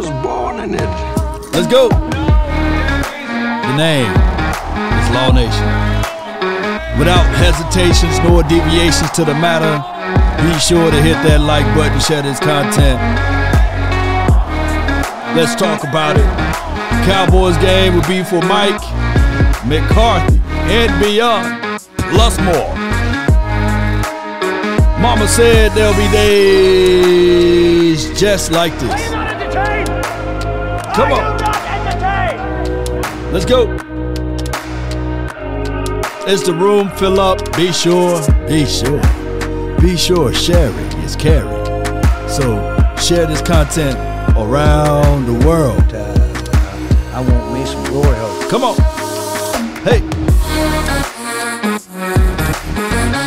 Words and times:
was 0.00 0.10
born 0.24 0.60
in 0.60 0.74
it. 0.74 0.90
Let's 1.52 1.66
go. 1.66 1.90
The 1.90 3.76
name 3.76 4.08
is 4.08 5.10
Law 5.12 5.30
Nation. 5.30 5.68
Without 6.98 7.26
hesitations 7.36 8.18
nor 8.20 8.42
deviations 8.44 9.10
to 9.12 9.24
the 9.24 9.34
matter, 9.34 9.76
be 10.42 10.58
sure 10.58 10.90
to 10.90 11.02
hit 11.02 11.20
that 11.28 11.40
like 11.40 11.66
button, 11.76 12.00
share 12.00 12.22
this 12.22 12.40
content. 12.40 12.98
Let's 15.36 15.54
talk 15.54 15.84
about 15.84 16.16
it. 16.16 16.24
Cowboys 17.04 17.58
game 17.58 17.94
will 17.94 18.08
be 18.08 18.24
for 18.24 18.40
Mike 18.48 18.80
McCarthy 19.68 20.40
and 20.72 20.90
beyond, 21.02 21.60
plus 22.16 22.38
more. 22.40 22.72
Mama 24.98 25.28
said 25.28 25.72
there'll 25.72 25.92
be 25.92 26.08
days 26.10 28.18
just 28.18 28.50
like 28.50 28.72
this. 28.78 29.19
Come 30.94 31.12
on. 31.12 31.38
Let's 33.32 33.44
go. 33.44 33.70
As 36.26 36.42
the 36.42 36.52
room 36.52 36.90
fill 36.90 37.20
up, 37.20 37.38
be 37.56 37.72
sure, 37.72 38.20
be 38.48 38.66
sure, 38.66 39.00
be 39.80 39.96
sure 39.96 40.32
sharing 40.34 40.92
is 41.02 41.14
caring. 41.14 41.64
So 42.28 42.58
share 43.00 43.26
this 43.26 43.40
content 43.40 43.96
around 44.36 45.26
the 45.26 45.46
world. 45.46 45.82
Uh, 45.92 46.12
I 47.14 47.20
want 47.20 47.52
me 47.54 47.64
some 47.64 47.84
glory 47.84 48.16
hole. 48.16 48.50
Come 48.50 48.64
on. 48.64 48.76
Hey. 49.84 50.00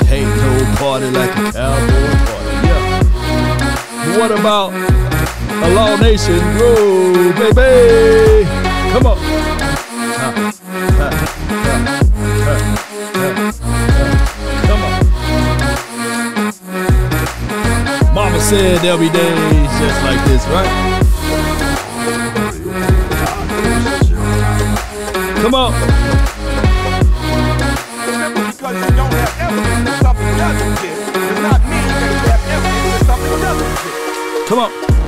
Hey, 0.06 0.26
no 0.26 0.76
party 0.78 1.10
like 1.12 1.32
a 1.32 1.52
cowboy 1.52 2.14
party. 2.26 2.68
Yeah. 2.68 4.20
What 4.20 4.32
about 4.32 5.13
a 5.62 5.70
Law 5.76 5.96
Nation 5.98 6.40
groove, 6.58 7.36
baby? 7.36 8.46
Come 8.92 9.06
on. 9.06 9.18
Come 14.68 14.84
on. 14.84 14.94
Mama 18.14 18.40
said 18.40 18.80
there'll 18.82 18.98
be 18.98 19.10
days 19.10 19.70
just 19.80 20.04
like 20.04 20.24
this, 20.26 20.46
right? 20.48 20.70
Come 25.42 25.56
on. 25.56 25.74
Come 34.48 34.60
on. 34.60 35.03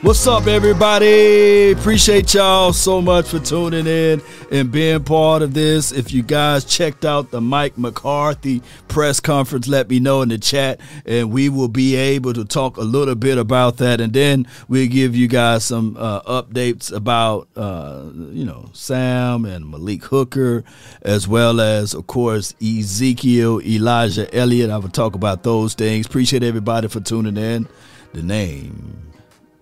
What's 0.00 0.24
up, 0.28 0.46
everybody? 0.46 1.72
Appreciate 1.72 2.32
y'all 2.32 2.72
so 2.72 3.02
much 3.02 3.30
for 3.30 3.40
tuning 3.40 3.88
in 3.88 4.22
and 4.52 4.70
being 4.70 5.02
part 5.02 5.42
of 5.42 5.54
this. 5.54 5.90
If 5.90 6.12
you 6.12 6.22
guys 6.22 6.64
checked 6.64 7.04
out 7.04 7.32
the 7.32 7.40
Mike 7.40 7.76
McCarthy 7.76 8.62
press 8.86 9.18
conference, 9.18 9.66
let 9.66 9.90
me 9.90 9.98
know 9.98 10.22
in 10.22 10.28
the 10.28 10.38
chat, 10.38 10.78
and 11.04 11.32
we 11.32 11.48
will 11.48 11.66
be 11.66 11.96
able 11.96 12.32
to 12.34 12.44
talk 12.44 12.76
a 12.76 12.82
little 12.82 13.16
bit 13.16 13.38
about 13.38 13.78
that. 13.78 14.00
And 14.00 14.12
then 14.12 14.46
we'll 14.68 14.86
give 14.86 15.16
you 15.16 15.26
guys 15.26 15.64
some 15.64 15.96
uh, 15.98 16.22
updates 16.22 16.92
about, 16.94 17.48
uh, 17.56 18.04
you 18.14 18.44
know, 18.44 18.70
Sam 18.74 19.44
and 19.44 19.68
Malik 19.68 20.04
Hooker, 20.04 20.62
as 21.02 21.26
well 21.26 21.60
as, 21.60 21.92
of 21.92 22.06
course, 22.06 22.54
Ezekiel, 22.62 23.60
Elijah 23.62 24.32
Elliott. 24.32 24.70
I 24.70 24.76
will 24.76 24.90
talk 24.90 25.16
about 25.16 25.42
those 25.42 25.74
things. 25.74 26.06
Appreciate 26.06 26.44
everybody 26.44 26.86
for 26.86 27.00
tuning 27.00 27.36
in. 27.36 27.66
The 28.12 28.22
name 28.22 29.07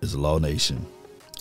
is 0.01 0.15
Law 0.15 0.37
Nation. 0.39 0.85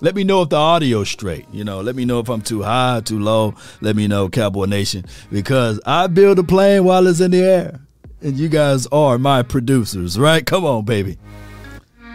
Let 0.03 0.15
me 0.15 0.25
know 0.25 0.43
if 0.43 0.51
the 0.51 0.57
audio's 0.57 1.09
straight. 1.09 1.47
You 1.53 1.65
know, 1.65 1.81
let 1.81 1.97
me 1.97 2.05
know 2.05 2.21
if 2.21 2.29
I'm 2.29 2.43
too 2.43 2.63
high, 2.63 3.01
too 3.01 3.19
low. 3.19 3.55
Let 3.81 3.97
me 3.97 4.07
know, 4.07 4.29
Cowboy 4.29 4.67
Nation, 4.67 5.07
because 5.31 5.81
I 5.87 6.07
build 6.07 6.39
a 6.39 6.45
plane 6.45 6.85
while 6.85 7.07
it's 7.07 7.21
in 7.21 7.31
the 7.31 7.43
air. 7.43 7.81
And 8.21 8.37
you 8.37 8.49
guys 8.49 8.87
are 8.89 9.19
my 9.19 9.43
producers, 9.43 10.19
right? 10.19 10.45
Come 10.45 10.65
on, 10.65 10.85
baby. 10.85 11.19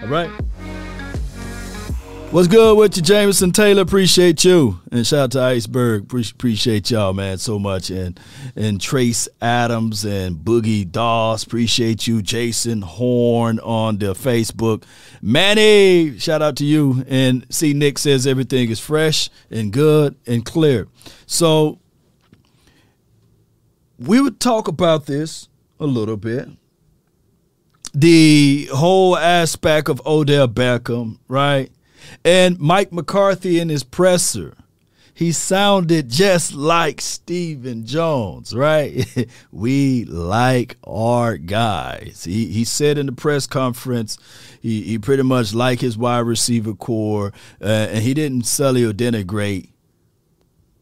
All 0.01 0.07
right. 0.07 0.29
What's 2.31 2.47
good 2.47 2.77
with 2.77 2.95
you, 2.95 3.03
Jameson 3.03 3.51
Taylor? 3.51 3.81
Appreciate 3.81 4.45
you. 4.45 4.79
And 4.89 5.05
shout 5.05 5.19
out 5.19 5.31
to 5.31 5.41
Iceberg. 5.41 6.07
Pre- 6.07 6.25
appreciate 6.31 6.89
y'all, 6.89 7.11
man, 7.11 7.37
so 7.39 7.59
much. 7.59 7.89
And 7.89 8.17
and 8.55 8.79
Trace 8.79 9.27
Adams 9.41 10.05
and 10.05 10.37
Boogie 10.37 10.89
Doss. 10.89 11.43
Appreciate 11.43 12.07
you. 12.07 12.21
Jason 12.21 12.83
Horn 12.83 13.59
on 13.59 13.97
the 13.97 14.13
Facebook. 14.13 14.83
Manny, 15.21 16.17
shout 16.19 16.41
out 16.41 16.55
to 16.55 16.65
you. 16.65 17.03
And 17.09 17.45
see, 17.49 17.73
Nick 17.73 17.97
says 17.97 18.25
everything 18.25 18.69
is 18.69 18.79
fresh 18.79 19.29
and 19.49 19.73
good 19.73 20.15
and 20.25 20.45
clear. 20.45 20.87
So 21.25 21.79
we 23.99 24.21
would 24.21 24.39
talk 24.39 24.69
about 24.69 25.05
this 25.05 25.49
a 25.81 25.85
little 25.85 26.15
bit 26.15 26.47
the 27.93 28.69
whole 28.73 29.17
aspect 29.17 29.89
of 29.89 30.01
Odell 30.05 30.47
Beckham, 30.47 31.19
right? 31.27 31.69
And 32.23 32.59
Mike 32.59 32.91
McCarthy 32.91 33.59
in 33.59 33.69
his 33.69 33.83
presser, 33.83 34.55
he 35.13 35.31
sounded 35.31 36.09
just 36.09 36.53
like 36.53 37.01
Stephen 37.01 37.85
Jones, 37.85 38.55
right? 38.55 39.05
we 39.51 40.05
like 40.05 40.77
our 40.85 41.37
guys. 41.37 42.23
He 42.23 42.47
he 42.47 42.63
said 42.63 42.97
in 42.97 43.07
the 43.07 43.11
press 43.11 43.45
conference, 43.45 44.17
he, 44.61 44.81
he 44.83 44.97
pretty 44.97 45.23
much 45.23 45.53
like 45.53 45.81
his 45.81 45.97
wide 45.97 46.19
receiver 46.19 46.73
corps, 46.73 47.33
uh, 47.61 47.65
and 47.65 48.03
he 48.03 48.13
didn't 48.13 48.45
sully 48.45 48.83
or 48.83 48.93
denigrate 48.93 49.70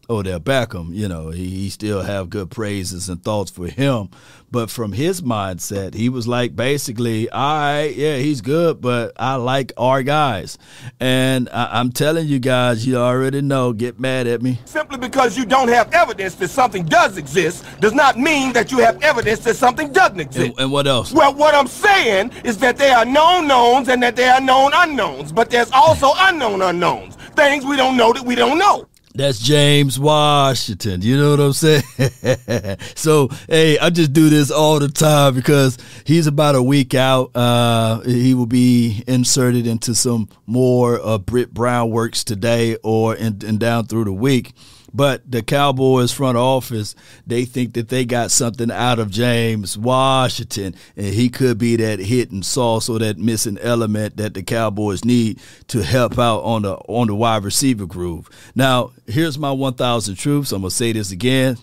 Odell 0.10 0.40
Beckham, 0.40 0.94
you 0.94 1.08
know, 1.08 1.30
he, 1.30 1.50
he 1.50 1.70
still 1.70 2.02
have 2.02 2.30
good 2.30 2.50
praises 2.50 3.10
and 3.10 3.24
thoughts 3.24 3.52
for 3.52 3.68
him. 3.68 4.10
But 4.52 4.72
from 4.72 4.94
his 4.94 5.22
mindset, 5.22 5.94
he 5.94 6.10
was 6.10 6.28
like 6.28 6.56
basically, 6.56 7.30
all 7.30 7.58
right, 7.60 7.96
yeah, 7.96 8.18
he's 8.18 8.42
good, 8.42 8.82
but 8.82 9.14
I 9.18 9.36
like 9.36 9.72
our 9.78 10.02
guys. 10.02 10.58
And 11.00 11.48
I, 11.50 11.80
am 11.80 11.92
telling 11.92 12.28
you 12.28 12.40
guys, 12.40 12.88
you 12.88 12.98
already 12.98 13.42
know, 13.42 13.74
get 13.74 14.00
mad 14.00 14.26
at 14.26 14.42
me. 14.42 14.60
Simply 14.66 14.98
because 14.98 15.38
you 15.38 15.46
don't 15.46 15.68
have 15.68 15.94
evidence 15.94 16.34
that 16.36 16.48
something 16.48 16.84
does 16.86 17.18
exist 17.18 17.64
does 17.80 17.94
not 17.94 18.18
mean 18.18 18.52
that 18.54 18.72
you 18.72 18.80
have 18.80 19.00
evidence 19.04 19.42
that 19.42 19.56
something 19.56 19.94
doesn't 19.94 20.20
exist. 20.20 20.50
And, 20.50 20.60
and 20.60 20.72
what 20.72 20.88
else? 20.88 21.14
Well, 21.14 21.36
what 21.36 21.54
I'm 21.54 21.68
saying 21.68 22.32
is 22.44 22.58
that 22.58 22.78
there 22.78 22.98
are 22.98 23.06
known 23.06 23.48
knowns 23.48 23.88
and 23.88 24.02
that 24.02 24.16
there 24.16 24.34
are 24.34 24.42
known 24.42 24.72
unknowns, 24.74 25.32
but 25.32 25.52
there's 25.52 25.72
also 25.72 26.14
unknown 26.18 26.64
unknowns. 26.64 27.16
Things 27.36 27.64
we 27.64 27.76
don't 27.78 27.96
know 27.96 28.14
that 28.14 28.26
we 28.26 28.34
don't 28.34 28.58
know. 28.58 28.88
That's 29.16 29.40
James 29.40 30.00
Washington. 30.00 31.02
You 31.02 31.18
know 31.18 31.32
what 31.32 31.40
I'm 31.40 31.54
saying? 31.54 32.78
so, 32.96 33.30
hey, 33.48 33.80
I 33.80 33.90
just 33.90 34.14
do 34.14 34.30
this 34.30 34.52
all 34.52 34.80
the 34.80 34.88
time 34.88 35.34
because 35.34 35.78
he's 36.04 36.28
about 36.28 36.56
a 36.56 36.62
week 36.62 36.94
out. 36.94 37.36
Uh, 37.36 38.02
he 38.02 38.36
will 38.36 38.46
be 38.46 39.04
inserted 39.08 39.66
into 39.66 39.96
some 39.96 40.30
more 40.46 41.02
uh, 41.04 41.18
Britt 41.18 41.54
Brown 41.54 41.90
works 41.90 42.24
today 42.24 42.78
or 42.84 43.16
in, 43.16 43.42
and 43.46 43.60
down 43.60 43.88
through 43.88 44.06
the 44.06 44.14
week. 44.14 44.54
But 44.94 45.30
the 45.30 45.42
Cowboys 45.44 46.12
front 46.12 46.38
office, 46.38 46.96
they 47.26 47.46
think 47.46 47.74
that 47.74 47.90
they 47.90 48.06
got 48.06 48.32
something 48.32 48.72
out 48.72 49.00
of 49.00 49.12
James 49.12 49.78
Washington, 49.78 50.76
and 50.96 51.06
he 51.08 51.30
could 51.30 51.58
be 51.58 51.76
that 51.78 52.00
hit 52.00 52.32
and 52.32 52.46
sauce 52.46 52.90
or 52.90 53.00
that 53.00 53.18
missing 53.18 53.58
element 53.60 54.18
that 54.18 54.34
the 54.34 54.44
Cowboys 54.44 55.06
need 55.06 55.40
to 55.68 55.84
help 55.84 56.18
out 56.18 56.42
on 56.42 56.64
the 56.64 56.76
on 56.88 57.08
the 57.08 57.16
wide 57.16 57.44
receiver 57.44 57.86
groove. 57.86 58.30
Now, 58.56 58.92
here's 59.08 59.38
my 59.38 59.52
1,000 59.52 60.16
troops. 60.16 60.52
I'm 60.52 60.62
gonna 60.62 60.72
say 60.72 60.92
this 60.92 61.12
again, 61.12 61.58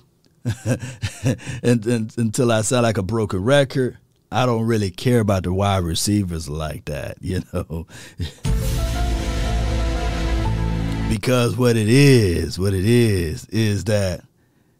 and, 1.63 1.87
and, 1.87 2.13
until 2.17 2.53
I 2.53 2.63
sound 2.63 2.85
like 2.85 2.99
a 2.99 3.03
broken 3.03 3.43
record. 3.43 3.99
I 4.31 4.45
don't 4.45 4.67
really 4.67 4.91
care 4.91 5.21
about 5.21 5.45
the 5.45 5.53
wide 5.53 5.85
receivers 5.85 6.49
like 6.49 6.87
that, 6.87 7.17
you 7.21 7.43
know. 7.53 7.87
Because 11.09 11.57
what 11.57 11.77
it 11.77 11.89
is, 11.89 12.59
what 12.59 12.75
it 12.75 12.85
is, 12.85 13.47
is 13.47 13.85
that 13.85 14.23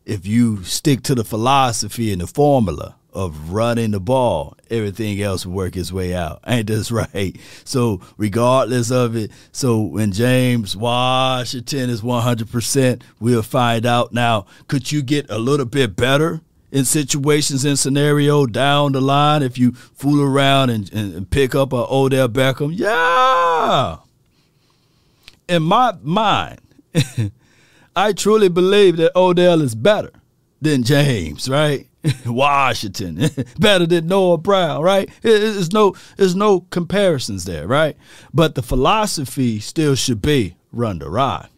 if 0.05 0.27
you 0.27 0.63
stick 0.65 1.03
to 1.05 1.15
the 1.15 1.25
philosophy 1.25 2.13
and 2.13 2.21
the 2.21 2.27
formula 2.27 2.97
of 3.13 3.53
running 3.53 3.93
the 3.93 4.01
ball, 4.01 4.57
everything 4.69 5.21
else 5.23 5.47
will 5.47 5.55
work 5.55 5.77
its 5.77 5.93
way 5.93 6.15
out. 6.15 6.41
Ain't 6.47 6.67
this 6.67 6.91
right? 6.91 7.37
So, 7.65 8.01
regardless 8.17 8.91
of 8.91 9.17
it, 9.17 9.31
so 9.53 9.81
when 9.81 10.13
James 10.13 10.77
Washington 10.77 11.91
is 11.91 12.03
100%, 12.03 13.03
we'll 13.21 13.43
find 13.43 13.87
out. 13.87 14.13
Now, 14.13 14.47
could 14.69 14.91
you 14.91 15.03
get 15.03 15.31
a 15.31 15.39
little 15.39 15.67
bit 15.67 15.97
better 15.97 16.41
in 16.73 16.85
situations 16.85 17.65
and 17.65 17.79
scenario 17.79 18.47
down 18.47 18.93
the 18.93 19.01
line 19.01 19.43
if 19.43 19.57
you 19.59 19.73
fool 19.73 20.21
around 20.21 20.71
and, 20.71 20.93
and, 20.93 21.15
and 21.15 21.31
pick 21.31 21.55
up 21.55 21.73
a 21.73 21.87
Odell 21.89 22.29
Beckham? 22.29 22.73
Yeah 22.75 23.99
in 25.49 25.63
my 25.63 25.95
mind, 26.03 26.61
I 27.97 28.13
truly 28.13 28.49
believe 28.49 28.97
that 28.99 29.17
Odell 29.17 29.63
is 29.63 29.75
better 29.75 30.13
than 30.61 30.83
James, 30.83 31.49
right? 31.49 31.89
Washington, 32.27 33.31
better 33.59 33.87
than 33.87 34.07
Noah 34.07 34.39
Brown, 34.39 34.83
right? 34.83 35.09
There's 35.23 35.73
no, 35.73 35.95
there's 36.17 36.35
no 36.35 36.61
comparisons 36.61 37.45
there, 37.45 37.67
right? 37.67 37.97
But 38.33 38.55
the 38.55 38.63
philosophy 38.63 39.61
still 39.61 39.95
should 39.95 40.23
be 40.23 40.57
run 40.73 40.99
the 40.99 41.11
rock. 41.11 41.51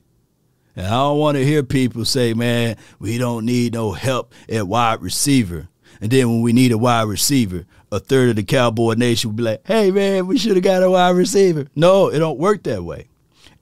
And 0.76 0.86
I 0.86 0.90
don't 0.90 1.18
want 1.18 1.36
to 1.36 1.44
hear 1.44 1.62
people 1.64 2.04
say, 2.04 2.34
man, 2.34 2.76
we 3.00 3.18
don't 3.18 3.44
need 3.44 3.74
no 3.74 3.92
help 3.92 4.32
at 4.48 4.68
wide 4.68 5.02
receiver. 5.02 5.68
And 6.00 6.10
then 6.10 6.28
when 6.28 6.42
we 6.42 6.52
need 6.52 6.70
a 6.70 6.78
wide 6.78 7.08
receiver, 7.08 7.66
a 7.90 7.98
third 7.98 8.30
of 8.30 8.36
the 8.36 8.44
Cowboy 8.44 8.94
Nation 8.94 9.30
would 9.30 9.36
be 9.36 9.42
like, 9.42 9.66
hey, 9.66 9.90
man, 9.90 10.28
we 10.28 10.38
should 10.38 10.54
have 10.54 10.62
got 10.62 10.84
a 10.84 10.90
wide 10.90 11.16
receiver. 11.16 11.66
No, 11.74 12.08
it 12.08 12.20
don't 12.20 12.38
work 12.38 12.62
that 12.62 12.84
way. 12.84 13.08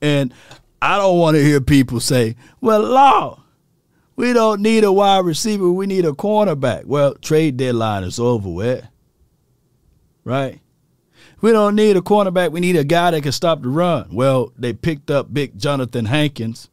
And 0.01 0.33
I 0.81 0.97
don't 0.97 1.17
want 1.17 1.35
to 1.35 1.43
hear 1.43 1.61
people 1.61 1.99
say, 1.99 2.35
well, 2.61 2.81
law, 2.81 3.43
we 4.15 4.33
don't 4.33 4.61
need 4.61 4.83
a 4.83 4.91
wide 4.91 5.25
receiver. 5.25 5.69
We 5.69 5.85
need 5.85 6.05
a 6.05 6.11
cornerback. 6.11 6.85
Well, 6.85 7.15
trade 7.15 7.57
deadline 7.57 8.03
is 8.03 8.19
over 8.19 8.49
with. 8.49 8.85
Right? 10.23 10.59
We 11.39 11.51
don't 11.51 11.75
need 11.75 11.95
a 11.95 12.01
cornerback. 12.01 12.51
We 12.51 12.59
need 12.59 12.75
a 12.75 12.83
guy 12.83 13.11
that 13.11 13.21
can 13.21 13.31
stop 13.31 13.61
the 13.61 13.69
run. 13.69 14.09
Well, 14.11 14.51
they 14.57 14.73
picked 14.73 15.11
up 15.11 15.33
big 15.33 15.57
Jonathan 15.57 16.05
Hankins. 16.05 16.69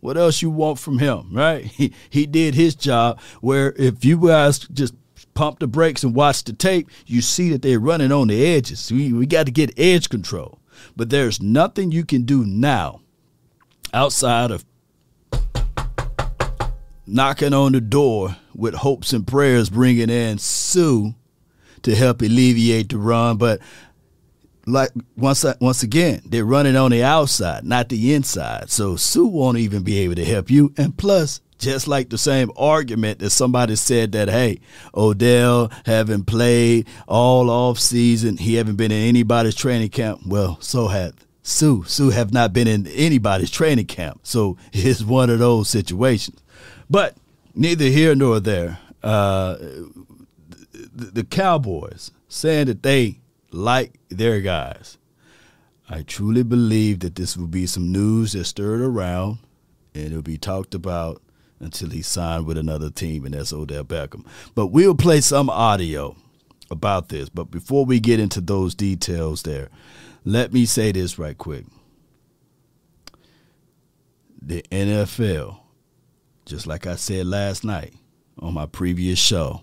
What 0.00 0.16
else 0.16 0.42
you 0.42 0.50
want 0.50 0.78
from 0.78 0.98
him, 0.98 1.30
right? 1.32 1.64
He 1.76 1.92
he 2.10 2.26
did 2.26 2.54
his 2.54 2.74
job. 2.74 3.20
Where 3.40 3.72
if 3.76 4.04
you 4.04 4.18
guys 4.24 4.60
just 4.60 4.94
pump 5.34 5.58
the 5.58 5.66
brakes 5.66 6.04
and 6.04 6.14
watch 6.14 6.44
the 6.44 6.52
tape, 6.52 6.88
you 7.06 7.22
see 7.22 7.50
that 7.50 7.62
they're 7.62 7.80
running 7.80 8.12
on 8.12 8.28
the 8.28 8.46
edges. 8.46 8.92
We 8.92 9.12
we 9.12 9.26
got 9.26 9.46
to 9.46 9.52
get 9.52 9.78
edge 9.78 10.08
control. 10.08 10.60
But 10.96 11.10
there's 11.10 11.40
nothing 11.40 11.92
you 11.92 12.04
can 12.04 12.24
do 12.24 12.44
now 12.44 13.00
outside 13.92 14.50
of 14.50 14.64
knocking 17.06 17.52
on 17.52 17.72
the 17.72 17.80
door 17.80 18.36
with 18.54 18.74
hopes 18.74 19.12
and 19.12 19.26
prayers, 19.26 19.70
bringing 19.70 20.10
in 20.10 20.38
Suh 20.38 21.10
to 21.82 21.94
help 21.94 22.22
alleviate 22.22 22.88
the 22.88 22.98
run. 22.98 23.36
But 23.36 23.60
like 24.66 24.90
once 25.16 25.44
once 25.60 25.82
again, 25.82 26.22
they're 26.24 26.44
running 26.44 26.76
on 26.76 26.90
the 26.90 27.02
outside, 27.02 27.64
not 27.64 27.88
the 27.88 28.14
inside. 28.14 28.70
So 28.70 28.96
Suh 28.96 29.26
won't 29.26 29.58
even 29.58 29.82
be 29.82 29.98
able 29.98 30.14
to 30.16 30.24
help 30.24 30.50
you. 30.50 30.72
And 30.76 30.96
plus, 30.96 31.40
just 31.58 31.88
like 31.88 32.10
the 32.10 32.18
same 32.18 32.50
argument 32.56 33.20
that 33.20 33.30
somebody 33.30 33.76
said 33.76 34.12
that 34.12 34.28
hey, 34.28 34.60
Odell 34.94 35.70
haven't 35.86 36.24
played 36.24 36.86
all 37.06 37.50
off 37.50 37.78
season, 37.78 38.36
he 38.36 38.54
haven't 38.54 38.76
been 38.76 38.92
in 38.92 39.08
anybody's 39.08 39.54
training 39.54 39.90
camp. 39.90 40.20
Well, 40.26 40.58
so 40.60 40.88
have 40.88 41.14
Suh. 41.46 41.82
Suh 41.84 42.08
have 42.08 42.32
not 42.32 42.54
been 42.54 42.66
in 42.66 42.86
anybody's 42.86 43.50
training 43.50 43.86
camp. 43.86 44.20
So 44.22 44.56
it's 44.72 45.02
one 45.02 45.30
of 45.30 45.38
those 45.38 45.68
situations. 45.68 46.42
But 46.90 47.16
neither 47.54 47.84
here 47.84 48.14
nor 48.14 48.40
there. 48.40 48.78
Uh, 49.02 49.56
the, 50.72 51.10
the 51.12 51.24
Cowboys 51.24 52.10
saying 52.28 52.66
that 52.66 52.82
they 52.82 53.20
like 53.50 54.00
their 54.08 54.40
guys. 54.40 54.96
I 55.88 56.02
truly 56.02 56.42
believe 56.42 57.00
that 57.00 57.14
this 57.14 57.36
will 57.36 57.46
be 57.46 57.66
some 57.66 57.92
news 57.92 58.32
that 58.32 58.46
stirred 58.46 58.80
around 58.80 59.38
and 59.94 60.06
it'll 60.06 60.22
be 60.22 60.38
talked 60.38 60.74
about 60.74 61.20
until 61.64 61.90
he 61.90 62.02
signed 62.02 62.46
with 62.46 62.58
another 62.58 62.90
team, 62.90 63.24
and 63.24 63.34
that's 63.34 63.52
Odell 63.52 63.84
Beckham. 63.84 64.24
But 64.54 64.68
we'll 64.68 64.94
play 64.94 65.20
some 65.20 65.50
audio 65.50 66.16
about 66.70 67.08
this. 67.08 67.28
But 67.28 67.50
before 67.50 67.84
we 67.84 68.00
get 68.00 68.20
into 68.20 68.40
those 68.40 68.74
details 68.74 69.42
there, 69.42 69.68
let 70.24 70.52
me 70.52 70.66
say 70.66 70.92
this 70.92 71.18
right 71.18 71.36
quick. 71.36 71.64
The 74.40 74.62
NFL, 74.70 75.60
just 76.46 76.66
like 76.66 76.86
I 76.86 76.96
said 76.96 77.26
last 77.26 77.64
night 77.64 77.94
on 78.38 78.54
my 78.54 78.66
previous 78.66 79.18
show, 79.18 79.62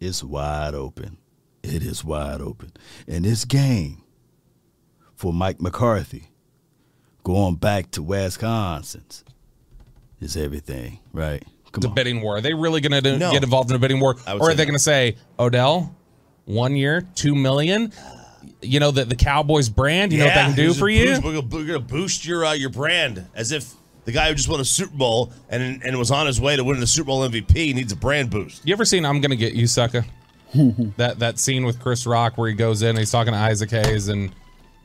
is 0.00 0.22
wide 0.22 0.74
open. 0.74 1.18
It 1.62 1.82
is 1.82 2.04
wide 2.04 2.42
open. 2.42 2.72
And 3.08 3.24
this 3.24 3.44
game 3.44 4.02
for 5.14 5.32
Mike 5.32 5.60
McCarthy, 5.60 6.28
going 7.22 7.54
back 7.56 7.90
to 7.92 8.02
Wisconsin's, 8.02 9.24
is 10.24 10.36
everything, 10.36 10.98
right? 11.12 11.42
Come 11.72 11.80
the 11.82 11.88
on. 11.88 11.94
bidding 11.94 12.20
war. 12.22 12.36
Are 12.36 12.40
they 12.40 12.54
really 12.54 12.80
going 12.80 13.02
to 13.02 13.18
No. 13.18 13.30
get 13.32 13.42
involved 13.42 13.70
in 13.70 13.76
a 13.76 13.78
bidding 13.78 14.00
war, 14.00 14.16
or 14.26 14.50
are 14.50 14.54
they 14.54 14.62
no. 14.64 14.68
going 14.68 14.72
to 14.74 14.78
say 14.78 15.16
Odell, 15.38 15.94
one 16.46 16.74
year, 16.76 17.06
two 17.14 17.34
million? 17.34 17.92
You 18.60 18.80
know 18.80 18.90
the 18.90 19.04
the 19.04 19.16
Cowboys 19.16 19.68
brand. 19.68 20.12
You 20.12 20.18
know 20.20 20.26
what 20.26 20.34
that 20.34 20.46
can 20.48 20.56
do 20.56 20.72
for 20.74 20.88
you. 20.88 21.06
boost- 21.06 21.22
We're 21.24 21.34
gonna, 21.40 21.46
we're 21.54 21.64
gonna 21.66 21.78
boost 21.80 22.24
your 22.26 22.44
uh, 22.44 22.52
your 22.52 22.70
brand 22.70 23.26
as 23.34 23.52
if 23.52 23.72
the 24.04 24.12
guy 24.12 24.28
who 24.28 24.34
just 24.34 24.48
won 24.48 24.60
a 24.60 24.64
Super 24.64 24.94
Bowl 24.96 25.32
and 25.50 25.82
and 25.82 25.98
was 25.98 26.10
on 26.10 26.26
his 26.26 26.40
way 26.40 26.56
to 26.56 26.64
winning 26.64 26.80
the 26.80 26.86
Super 26.86 27.06
Bowl 27.06 27.28
MVP 27.28 27.74
needs 27.74 27.92
a 27.92 27.96
brand 27.96 28.30
boost. 28.30 28.66
You 28.66 28.72
ever 28.72 28.84
seen 28.84 29.04
I'm 29.04 29.20
Gonna 29.20 29.36
Get 29.36 29.54
You, 29.54 29.66
Sucker? 29.66 30.04
that 30.96 31.18
that 31.18 31.38
scene 31.38 31.64
with 31.64 31.80
Chris 31.80 32.06
Rock 32.06 32.38
where 32.38 32.48
he 32.48 32.54
goes 32.54 32.82
in, 32.82 32.90
and 32.90 32.98
he's 32.98 33.10
talking 33.10 33.32
to 33.32 33.38
Isaac 33.38 33.70
Hayes, 33.70 34.08
and 34.08 34.30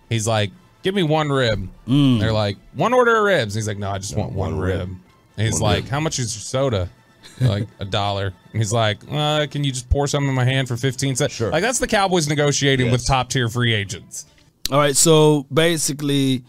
he's 0.09 0.27
like, 0.27 0.51
"Give 0.83 0.95
me 0.95 1.03
one 1.03 1.29
rib." 1.29 1.69
They're 1.87 2.33
like, 2.33 2.57
"One 2.73 2.93
order 2.93 3.17
of 3.17 3.23
ribs." 3.23 3.53
He's 3.53 3.67
like, 3.67 3.77
"No, 3.77 3.91
I 3.91 3.97
just 3.99 4.15
want 4.17 4.31
one, 4.33 4.53
one 4.53 4.59
rib." 4.59 4.79
rib. 4.89 4.97
He's 5.39 5.61
like. 5.61 5.87
"How 5.87 5.99
much 5.99 6.19
is 6.19 6.35
your 6.35 6.41
soda?" 6.41 6.89
Like 7.41 7.67
a 7.79 7.85
dollar. 7.85 8.33
And 8.51 8.61
he's 8.61 8.73
like, 8.73 8.99
uh, 9.09 9.47
"Can 9.49 9.63
you 9.63 9.71
just 9.71 9.89
pour 9.89 10.07
some 10.07 10.27
in 10.27 10.35
my 10.35 10.43
hand 10.43 10.67
for 10.67 10.75
fifteen 10.75 11.15
cents?" 11.15 11.33
Sure. 11.33 11.51
Like 11.51 11.61
that's 11.61 11.79
the 11.79 11.87
Cowboys 11.87 12.27
negotiating 12.27 12.91
with 12.91 13.05
top 13.05 13.29
tier 13.29 13.47
free 13.49 13.73
agents. 13.73 14.25
All 14.71 14.77
right, 14.77 14.95
so 14.95 15.47
basically, 15.51 16.43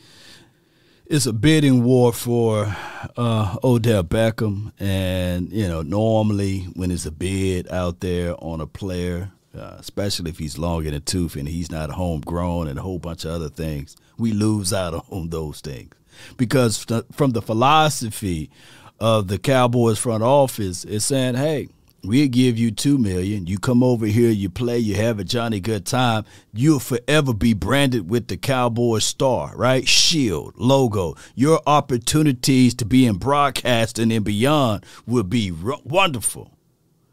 it's 1.07 1.25
a 1.25 1.33
bidding 1.33 1.85
war 1.85 2.13
for 2.13 2.77
uh, 3.17 3.57
Odell 3.65 4.05
Beckham, 4.05 4.73
and 4.79 5.51
you 5.53 5.67
know, 5.67 5.83
normally 5.83 6.65
when 6.75 6.91
it's 6.91 7.07
a 7.07 7.11
bid 7.11 7.71
out 7.71 8.01
there 8.01 8.35
on 8.45 8.61
a 8.61 8.67
player, 8.67 9.31
uh, 9.57 9.77
especially 9.79 10.31
if 10.31 10.39
he's 10.39 10.59
long 10.59 10.85
in 10.85 10.93
the 10.93 11.01
tooth 11.01 11.35
and 11.35 11.49
he's 11.49 11.71
not 11.71 11.91
homegrown 11.91 12.69
and 12.69 12.79
a 12.79 12.83
whole 12.83 12.99
bunch 12.99 13.25
of 13.25 13.31
other 13.31 13.49
things, 13.49 13.97
we 14.19 14.33
lose 14.33 14.73
out 14.73 15.07
on 15.11 15.31
those 15.31 15.61
things 15.61 15.95
because 16.37 16.85
from 17.13 17.31
the 17.31 17.43
philosophy 17.43 18.51
of 19.01 19.29
the 19.29 19.39
Cowboys 19.39 19.99
front 19.99 20.23
office, 20.23 20.85
is 20.85 21.05
saying, 21.05 21.35
hey. 21.35 21.69
We'll 22.03 22.29
give 22.29 22.57
you 22.57 22.71
two 22.71 22.97
million. 22.97 23.47
You 23.47 23.59
come 23.59 23.83
over 23.83 24.07
here, 24.07 24.31
you 24.31 24.49
play, 24.49 24.79
you 24.79 24.95
have 24.95 25.19
a 25.19 25.25
Johnny 25.25 25.61
good 25.61 25.85
time. 25.85 26.25
You'll 26.51 26.81
forever 26.81 27.35
be 27.35 27.53
branded 27.53 28.09
with 28.09 28.29
the 28.29 28.39
Cowboy 28.39 29.01
star, 29.01 29.55
right? 29.55 29.87
Shield, 29.87 30.55
logo. 30.57 31.15
Your 31.35 31.61
opportunities 31.67 32.75
to 32.77 32.87
be 32.87 33.05
in 33.05 33.17
broadcasting 33.19 34.11
and 34.13 34.25
beyond 34.25 34.87
will 35.07 35.25
be 35.25 35.53
wonderful. 35.53 36.51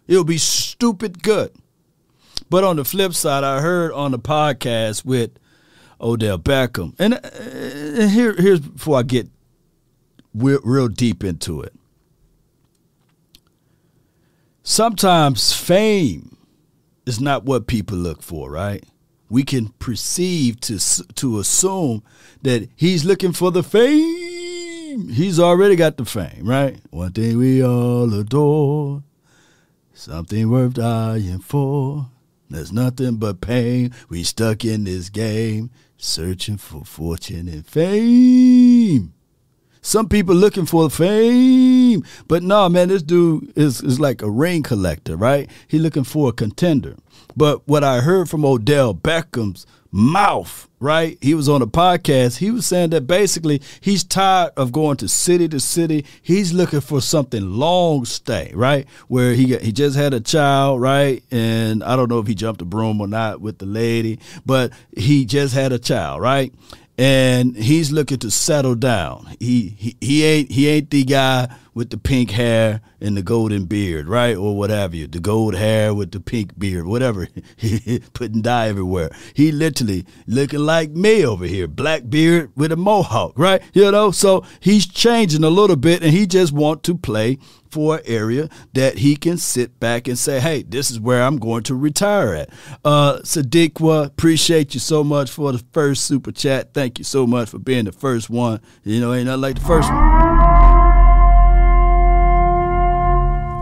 It'll 0.08 0.24
be 0.24 0.38
stupid 0.38 1.22
good. 1.22 1.52
But 2.50 2.64
on 2.64 2.78
the 2.78 2.86
flip 2.86 3.14
side, 3.14 3.44
I 3.44 3.60
heard 3.60 3.92
on 3.92 4.12
the 4.12 4.20
podcast 4.20 5.04
with 5.04 5.32
Odell 6.00 6.40
Beckham, 6.40 6.96
and 6.98 7.16
uh, 7.16 8.08
here, 8.08 8.34
here's 8.34 8.62
before 8.62 9.00
I 9.00 9.04
get 9.04 9.28
real, 10.38 10.60
real 10.64 10.88
deep 10.88 11.24
into 11.24 11.62
it. 11.62 11.74
Sometimes 14.64 15.54
fame 15.54 16.38
is 17.06 17.22
not 17.22 17.46
what 17.46 17.68
people 17.68 17.98
look 17.98 18.22
for, 18.22 18.52
right? 18.52 18.84
We 19.30 19.44
can 19.44 19.70
perceive 19.80 20.60
to 20.62 20.80
to 21.16 21.40
assume 21.40 22.04
that 22.42 22.70
he's 22.76 23.06
looking 23.06 23.34
for 23.34 23.52
the 23.52 23.64
fame. 23.64 25.10
He's 25.10 25.40
already 25.40 25.76
got 25.76 25.98
the 25.98 26.06
fame, 26.06 26.48
right? 26.48 26.80
One 26.90 27.12
thing 27.12 27.38
we 27.38 27.64
all 27.64 28.14
adore, 28.14 29.04
something 29.94 30.50
worth 30.50 30.74
dying 30.76 31.40
for. 31.40 32.10
There's 32.50 32.72
nothing 32.72 33.18
but 33.18 33.42
pain. 33.42 33.94
We 34.10 34.24
stuck 34.24 34.64
in 34.64 34.86
this 34.86 35.10
game, 35.10 35.72
searching 35.98 36.58
for 36.58 36.86
fortune 36.86 37.50
and 37.50 37.66
fame. 37.66 39.14
Some 39.88 40.10
people 40.10 40.36
looking 40.36 40.66
for 40.66 40.90
fame, 40.90 42.04
but 42.28 42.44
no, 42.44 42.68
man, 42.68 42.90
this 42.90 43.02
dude 43.02 43.58
is, 43.58 43.82
is 43.82 44.02
like 44.02 44.22
a 44.22 44.30
ring 44.30 44.62
collector, 44.62 45.16
right? 45.16 45.50
He 45.66 45.80
looking 45.80 46.04
for 46.04 46.28
a 46.28 46.34
contender. 46.34 46.98
But 47.38 47.66
what 47.70 47.86
I 47.86 48.02
heard 48.02 48.30
from 48.30 48.44
Odell 48.44 48.94
Beckham's 48.94 49.66
mouth, 49.90 50.68
right? 50.82 51.18
He 51.22 51.34
was 51.34 51.48
on 51.48 51.62
a 51.62 51.68
podcast. 51.68 52.40
He 52.40 52.52
was 52.52 52.66
saying 52.66 52.90
that 52.90 53.08
basically 53.08 53.62
he's 53.80 54.04
tired 54.04 54.52
of 54.58 54.74
going 54.74 54.98
to 54.98 55.08
city 55.08 55.48
to 55.48 55.60
city. 55.62 56.04
He's 56.22 56.52
looking 56.52 56.82
for 56.82 57.00
something 57.00 57.50
long 57.54 58.04
stay, 58.04 58.52
right? 58.54 58.86
Where 59.08 59.36
he 59.36 59.56
he 59.56 59.72
just 59.72 59.96
had 59.96 60.14
a 60.14 60.20
child, 60.20 60.82
right? 60.82 61.24
And 61.32 61.82
I 61.82 61.96
don't 61.96 62.10
know 62.10 62.20
if 62.20 62.28
he 62.28 62.36
jumped 62.36 62.62
a 62.62 62.66
broom 62.66 63.00
or 63.00 63.08
not 63.08 63.40
with 63.40 63.60
the 63.60 63.66
lady, 63.66 64.20
but 64.46 64.74
he 64.98 65.24
just 65.24 65.54
had 65.54 65.72
a 65.72 65.80
child, 65.80 66.22
right? 66.22 66.54
And 66.98 67.56
he's 67.56 67.92
looking 67.92 68.18
to 68.20 68.32
settle 68.32 68.76
down. 68.76 69.36
He 69.40 69.76
he, 69.78 69.98
he 70.02 70.24
ain't 70.24 70.52
he 70.52 70.68
ain't 70.68 70.90
the 70.90 71.04
guy 71.04 71.48
with 71.78 71.92
the 71.92 71.98
pink 71.98 72.32
hair 72.32 72.82
and 73.00 73.16
the 73.16 73.22
golden 73.22 73.66
beard, 73.66 74.08
right? 74.08 74.36
Or 74.36 74.58
what 74.58 74.72
have 74.72 74.96
you. 74.96 75.06
The 75.06 75.20
gold 75.20 75.54
hair 75.54 75.94
with 75.94 76.10
the 76.10 76.20
pink 76.20 76.58
beard, 76.58 76.88
whatever. 76.88 77.28
Putting 78.14 78.42
dye 78.42 78.70
everywhere. 78.70 79.12
He 79.36 79.52
literally 79.52 80.04
looking 80.26 80.62
like 80.62 80.90
me 80.90 81.24
over 81.24 81.46
here. 81.46 81.68
Black 81.68 82.10
beard 82.10 82.52
with 82.56 82.72
a 82.72 82.76
mohawk, 82.76 83.34
right? 83.36 83.62
You 83.74 83.92
know, 83.92 84.10
so 84.10 84.44
he's 84.60 84.88
changing 84.88 85.44
a 85.44 85.52
little 85.52 85.76
bit 85.76 86.02
and 86.02 86.12
he 86.12 86.26
just 86.26 86.52
want 86.52 86.82
to 86.84 86.98
play 86.98 87.38
for 87.72 87.98
an 87.98 88.04
area 88.06 88.50
that 88.74 88.98
he 88.98 89.16
can 89.16 89.38
sit 89.38 89.80
back 89.80 90.08
and 90.08 90.18
say, 90.18 90.40
hey, 90.40 90.64
this 90.64 90.92
is 90.92 91.00
where 91.00 91.24
I'm 91.24 91.38
going 91.38 91.64
to 91.64 91.76
retire 91.76 92.34
at. 92.34 92.50
Uh, 92.84 93.20
Sadiqwa, 93.20 94.08
appreciate 94.08 94.74
you 94.74 94.80
so 94.80 95.04
much 95.04 95.32
for 95.32 95.52
the 95.52 95.64
first 95.72 96.04
super 96.06 96.32
chat. 96.32 96.74
Thank 96.74 96.98
you 96.98 97.04
so 97.04 97.28
much 97.28 97.50
for 97.50 97.60
being 97.60 97.86
the 97.86 97.92
first 97.92 98.30
one. 98.30 98.62
You 98.84 99.00
know, 99.00 99.14
ain't 99.14 99.26
nothing 99.26 99.42
like 99.42 99.56
the 99.56 99.62
first 99.62 99.90
one. 99.92 100.18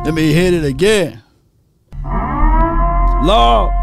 Let 0.06 0.14
me 0.14 0.34
hit 0.34 0.54
it 0.54 0.64
again. 0.64 1.24
Lord, 3.24 3.74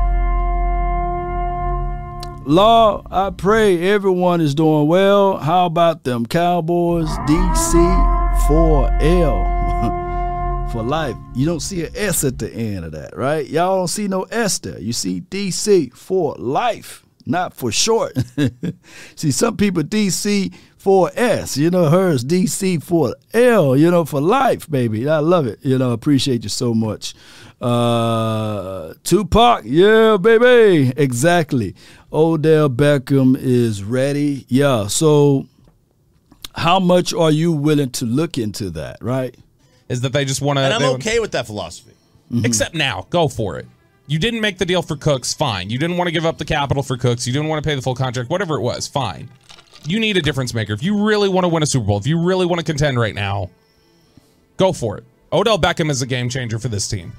Lord, 2.47 3.07
I 3.11 3.31
pray 3.37 3.91
everyone 3.91 4.41
is 4.41 4.55
doing 4.55 4.87
well. 4.87 5.39
How 5.39 5.67
about 5.67 6.05
them 6.05 6.27
Cowboys 6.27 7.09
DC 7.27 7.73
4L 8.47 10.03
for 10.73 10.83
life? 10.83 11.15
You 11.35 11.45
don't 11.45 11.61
see 11.61 11.85
an 11.85 11.93
S 11.95 12.25
at 12.25 12.39
the 12.39 12.51
end 12.51 12.87
of 12.87 12.93
that, 12.93 13.15
right? 13.15 13.47
Y'all 13.47 13.77
don't 13.77 13.89
see 13.89 14.09
no 14.09 14.23
S 14.23 14.59
there. 14.59 14.81
You 14.81 14.95
see 14.95 15.21
DC 15.21 15.93
for 15.93 16.35
life, 16.39 17.05
not 17.27 17.53
for 17.53 17.71
short. 17.71 18.17
see, 19.15 19.31
some 19.31 19.59
people 19.59 19.83
DC 19.83 20.53
for 20.79 21.11
S, 21.15 21.59
you 21.59 21.69
know, 21.69 21.91
hers 21.91 22.25
DC 22.25 22.83
for 22.83 23.15
L, 23.35 23.77
you 23.77 23.91
know, 23.91 24.07
for 24.07 24.23
life, 24.23 24.69
baby. 24.71 25.07
I 25.07 25.19
love 25.19 25.47
it. 25.47 25.59
You 25.63 25.77
know, 25.77 25.93
appreciate 25.93 26.43
you 26.43 26.49
so 26.49 26.73
much. 26.73 27.15
Uh 27.61 28.95
Tupac, 29.05 29.63
yeah, 29.67 30.17
baby. 30.17 30.93
Exactly. 30.97 31.75
Odell 32.11 32.71
Beckham 32.71 33.37
is 33.39 33.85
ready. 33.85 34.47
Yeah. 34.49 34.87
So 34.87 35.47
how 36.55 36.81
much 36.81 37.13
are 37.13 37.31
you 37.31 37.53
willing 37.53 37.91
to 37.91 38.07
look 38.07 38.39
into 38.39 38.71
that, 38.71 38.97
right? 39.03 39.37
Is 39.93 40.01
that 40.01 40.15
they 40.15 40.25
just 40.25 40.41
want 40.41 40.57
to? 40.57 40.63
And 40.63 40.73
I'm 40.73 40.95
okay 40.95 41.21
with 41.21 41.33
that 41.33 41.47
philosophy. 41.47 41.93
Mm-hmm. 42.33 42.47
Except 42.47 42.75
now, 42.75 43.07
go 43.11 43.29
for 43.29 43.59
it. 43.59 43.67
You 44.07 44.19
didn't 44.19 44.41
make 44.41 44.57
the 44.57 44.65
deal 44.65 44.81
for 44.81 44.97
Cooks, 44.97 45.35
fine. 45.35 45.69
You 45.69 45.79
didn't 45.79 45.99
want 45.99 46.09
to 46.09 46.13
give 46.13 46.25
up 46.25 46.39
the 46.39 46.47
capital 46.47 46.83
for 46.83 46.97
Cooks. 46.97 47.27
You 47.27 47.33
didn't 47.35 47.49
want 47.49 47.63
to 47.63 47.69
pay 47.69 47.75
the 47.75 47.83
full 47.83 47.95
contract, 47.95 48.31
whatever 48.31 48.57
it 48.57 48.63
was, 48.63 48.89
fine. 48.89 49.29
You 49.87 50.01
need 50.01 50.17
a 50.17 50.23
difference 50.23 50.55
maker. 50.55 50.73
If 50.73 50.83
you 50.83 51.07
really 51.07 51.29
want 51.29 51.45
to 51.45 51.49
win 51.49 51.63
a 51.63 51.67
Super 51.67 51.87
Bowl, 51.87 51.99
if 51.99 52.07
you 52.07 52.19
really 52.19 52.47
want 52.47 52.59
to 52.59 52.65
contend 52.65 52.99
right 52.99 53.15
now, 53.15 53.51
go 54.57 54.73
for 54.73 54.97
it. 54.97 55.05
Odell 55.31 55.59
Beckham 55.59 55.91
is 55.91 56.01
a 56.01 56.07
game 56.07 56.31
changer 56.31 56.59
for 56.59 56.69
this 56.69 56.89
team. 56.89 57.13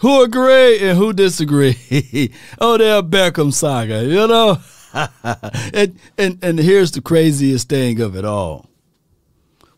Who 0.00 0.22
agree 0.22 0.78
and 0.78 0.96
who 0.96 1.12
disagree? 1.12 1.74
Odell 2.60 3.02
Beckham 3.02 3.52
saga, 3.52 4.04
you 4.04 4.28
know? 4.28 4.58
and, 5.74 5.98
and 6.16 6.38
and 6.42 6.58
here's 6.58 6.92
the 6.92 7.00
craziest 7.00 7.68
thing 7.68 8.00
of 8.00 8.16
it 8.16 8.24
all. 8.24 8.67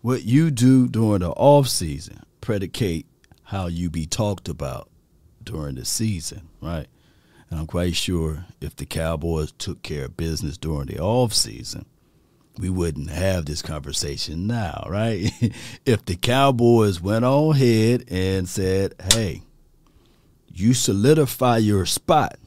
What 0.03 0.25
you 0.25 0.51
do 0.51 0.89
during 0.89 1.21
the 1.21 1.31
off 1.31 1.69
season 1.69 2.23
predicate 2.41 3.07
how 3.45 3.67
you 3.67 3.91
be 3.91 4.07
talked 4.07 4.49
about 4.49 4.89
during 5.43 5.75
the 5.75 5.85
season, 5.85 6.49
right? 6.61 6.87
And 7.51 7.59
I'm 7.59 7.67
quite 7.67 7.97
sure 7.97 8.47
if 8.61 8.77
the 8.77 8.87
Cowboys 8.87 9.53
took 9.53 9.83
care 9.83 10.07
of 10.07 10.17
business 10.17 10.57
during 10.57 10.87
the 10.87 11.01
off 11.01 11.35
season, 11.35 11.85
we 12.59 12.71
wouldn't 12.71 13.11
have 13.11 13.45
this 13.45 13.61
conversation 13.61 14.47
now, 14.47 14.87
right? 14.89 15.31
if 15.85 16.05
the 16.05 16.17
Cowboys 16.17 17.01
went 17.01 17.25
on 17.25 17.57
ahead 17.57 18.05
and 18.09 18.49
said, 18.49 18.95
"Hey, 19.13 19.43
you 20.53 20.75
solidify 20.75 21.59
your 21.59 21.87
spot, 21.87 22.39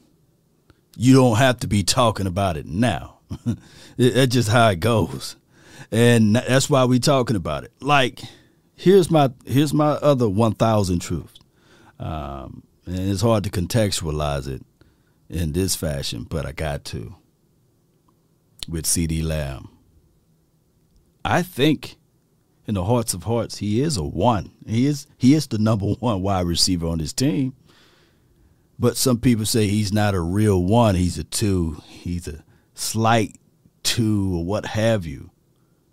you 0.96 1.14
don't 1.14 1.36
have 1.36 1.60
to 1.60 1.66
be 1.66 1.82
talking 1.82 2.26
about 2.26 2.56
it 2.56 2.66
now. 2.66 3.18
that's 3.96 4.34
just 4.34 4.48
how 4.48 4.68
it 4.68 4.80
goes, 4.80 5.36
and 5.90 6.36
that's 6.36 6.68
why 6.70 6.84
we're 6.84 6.98
talking 6.98 7.36
about 7.36 7.64
it. 7.64 7.72
Like, 7.80 8.20
here's 8.74 9.10
my 9.10 9.30
here's 9.44 9.74
my 9.74 9.92
other 9.92 10.28
one 10.28 10.54
thousand 10.54 11.00
truths, 11.00 11.40
um, 11.98 12.62
and 12.86 13.10
it's 13.10 13.22
hard 13.22 13.44
to 13.44 13.50
contextualize 13.50 14.48
it 14.48 14.62
in 15.28 15.52
this 15.52 15.74
fashion, 15.74 16.26
but 16.28 16.46
I 16.46 16.52
got 16.52 16.84
to. 16.86 17.16
With 18.66 18.86
CeeDee 18.86 19.22
Lamb, 19.22 19.68
I 21.22 21.42
think 21.42 21.96
in 22.66 22.74
the 22.74 22.84
hearts 22.84 23.12
of 23.12 23.24
hearts, 23.24 23.58
he 23.58 23.82
is 23.82 23.98
a 23.98 24.02
one. 24.02 24.52
He 24.66 24.86
is 24.86 25.06
he 25.18 25.34
is 25.34 25.46
the 25.46 25.58
number 25.58 25.86
one 25.86 26.22
wide 26.22 26.46
receiver 26.46 26.86
on 26.86 26.98
his 26.98 27.12
team. 27.12 27.54
But 28.78 28.96
some 28.96 29.18
people 29.18 29.44
say 29.44 29.66
he's 29.66 29.92
not 29.92 30.14
a 30.14 30.20
real 30.20 30.64
one. 30.64 30.94
He's 30.94 31.18
a 31.18 31.24
two. 31.24 31.82
He's 31.86 32.26
a 32.26 32.42
slight 32.74 33.38
two 33.82 34.38
or 34.38 34.44
what 34.44 34.66
have 34.66 35.06
you. 35.06 35.30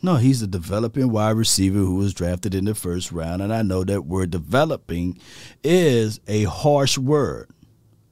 No, 0.02 0.16
he's 0.16 0.42
a 0.42 0.48
developing 0.48 1.12
wide 1.12 1.32
receiver 1.38 1.80
who 1.80 1.96
was 1.96 2.14
drafted 2.14 2.56
in 2.56 2.66
the 2.66 2.76
first 2.76 3.12
round. 3.12 3.42
And 3.42 3.54
I 3.54 3.62
know 3.62 3.84
that 3.84 4.06
word 4.06 4.32
developing 4.32 5.20
is 5.64 6.20
a 6.28 6.46
harsh 6.46 6.98
word. 6.98 7.50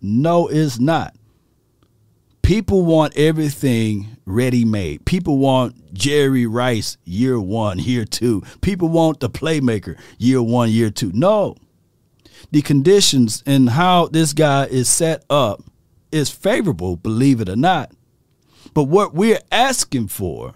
No, 0.01 0.48
it's 0.48 0.79
not. 0.79 1.15
People 2.41 2.86
want 2.86 3.15
everything 3.17 4.17
ready 4.25 4.65
made. 4.65 5.05
People 5.05 5.38
want 5.38 5.93
Jerry 5.93 6.46
Rice 6.46 6.98
year 7.03 7.39
one, 7.39 7.79
year 7.79 8.05
two. 8.05 8.43
People 8.62 8.89
want 8.89 9.19
the 9.19 9.29
playmaker 9.29 10.00
year 10.17 10.41
one, 10.41 10.69
year 10.69 10.89
two. 10.89 11.12
No 11.13 11.55
the 12.51 12.62
conditions 12.62 13.43
and 13.46 13.69
how 13.69 14.08
this 14.08 14.34
guy 14.34 14.65
is 14.65 14.89
set 14.89 15.24
up 15.29 15.62
is 16.12 16.29
favorable, 16.29 16.96
believe 16.96 17.41
it 17.41 17.50
or 17.50 17.55
not. 17.55 17.91
But 18.74 18.86
what 18.86 19.13
we're 19.13 19.41
asking 19.51 20.08
for 20.08 20.53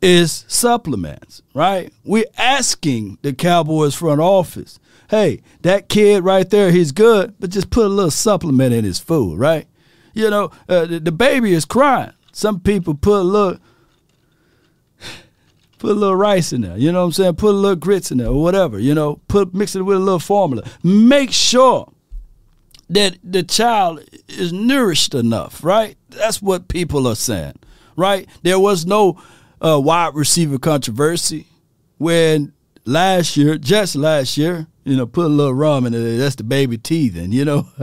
is 0.00 0.44
supplements, 0.48 1.42
right? 1.54 1.92
We're 2.04 2.24
asking 2.36 3.18
the 3.22 3.32
Cowboys 3.32 3.94
front 3.94 4.20
office, 4.20 4.78
hey, 5.10 5.42
that 5.62 5.88
kid 5.88 6.24
right 6.24 6.48
there, 6.48 6.70
he's 6.70 6.92
good, 6.92 7.34
but 7.40 7.50
just 7.50 7.70
put 7.70 7.86
a 7.86 7.88
little 7.88 8.10
supplement 8.10 8.74
in 8.74 8.84
his 8.84 8.98
food, 8.98 9.38
right? 9.38 9.66
You 10.14 10.30
know, 10.30 10.50
uh, 10.68 10.86
the, 10.86 11.00
the 11.00 11.12
baby 11.12 11.52
is 11.52 11.64
crying. 11.64 12.12
Some 12.32 12.60
people 12.60 12.94
put 12.94 13.20
a 13.20 13.24
little 13.24 13.58
Put 15.78 15.92
a 15.92 15.94
little 15.94 16.16
rice 16.16 16.52
in 16.52 16.62
there, 16.62 16.76
you 16.76 16.90
know 16.90 17.02
what 17.02 17.06
I'm 17.06 17.12
saying? 17.12 17.36
Put 17.36 17.50
a 17.50 17.56
little 17.56 17.76
grits 17.76 18.10
in 18.10 18.18
there 18.18 18.26
or 18.26 18.42
whatever, 18.42 18.80
you 18.80 18.96
know, 18.96 19.20
put 19.28 19.54
mix 19.54 19.76
it 19.76 19.82
with 19.82 19.96
a 19.96 20.00
little 20.00 20.18
formula. 20.18 20.68
Make 20.82 21.30
sure 21.30 21.92
that 22.90 23.16
the 23.22 23.44
child 23.44 24.02
is 24.26 24.52
nourished 24.52 25.14
enough, 25.14 25.62
right? 25.62 25.96
That's 26.10 26.42
what 26.42 26.66
people 26.66 27.06
are 27.06 27.14
saying, 27.14 27.60
right? 27.96 28.28
There 28.42 28.58
was 28.58 28.86
no 28.86 29.22
uh, 29.60 29.80
wide 29.80 30.14
receiver 30.14 30.58
controversy 30.58 31.46
when 31.98 32.52
last 32.84 33.36
year, 33.36 33.58
just 33.58 33.96
last 33.96 34.36
year, 34.36 34.66
you 34.84 34.96
know, 34.96 35.06
put 35.06 35.26
a 35.26 35.28
little 35.28 35.52
rum 35.52 35.84
in 35.84 35.92
there. 35.92 36.16
That's 36.16 36.36
the 36.36 36.44
baby 36.44 36.78
teething, 36.78 37.30
you 37.30 37.44
know. 37.44 37.68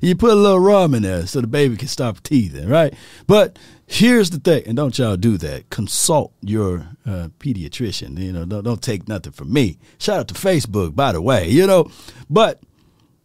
you 0.00 0.16
put 0.16 0.30
a 0.30 0.34
little 0.34 0.58
rum 0.58 0.94
in 0.94 1.02
there 1.02 1.26
so 1.26 1.42
the 1.42 1.46
baby 1.46 1.76
can 1.76 1.88
stop 1.88 2.22
teething, 2.22 2.66
right? 2.66 2.94
But 3.26 3.58
here's 3.86 4.30
the 4.30 4.38
thing, 4.38 4.62
and 4.66 4.76
don't 4.76 4.98
y'all 4.98 5.16
do 5.16 5.36
that. 5.38 5.68
Consult 5.68 6.32
your 6.40 6.88
uh, 7.04 7.28
pediatrician. 7.38 8.18
You 8.18 8.32
know, 8.32 8.46
don't, 8.46 8.64
don't 8.64 8.82
take 8.82 9.06
nothing 9.06 9.32
from 9.32 9.52
me. 9.52 9.78
Shout 9.98 10.20
out 10.20 10.28
to 10.28 10.34
Facebook, 10.34 10.96
by 10.96 11.12
the 11.12 11.20
way, 11.20 11.48
you 11.48 11.66
know. 11.66 11.90
But 12.30 12.62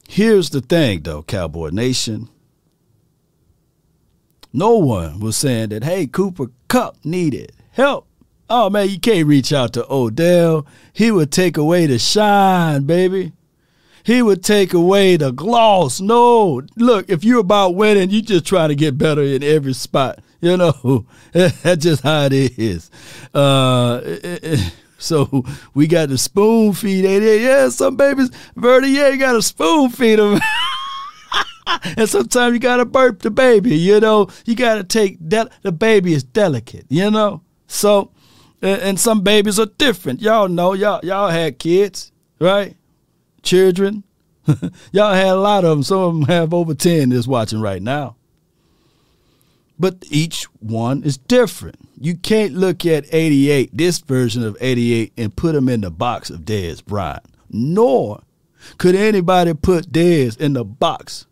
here's 0.10 0.50
the 0.50 0.62
thing, 0.62 1.04
though, 1.04 1.24
Cowboy 1.24 1.70
Nation. 1.70 2.28
No 4.54 4.78
one 4.78 5.20
was 5.20 5.38
saying 5.38 5.70
that, 5.70 5.84
hey, 5.84 6.08
Cooper 6.08 6.48
Kupp 6.68 6.98
needed 7.04 7.54
help 7.72 8.08
Oh 8.54 8.70
man, 8.70 8.90
you 8.90 9.00
can't 9.00 9.28
reach 9.28 9.54
out 9.54 9.72
to 9.74 9.90
Odell. 9.90 10.68
He 10.92 11.10
would 11.10 11.32
take 11.32 11.56
away 11.56 11.86
the 11.86 11.98
shine, 11.98 12.84
baby. 12.84 13.32
He 14.04 14.22
would 14.22 14.44
take 14.44 14.74
away 14.74 15.16
the 15.16 15.32
gloss. 15.32 16.02
No, 16.02 16.62
look, 16.76 17.10
if 17.10 17.24
you're 17.24 17.40
about 17.40 17.76
winning, 17.76 18.10
you 18.10 18.22
just 18.22 18.46
try 18.46 18.68
to 18.68 18.76
get 18.76 18.98
better 18.98 19.22
in 19.22 19.42
every 19.42 19.74
spot. 19.74 20.20
You 20.44 20.58
know, 20.58 21.06
that's 21.34 21.84
just 21.84 22.02
how 22.02 22.26
it 22.26 22.34
is. 22.34 22.90
Uh, 23.32 24.02
so 24.98 25.46
we 25.76 25.86
got 25.86 26.10
the 26.10 26.18
spoon 26.18 26.74
feed. 26.74 27.04
Yeah, 27.04 27.70
some 27.70 27.96
babies, 27.96 28.32
Verdi, 28.56 28.88
yeah, 28.88 29.10
you 29.10 29.20
got 29.20 29.34
to 29.34 29.44
spoon 29.44 29.92
feed 29.92 30.18
them. 30.18 30.42
and 31.98 32.10
sometimes 32.10 32.54
you 32.54 32.60
got 32.60 32.78
to 32.78 32.86
burp 32.86 33.22
the 33.22 33.32
baby. 33.32 33.76
You 33.78 34.00
know, 34.00 34.30
you 34.46 34.56
got 34.56 34.76
to 34.76 34.84
take 34.84 35.18
that. 35.30 35.52
The 35.62 35.72
baby 35.72 36.14
is 36.14 36.24
delicate. 36.24 36.86
You 36.90 37.12
know, 37.12 37.42
so 37.68 38.12
and, 38.62 38.82
and 38.82 39.00
some 39.00 39.22
babies 39.22 39.60
are 39.60 39.66
different. 39.66 40.22
Y'all 40.22 40.48
know, 40.48 40.74
y'all 40.74 41.00
y'all 41.04 41.30
had 41.30 41.60
kids, 41.60 42.12
right? 42.40 42.76
Children. 43.44 44.04
y'all 44.92 45.14
had 45.14 45.28
a 45.28 45.36
lot 45.36 45.64
of 45.64 45.70
them. 45.72 45.84
Some 45.84 46.00
of 46.00 46.14
them 46.14 46.24
have 46.24 46.54
over 46.54 46.74
10 46.74 47.10
that's 47.10 47.28
watching 47.28 47.62
right 47.62 47.82
now. 47.82 48.16
but 49.80 50.04
each 50.10 50.46
one 50.60 51.04
is 51.04 51.18
different. 51.18 51.78
You 52.00 52.16
can't 52.16 52.54
look 52.54 52.86
at 52.86 53.06
88, 53.14 53.70
this 53.74 54.00
version 54.00 54.44
of 54.44 54.58
88, 54.60 55.14
and 55.18 55.36
put 55.36 55.54
them 55.54 55.70
in 55.70 55.82
the 55.82 55.92
box 55.92 56.30
of 56.32 56.42
Dez 56.42 56.84
Bryant. 56.84 57.24
Nor 57.50 58.22
could 58.78 58.96
anybody 58.96 59.54
put 59.54 59.92
Dez 59.92 60.40
in 60.40 60.54
the 60.54 60.64
box 60.64 61.28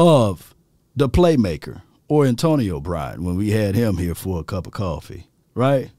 of 0.00 0.54
the 0.96 1.10
playmaker 1.10 1.82
or 2.08 2.24
Antonio 2.24 2.80
Bryant 2.80 3.22
when 3.22 3.36
we 3.36 3.50
had 3.50 3.74
him 3.74 3.98
here 3.98 4.14
for 4.14 4.40
a 4.40 4.44
cup 4.44 4.66
of 4.66 4.72
coffee, 4.72 5.26
right? 5.54 5.90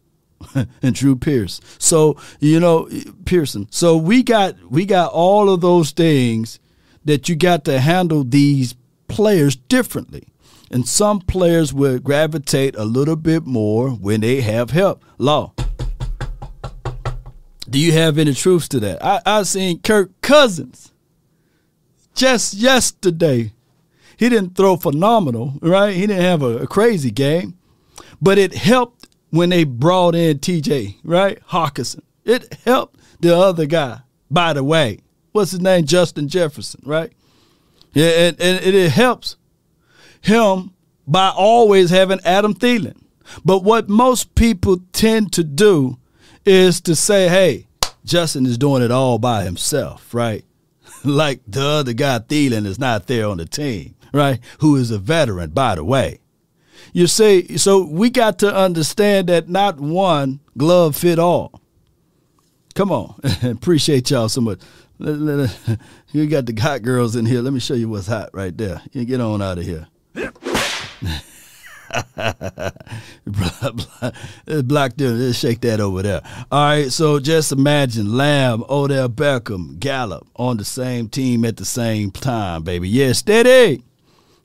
and 0.81 0.95
Drew 0.95 1.15
Pierce. 1.15 1.61
So, 1.77 2.17
you 2.39 2.59
know, 2.59 2.89
Pearson. 3.25 3.67
So 3.69 3.95
we 3.95 4.23
got 4.23 4.55
we 4.71 4.85
got 4.85 5.11
all 5.11 5.51
of 5.51 5.61
those 5.61 5.91
things 5.91 6.59
that 7.05 7.29
you 7.29 7.35
got 7.35 7.63
to 7.65 7.79
handle 7.79 8.23
these 8.23 8.75
players 9.07 9.55
differently. 9.55 10.27
And 10.71 10.87
some 10.87 11.19
players 11.19 11.71
will 11.71 11.99
gravitate 11.99 12.75
a 12.75 12.85
little 12.85 13.15
bit 13.15 13.45
more 13.45 13.91
when 13.91 14.21
they 14.21 14.41
have 14.41 14.71
help. 14.71 15.05
Law. 15.19 15.53
Do 17.69 17.77
you 17.77 17.91
have 17.91 18.17
any 18.17 18.33
truths 18.33 18.67
to 18.69 18.79
that? 18.79 19.03
I, 19.05 19.21
I 19.25 19.43
seen 19.43 19.79
Kirk 19.79 20.09
Cousins 20.21 20.91
just 22.15 22.55
yesterday. 22.55 23.53
He 24.21 24.29
didn't 24.29 24.55
throw 24.55 24.77
phenomenal, 24.77 25.55
right? 25.63 25.95
He 25.95 26.01
didn't 26.01 26.21
have 26.21 26.43
a, 26.43 26.59
a 26.59 26.67
crazy 26.67 27.09
game, 27.09 27.57
but 28.21 28.37
it 28.37 28.53
helped 28.53 29.07
when 29.31 29.49
they 29.49 29.63
brought 29.63 30.13
in 30.13 30.37
TJ, 30.37 30.97
right? 31.03 31.39
Hockenson. 31.47 32.03
It 32.23 32.53
helped 32.63 32.99
the 33.19 33.35
other 33.35 33.65
guy, 33.65 34.01
by 34.29 34.53
the 34.53 34.63
way. 34.63 34.99
What's 35.31 35.49
his 35.49 35.59
name? 35.59 35.85
Justin 35.85 36.27
Jefferson, 36.27 36.83
right? 36.85 37.11
Yeah, 37.93 38.09
and, 38.09 38.39
and 38.39 38.63
it 38.63 38.91
helps 38.91 39.37
him 40.21 40.75
by 41.07 41.29
always 41.35 41.89
having 41.89 42.19
Adam 42.23 42.53
Thielen. 42.53 43.01
But 43.43 43.63
what 43.63 43.89
most 43.89 44.35
people 44.35 44.83
tend 44.93 45.33
to 45.33 45.43
do 45.43 45.97
is 46.45 46.79
to 46.81 46.95
say, 46.95 47.27
hey, 47.27 47.65
Justin 48.05 48.45
is 48.45 48.59
doing 48.59 48.83
it 48.83 48.91
all 48.91 49.17
by 49.17 49.45
himself, 49.45 50.13
right? 50.13 50.45
like 51.03 51.41
the 51.47 51.65
other 51.65 51.93
guy, 51.93 52.19
Thielen, 52.19 52.67
is 52.67 52.77
not 52.77 53.07
there 53.07 53.27
on 53.27 53.37
the 53.37 53.47
team, 53.47 53.95
right? 54.11 54.39
Who 54.59 54.75
is 54.75 54.91
a 54.91 54.97
veteran, 54.99 55.51
by 55.51 55.75
the 55.75 55.83
way. 55.83 56.19
You 56.93 57.07
see, 57.07 57.57
so 57.57 57.85
we 57.85 58.09
got 58.09 58.39
to 58.39 58.53
understand 58.53 59.29
that 59.29 59.47
not 59.47 59.79
one 59.79 60.39
glove 60.57 60.95
fit 60.95 61.19
all. 61.19 61.61
Come 62.75 62.91
on. 62.91 63.19
Appreciate 63.43 64.09
y'all 64.09 64.29
so 64.29 64.41
much. 64.41 64.59
You 66.13 66.27
got 66.27 66.45
the 66.45 66.61
hot 66.61 66.81
girls 66.81 67.15
in 67.15 67.25
here. 67.25 67.41
Let 67.41 67.53
me 67.53 67.61
show 67.61 67.73
you 67.73 67.87
what's 67.87 68.07
hot 68.07 68.31
right 68.33 68.55
there. 68.55 68.81
You 68.91 69.05
get 69.05 69.21
on 69.21 69.41
out 69.41 69.57
of 69.57 69.63
here. 69.63 69.87
Black 74.63 74.95
dude, 74.97 75.19
let's 75.19 75.37
shake 75.37 75.61
that 75.61 75.79
over 75.79 76.01
there. 76.01 76.21
All 76.51 76.65
right, 76.65 76.91
so 76.91 77.19
just 77.19 77.53
imagine 77.53 78.17
Lamb, 78.17 78.65
Odell 78.69 79.07
Beckham, 79.07 79.79
Gallup 79.79 80.27
on 80.35 80.57
the 80.57 80.65
same 80.65 81.07
team 81.07 81.45
at 81.45 81.55
the 81.55 81.65
same 81.65 82.11
time, 82.11 82.63
baby. 82.63 82.89
Yeah, 82.89 83.13
steady. 83.13 83.83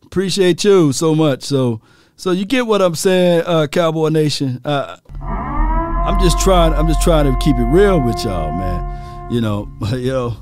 Appreciate 0.06 0.64
you 0.64 0.92
so 0.92 1.14
much. 1.14 1.42
So, 1.42 1.80
so 2.16 2.30
you 2.30 2.44
get 2.44 2.66
what 2.66 2.80
I'm 2.80 2.94
saying, 2.94 3.42
uh, 3.46 3.66
Cowboy 3.66 4.08
Nation. 4.08 4.60
Uh, 4.64 4.96
I'm 5.20 6.20
just 6.20 6.40
trying. 6.40 6.72
I'm 6.72 6.86
just 6.86 7.02
trying 7.02 7.30
to 7.30 7.38
keep 7.44 7.56
it 7.56 7.64
real 7.64 8.00
with 8.00 8.24
y'all, 8.24 8.52
man. 8.52 9.32
You 9.32 9.40
know, 9.40 9.68
you 9.92 10.12
know. 10.12 10.36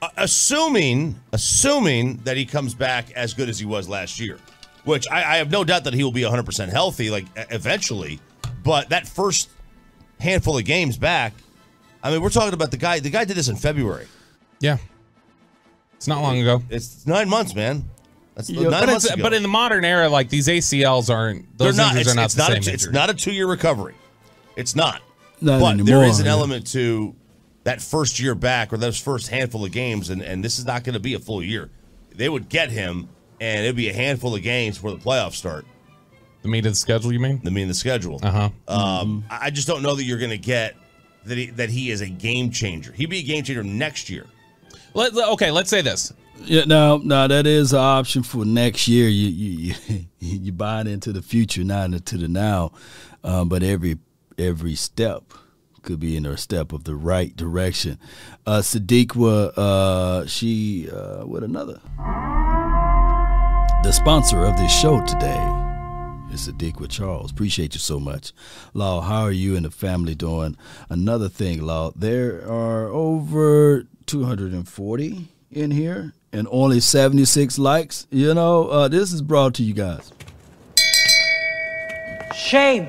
Uh, 0.00 0.08
assuming, 0.16 1.20
assuming 1.32 2.18
that 2.18 2.36
he 2.36 2.46
comes 2.46 2.72
back 2.72 3.10
as 3.12 3.34
good 3.34 3.48
as 3.48 3.58
he 3.58 3.66
was 3.66 3.88
last 3.88 4.20
year 4.20 4.38
which 4.88 5.06
I, 5.10 5.34
I 5.34 5.36
have 5.36 5.50
no 5.50 5.64
doubt 5.64 5.84
that 5.84 5.92
he 5.92 6.02
will 6.02 6.12
be 6.12 6.22
100% 6.22 6.68
healthy, 6.70 7.10
like 7.10 7.26
eventually. 7.50 8.20
But 8.64 8.88
that 8.88 9.06
first 9.06 9.50
handful 10.18 10.56
of 10.56 10.64
games 10.64 10.96
back, 10.96 11.34
I 12.02 12.10
mean, 12.10 12.22
we're 12.22 12.30
talking 12.30 12.54
about 12.54 12.70
the 12.70 12.78
guy. 12.78 12.98
The 12.98 13.10
guy 13.10 13.24
did 13.24 13.36
this 13.36 13.48
in 13.48 13.56
February. 13.56 14.06
Yeah, 14.60 14.78
it's 15.94 16.08
not 16.08 16.22
long 16.22 16.38
ago. 16.40 16.62
It's 16.70 17.06
nine 17.06 17.28
months, 17.28 17.54
man. 17.54 17.84
That's 18.38 18.50
yeah, 18.50 18.68
nine 18.68 18.86
months 18.86 19.10
ago. 19.10 19.20
But 19.20 19.34
in 19.34 19.42
the 19.42 19.48
modern 19.48 19.84
era, 19.84 20.08
like 20.08 20.28
these 20.28 20.46
ACLs 20.46 21.12
aren't. 21.12 21.58
Those 21.58 21.76
They're 21.76 21.84
not. 21.84 21.96
It's, 21.96 22.08
are 22.08 22.14
not 22.14 22.24
it's 22.26 22.34
the 22.34 22.48
not 22.48 22.64
same. 22.64 22.72
A, 22.72 22.74
it's 22.74 22.88
not 22.88 23.10
a 23.10 23.14
two-year 23.14 23.48
recovery. 23.48 23.96
It's 24.54 24.76
not. 24.76 25.02
Not 25.40 25.60
but 25.60 25.74
anymore, 25.74 25.86
there 25.86 26.04
is 26.04 26.20
an 26.20 26.26
yeah. 26.26 26.32
element 26.32 26.68
to 26.68 27.16
that 27.64 27.82
first 27.82 28.20
year 28.20 28.36
back 28.36 28.72
or 28.72 28.76
those 28.76 28.96
first 28.96 29.26
handful 29.28 29.64
of 29.64 29.72
games, 29.72 30.08
and, 30.10 30.22
and 30.22 30.44
this 30.44 30.60
is 30.60 30.64
not 30.64 30.84
going 30.84 30.94
to 30.94 31.00
be 31.00 31.14
a 31.14 31.18
full 31.18 31.42
year. 31.42 31.68
They 32.14 32.28
would 32.28 32.48
get 32.48 32.70
him 32.70 33.08
and 33.40 33.64
it'd 33.64 33.76
be 33.76 33.88
a 33.88 33.92
handful 33.92 34.34
of 34.34 34.42
games 34.42 34.76
before 34.78 34.92
the 34.92 34.98
playoffs 34.98 35.32
start. 35.32 35.66
The 36.42 36.48
meat 36.48 36.64
of 36.66 36.72
the 36.72 36.76
schedule, 36.76 37.12
you 37.12 37.20
mean? 37.20 37.40
The 37.42 37.50
meat 37.50 37.62
of 37.62 37.68
the 37.68 37.74
schedule. 37.74 38.20
Uh 38.22 38.30
huh. 38.30 38.50
Um, 38.68 39.24
I 39.28 39.50
just 39.50 39.66
don't 39.66 39.82
know 39.82 39.94
that 39.94 40.04
you're 40.04 40.18
going 40.18 40.30
to 40.30 40.38
get 40.38 40.76
that 41.24 41.36
he, 41.36 41.46
that 41.50 41.70
he 41.70 41.90
is 41.90 42.00
a 42.00 42.08
game 42.08 42.50
changer. 42.50 42.92
He'd 42.92 43.10
be 43.10 43.18
a 43.18 43.22
game 43.22 43.42
changer 43.42 43.64
next 43.64 44.08
year. 44.08 44.26
Let, 44.94 45.14
let- 45.14 45.28
okay, 45.30 45.50
let's 45.50 45.70
say 45.70 45.82
this. 45.82 46.12
Yeah, 46.44 46.64
no, 46.64 46.98
no, 46.98 47.28
that 47.28 47.46
is 47.46 47.72
an 47.72 47.80
option 47.80 48.22
for 48.22 48.44
next 48.44 48.88
year. 48.88 49.08
You 49.08 49.28
you 49.28 49.74
you, 49.88 50.04
you 50.18 50.52
buy 50.52 50.80
it 50.82 50.86
into 50.86 51.12
the 51.12 51.22
future, 51.22 51.64
not 51.64 51.92
into 51.92 52.16
the 52.16 52.28
now. 52.28 52.72
Um, 53.22 53.48
but 53.48 53.62
every 53.62 53.98
every 54.38 54.74
step 54.74 55.32
could 55.82 56.00
be 56.00 56.16
in 56.16 56.26
a 56.26 56.36
step 56.36 56.72
of 56.72 56.84
the 56.84 56.94
right 56.94 57.34
direction. 57.36 57.98
Uh, 58.46 58.62
uh, 58.62 60.26
she 60.26 60.90
uh, 60.90 61.26
with 61.26 61.42
another. 61.42 61.80
The 63.82 63.92
sponsor 63.92 64.44
of 64.44 64.56
this 64.56 64.72
show 64.72 65.04
today 65.06 65.68
is 66.32 66.48
Sadiqa 66.48 66.88
Charles. 66.88 67.30
Appreciate 67.30 67.74
you 67.74 67.80
so 67.80 68.00
much. 68.00 68.32
Law, 68.74 69.00
how 69.00 69.22
are 69.22 69.32
you 69.32 69.56
and 69.56 69.64
the 69.64 69.70
family 69.70 70.14
doing? 70.14 70.56
Another 70.90 71.28
thing, 71.28 71.62
Law, 71.62 71.92
there 71.94 72.46
are 72.48 72.88
over 72.88 73.84
240 74.06 75.28
in 75.50 75.70
here 75.70 76.12
and 76.32 76.46
only 76.50 76.80
76 76.80 77.58
likes. 77.58 78.06
You 78.10 78.34
know, 78.34 78.68
uh, 78.68 78.88
this 78.88 79.12
is 79.12 79.22
brought 79.22 79.54
to 79.54 79.62
you 79.62 79.74
guys. 79.74 80.12
Shame. 82.34 82.88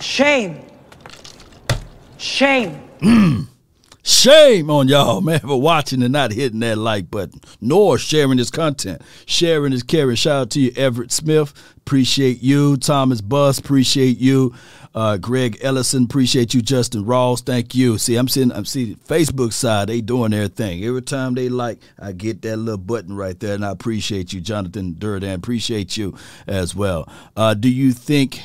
Shame. 0.00 0.64
Shame. 2.18 3.46
Shame 4.10 4.70
on 4.70 4.88
y'all, 4.88 5.20
man, 5.20 5.38
for 5.38 5.60
watching 5.60 6.02
and 6.02 6.12
not 6.12 6.32
hitting 6.32 6.58
that 6.60 6.78
like 6.78 7.12
button, 7.12 7.40
nor 7.60 7.96
sharing 7.96 8.38
this 8.38 8.50
content. 8.50 9.02
Sharing 9.24 9.72
is 9.72 9.84
caring. 9.84 10.16
Shout 10.16 10.40
out 10.42 10.50
to 10.50 10.60
you, 10.60 10.72
Everett 10.74 11.12
Smith. 11.12 11.54
Appreciate 11.76 12.42
you. 12.42 12.76
Thomas 12.76 13.20
Buss. 13.20 13.60
Appreciate 13.60 14.18
you. 14.18 14.52
Uh, 14.96 15.16
Greg 15.16 15.58
Ellison. 15.62 16.04
Appreciate 16.04 16.54
you. 16.54 16.60
Justin 16.60 17.04
Ross. 17.04 17.40
Thank 17.40 17.76
you. 17.76 17.98
See, 17.98 18.16
I'm 18.16 18.26
seeing, 18.26 18.50
I'm 18.50 18.64
seeing 18.64 18.96
Facebook 18.96 19.52
side. 19.52 19.88
They 19.88 20.00
doing 20.00 20.32
their 20.32 20.48
thing. 20.48 20.84
Every 20.84 21.02
time 21.02 21.34
they 21.34 21.48
like, 21.48 21.78
I 21.96 22.10
get 22.10 22.42
that 22.42 22.56
little 22.56 22.78
button 22.78 23.14
right 23.16 23.38
there, 23.38 23.54
and 23.54 23.64
I 23.64 23.70
appreciate 23.70 24.32
you, 24.32 24.40
Jonathan 24.40 24.96
Durden. 24.98 25.30
Appreciate 25.30 25.96
you 25.96 26.16
as 26.48 26.74
well. 26.74 27.08
Uh, 27.36 27.54
do 27.54 27.70
you 27.70 27.92
think 27.92 28.42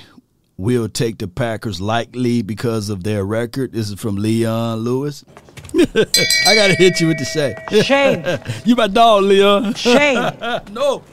we'll 0.58 0.90
take 0.90 1.18
the 1.18 1.28
Packers 1.28 1.82
likely 1.82 2.42
because 2.42 2.90
of 2.90 3.04
their 3.04 3.26
record? 3.26 3.74
This 3.74 3.90
is 3.90 4.00
from 4.00 4.16
Leon 4.16 4.80
Lewis. 4.80 5.26
I 5.76 6.56
gotta 6.56 6.76
hit 6.76 7.00
you 7.02 7.08
with 7.08 7.18
the 7.18 7.26
shade. 7.26 7.58
Shame. 7.84 8.24
you 8.66 8.76
my 8.76 8.88
dog, 8.88 9.24
Leon. 9.24 9.74
Shame. 9.74 10.32
no, 10.72 11.04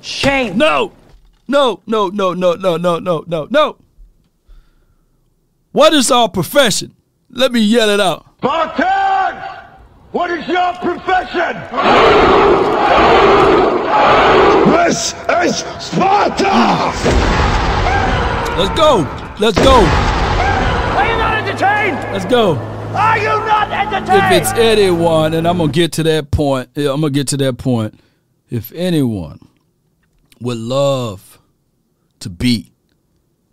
Shame. 0.00 0.56
no, 0.56 0.92
no, 1.48 1.80
no, 1.86 2.08
no, 2.08 2.32
no, 2.32 2.54
no, 2.54 2.76
no, 2.76 2.98
no, 2.98 3.24
no, 3.26 3.46
no. 3.50 3.76
What 5.72 5.92
is 5.92 6.10
our 6.10 6.28
profession? 6.28 6.94
Let 7.30 7.52
me 7.52 7.60
yell 7.60 7.90
it 7.90 8.00
out. 8.00 8.26
Spartans! 8.38 9.50
What 10.12 10.30
is 10.30 10.46
your 10.46 10.72
profession? 10.74 11.60
This 14.70 15.14
is 15.28 15.56
Sparta! 15.84 17.63
Let's 18.56 18.78
go. 18.78 18.98
Let's 19.40 19.58
go. 19.58 19.74
Are 19.74 21.10
you 21.10 21.16
not 21.18 21.38
entertained? 21.38 21.96
Let's 22.12 22.24
go. 22.24 22.54
Are 22.54 23.18
you 23.18 23.24
not 23.24 23.68
entertained? 23.68 24.32
If 24.32 24.42
it's 24.42 24.52
anyone, 24.52 25.34
and 25.34 25.48
I'm 25.48 25.58
gonna 25.58 25.72
get 25.72 25.90
to 25.94 26.04
that 26.04 26.30
point. 26.30 26.70
Yeah, 26.76 26.92
I'm 26.92 27.00
gonna 27.00 27.10
get 27.10 27.26
to 27.28 27.36
that 27.38 27.58
point. 27.58 27.98
If 28.48 28.70
anyone 28.72 29.40
would 30.40 30.58
love 30.58 31.40
to 32.20 32.30
beat, 32.30 32.72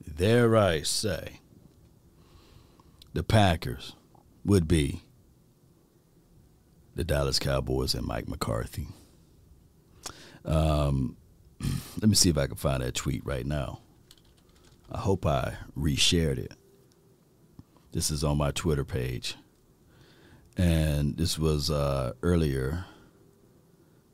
there 0.05 0.55
I 0.55 0.83
say, 0.83 1.39
the 3.13 3.23
Packers 3.23 3.95
would 4.45 4.67
be 4.67 5.01
the 6.95 7.03
Dallas 7.03 7.39
Cowboys 7.39 7.95
and 7.95 8.05
Mike 8.05 8.27
McCarthy. 8.27 8.87
Um, 10.45 11.17
let 11.99 12.07
me 12.07 12.13
see 12.13 12.29
if 12.29 12.37
I 12.37 12.45
can 12.45 12.55
find 12.55 12.83
that 12.83 12.93
tweet 12.93 13.25
right 13.25 13.47
now. 13.47 13.79
I 14.91 14.99
hope 14.99 15.25
I 15.25 15.56
reshared 15.77 16.38
it. 16.38 16.54
This 17.93 18.12
is 18.12 18.23
on 18.23 18.38
my 18.38 18.51
Twitter 18.51 18.86
page. 18.86 19.36
And 20.58 21.17
this 21.17 21.39
was 21.39 21.71
uh, 21.71 22.13
earlier 22.21 22.86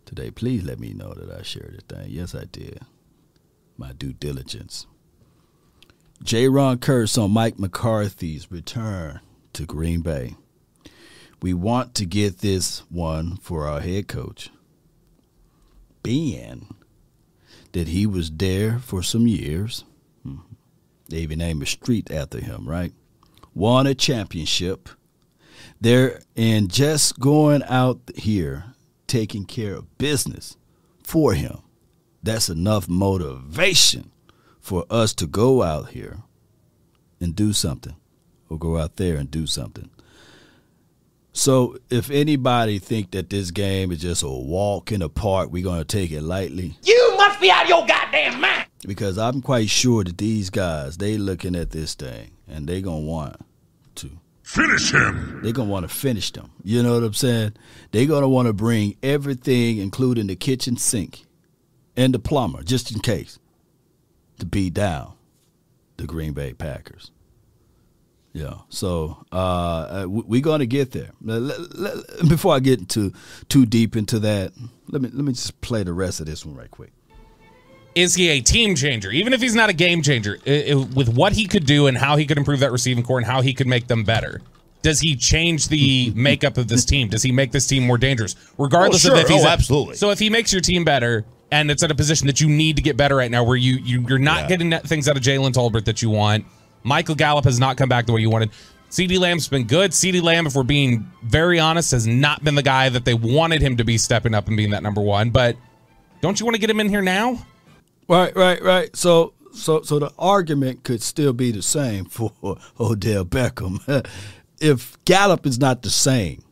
today. 0.06 0.32
Please 0.32 0.64
let 0.64 0.80
me 0.80 0.94
know 0.94 1.14
that 1.14 1.32
I 1.32 1.42
shared 1.42 1.82
the 1.88 1.96
thing. 1.96 2.08
Yes, 2.10 2.36
I 2.36 2.46
did. 2.46 2.82
my 3.78 3.94
due 3.94 4.14
diligence. 4.14 4.88
Jayron 6.24 6.78
Kearse 6.78 7.22
on 7.22 7.32
Mike 7.32 7.60
McCarthy's 7.60 8.52
return 8.52 9.20
to 9.54 9.66
Green 9.66 10.02
Bay. 10.02 10.36
We 11.42 11.54
want 11.54 11.94
to 11.96 12.06
get 12.06 12.40
this 12.40 12.80
one 12.90 13.38
for 13.38 13.68
our 13.68 13.82
head 13.82 14.08
coach, 14.08 14.50
being 16.02 16.74
that 17.74 17.90
he 17.90 18.08
was 18.08 18.32
there 18.32 18.80
for 18.80 19.04
some 19.04 19.28
years. 19.28 19.84
They 21.10 21.18
even 21.20 21.40
named 21.40 21.64
a 21.64 21.66
street 21.66 22.12
after 22.12 22.40
him, 22.40 22.68
right? 22.68 22.94
Won 23.54 23.88
a 23.88 23.96
championship. 23.96 24.90
There 25.80 26.22
and 26.36 26.72
just 26.72 27.20
going 27.20 27.64
out 27.64 28.00
here 28.16 28.74
taking 29.08 29.46
care 29.46 29.76
of 29.76 29.98
business 29.98 30.58
for 31.04 31.34
him. 31.34 31.60
That's 32.22 32.50
enough 32.50 32.90
motivation 32.90 34.12
for 34.60 34.86
us 34.90 35.14
to 35.16 35.28
go 35.28 35.64
out 35.64 35.90
here 35.90 36.20
and 37.20 37.36
do 37.36 37.54
something 37.54 37.96
or 38.50 38.58
go 38.58 38.78
out 38.78 38.98
there 38.98 39.18
and 39.18 39.32
do 39.32 39.48
something. 39.48 39.90
So 41.38 41.78
if 41.92 42.10
anybody 42.10 42.80
think 42.80 43.12
that 43.12 43.30
this 43.30 43.52
game 43.52 43.92
is 43.92 44.02
just 44.02 44.24
a 44.24 44.28
walk 44.28 44.92
in 44.92 45.02
the 45.02 45.10
park, 45.10 45.52
we're 45.52 45.64
going 45.64 45.78
to 45.78 45.86
take 45.86 46.10
it 46.12 46.24
lightly 46.24 46.76
You 46.84 47.14
must 47.16 47.40
be 47.40 47.52
out 47.52 47.64
of 47.64 47.70
your 47.70 47.86
goddamn 47.86 48.42
mind. 48.42 48.66
because 48.88 49.20
I'm 49.20 49.44
quite 49.44 49.70
sure 49.70 50.04
that 50.04 50.18
these 50.18 50.50
guys, 50.50 50.98
they 50.98 51.16
looking 51.18 51.56
at 51.56 51.70
this 51.70 51.94
thing 51.94 52.32
and 52.48 52.66
they 52.66 52.82
going 52.82 53.04
to 53.04 53.08
want 53.08 53.36
to 53.96 54.10
Finish 54.42 54.94
him! 54.94 55.42
They're 55.44 55.52
gonna 55.52 55.70
want 55.70 55.88
to 55.90 55.94
finish 55.94 56.32
them. 56.32 56.50
You 56.64 56.82
know 56.82 56.94
what 56.94 57.04
I'm 57.04 57.14
saying? 57.14 57.54
They're 57.92 58.06
gonna 58.06 58.30
want 58.30 58.48
to 58.48 58.54
bring 58.54 58.96
everything, 59.04 59.78
including 59.78 60.28
the 60.28 60.38
kitchen 60.38 60.78
sink 60.78 61.26
and 61.98 62.14
the 62.14 62.20
plumber, 62.20 62.64
just 62.64 62.90
in 62.94 63.02
case, 63.02 63.40
to 64.40 64.46
beat 64.46 64.74
down 64.74 65.12
the 65.98 66.06
Green 66.06 66.32
Bay 66.32 66.54
Packers. 66.54 67.12
Yeah. 68.38 68.54
So 68.70 69.26
uh, 69.32 70.06
we're 70.08 70.42
gonna 70.42 70.66
get 70.68 70.92
there. 70.92 71.10
Before 72.28 72.54
I 72.56 72.60
get 72.60 72.80
into 72.80 73.14
too 73.50 73.66
deep 73.66 73.96
into 73.96 74.20
that, 74.20 74.54
let 74.90 75.02
me 75.02 75.10
let 75.12 75.26
me 75.26 75.34
just 75.34 75.60
play 75.62 75.84
the 75.84 75.94
rest 75.94 76.20
of 76.20 76.26
this 76.28 76.46
one 76.46 76.56
right 76.56 76.70
quick. 76.70 76.92
Is 77.96 78.14
he 78.14 78.30
a 78.30 78.42
team 78.42 78.76
changer? 78.76 79.10
Even 79.10 79.34
if 79.34 79.42
he's 79.42 79.56
not 79.56 79.70
a 79.70 79.74
game 79.74 80.04
changer, 80.04 80.38
i- 80.46 80.66
i- 80.72 80.76
with 80.76 81.10
what 81.10 81.34
he 81.34 81.48
could 81.48 81.66
do 81.66 81.88
and 81.88 81.98
how 81.98 82.16
he 82.16 82.28
could 82.28 82.38
improve 82.38 82.60
that 82.60 82.72
receiving 82.72 83.04
corps 83.04 83.18
and 83.18 83.26
how 83.26 83.42
he 83.42 83.56
could 83.56 83.66
make 83.66 83.88
them 83.88 84.04
better, 84.04 84.40
does 84.84 85.00
he 85.00 85.16
change 85.16 85.70
the 85.70 86.12
makeup 86.16 86.58
of 86.60 86.68
this 86.68 86.86
team? 86.86 87.08
Does 87.08 87.24
he 87.24 87.32
make 87.32 87.52
this 87.52 87.66
team 87.66 87.88
more 87.88 87.98
dangerous? 87.98 88.36
Regardless 88.60 89.04
Oh, 89.06 89.10
sure. 89.10 89.18
of 89.18 89.24
if 89.24 89.30
he's 89.30 89.44
Oh, 89.44 89.48
absolutely. 89.48 89.96
So 89.96 90.12
if 90.12 90.20
he 90.20 90.30
makes 90.30 90.54
your 90.54 90.62
team 90.62 90.84
better 90.84 91.26
and 91.52 91.72
it's 91.72 91.82
at 91.82 91.90
a 91.90 91.96
position 91.96 92.28
that 92.28 92.40
you 92.40 92.48
need 92.48 92.76
to 92.76 92.84
get 92.84 92.98
better 92.98 93.16
right 93.16 93.32
now, 93.32 93.44
where 93.44 93.58
you, 93.58 93.78
you 93.84 94.06
you're 94.08 94.20
not 94.20 94.42
Yeah. 94.42 94.48
getting 94.58 94.72
things 94.88 95.08
out 95.10 95.18
of 95.18 95.24
Jalen 95.24 95.54
Tolbert 95.54 95.86
that 95.86 96.04
you 96.04 96.12
want, 96.12 96.46
Michael 96.84 97.16
Gallup 97.16 97.46
has 97.46 97.60
not 97.60 97.78
come 97.78 97.90
back 97.90 98.06
the 98.06 98.14
way 98.14 98.22
you 98.22 98.30
wanted. 98.30 98.52
CeeDee 98.90 99.20
Lamb's 99.20 99.48
been 99.48 99.68
good. 99.68 99.92
CeeDee 99.92 100.22
Lamb, 100.22 100.48
if 100.48 100.56
we're 100.56 100.64
being 100.64 101.12
very 101.24 101.60
honest, 101.60 101.92
has 101.92 102.08
not 102.08 102.44
been 102.44 102.56
the 102.56 102.64
guy 102.64 102.90
that 102.90 103.06
they 103.06 103.14
wanted 103.14 103.62
him 103.62 103.78
to 103.78 103.84
be 103.84 103.98
stepping 103.98 104.34
up 104.34 104.48
and 104.48 104.56
being 104.56 104.72
that 104.72 104.84
number 104.84 105.02
one. 105.02 105.30
But 105.30 105.58
don't 106.22 106.40
you 106.40 106.46
want 106.46 106.56
to 106.56 106.62
get 106.62 106.70
him 106.70 106.80
in 106.80 106.90
here 106.90 107.02
now? 107.02 107.46
Right, 108.08 108.34
right, 108.36 108.62
right. 108.62 108.96
So, 108.96 109.34
so, 109.54 109.82
so 109.82 110.00
the 110.00 110.12
argument 110.18 110.84
could 110.84 111.02
still 111.02 111.34
be 111.34 111.52
the 111.52 111.62
same 111.62 112.06
for 112.10 112.32
Odell 112.80 113.26
Beckham. 113.26 114.08
if 114.62 115.04
Gallup 115.04 115.46
is 115.46 115.60
not 115.60 115.82
the 115.82 115.90
same, 115.90 116.44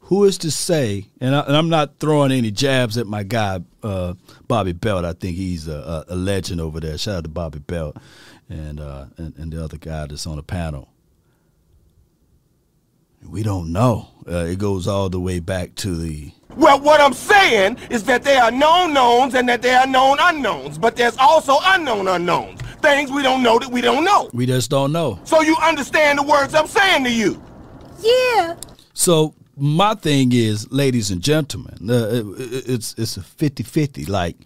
who 0.00 0.24
is 0.24 0.38
to 0.38 0.50
say? 0.50 1.06
And, 1.20 1.36
I, 1.36 1.42
I'm 1.42 1.68
not 1.68 2.00
throwing 2.00 2.32
any 2.32 2.50
jabs 2.50 2.98
at 2.98 3.06
my 3.06 3.22
guy 3.22 3.60
uh, 3.84 4.14
Bobby 4.48 4.72
Belt. 4.72 5.04
I 5.04 5.12
think 5.12 5.36
he's 5.36 5.68
a, 5.68 6.04
a 6.08 6.16
legend 6.16 6.60
over 6.60 6.80
there. 6.80 6.98
Shout 6.98 7.18
out 7.18 7.24
to 7.24 7.30
Bobby 7.30 7.60
Belt 7.60 7.96
and, 8.48 8.80
uh, 8.80 9.06
and 9.16 9.34
and 9.36 9.52
the 9.52 9.62
other 9.62 9.76
guy 9.78 10.06
that's 10.06 10.26
on 10.26 10.36
the 10.36 10.42
panel. 10.42 10.88
We 13.28 13.42
don't 13.42 13.72
know. 13.72 14.08
Uh, 14.28 14.44
it 14.44 14.58
goes 14.58 14.86
all 14.86 15.08
the 15.08 15.18
way 15.20 15.40
back 15.40 15.74
to 15.76 15.96
the 15.96 16.30
Well, 16.56 16.80
what 16.80 17.00
I'm 17.00 17.12
saying 17.12 17.78
is 17.90 18.04
that 18.04 18.22
there 18.22 18.42
are 18.42 18.50
known 18.52 18.92
knowns 18.94 19.34
and 19.34 19.48
that 19.48 19.60
there 19.60 19.80
are 19.80 19.86
known 19.86 20.18
unknowns, 20.20 20.78
but 20.78 20.94
there's 20.96 21.16
also 21.18 21.56
unknown 21.64 22.06
unknowns. 22.06 22.60
Things 22.80 23.10
we 23.10 23.22
don't 23.24 23.42
know 23.42 23.58
that 23.58 23.70
we 23.70 23.80
don't 23.80 24.04
know. 24.04 24.30
we 24.32 24.46
just 24.46 24.70
don't 24.70 24.92
know. 24.92 25.18
So 25.24 25.40
you 25.42 25.56
understand 25.62 26.20
the 26.20 26.22
words 26.22 26.54
I'm 26.54 26.68
saying 26.68 27.04
to 27.04 27.10
you. 27.10 27.42
Yeah. 28.00 28.54
So 28.94 29.34
my 29.56 29.94
thing 29.96 30.30
is, 30.32 30.70
ladies 30.70 31.10
and 31.10 31.20
gentlemen, 31.20 31.90
uh, 31.90 31.94
it, 32.12 32.26
it- 32.40 32.68
it's 32.68 32.94
it's 32.96 33.16
a 33.16 33.20
50-50. 33.20 34.08
Like 34.08 34.36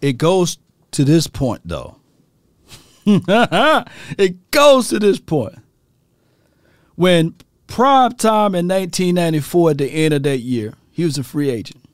it 0.00 0.14
goes 0.14 0.56
to 0.96 1.04
this 1.04 1.26
point 1.26 1.60
though. 1.66 1.96
it 3.06 4.50
goes 4.50 4.88
to 4.88 4.98
this 4.98 5.20
point. 5.20 5.58
When 6.94 7.34
prime 7.66 8.12
time 8.12 8.54
in 8.54 8.66
1994 8.66 9.70
at 9.72 9.78
the 9.78 9.88
end 9.88 10.14
of 10.14 10.22
that 10.22 10.38
year, 10.38 10.72
he 10.90 11.04
was 11.04 11.18
a 11.18 11.22
free 11.22 11.50
agent. 11.50 11.84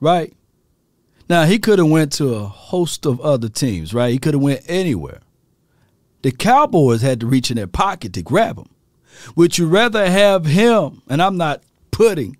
Right? 0.00 0.32
Now 1.28 1.44
he 1.44 1.58
could 1.58 1.78
have 1.78 1.90
went 1.90 2.12
to 2.14 2.34
a 2.34 2.44
host 2.44 3.04
of 3.04 3.20
other 3.20 3.50
teams, 3.50 3.92
right? 3.92 4.12
He 4.12 4.18
could 4.18 4.32
have 4.32 4.42
went 4.42 4.62
anywhere. 4.66 5.20
The 6.22 6.32
Cowboys 6.32 7.02
had 7.02 7.20
to 7.20 7.26
reach 7.26 7.50
in 7.50 7.56
their 7.58 7.66
pocket 7.66 8.14
to 8.14 8.22
grab 8.22 8.56
him. 8.56 8.70
Would 9.36 9.58
you 9.58 9.66
rather 9.68 10.10
have 10.10 10.46
him? 10.46 11.02
And 11.06 11.20
I'm 11.20 11.36
not 11.36 11.62
putting 11.90 12.38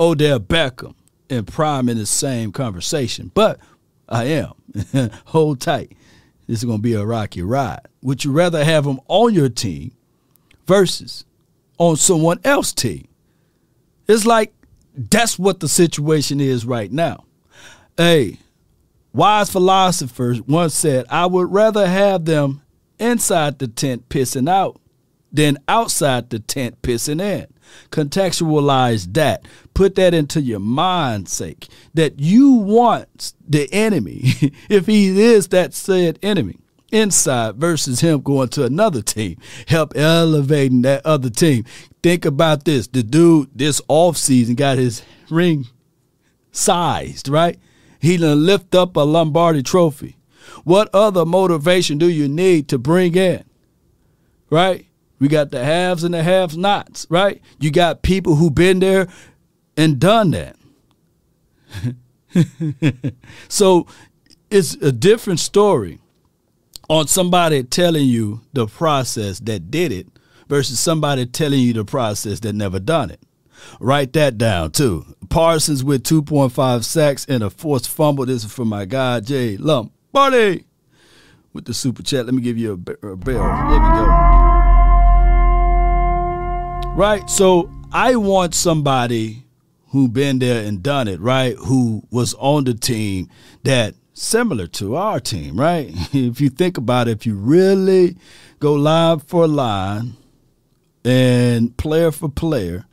Odell 0.00 0.40
Beckham 0.40 0.94
and 1.30 1.46
Prime 1.46 1.88
in 1.88 1.96
the 1.96 2.06
same 2.06 2.50
conversation, 2.50 3.30
but 3.32 3.60
I 4.08 4.24
am. 4.24 4.54
Hold 5.26 5.60
tight. 5.60 5.92
This 6.46 6.58
is 6.58 6.64
going 6.64 6.78
to 6.78 6.82
be 6.82 6.94
a 6.94 7.04
rocky 7.04 7.42
ride. 7.42 7.86
Would 8.02 8.24
you 8.24 8.32
rather 8.32 8.64
have 8.64 8.84
him 8.84 9.00
on 9.08 9.34
your 9.34 9.48
team 9.48 9.92
versus 10.66 11.24
on 11.78 11.96
someone 11.96 12.40
else's 12.44 12.72
team? 12.72 13.08
It's 14.08 14.26
like 14.26 14.52
that's 14.96 15.38
what 15.38 15.60
the 15.60 15.68
situation 15.68 16.40
is 16.40 16.66
right 16.66 16.90
now. 16.90 17.24
Hey, 17.96 18.38
wise 19.12 19.50
philosophers 19.50 20.40
once 20.42 20.74
said, 20.74 21.06
I 21.08 21.26
would 21.26 21.52
rather 21.52 21.86
have 21.86 22.24
them 22.24 22.62
inside 22.98 23.58
the 23.58 23.68
tent 23.68 24.08
pissing 24.08 24.48
out 24.48 24.80
than 25.32 25.58
outside 25.68 26.30
the 26.30 26.40
tent 26.40 26.82
pissing 26.82 27.22
in. 27.22 27.46
Contextualize 27.90 29.12
that. 29.14 29.46
Put 29.74 29.94
that 29.96 30.14
into 30.14 30.40
your 30.40 30.60
mind's 30.60 31.32
sake 31.32 31.68
that 31.94 32.20
you 32.20 32.52
want 32.52 33.32
the 33.46 33.68
enemy, 33.72 34.34
if 34.68 34.86
he 34.86 35.20
is 35.20 35.48
that 35.48 35.74
said 35.74 36.18
enemy, 36.22 36.56
inside 36.92 37.56
versus 37.56 38.00
him 38.00 38.20
going 38.20 38.48
to 38.50 38.64
another 38.64 39.02
team, 39.02 39.36
help 39.66 39.96
elevating 39.96 40.82
that 40.82 41.04
other 41.04 41.30
team. 41.30 41.64
Think 42.02 42.24
about 42.24 42.64
this. 42.64 42.86
The 42.86 43.02
dude 43.02 43.50
this 43.54 43.80
offseason 43.82 44.56
got 44.56 44.78
his 44.78 45.02
ring 45.28 45.66
sized, 46.52 47.28
right? 47.28 47.58
He 48.00 48.16
done 48.16 48.46
lift 48.46 48.74
up 48.74 48.96
a 48.96 49.00
Lombardi 49.00 49.62
trophy. 49.62 50.16
What 50.64 50.88
other 50.94 51.24
motivation 51.24 51.98
do 51.98 52.08
you 52.08 52.28
need 52.28 52.68
to 52.68 52.78
bring 52.78 53.14
in? 53.14 53.44
Right? 54.48 54.86
We 55.20 55.28
got 55.28 55.50
the 55.50 55.62
haves 55.62 56.02
and 56.02 56.14
the 56.14 56.22
have 56.22 56.56
nots, 56.56 57.06
right? 57.10 57.40
You 57.60 57.70
got 57.70 58.02
people 58.02 58.36
who've 58.36 58.54
been 58.54 58.80
there 58.80 59.06
and 59.76 60.00
done 60.00 60.30
that. 60.32 60.56
so 63.48 63.86
it's 64.50 64.74
a 64.76 64.90
different 64.90 65.40
story 65.40 66.00
on 66.88 67.06
somebody 67.06 67.62
telling 67.62 68.06
you 68.06 68.40
the 68.52 68.66
process 68.66 69.38
that 69.40 69.70
did 69.70 69.92
it 69.92 70.08
versus 70.48 70.80
somebody 70.80 71.26
telling 71.26 71.60
you 71.60 71.72
the 71.72 71.84
process 71.84 72.40
that 72.40 72.54
never 72.54 72.80
done 72.80 73.10
it. 73.10 73.20
Write 73.78 74.14
that 74.14 74.38
down 74.38 74.72
too. 74.72 75.04
Parsons 75.28 75.84
with 75.84 76.02
2.5 76.02 76.82
sacks 76.82 77.26
and 77.28 77.42
a 77.42 77.50
forced 77.50 77.88
fumble. 77.88 78.26
This 78.26 78.44
is 78.44 78.52
from 78.52 78.68
my 78.68 78.86
guy 78.86 79.20
Jay 79.20 79.56
Lombardi 79.58 80.64
with 81.52 81.66
the 81.66 81.74
super 81.74 82.02
chat. 82.02 82.26
Let 82.26 82.34
me 82.34 82.42
give 82.42 82.58
you 82.58 82.72
a, 82.72 83.06
a 83.08 83.16
bell. 83.16 83.42
There 83.68 83.80
we 83.80 83.88
go. 83.90 84.49
Right. 86.96 87.28
So 87.30 87.70
I 87.92 88.16
want 88.16 88.54
somebody 88.54 89.44
who 89.88 90.08
been 90.08 90.38
there 90.38 90.64
and 90.66 90.82
done 90.82 91.08
it. 91.08 91.20
Right. 91.20 91.56
Who 91.56 92.02
was 92.10 92.34
on 92.34 92.64
the 92.64 92.74
team 92.74 93.28
that 93.62 93.94
similar 94.12 94.66
to 94.66 94.96
our 94.96 95.20
team. 95.20 95.58
Right. 95.58 95.94
If 96.12 96.40
you 96.40 96.50
think 96.50 96.76
about 96.76 97.08
it, 97.08 97.12
if 97.12 97.26
you 97.26 97.34
really 97.34 98.16
go 98.58 98.74
line 98.74 99.20
for 99.20 99.48
line 99.48 100.16
and 101.04 101.76
player 101.76 102.12
for 102.12 102.28
player, 102.28 102.86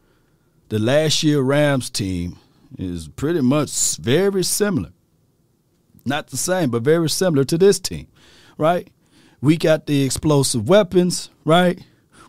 the 0.69 0.79
last 0.79 1.23
year 1.23 1.41
Rams 1.41 1.89
team 1.89 2.37
is 2.77 3.07
pretty 3.07 3.41
much 3.41 3.97
very 3.97 4.43
similar. 4.43 4.91
Not 6.05 6.27
the 6.27 6.37
same, 6.37 6.69
but 6.69 6.83
very 6.83 7.09
similar 7.09 7.43
to 7.45 7.57
this 7.57 7.79
team, 7.79 8.07
right? 8.57 8.89
We 9.41 9.57
got 9.57 9.85
the 9.85 10.03
explosive 10.03 10.69
weapons, 10.69 11.29
right? 11.43 11.81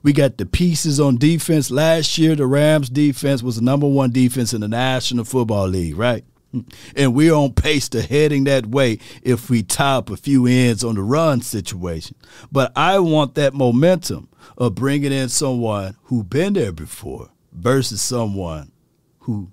We 0.09 0.14
got 0.14 0.38
the 0.38 0.47
pieces 0.47 1.01
on 1.01 1.18
defense. 1.18 1.71
Last 1.71 2.16
year, 2.16 2.35
the 2.35 2.47
Rams 2.47 2.88
defense 2.88 3.42
was 3.42 3.57
the 3.57 3.62
number 3.62 3.87
one 3.87 4.11
defense 4.11 4.55
in 4.55 4.62
the 4.62 4.66
National 4.66 5.23
Football 5.23 5.68
League, 5.68 5.99
right? 5.99 6.25
And 6.97 7.14
we're 7.14 7.35
on 7.35 7.53
pace 7.53 7.90
to 7.90 8.01
heading 8.01 8.44
that 8.44 8.64
way 8.64 9.01
if 9.23 9.51
we 9.51 9.66
up 9.79 10.09
a 10.09 10.16
few 10.16 10.47
ends 10.47 10.83
on 10.83 10.94
the 10.94 11.03
run 11.03 11.42
situation. 11.42 12.16
But 12.51 12.73
I 12.75 13.01
want 13.01 13.35
that 13.35 13.53
momentum 13.53 14.31
of 14.57 14.75
bringing 14.75 15.12
in 15.12 15.29
someone 15.29 15.94
who 16.05 16.25
been 16.25 16.55
there 16.55 16.73
before 16.73 17.29
versus 17.53 18.01
someone 18.01 18.73
who 19.18 19.53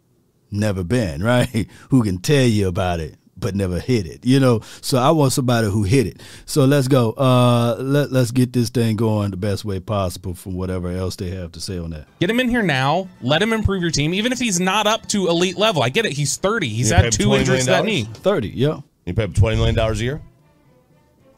never 0.52 0.86
been, 0.86 1.22
right? 1.32 1.68
Who 1.90 2.02
can 2.02 2.20
tell 2.20 2.46
you 2.46 2.70
about 2.70 3.02
it 3.02 3.18
but 3.38 3.54
never 3.56 3.80
hit 3.80 4.06
it. 4.06 4.26
You 4.26 4.40
know, 4.40 4.62
so 4.82 4.98
I 4.98 5.12
want 5.12 5.34
somebody 5.34 5.68
who 5.70 5.84
hit 5.84 6.08
it. 6.08 6.22
So 6.46 6.66
let's 6.66 6.88
go. 6.88 7.12
Uh 7.12 7.76
let 7.80 8.12
let's 8.12 8.32
get 8.32 8.54
this 8.54 8.70
thing 8.70 8.96
going 8.96 9.32
the 9.32 9.38
best 9.38 9.66
way 9.66 9.80
possible 9.80 10.34
from 10.34 10.56
whatever 10.56 10.90
else 10.90 11.16
they 11.18 11.30
have 11.32 11.52
to 11.54 11.60
say 11.60 11.78
on 11.78 11.90
that. 11.92 12.08
Get 12.20 12.30
him 12.30 12.40
in 12.40 12.48
here 12.50 12.64
now. 12.64 13.08
Let 13.22 13.42
him 13.42 13.52
improve 13.54 13.82
your 13.82 13.92
team, 13.92 14.14
even 14.14 14.32
if 14.32 14.40
he's 14.40 14.60
not 14.60 14.88
up 14.88 15.06
to 15.10 15.28
elite 15.28 15.58
level. 15.58 15.84
I 15.84 15.90
get 15.90 16.06
it. 16.06 16.14
He's 16.14 16.38
30. 16.38 16.68
He's 16.70 16.90
You 16.90 16.96
pay 16.96 17.04
had 17.04 17.14
two 17.14 17.34
injuries 17.36 17.66
that 17.66 17.84
knee. 17.86 18.04
30, 18.14 18.50
yeah. 18.50 18.80
You 19.06 19.14
pay 19.14 19.24
him 19.26 19.34
$20 19.34 19.56
million 19.58 19.78
a 19.78 19.94
year? 19.96 20.22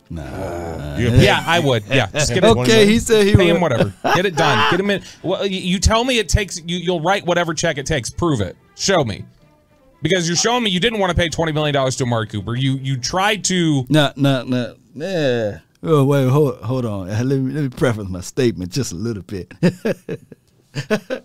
Nah. 0.10 0.98
You're 0.98 1.10
gonna 1.10 1.20
pay- 1.20 1.26
Yeah, 1.26 1.44
I 1.46 1.60
would. 1.60 1.84
Yeah, 1.88 2.08
just 2.14 2.34
get 2.34 2.44
him. 2.44 2.58
Okay, 2.60 2.86
he 2.86 3.00
said 3.00 3.26
he 3.28 3.36
Pay 3.36 3.50
him 3.50 3.56
would. 3.56 3.72
whatever. 3.74 3.94
Get 4.16 4.26
it 4.26 4.36
done. 4.38 4.72
Get 4.72 4.80
him 4.80 4.90
in. 4.90 5.04
Well, 5.22 5.46
you- 5.46 5.60
you 5.60 5.80
tell 5.80 6.04
me 6.04 6.18
it 6.20 6.30
takes. 6.30 6.62
You, 6.66 6.78
you'll 6.78 7.02
write 7.02 7.26
whatever 7.26 7.54
check 7.54 7.78
it 7.78 7.86
takes. 7.86 8.10
Prove 8.10 8.40
it. 8.40 8.56
Show 8.76 9.04
me. 9.04 9.26
Because 10.02 10.28
you're 10.28 10.38
showing 10.38 10.64
me 10.64 10.70
you 10.70 10.80
didn't 10.80 11.00
want 11.00 11.10
to 11.12 11.16
pay 11.16 11.30
twenty 11.30 11.52
million 11.52 11.74
dollars 11.74 11.96
to 11.98 12.04
Amari 12.04 12.28
Cooper. 12.28 12.56
You 12.56 12.74
you 12.74 12.98
tried 12.98 13.44
to. 13.46 13.86
No, 13.90 14.12
no, 14.16 14.44
no. 14.44 14.76
Yeah. 14.94 15.60
Oh 15.84 16.06
wait, 16.06 16.28
hold 16.30 16.58
hold 16.62 16.86
on. 16.86 17.08
Let 17.10 17.26
me 17.26 17.54
let 17.54 17.64
me 17.64 17.70
preface 17.70 18.08
my 18.08 18.22
statement 18.22 18.72
just 18.72 18.92
a 18.92 18.96
little 18.96 19.24
bit. 19.24 19.54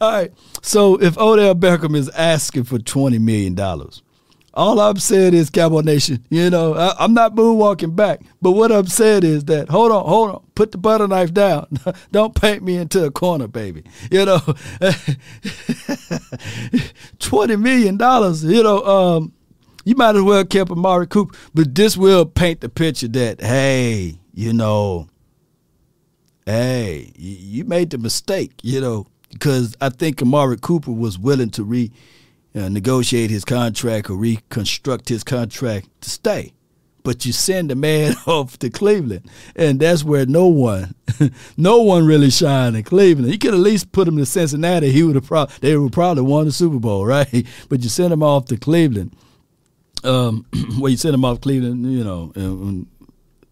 All 0.00 0.12
right. 0.12 0.32
So 0.62 1.00
if 1.00 1.16
Odell 1.16 1.54
Beckham 1.54 1.96
is 1.96 2.08
asking 2.10 2.64
for 2.64 2.78
twenty 2.78 3.18
million 3.18 3.54
dollars, 3.54 4.02
all 4.54 4.80
I'm 4.80 4.98
saying 4.98 5.34
is 5.34 5.50
Cowboy 5.50 5.80
Nation. 5.80 6.24
You 6.30 6.48
know, 6.48 6.74
I, 6.74 6.94
I'm 6.98 7.12
not 7.12 7.34
moonwalking 7.34 7.94
back, 7.96 8.20
but 8.40 8.52
what 8.52 8.70
I'm 8.72 8.86
saying 8.86 9.24
is 9.24 9.44
that 9.46 9.68
hold 9.68 9.90
on, 9.92 10.06
hold 10.06 10.30
on, 10.30 10.42
put 10.54 10.72
the 10.72 10.78
butter 10.78 11.08
knife 11.08 11.34
down. 11.34 11.66
Don't 12.12 12.34
paint 12.34 12.62
me 12.62 12.76
into 12.76 13.04
a 13.04 13.10
corner, 13.10 13.48
baby. 13.48 13.82
You 14.10 14.24
know, 14.24 14.40
twenty 17.18 17.56
million 17.56 17.96
dollars. 17.96 18.44
You 18.44 18.62
know, 18.62 18.82
um, 18.84 19.32
you 19.84 19.96
might 19.96 20.16
as 20.16 20.22
well 20.22 20.44
kept 20.44 20.70
Amari 20.70 21.08
Cooper, 21.08 21.36
but 21.52 21.74
this 21.74 21.96
will 21.96 22.24
paint 22.24 22.60
the 22.60 22.68
picture 22.68 23.08
that 23.08 23.40
hey, 23.40 24.18
you 24.32 24.52
know, 24.52 25.08
hey, 26.46 27.12
you, 27.16 27.36
you 27.36 27.64
made 27.64 27.90
the 27.90 27.98
mistake, 27.98 28.52
you 28.62 28.80
know, 28.80 29.06
because 29.30 29.76
I 29.80 29.88
think 29.88 30.22
Amari 30.22 30.58
Cooper 30.58 30.92
was 30.92 31.18
willing 31.18 31.50
to 31.50 31.64
re 31.64 31.90
uh, 32.54 32.68
negotiate 32.68 33.30
his 33.30 33.44
contract 33.44 34.10
or 34.10 34.14
reconstruct 34.16 35.08
his 35.08 35.24
contract 35.24 35.88
to 36.02 36.10
stay. 36.10 36.52
But 37.02 37.26
you 37.26 37.32
send 37.32 37.70
the 37.70 37.74
man 37.74 38.14
off 38.26 38.58
to 38.60 38.70
Cleveland, 38.70 39.28
and 39.54 39.78
that's 39.78 40.04
where 40.04 40.24
no 40.24 40.46
one, 40.46 40.94
no 41.56 41.82
one 41.82 42.06
really 42.06 42.30
shined 42.30 42.76
in 42.76 42.82
Cleveland. 42.84 43.30
You 43.30 43.38
could 43.38 43.52
at 43.54 43.60
least 43.60 43.92
put 43.92 44.08
him 44.08 44.16
to 44.16 44.24
Cincinnati; 44.24 44.90
he 44.90 45.02
would 45.02 45.16
have 45.16 45.26
pro- 45.26 45.46
they 45.60 45.76
would 45.76 45.92
probably 45.92 46.22
won 46.22 46.46
the 46.46 46.52
Super 46.52 46.78
Bowl, 46.78 47.04
right? 47.06 47.46
But 47.68 47.82
you 47.82 47.90
send 47.90 48.12
him 48.12 48.22
off 48.22 48.46
to 48.46 48.56
Cleveland, 48.56 49.14
um, 50.04 50.46
well, 50.78 50.90
you 50.90 50.96
send 50.96 51.14
him 51.14 51.24
off 51.24 51.40
Cleveland, 51.40 51.90
you 51.90 52.04
know. 52.04 52.32
And 52.36 52.86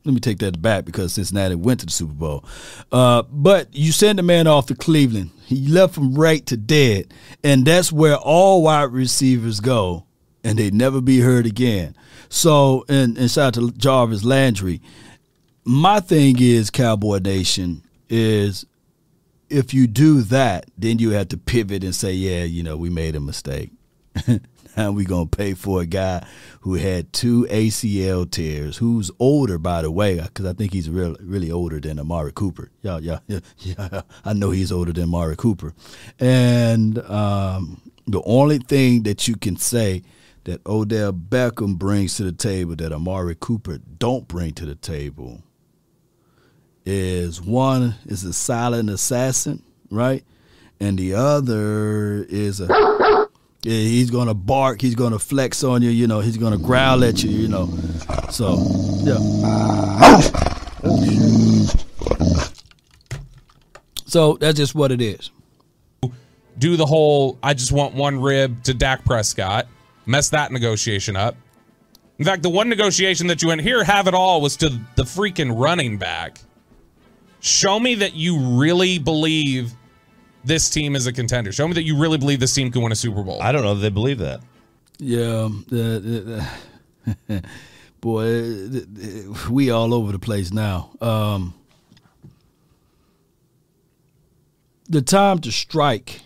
let 0.04 0.14
me 0.14 0.20
take 0.20 0.38
that 0.38 0.60
back 0.60 0.84
because 0.84 1.12
Cincinnati 1.12 1.54
went 1.54 1.80
to 1.80 1.86
the 1.86 1.92
Super 1.92 2.12
Bowl. 2.12 2.44
Uh, 2.90 3.22
but 3.30 3.74
you 3.74 3.92
send 3.92 4.18
the 4.18 4.22
man 4.22 4.46
off 4.46 4.66
to 4.66 4.74
Cleveland. 4.74 5.30
He 5.46 5.68
left 5.68 5.94
from 5.94 6.14
right 6.14 6.44
to 6.46 6.56
dead, 6.56 7.12
and 7.44 7.64
that's 7.64 7.92
where 7.92 8.16
all 8.16 8.62
wide 8.62 8.92
receivers 8.92 9.60
go, 9.60 10.06
and 10.42 10.58
they 10.58 10.70
never 10.70 11.00
be 11.00 11.20
heard 11.20 11.46
again. 11.46 11.94
So, 12.28 12.84
and, 12.88 13.16
and 13.16 13.30
shout 13.30 13.48
out 13.48 13.54
to 13.54 13.70
Jarvis 13.72 14.24
Landry. 14.24 14.80
My 15.64 16.00
thing 16.00 16.36
is, 16.40 16.70
Cowboy 16.70 17.18
Nation, 17.18 17.82
is 18.08 18.66
if 19.48 19.72
you 19.72 19.86
do 19.86 20.22
that, 20.22 20.64
then 20.76 20.98
you 20.98 21.10
have 21.10 21.28
to 21.28 21.36
pivot 21.36 21.84
and 21.84 21.94
say, 21.94 22.12
yeah, 22.12 22.42
you 22.42 22.62
know, 22.62 22.76
we 22.76 22.90
made 22.90 23.14
a 23.14 23.20
mistake. 23.20 23.70
now 24.76 24.92
we 24.92 25.04
gonna 25.04 25.26
pay 25.26 25.54
for 25.54 25.82
a 25.82 25.86
guy 25.86 26.26
who 26.60 26.74
had 26.74 27.12
two 27.12 27.46
ACL 27.50 28.30
tears, 28.30 28.76
who's 28.78 29.10
older, 29.18 29.58
by 29.58 29.82
the 29.82 29.90
way, 29.90 30.20
because 30.20 30.46
I 30.46 30.52
think 30.52 30.72
he's 30.72 30.88
real, 30.88 31.16
really 31.20 31.50
older 31.50 31.80
than 31.80 31.98
Amari 31.98 32.32
Cooper. 32.32 32.70
Yeah, 32.82 32.98
yeah, 32.98 33.18
yeah, 33.26 33.40
yeah. 33.58 34.02
I 34.24 34.32
know 34.32 34.50
he's 34.50 34.72
older 34.72 34.92
than 34.92 35.04
Amari 35.04 35.36
Cooper, 35.36 35.74
and 36.18 36.98
um, 36.98 37.80
the 38.06 38.22
only 38.24 38.58
thing 38.58 39.02
that 39.04 39.28
you 39.28 39.36
can 39.36 39.56
say 39.56 40.02
that 40.44 40.60
Odell 40.66 41.12
Beckham 41.12 41.78
brings 41.78 42.16
to 42.16 42.24
the 42.24 42.32
table 42.32 42.74
that 42.76 42.92
Amari 42.92 43.36
Cooper 43.38 43.78
don't 43.98 44.26
bring 44.26 44.52
to 44.54 44.66
the 44.66 44.74
table 44.74 45.42
is 46.84 47.40
one 47.40 47.94
is 48.06 48.24
a 48.24 48.32
silent 48.32 48.90
assassin, 48.90 49.62
right? 49.90 50.24
And 50.80 50.98
the 50.98 51.14
other 51.14 52.24
is 52.24 52.60
a 52.60 53.28
yeah, 53.64 53.74
he's 53.74 54.10
gonna 54.10 54.34
bark, 54.34 54.80
he's 54.80 54.94
gonna 54.94 55.18
flex 55.18 55.62
on 55.62 55.82
you, 55.82 55.90
you 55.90 56.06
know, 56.06 56.20
he's 56.20 56.36
gonna 56.36 56.58
growl 56.58 57.04
at 57.04 57.22
you, 57.22 57.30
you 57.30 57.48
know. 57.48 57.66
So 58.30 58.58
yeah. 59.02 59.18
So 64.06 64.36
that's 64.40 64.58
just 64.58 64.74
what 64.74 64.92
it 64.92 65.00
is. 65.00 65.30
do 66.58 66.76
the 66.76 66.86
whole 66.86 67.38
I 67.42 67.54
just 67.54 67.72
want 67.72 67.94
one 67.94 68.20
rib 68.20 68.62
to 68.64 68.74
Dak 68.74 69.04
Prescott, 69.04 69.66
mess 70.06 70.28
that 70.30 70.52
negotiation 70.52 71.16
up. 71.16 71.36
In 72.18 72.24
fact, 72.24 72.42
the 72.42 72.50
one 72.50 72.68
negotiation 72.68 73.26
that 73.28 73.42
you 73.42 73.48
went 73.48 73.62
here, 73.62 73.82
have 73.82 74.06
it 74.06 74.14
all, 74.14 74.40
was 74.40 74.56
to 74.58 74.68
the 74.96 75.02
freaking 75.02 75.58
running 75.58 75.98
back. 75.98 76.38
Show 77.40 77.80
me 77.80 77.96
that 77.96 78.14
you 78.14 78.38
really 78.38 78.98
believe 78.98 79.72
this 80.44 80.68
team 80.70 80.96
is 80.96 81.06
a 81.06 81.12
contender. 81.12 81.52
Show 81.52 81.66
me 81.68 81.74
that 81.74 81.84
you 81.84 81.96
really 81.98 82.18
believe 82.18 82.40
this 82.40 82.54
team 82.54 82.70
can 82.70 82.82
win 82.82 82.92
a 82.92 82.96
Super 82.96 83.22
Bowl. 83.22 83.40
I 83.42 83.52
don't 83.52 83.62
know 83.62 83.74
that 83.74 83.80
they 83.80 83.90
believe 83.90 84.18
that. 84.18 84.40
Yeah, 84.98 85.48
the, 85.68 86.46
the, 87.26 87.44
boy, 88.00 88.24
the- 88.24 88.86
the- 88.90 89.50
we 89.50 89.70
all 89.70 89.92
over 89.94 90.12
the 90.12 90.18
place 90.18 90.52
now. 90.52 90.90
Um, 91.00 91.54
the 94.88 95.02
time 95.02 95.38
to 95.40 95.52
strike, 95.52 96.20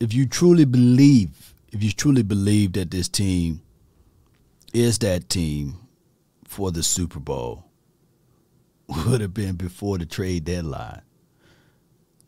if 0.00 0.12
you 0.14 0.26
truly 0.26 0.64
believe, 0.64 1.54
if 1.72 1.82
you 1.82 1.90
truly 1.92 2.22
believe 2.22 2.72
that 2.74 2.90
this 2.90 3.08
team 3.08 3.60
is 4.72 4.98
that 5.00 5.28
team 5.28 5.74
for 6.44 6.70
the 6.70 6.82
Super 6.82 7.20
Bowl, 7.20 7.64
would 9.06 9.20
have 9.20 9.34
been 9.34 9.56
before 9.56 9.98
the 9.98 10.06
trade 10.06 10.44
deadline, 10.44 11.02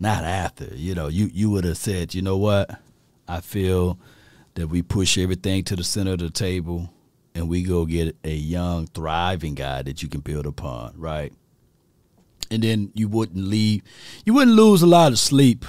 not 0.01 0.25
after. 0.25 0.67
You 0.75 0.95
know, 0.95 1.09
you 1.09 1.31
you 1.33 1.51
would 1.51 1.65
have 1.65 1.79
said, 1.79 2.15
you 2.15 2.23
know 2.23 2.37
what, 2.37 2.71
I 3.27 3.41
feel 3.41 3.99
that 4.55 4.69
we 4.69 4.83
push 4.83 5.19
everything 5.19 5.65
to 5.65 5.77
the 5.77 5.85
center 5.85 6.13
of 6.13 6.19
the 6.19 6.31
table 6.31 6.91
and 7.35 7.49
we 7.49 7.63
go 7.63 7.87
get 7.87 8.17
a 8.25 8.35
young, 8.35 8.87
thriving 8.89 9.55
guy 9.55 9.83
that 9.83 10.03
you 10.03 10.09
can 10.09 10.21
build 10.21 10.47
upon, 10.47 10.93
right? 10.97 11.33
And 12.51 12.63
then 12.63 12.91
you 12.95 13.09
wouldn't 13.09 13.45
leave, 13.45 13.83
you 14.25 14.35
wouldn't 14.35 14.57
lose 14.57 14.83
a 14.83 14.87
lot 14.87 15.13
of 15.13 15.19
sleep 15.19 15.65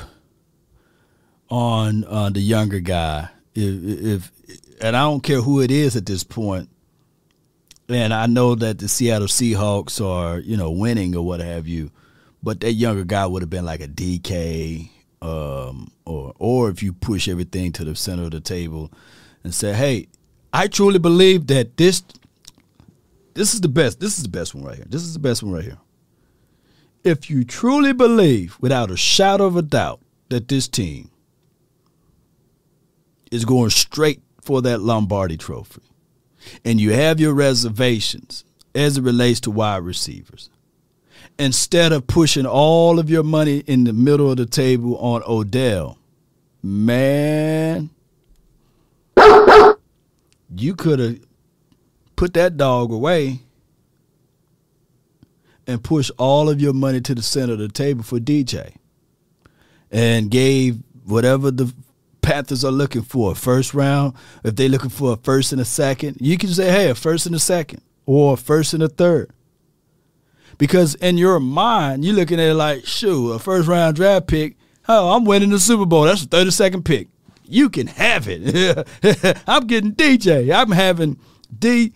on 1.50 2.06
uh, 2.06 2.30
the 2.30 2.39
younger 2.39 2.80
guy. 2.80 3.30
If, 3.54 3.84
if 3.84 4.32
and 4.82 4.96
I 4.96 5.02
don't 5.02 5.22
care 5.22 5.42
who 5.42 5.62
it 5.62 5.72
is 5.72 5.96
at 5.96 6.06
this 6.06 6.24
point. 6.24 6.70
And 7.89 8.13
I 8.13 8.28
know 8.28 8.56
that 8.56 8.80
the 8.80 8.88
Seattle 8.88 9.28
Seahawks 9.28 10.04
are, 10.04 10.39
you 10.39 10.56
know, 10.56 10.72
winning 10.72 11.15
or 11.15 11.26
what 11.26 11.39
have 11.39 11.68
you, 11.68 11.92
but 12.41 12.60
that 12.62 12.73
younger 12.73 13.04
guy 13.04 13.25
would 13.25 13.41
have 13.41 13.49
been 13.49 13.65
like 13.65 13.82
a 13.82 13.88
DK, 13.88 14.89
um, 15.21 15.91
or 16.06 16.34
or 16.39 16.69
if 16.69 16.82
you 16.82 16.93
push 16.93 17.28
everything 17.28 17.71
to 17.73 17.84
the 17.84 17.95
center 17.95 18.23
of 18.23 18.32
the 18.32 18.39
table 18.39 18.91
and 19.43 19.54
say, 19.54 19.73
"Hey, 19.73 20.08
I 20.54 20.67
truly 20.67 20.99
believe 20.99 21.47
that 21.47 21.78
this 21.78 22.04
this 23.34 23.54
is 23.54 23.62
the 23.62 23.67
best. 23.67 23.99
This 23.99 24.17
is 24.17 24.23
the 24.23 24.30
best 24.30 24.56
one 24.56 24.63
right 24.63 24.75
here. 24.75 24.88
This 24.88 25.04
is 25.04 25.13
the 25.13 25.19
best 25.19 25.43
one 25.43 25.54
right 25.54 25.63
here." 25.63 25.80
If 27.04 27.30
you 27.30 27.43
truly 27.45 27.93
believe, 27.93 28.58
without 28.60 28.91
a 28.91 28.97
shadow 28.97 29.45
of 29.45 29.56
a 29.56 29.62
doubt, 29.62 30.02
that 30.30 30.47
this 30.47 30.67
team 30.67 31.10
is 33.32 33.45
going 33.45 33.69
straight 33.69 34.21
for 34.41 34.62
that 34.62 34.82
Lombardi 34.82 35.38
Trophy, 35.38 35.82
and 36.65 36.80
you 36.80 36.91
have 36.91 37.19
your 37.19 37.34
reservations 37.34 38.43
as 38.75 38.97
it 38.97 39.04
relates 39.04 39.39
to 39.41 39.52
wide 39.52 39.84
receivers, 39.84 40.49
instead 41.39 41.91
of 41.93 42.06
pushing 42.06 42.45
all 42.45 42.99
of 42.99 43.10
your 43.10 43.23
money 43.23 43.60
in 43.60 43.86
the 43.86 43.93
middle 43.93 44.30
of 44.30 44.38
the 44.38 44.45
table 44.45 44.97
on 44.97 45.23
Odell, 45.25 45.97
man, 46.62 47.89
you 50.56 50.75
could 50.75 50.99
have 50.99 51.19
put 52.15 52.34
that 52.34 52.58
dog 52.58 52.91
away 52.91 53.39
and 55.65 55.84
push 55.84 56.12
all 56.17 56.49
of 56.49 56.60
your 56.60 56.73
money 56.73 56.99
to 56.99 57.15
the 57.15 57.21
center 57.21 57.54
of 57.54 57.60
the 57.60 57.69
table 57.69 58.04
for 58.04 58.19
DJ 58.19 58.73
and 59.91 60.30
gave 60.30 60.78
whatever 61.06 61.49
the 61.49 61.73
Panthers 62.21 62.65
are 62.65 62.71
looking 62.71 63.02
for 63.02 63.34
first 63.34 63.73
round, 63.73 64.13
if 64.43 64.56
they're 64.56 64.69
looking 64.69 64.89
for 64.89 65.13
a 65.13 65.17
first 65.17 65.52
and 65.52 65.62
a 65.62 65.65
second, 65.65 66.17
you 66.19 66.38
can 66.38 66.49
say, 66.49 66.69
hey, 66.69 66.89
a 66.89 66.95
first 66.95 67.25
and 67.25 67.34
a 67.34 67.39
second 67.39 67.82
or 68.06 68.34
a 68.34 68.38
first 68.38 68.73
and 68.73 68.84
a 68.84 68.89
third. 68.89 69.32
Because 70.60 70.93
in 70.95 71.17
your 71.17 71.39
mind, 71.39 72.06
you're 72.06 72.13
looking 72.13 72.39
at 72.39 72.50
it 72.50 72.54
like, 72.54 72.86
shoot, 72.86 73.32
a 73.32 73.39
first 73.39 73.67
round 73.67 73.95
draft 73.95 74.28
pick, 74.28 74.56
oh, 74.88 75.15
I'm 75.15 75.26
winning 75.26 75.50
the 75.50 75.60
Super 75.60 75.88
Bowl. 75.88 76.04
That's 76.04 76.24
a 76.24 76.28
32nd 76.28 76.86
pick. 76.86 77.08
You 77.45 77.72
can 77.72 77.88
have 77.88 78.28
it. 78.28 78.88
I'm 79.48 79.65
getting 79.65 79.95
DJ. 79.95 80.54
I'm 80.54 80.69
having 80.69 81.17
D 81.58 81.93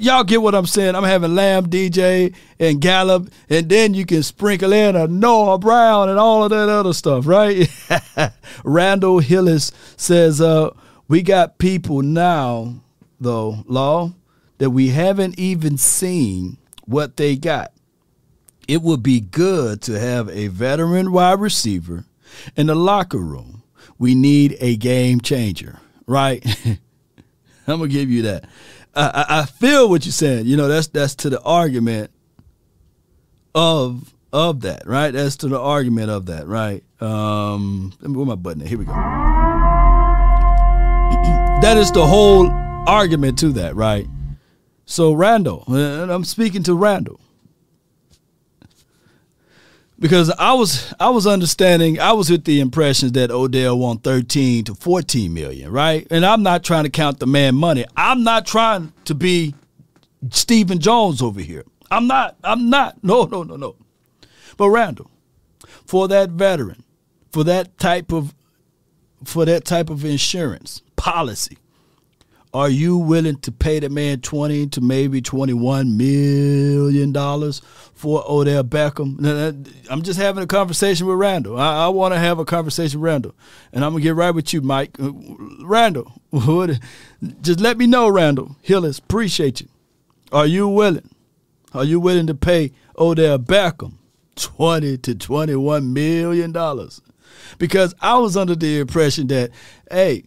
y'all 0.00 0.24
get 0.24 0.40
what 0.40 0.54
I'm 0.54 0.66
saying. 0.66 0.94
I'm 0.96 1.04
having 1.04 1.34
Lamb, 1.34 1.66
DJ, 1.66 2.34
and 2.58 2.80
Gallup, 2.80 3.30
and 3.48 3.68
then 3.68 3.94
you 3.94 4.06
can 4.06 4.22
sprinkle 4.22 4.72
in 4.72 4.96
a 4.96 5.06
Noah 5.06 5.58
Brown 5.58 6.08
and 6.08 6.18
all 6.18 6.42
of 6.42 6.50
that 6.50 6.68
other 6.68 6.94
stuff, 6.94 7.26
right? 7.26 7.68
Randall 8.64 9.18
Hillis 9.18 9.70
says, 9.96 10.40
uh, 10.40 10.70
we 11.06 11.22
got 11.22 11.58
people 11.58 12.02
now, 12.02 12.80
though, 13.20 13.62
Law, 13.66 14.14
that 14.58 14.70
we 14.70 14.88
haven't 14.88 15.38
even 15.38 15.76
seen 15.76 16.56
what 16.90 17.16
they 17.16 17.36
got. 17.36 17.72
It 18.68 18.82
would 18.82 19.02
be 19.02 19.20
good 19.20 19.80
to 19.82 19.98
have 19.98 20.28
a 20.28 20.48
veteran 20.48 21.12
wide 21.12 21.40
receiver 21.40 22.04
in 22.56 22.66
the 22.66 22.74
locker 22.74 23.18
room. 23.18 23.62
We 23.98 24.14
need 24.14 24.56
a 24.60 24.76
game 24.76 25.20
changer, 25.20 25.80
right? 26.06 26.44
I'm 27.66 27.78
gonna 27.78 27.88
give 27.88 28.10
you 28.10 28.22
that. 28.22 28.44
I, 28.94 29.26
I 29.28 29.44
feel 29.44 29.88
what 29.88 30.04
you're 30.04 30.12
saying. 30.12 30.46
You 30.46 30.56
know, 30.56 30.68
that's 30.68 30.88
that's 30.88 31.14
to 31.16 31.30
the 31.30 31.40
argument 31.42 32.10
of 33.54 34.12
of 34.32 34.62
that, 34.62 34.86
right? 34.86 35.12
That's 35.12 35.36
to 35.38 35.48
the 35.48 35.60
argument 35.60 36.10
of 36.10 36.26
that, 36.26 36.46
right? 36.46 36.82
Um, 37.00 37.92
where 38.00 38.26
my 38.26 38.34
button. 38.34 38.62
At? 38.62 38.68
Here 38.68 38.78
we 38.78 38.84
go. 38.84 38.92
that 41.62 41.76
is 41.76 41.92
the 41.92 42.06
whole 42.06 42.50
argument 42.86 43.38
to 43.40 43.52
that, 43.52 43.76
right? 43.76 44.06
So 44.90 45.12
Randall, 45.12 45.62
and 45.68 46.10
I'm 46.10 46.24
speaking 46.24 46.64
to 46.64 46.74
Randall 46.74 47.20
because 50.00 50.30
I 50.30 50.52
was 50.54 50.92
I 50.98 51.10
was 51.10 51.28
understanding 51.28 52.00
I 52.00 52.12
was 52.12 52.28
with 52.28 52.42
the 52.42 52.58
impressions 52.58 53.12
that 53.12 53.30
Odell 53.30 53.78
won 53.78 53.98
13 53.98 54.64
to 54.64 54.74
14 54.74 55.32
million, 55.32 55.70
right? 55.70 56.08
And 56.10 56.26
I'm 56.26 56.42
not 56.42 56.64
trying 56.64 56.82
to 56.84 56.90
count 56.90 57.20
the 57.20 57.28
man 57.28 57.54
money. 57.54 57.84
I'm 57.96 58.24
not 58.24 58.46
trying 58.46 58.92
to 59.04 59.14
be 59.14 59.54
Stephen 60.30 60.80
Jones 60.80 61.22
over 61.22 61.40
here. 61.40 61.64
I'm 61.92 62.08
not. 62.08 62.34
I'm 62.42 62.68
not. 62.68 62.98
No, 63.04 63.26
no, 63.26 63.44
no, 63.44 63.54
no. 63.54 63.76
But 64.56 64.70
Randall, 64.70 65.08
for 65.86 66.08
that 66.08 66.30
veteran, 66.30 66.82
for 67.30 67.44
that 67.44 67.78
type 67.78 68.10
of 68.10 68.34
for 69.22 69.44
that 69.44 69.64
type 69.64 69.88
of 69.88 70.04
insurance 70.04 70.82
policy, 70.96 71.58
are 72.52 72.68
you 72.68 72.96
willing 72.98 73.38
to 73.40 73.52
pay 73.52 73.78
the 73.78 73.88
man 73.88 74.20
twenty 74.20 74.66
to 74.68 74.80
maybe 74.80 75.22
twenty-one 75.22 75.96
million 75.96 77.12
dollars 77.12 77.62
for 77.94 78.24
Odell 78.28 78.64
Beckham? 78.64 79.68
I'm 79.88 80.02
just 80.02 80.18
having 80.18 80.42
a 80.42 80.46
conversation 80.48 81.06
with 81.06 81.16
Randall. 81.16 81.58
I, 81.58 81.84
I 81.84 81.88
want 81.88 82.12
to 82.12 82.18
have 82.18 82.38
a 82.40 82.44
conversation 82.44 83.00
with 83.00 83.06
Randall, 83.06 83.34
and 83.72 83.84
I'm 83.84 83.92
gonna 83.92 84.02
get 84.02 84.16
right 84.16 84.32
with 84.32 84.52
you, 84.52 84.62
Mike. 84.62 84.98
Uh, 84.98 85.12
Randall, 85.62 86.12
just 87.40 87.60
let 87.60 87.78
me 87.78 87.86
know, 87.86 88.08
Randall 88.08 88.56
Hillis. 88.62 88.98
Appreciate 88.98 89.60
you. 89.60 89.68
Are 90.32 90.46
you 90.46 90.66
willing? 90.66 91.08
Are 91.72 91.84
you 91.84 92.00
willing 92.00 92.26
to 92.26 92.34
pay 92.34 92.72
Odell 92.98 93.38
Beckham 93.38 93.94
twenty 94.34 94.98
to 94.98 95.14
twenty-one 95.14 95.92
million 95.92 96.50
dollars? 96.50 97.00
Because 97.58 97.94
I 98.00 98.18
was 98.18 98.36
under 98.36 98.56
the 98.56 98.80
impression 98.80 99.28
that, 99.28 99.50
hey, 99.90 100.24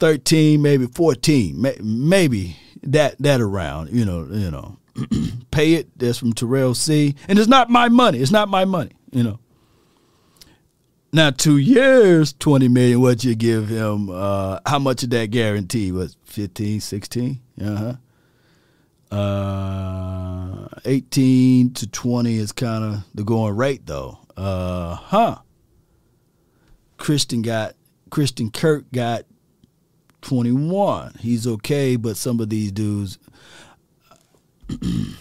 13, 0.00 0.60
maybe 0.60 0.86
14, 0.86 1.56
maybe 1.82 2.56
that 2.82 3.16
that 3.18 3.40
around, 3.40 3.90
you 3.90 4.04
know, 4.04 4.26
you 4.30 4.50
know. 4.50 4.78
Pay 5.50 5.74
it. 5.74 5.98
That's 5.98 6.18
from 6.18 6.32
Terrell 6.32 6.74
C. 6.74 7.14
And 7.28 7.38
it's 7.38 7.48
not 7.48 7.68
my 7.68 7.88
money. 7.88 8.18
It's 8.18 8.30
not 8.30 8.48
my 8.48 8.64
money, 8.64 8.92
you 9.10 9.22
know. 9.22 9.40
Now, 11.12 11.30
two 11.30 11.58
years, 11.58 12.32
20 12.32 12.66
million, 12.68 13.00
what 13.00 13.22
you 13.22 13.36
give 13.36 13.68
him, 13.68 14.10
uh, 14.10 14.58
how 14.66 14.80
much 14.80 15.04
of 15.04 15.10
that 15.10 15.30
guarantee 15.30 15.92
was 15.92 16.16
15, 16.24 16.80
16? 16.80 17.40
Uh-huh. 17.62 19.16
Uh, 19.16 20.68
18 20.84 21.72
to 21.74 21.86
20 21.86 22.34
is 22.34 22.50
kind 22.50 22.82
of 22.82 23.04
the 23.14 23.22
going 23.22 23.54
rate, 23.54 23.86
though. 23.86 24.18
Uh 24.36 24.96
huh. 24.96 25.38
Christian 26.96 27.42
got, 27.42 27.76
Christian 28.10 28.50
Kirk 28.50 28.90
got 28.92 29.24
21. 30.24 31.14
He's 31.20 31.46
okay, 31.46 31.96
but 31.96 32.16
some 32.16 32.40
of 32.40 32.48
these 32.48 32.72
dudes, 32.72 33.18
mm, 34.68 35.14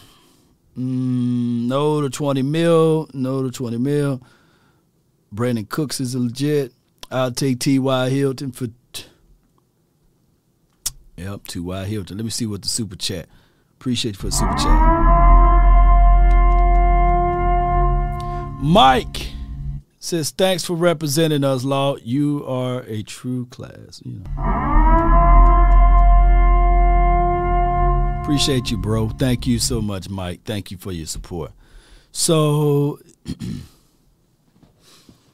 no 0.75 2.01
to 2.01 2.09
20 2.09 2.41
mil, 2.41 3.09
no 3.13 3.43
to 3.43 3.51
20 3.51 3.77
mil. 3.77 4.21
Brandin 5.35 5.67
Cooks 5.67 5.99
is 5.99 6.15
legit. 6.15 6.71
I'll 7.11 7.31
take 7.31 7.59
T.Y. 7.59 8.09
Hilton 8.09 8.51
for. 8.51 8.67
T- 8.93 9.05
yep, 11.17 11.47
T.Y. 11.47 11.85
Hilton. 11.85 12.17
Let 12.17 12.23
me 12.23 12.31
see 12.31 12.45
what 12.45 12.61
the 12.61 12.69
super 12.69 12.95
chat. 12.95 13.27
Appreciate 13.73 14.15
you 14.15 14.19
for 14.19 14.27
the 14.27 14.31
super 14.31 14.53
chat. 14.53 15.03
Mike 18.63 19.27
says 19.99 20.29
thanks 20.29 20.63
for 20.63 20.75
representing 20.75 21.43
us, 21.43 21.65
Law. 21.65 21.97
You 21.97 22.45
are 22.47 22.83
a 22.83 23.03
true 23.03 23.47
class. 23.47 24.01
You 24.05 24.19
know. 24.19 24.72
Appreciate 28.23 28.71
you, 28.71 28.77
bro. 28.77 29.09
Thank 29.09 29.45
you 29.45 29.59
so 29.59 29.81
much, 29.81 30.09
Mike. 30.09 30.45
Thank 30.45 30.71
you 30.71 30.77
for 30.77 30.93
your 30.93 31.05
support. 31.05 31.51
So 32.13 32.99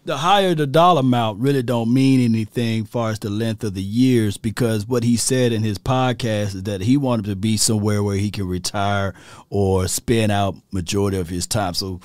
the 0.06 0.17
higher 0.17 0.56
the 0.56 0.65
dollar 0.65 1.02
amount 1.02 1.39
really 1.39 1.62
don't 1.62 1.93
mean 1.93 2.19
anything 2.19 2.86
far 2.86 3.12
as 3.12 3.19
the 3.19 3.30
length 3.30 3.63
of 3.63 3.75
the 3.75 3.84
years 3.84 4.38
because 4.38 4.88
what 4.88 5.04
he 5.04 5.17
said 5.17 5.52
in 5.52 5.62
his 5.62 5.78
podcast 5.78 6.56
is 6.56 6.63
that 6.63 6.82
he 6.82 6.97
wanted 6.97 7.25
to 7.25 7.36
be 7.36 7.58
somewhere 7.58 8.02
where 8.02 8.17
he 8.17 8.32
can 8.32 8.47
retire 8.47 9.13
or 9.52 9.88
spend 9.88 10.32
out 10.32 10.56
majority 10.71 11.17
of 11.17 11.30
his 11.30 11.45
time. 11.45 11.75
So 11.75 11.99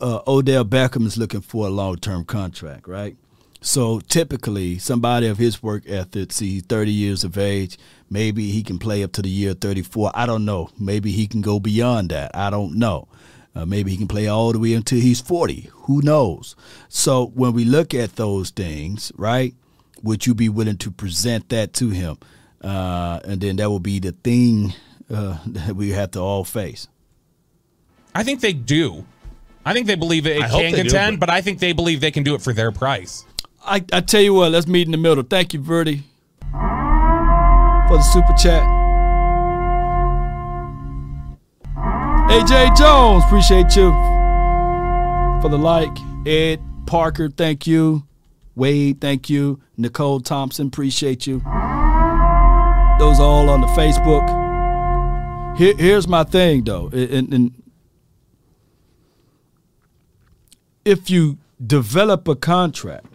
uh, 0.00 0.20
Odell 0.26 0.64
Beckham 0.64 1.04
is 1.04 1.18
looking 1.18 1.42
for 1.42 1.66
a 1.66 1.70
long 1.70 1.96
term 1.96 2.24
contract, 2.24 2.88
right? 2.88 3.14
So 3.60 4.00
typically, 4.00 4.78
somebody 4.78 5.26
of 5.26 5.38
his 5.38 5.62
work 5.62 5.82
ethic, 5.86 6.32
see, 6.32 6.60
30 6.60 6.90
years 6.90 7.24
of 7.24 7.36
age, 7.36 7.78
maybe 8.08 8.50
he 8.50 8.62
can 8.62 8.78
play 8.78 9.02
up 9.02 9.12
to 9.12 9.22
the 9.22 9.28
year 9.28 9.52
34. 9.52 10.12
I 10.14 10.24
don't 10.26 10.44
know. 10.44 10.70
Maybe 10.78 11.12
he 11.12 11.26
can 11.26 11.42
go 11.42 11.60
beyond 11.60 12.10
that. 12.10 12.30
I 12.34 12.48
don't 12.48 12.76
know. 12.76 13.08
Uh, 13.54 13.66
maybe 13.66 13.90
he 13.90 13.96
can 13.96 14.08
play 14.08 14.28
all 14.28 14.52
the 14.52 14.58
way 14.58 14.74
until 14.74 15.00
he's 15.00 15.20
40. 15.20 15.70
Who 15.72 16.00
knows? 16.02 16.56
So 16.88 17.26
when 17.34 17.52
we 17.52 17.64
look 17.64 17.92
at 17.92 18.16
those 18.16 18.50
things, 18.50 19.12
right, 19.16 19.54
would 20.02 20.26
you 20.26 20.34
be 20.34 20.48
willing 20.48 20.78
to 20.78 20.90
present 20.90 21.48
that 21.50 21.74
to 21.74 21.90
him? 21.90 22.18
Uh, 22.62 23.20
and 23.24 23.40
then 23.40 23.56
that 23.56 23.68
will 23.68 23.80
be 23.80 23.98
the 23.98 24.12
thing 24.12 24.72
uh, 25.12 25.38
that 25.46 25.76
we 25.76 25.90
have 25.90 26.12
to 26.12 26.20
all 26.20 26.44
face. 26.44 26.88
I 28.14 28.22
think 28.22 28.40
they 28.40 28.52
do. 28.52 29.04
I 29.64 29.72
think 29.74 29.86
they 29.86 29.94
believe 29.94 30.26
it, 30.26 30.38
it 30.38 30.50
can 30.50 30.74
contend, 30.74 31.16
do, 31.16 31.20
but... 31.20 31.26
but 31.26 31.30
I 31.30 31.42
think 31.42 31.58
they 31.58 31.72
believe 31.72 32.00
they 32.00 32.10
can 32.10 32.22
do 32.22 32.34
it 32.34 32.40
for 32.40 32.52
their 32.52 32.72
price. 32.72 33.24
I, 33.62 33.84
I 33.92 34.00
tell 34.00 34.20
you 34.20 34.34
what, 34.34 34.52
let's 34.52 34.66
meet 34.66 34.86
in 34.86 34.92
the 34.92 34.98
middle. 34.98 35.22
Thank 35.22 35.52
you, 35.54 35.60
Verdi, 35.60 36.02
for 36.50 37.96
the 37.96 38.02
super 38.12 38.32
chat. 38.34 38.62
AJ 42.30 42.76
Jones, 42.76 43.24
appreciate 43.24 43.74
you 43.76 43.90
for 45.42 45.48
the 45.48 45.58
like. 45.58 45.96
Ed 46.26 46.60
Parker, 46.86 47.28
thank 47.28 47.66
you. 47.66 48.06
Wade, 48.54 49.00
thank 49.00 49.28
you. 49.30 49.60
Nicole 49.76 50.20
Thompson, 50.20 50.68
appreciate 50.68 51.26
you. 51.26 51.40
Those 52.98 53.18
all 53.18 53.48
on 53.48 53.60
the 53.62 53.66
Facebook. 53.68 55.56
Here, 55.56 55.74
here's 55.76 56.06
my 56.06 56.24
thing, 56.24 56.64
though. 56.64 56.88
And, 56.88 57.32
and 57.32 57.62
if 60.84 61.10
you 61.10 61.38
develop 61.64 62.28
a 62.28 62.36
contract 62.36 63.06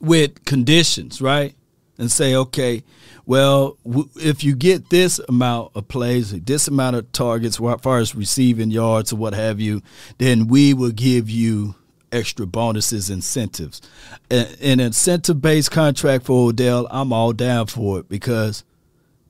with 0.00 0.44
conditions, 0.44 1.20
right? 1.20 1.54
And 1.98 2.10
say, 2.10 2.34
okay, 2.34 2.84
well, 3.26 3.76
w- 3.84 4.08
if 4.16 4.44
you 4.44 4.54
get 4.54 4.90
this 4.90 5.18
amount 5.28 5.72
of 5.74 5.88
plays, 5.88 6.30
this 6.30 6.68
amount 6.68 6.96
of 6.96 7.10
targets, 7.12 7.60
as 7.60 7.80
far 7.80 7.98
as 7.98 8.14
receiving 8.14 8.70
yards 8.70 9.12
or 9.12 9.16
what 9.16 9.34
have 9.34 9.60
you, 9.60 9.82
then 10.18 10.46
we 10.46 10.72
will 10.72 10.92
give 10.92 11.28
you 11.28 11.74
extra 12.12 12.46
bonuses, 12.46 13.10
incentives. 13.10 13.82
An 14.30 14.80
incentive 14.80 15.42
based 15.42 15.70
contract 15.70 16.24
for 16.24 16.48
Odell, 16.48 16.86
I'm 16.90 17.12
all 17.12 17.32
down 17.32 17.66
for 17.66 17.98
it 18.00 18.08
because 18.08 18.64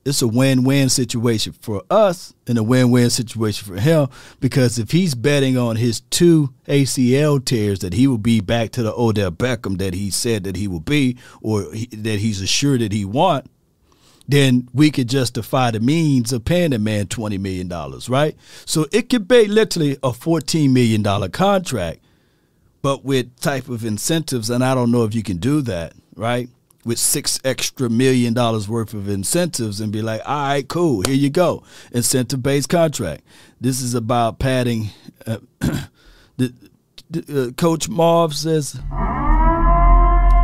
it's 0.09 0.21
a 0.21 0.27
win-win 0.27 0.89
situation 0.89 1.53
for 1.53 1.83
us 1.89 2.33
and 2.47 2.57
a 2.57 2.63
win-win 2.63 3.09
situation 3.09 3.67
for 3.67 3.79
him 3.79 4.07
because 4.39 4.79
if 4.79 4.91
he's 4.91 5.15
betting 5.15 5.57
on 5.57 5.75
his 5.75 6.01
two 6.01 6.53
ACL 6.67 7.43
tears 7.43 7.79
that 7.79 7.93
he 7.93 8.07
will 8.07 8.17
be 8.17 8.41
back 8.41 8.71
to 8.71 8.83
the 8.83 8.93
Odell 8.93 9.31
Beckham 9.31 9.77
that 9.77 9.93
he 9.93 10.09
said 10.09 10.43
that 10.43 10.55
he 10.55 10.67
will 10.67 10.79
be 10.79 11.17
or 11.41 11.71
he, 11.73 11.85
that 11.87 12.19
he's 12.19 12.41
assured 12.41 12.81
that 12.81 12.91
he 12.91 13.05
want, 13.05 13.45
then 14.27 14.67
we 14.73 14.91
could 14.91 15.09
justify 15.09 15.71
the 15.71 15.79
means 15.79 16.31
of 16.31 16.45
paying 16.45 16.71
the 16.71 16.79
man 16.79 17.07
twenty 17.07 17.37
million 17.37 17.67
dollars, 17.67 18.09
right? 18.09 18.35
So 18.65 18.85
it 18.91 19.09
could 19.09 19.27
be 19.27 19.47
literally 19.47 19.97
a 20.03 20.13
fourteen 20.13 20.71
million 20.71 21.01
dollar 21.01 21.29
contract, 21.29 21.99
but 22.81 23.03
with 23.03 23.39
type 23.39 23.69
of 23.69 23.83
incentives, 23.83 24.49
and 24.49 24.63
I 24.63 24.75
don't 24.75 24.91
know 24.91 25.03
if 25.03 25.15
you 25.15 25.23
can 25.23 25.37
do 25.37 25.61
that, 25.63 25.93
right? 26.15 26.47
With 26.85 26.97
six 26.97 27.39
extra 27.43 27.89
million 27.89 28.33
dollars 28.33 28.69
worth 28.69 28.93
of 28.93 29.09
incentives, 29.09 29.81
and 29.81 29.91
be 29.91 30.01
like, 30.01 30.21
all 30.25 30.47
right, 30.47 30.67
cool, 30.67 31.01
here 31.01 31.15
you 31.15 31.29
go, 31.29 31.63
incentive 31.91 32.41
based 32.41 32.69
contract. 32.69 33.23
This 33.59 33.81
is 33.81 33.93
about 33.93 34.39
padding. 34.39 34.89
Uh, 35.27 35.39
the, 36.37 36.53
the, 37.09 37.47
uh, 37.47 37.51
Coach 37.51 37.89
Marv 37.89 38.33
says 38.33 38.79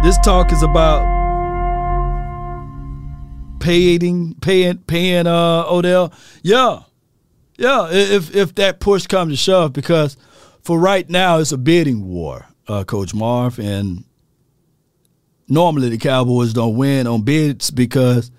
this 0.03 0.17
talk 0.19 0.51
is 0.51 0.61
about 0.61 1.03
paying 3.59 4.36
paying 4.36 4.77
paying 4.79 5.27
uh 5.27 5.63
Odell. 5.67 6.13
Yeah. 6.43 6.81
Yeah, 7.57 7.88
if 7.89 8.36
if 8.36 8.55
that 8.55 8.79
push 8.79 9.07
comes 9.07 9.31
to 9.31 9.38
shove 9.38 9.71
because 9.73 10.17
for 10.61 10.77
right 10.77 11.09
now 11.09 11.39
it's 11.39 11.53
a 11.53 11.57
bidding 11.57 12.05
war, 12.05 12.47
uh, 12.67 12.83
Coach 12.83 13.13
Marv, 13.13 13.59
and 13.59 14.03
normally 15.47 15.89
the 15.89 15.97
Cowboys 15.97 16.53
don't 16.53 16.75
win 16.75 17.07
on 17.07 17.21
bids 17.21 17.71
because 17.71 18.31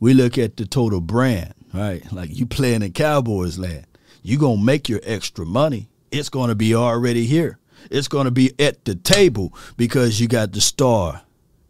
we 0.00 0.14
look 0.14 0.38
at 0.38 0.56
the 0.56 0.66
total 0.66 1.00
brand, 1.00 1.54
right? 1.72 2.02
Like 2.12 2.36
you 2.36 2.46
playing 2.46 2.82
in 2.82 2.92
Cowboys 2.92 3.58
land. 3.58 3.86
You 4.22 4.38
gonna 4.38 4.62
make 4.62 4.88
your 4.88 5.00
extra 5.02 5.44
money. 5.44 5.88
It's 6.10 6.28
gonna 6.28 6.54
be 6.54 6.74
already 6.74 7.26
here. 7.26 7.58
It's 7.90 8.08
gonna 8.08 8.30
be 8.30 8.52
at 8.60 8.84
the 8.84 8.94
table 8.94 9.54
because 9.76 10.20
you 10.20 10.28
got 10.28 10.52
the 10.52 10.60
star, 10.60 11.22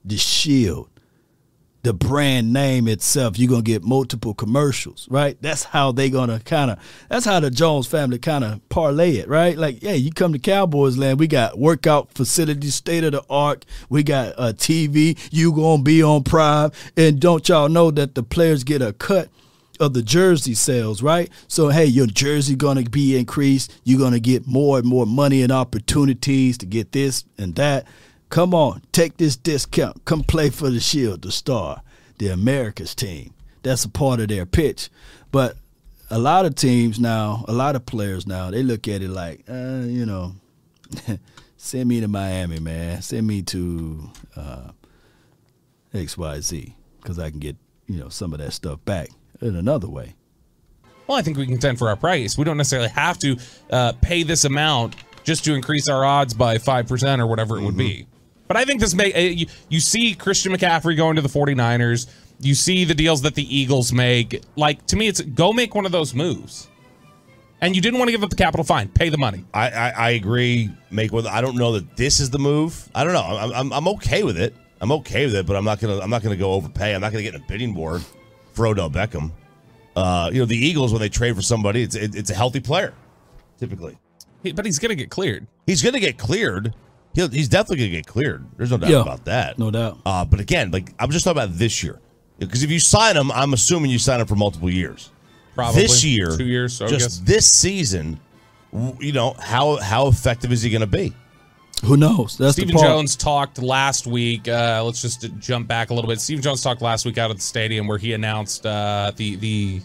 the 0.05 0.16
shield, 0.18 0.89
the 1.83 1.93
brand 1.93 2.53
name 2.53 2.87
itself. 2.87 3.39
You're 3.39 3.51
gonna 3.51 3.62
get 3.62 3.83
multiple 3.83 4.35
commercials, 4.35 5.09
right? 5.11 5.37
That's 5.41 5.64
how 5.64 5.93
they 5.93 6.11
gonna 6.11 6.41
kind 6.41 6.70
of. 6.70 6.78
That's 7.09 7.26
how 7.26 7.41
the 7.41 7.51
Jones 7.51 7.87
family 7.87 8.18
kind 8.18 8.45
of 8.45 8.66
parlay 8.68 9.16
it, 9.16 9.28
right? 9.28 9.57
Like, 9.57 9.83
yeah, 9.83 9.95
you 9.95 10.12
come 10.12 10.33
to 10.33 10.39
Cowboys 10.39 10.97
land, 10.97 11.18
we 11.18 11.26
got 11.26 11.59
workout 11.59 12.12
facilities, 12.14 12.76
state 12.76 13.05
of 13.05 13.12
the 13.12 13.24
art. 13.28 13.66
We 13.89 14.03
got 14.03 14.35
a 14.39 14.53
TV. 14.53 15.18
You 15.33 15.53
gonna 15.53 15.83
be 15.83 16.03
on 16.03 16.22
Prime, 16.22 16.70
and 16.97 17.20
don't 17.20 17.49
y'all 17.49 17.68
know 17.68 17.91
that 17.91 18.14
the 18.14 18.22
players 18.22 18.62
get 18.62 18.80
a 18.80 18.93
cut 18.93 19.28
of 19.80 19.95
the 19.95 20.03
jersey 20.03 20.55
sales, 20.55 21.03
right? 21.03 21.30
So 21.49 21.68
hey, 21.68 21.87
your 21.87 22.07
jersey 22.07 22.55
gonna 22.55 22.83
be 22.85 23.16
increased. 23.16 23.74
You're 23.83 23.99
gonna 23.99 24.20
get 24.20 24.47
more 24.47 24.78
and 24.78 24.87
more 24.87 25.07
money 25.07 25.43
and 25.43 25.51
opportunities 25.51 26.59
to 26.59 26.66
get 26.66 26.93
this 26.93 27.24
and 27.39 27.57
that. 27.57 27.87
Come 28.33 28.55
on, 28.55 28.80
take 28.93 29.18
this 29.18 29.37
discount. 29.37 30.07
Come 30.07 30.24
play 30.24 30.49
for 30.49 30.70
the 30.70 30.80
Shield, 30.80 31.20
the 31.20 31.30
Star, 31.30 31.83
the 32.16 32.28
America's 32.28 32.95
team. 32.95 33.35
That's 33.62 33.85
a 33.85 33.91
part 33.91 34.20
of 34.20 34.28
their 34.28 34.47
pitch. 34.47 34.89
But 35.30 35.59
a 36.09 36.18
lot 36.18 36.47
of 36.47 36.55
teams 36.55 36.99
now, 36.99 37.45
a 37.47 37.53
lot 37.53 37.76
of 37.76 37.85
players 37.85 38.26
now, 38.26 38.51
they 38.51 38.62
look 38.62 38.89
at 38.89 39.03
it 39.03 39.11
like, 39.11 39.45
uh, 39.51 39.83
you 39.85 40.07
know, 40.07 40.33
send 41.59 41.91
me 41.91 42.01
to 42.01 42.09
Miami, 42.09 42.59
man. 42.59 43.03
Send 43.03 43.26
me 43.26 43.43
to 43.43 44.11
uh, 44.35 44.70
XYZ 45.93 46.72
because 47.03 47.18
I 47.18 47.28
can 47.28 47.39
get, 47.39 47.57
you 47.87 47.99
know, 47.99 48.09
some 48.09 48.33
of 48.33 48.39
that 48.39 48.55
stuff 48.55 48.83
back 48.87 49.11
in 49.43 49.57
another 49.57 49.91
way. 49.91 50.14
Well, 51.07 51.18
I 51.18 51.22
think 51.22 51.37
we 51.37 51.45
can 51.45 51.57
contend 51.57 51.78
for 51.78 51.91
our 51.91 51.97
price. 51.97 52.39
We 52.39 52.45
don't 52.45 52.57
necessarily 52.57 52.89
have 52.89 53.18
to 53.18 53.37
uh, 53.68 53.93
pay 54.01 54.22
this 54.22 54.47
amount 54.47 54.97
just 55.22 55.45
to 55.45 55.53
increase 55.53 55.87
our 55.87 56.03
odds 56.03 56.33
by 56.33 56.57
5% 56.57 57.18
or 57.18 57.26
whatever 57.26 57.59
it 57.59 57.62
would 57.64 57.76
be. 57.76 58.07
But 58.53 58.59
I 58.61 58.67
think 58.67 58.81
this 58.83 58.95
may, 58.95 59.11
uh, 59.15 59.19
you, 59.19 59.47
you 59.71 59.81
see 59.81 60.13
Christian 60.15 60.53
McCaffrey 60.53 60.95
going 60.95 61.17
to 61.17 61.23
the 61.23 61.29
49ers. 61.31 62.07
You 62.39 62.55
see 62.55 62.85
the 62.85 62.93
deals 62.95 63.23
that 63.23 63.35
the 63.35 63.57
Eagles 63.57 63.95
make. 63.95 64.43
Like, 64.57 64.85
to 64.89 64.97
me, 64.97 65.09
it's 65.09 65.23
go 65.23 65.55
make 65.55 65.75
one 65.75 65.87
of 65.87 65.93
those 65.93 66.13
moves. 66.15 66.69
And 67.63 67.75
you 67.75 67.81
didn't 67.81 67.99
want 67.99 68.09
to 68.09 68.13
give 68.13 68.23
up 68.23 68.29
the 68.29 68.37
capital 68.37 68.63
fine. 68.63 68.89
Pay 68.91 69.09
the 69.09 69.17
money. 69.17 69.47
I, 69.55 69.71
I, 69.71 69.89
I 69.91 70.11
agree. 70.11 70.71
Make 70.91 71.13
with. 71.13 71.25
I 71.27 71.41
don't 71.41 71.57
know 71.57 71.73
that 71.73 71.97
this 71.97 72.21
is 72.21 72.29
the 72.29 72.39
move. 72.39 72.91
I 72.95 73.05
don't 73.05 73.15
know. 73.15 73.23
I'm, 73.23 73.53
I'm, 73.55 73.73
I'm 73.73 73.89
okay 73.95 74.23
with 74.23 74.37
it. 74.37 74.55
I'm 74.83 74.93
okay 74.93 75.25
with 75.25 75.35
it, 75.35 75.47
but 75.47 75.57
I'm 75.57 75.65
not 75.65 75.81
gonna 75.81 76.01
I'm 76.01 76.11
not 76.11 76.23
gonna 76.23 76.37
go 76.37 76.53
overpay. 76.53 76.95
I'm 76.95 77.01
not 77.01 77.13
gonna 77.13 77.23
get 77.23 77.35
in 77.35 77.41
a 77.41 77.45
bidding 77.47 77.73
war 77.73 78.01
for 78.53 78.67
Odell 78.67 78.91
Beckham. 78.91 79.31
Uh, 79.97 80.29
you 80.31 80.41
know 80.41 80.45
the 80.45 80.59
Eagles 80.59 80.93
when 80.93 81.01
they 81.01 81.09
trade 81.09 81.35
for 81.37 81.41
somebody, 81.43 81.83
it's 81.85 81.95
it, 81.95 82.15
it's 82.15 82.29
a 82.29 82.35
healthy 82.35 82.61
player, 82.61 82.93
typically. 83.59 83.97
He- 84.43 84.53
But 84.53 84.67
he's 84.67 84.79
going 84.79 84.91
to 84.91 84.97
get 84.97 85.09
cleared. 85.09 85.47
He's 85.67 85.83
gonna 85.83 86.01
get 86.01 86.19
cleared. 86.19 86.75
He'll, 87.15 87.29
he's 87.29 87.49
definitely 87.49 87.85
gonna 87.87 87.97
get 87.97 88.07
cleared. 88.07 88.47
There's 88.57 88.71
no 88.71 88.79
doubt 88.79 88.91
Yeah, 88.91 89.03
about 89.03 89.25
that. 89.27 89.59
no 89.59 89.71
doubt. 89.71 89.99
Uh, 90.07 90.25
but 90.25 90.41
again, 90.41 90.71
like 90.71 90.93
I'm 90.99 91.11
just 91.11 91.25
talking 91.25 91.43
about 91.43 91.57
this 91.59 91.83
year, 91.83 92.01
because 92.39 92.63
if 92.63 92.71
you 92.71 92.79
sign 92.81 93.17
him, 93.17 93.31
I'm 93.33 93.53
assuming 93.53 93.91
you 93.91 93.99
sign 93.99 94.21
him 94.21 94.27
for 94.27 94.37
multiple 94.37 94.71
years. 94.71 95.11
Probably. 95.55 95.83
this 95.83 96.03
year, 96.03 96.35
Two 96.37 96.47
years, 96.47 96.73
so 96.73 96.87
I 96.87 96.89
just 96.89 97.21
guess. 97.27 97.29
this 97.35 97.47
season, 97.47 98.19
you 99.01 99.13
know 99.13 99.35
how 99.39 99.77
how 99.77 100.07
effective 100.09 100.51
is 100.51 100.63
he 100.63 100.71
going 100.71 100.81
to 100.81 100.87
be? 100.87 101.13
Who 101.85 101.97
knows? 101.99 102.39
That's 102.39 102.53
Stephen 102.53 102.69
the 102.75 102.79
part. 102.81 102.87
Jones 102.87 103.17
talked 103.17 103.61
last 103.61 104.07
week. 104.07 104.49
Uh, 104.49 104.83
let's 104.85 105.03
just 105.03 105.29
jump 105.41 105.67
back 105.69 105.91
a 105.91 105.95
little 105.95 106.09
bit. 106.09 106.21
Stephen 106.21 106.41
Jones 106.43 106.63
talked 106.63 106.81
last 106.81 107.05
week 107.05 107.19
out 107.19 107.31
at 107.31 107.37
the 107.37 107.43
stadium 107.43 107.87
where 107.87 107.99
he 107.99 108.13
announced 108.15 108.65
uh, 108.65 109.13
the 109.17 109.35
the 109.37 109.83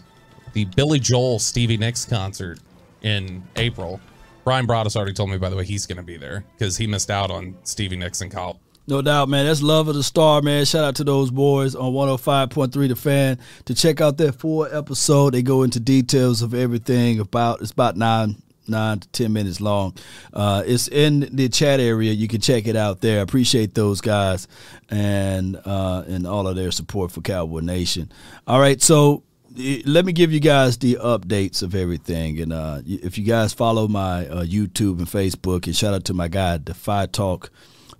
the 0.54 0.64
Billy 0.64 0.98
Joel 1.00 1.38
Stevie 1.38 1.76
Nicks 1.76 2.04
concert 2.06 2.60
in 3.02 3.42
April. 3.56 4.00
Bryan 4.48 4.66
Broaddus 4.66 4.96
already 4.96 5.12
told 5.12 5.28
me, 5.28 5.36
by 5.36 5.50
the 5.50 5.56
way, 5.56 5.66
he's 5.66 5.84
going 5.84 5.98
to 5.98 6.02
be 6.02 6.16
there 6.16 6.42
because 6.56 6.78
he 6.78 6.86
missed 6.86 7.10
out 7.10 7.30
on 7.30 7.54
Stevie 7.64 8.00
in 8.00 8.30
college. 8.30 8.56
No 8.86 9.02
doubt, 9.02 9.28
man. 9.28 9.44
That's 9.44 9.60
love 9.60 9.88
of 9.88 9.94
the 9.94 10.02
star, 10.02 10.40
man. 10.40 10.64
Shout 10.64 10.84
out 10.84 10.96
to 10.96 11.04
those 11.04 11.30
boys 11.30 11.74
on 11.74 11.92
105.3 11.92 12.88
The 12.88 12.96
Fan 12.96 13.38
to 13.66 13.74
check 13.74 14.00
out 14.00 14.16
that 14.16 14.36
full 14.36 14.64
episode. 14.64 15.34
They 15.34 15.42
go 15.42 15.64
into 15.64 15.80
details 15.80 16.40
of 16.40 16.54
everything 16.54 17.20
about 17.20 17.60
it's 17.60 17.72
about 17.72 17.98
nine 17.98 18.36
nine 18.66 19.00
to 19.00 19.08
ten 19.08 19.34
minutes 19.34 19.60
long. 19.60 19.94
Uh, 20.32 20.62
it's 20.64 20.88
in 20.88 21.28
the 21.30 21.50
chat 21.50 21.78
area. 21.78 22.12
You 22.12 22.26
can 22.26 22.40
check 22.40 22.66
it 22.66 22.74
out 22.74 23.02
there. 23.02 23.20
Appreciate 23.20 23.74
those 23.74 24.00
guys 24.00 24.48
and 24.88 25.60
uh, 25.62 26.04
and 26.08 26.26
all 26.26 26.46
of 26.46 26.56
their 26.56 26.70
support 26.70 27.12
for 27.12 27.20
Cowboy 27.20 27.60
Nation. 27.60 28.10
All 28.46 28.60
right, 28.60 28.80
so 28.80 29.24
let 29.58 30.04
me 30.04 30.12
give 30.12 30.32
you 30.32 30.40
guys 30.40 30.78
the 30.78 30.98
updates 31.02 31.62
of 31.62 31.74
everything. 31.74 32.40
And 32.40 32.52
uh, 32.52 32.80
if 32.86 33.18
you 33.18 33.24
guys 33.24 33.52
follow 33.52 33.88
my 33.88 34.26
uh, 34.28 34.44
YouTube 34.44 34.98
and 34.98 35.06
Facebook, 35.06 35.66
and 35.66 35.74
shout 35.74 35.94
out 35.94 36.04
to 36.06 36.14
my 36.14 36.28
guy 36.28 36.58
Defy 36.58 37.06
Talk 37.06 37.50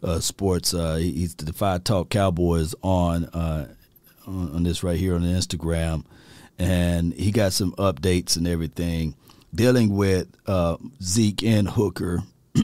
uh, 0.03 0.21
Sports. 0.21 0.73
Uh, 0.73 0.97
he's 0.97 1.35
the 1.35 1.47
Defy 1.47 1.79
Talk 1.79 2.11
Cowboys 2.11 2.75
on, 2.83 3.25
uh, 3.27 3.69
on 4.27 4.55
on 4.55 4.63
this 4.63 4.85
right 4.85 4.99
here 4.99 5.17
on 5.17 5.23
Instagram, 5.23 6.05
and 6.59 7.13
he 7.15 7.33
got 7.33 7.53
some 7.53 7.73
updates 7.73 8.37
and 8.37 8.47
everything 8.47 9.17
dealing 9.53 9.97
with 9.97 10.29
uh, 10.47 10.77
Zeke 11.03 11.43
and 11.43 11.69
Hooker. 11.69 12.23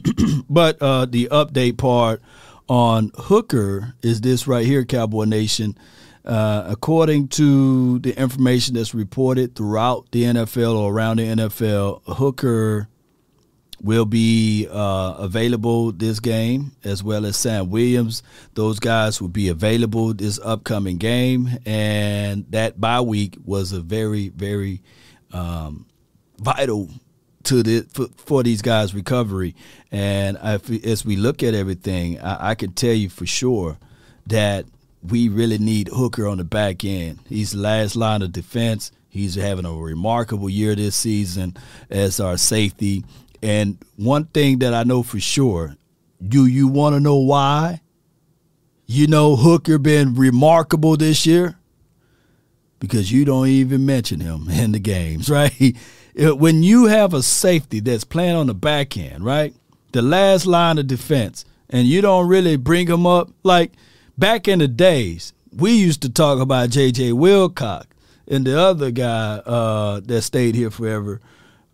but 0.49 0.79
the 0.79 1.27
update 1.31 1.77
part 1.77 2.21
on 2.69 3.11
Hooker 3.15 3.95
is 4.01 4.21
this 4.21 4.47
right 4.47 4.65
here, 4.65 4.85
Cowboy 4.85 5.25
Nation. 5.25 5.77
Uh, 6.25 6.65
according 6.67 7.27
to 7.27 7.99
the 7.99 8.19
information 8.19 8.73
that's 8.73 8.95
reported 8.95 9.55
throughout 9.55 10.11
the 10.11 10.23
NFL 10.23 10.75
or 10.75 10.91
around 10.91 11.17
the 11.19 11.23
NFL, 11.23 12.01
Hooker 12.07 12.87
will 13.81 14.05
be 14.05 14.67
uh, 14.71 15.15
available 15.19 15.91
this 15.91 16.19
game, 16.19 16.71
as 16.83 17.03
well 17.03 17.25
as 17.25 17.37
Sam 17.37 17.69
Williams. 17.69 18.23
Those 18.55 18.79
guys 18.79 19.21
will 19.21 19.29
be 19.29 19.49
available 19.49 20.15
this 20.15 20.39
upcoming 20.43 20.97
game, 20.97 21.47
and 21.65 22.45
that 22.49 22.81
bye 22.81 23.01
week 23.01 23.37
was 23.45 23.71
a 23.71 23.81
very, 23.81 24.29
very 24.29 24.81
um, 25.31 25.85
vital 26.39 26.89
to 27.43 27.61
the 27.61 27.81
for, 27.93 28.07
for 28.17 28.41
these 28.41 28.63
guys' 28.63 28.95
recovery. 28.95 29.55
And 29.91 30.39
if, 30.41 30.71
as 30.85 31.05
we 31.05 31.17
look 31.17 31.43
at 31.43 31.53
everything, 31.53 32.19
I, 32.19 32.51
I 32.51 32.55
can 32.55 32.71
tell 32.71 32.93
you 32.93 33.09
for 33.09 33.27
sure 33.27 33.77
that 34.25 34.65
we 35.09 35.29
really 35.29 35.57
need 35.57 35.89
Hooker 35.89 36.27
on 36.27 36.37
the 36.37 36.43
back 36.43 36.83
end. 36.83 37.19
He's 37.27 37.51
the 37.51 37.59
last 37.59 37.95
line 37.95 38.21
of 38.21 38.31
defense. 38.31 38.91
He's 39.09 39.35
having 39.35 39.65
a 39.65 39.73
remarkable 39.73 40.49
year 40.49 40.75
this 40.75 40.95
season 40.95 41.55
as 41.89 42.19
our 42.19 42.37
safety. 42.37 43.05
And 43.41 43.77
one 43.95 44.25
thing 44.25 44.59
that 44.59 44.73
I 44.73 44.83
know 44.83 45.03
for 45.03 45.19
sure, 45.19 45.75
do 46.25 46.45
you 46.45 46.67
want 46.67 46.95
to 46.95 46.99
know 46.99 47.17
why? 47.17 47.81
You 48.87 49.07
know 49.07 49.35
Hooker 49.35 49.77
been 49.77 50.15
remarkable 50.15 50.97
this 50.97 51.25
year? 51.25 51.57
Because 52.79 53.11
you 53.11 53.25
don't 53.25 53.47
even 53.47 53.85
mention 53.85 54.19
him 54.19 54.49
in 54.49 54.71
the 54.71 54.79
games, 54.79 55.29
right? 55.29 55.75
Uh, 56.21 56.35
when 56.35 56.63
you 56.63 56.85
have 56.85 57.13
a 57.13 57.23
safety 57.23 57.79
that's 57.79 58.03
playing 58.03 58.35
on 58.35 58.47
the 58.47 58.53
back 58.53 58.97
end, 58.97 59.23
right? 59.25 59.53
The 59.91 60.01
last 60.01 60.45
line 60.45 60.77
of 60.77 60.87
defense, 60.87 61.45
and 61.69 61.87
you 61.87 62.01
don't 62.01 62.27
really 62.27 62.57
bring 62.57 62.87
him 62.87 63.07
up 63.07 63.29
like 63.43 63.71
back 64.17 64.47
in 64.47 64.59
the 64.59 64.67
days, 64.67 65.33
we 65.51 65.71
used 65.71 66.01
to 66.01 66.09
talk 66.09 66.39
about 66.39 66.69
J.J. 66.69 67.13
Wilcox 67.13 67.87
and 68.27 68.45
the 68.45 68.59
other 68.59 68.91
guy 68.91 69.37
uh, 69.37 70.01
that 70.01 70.21
stayed 70.23 70.55
here 70.55 70.71
forever. 70.71 71.21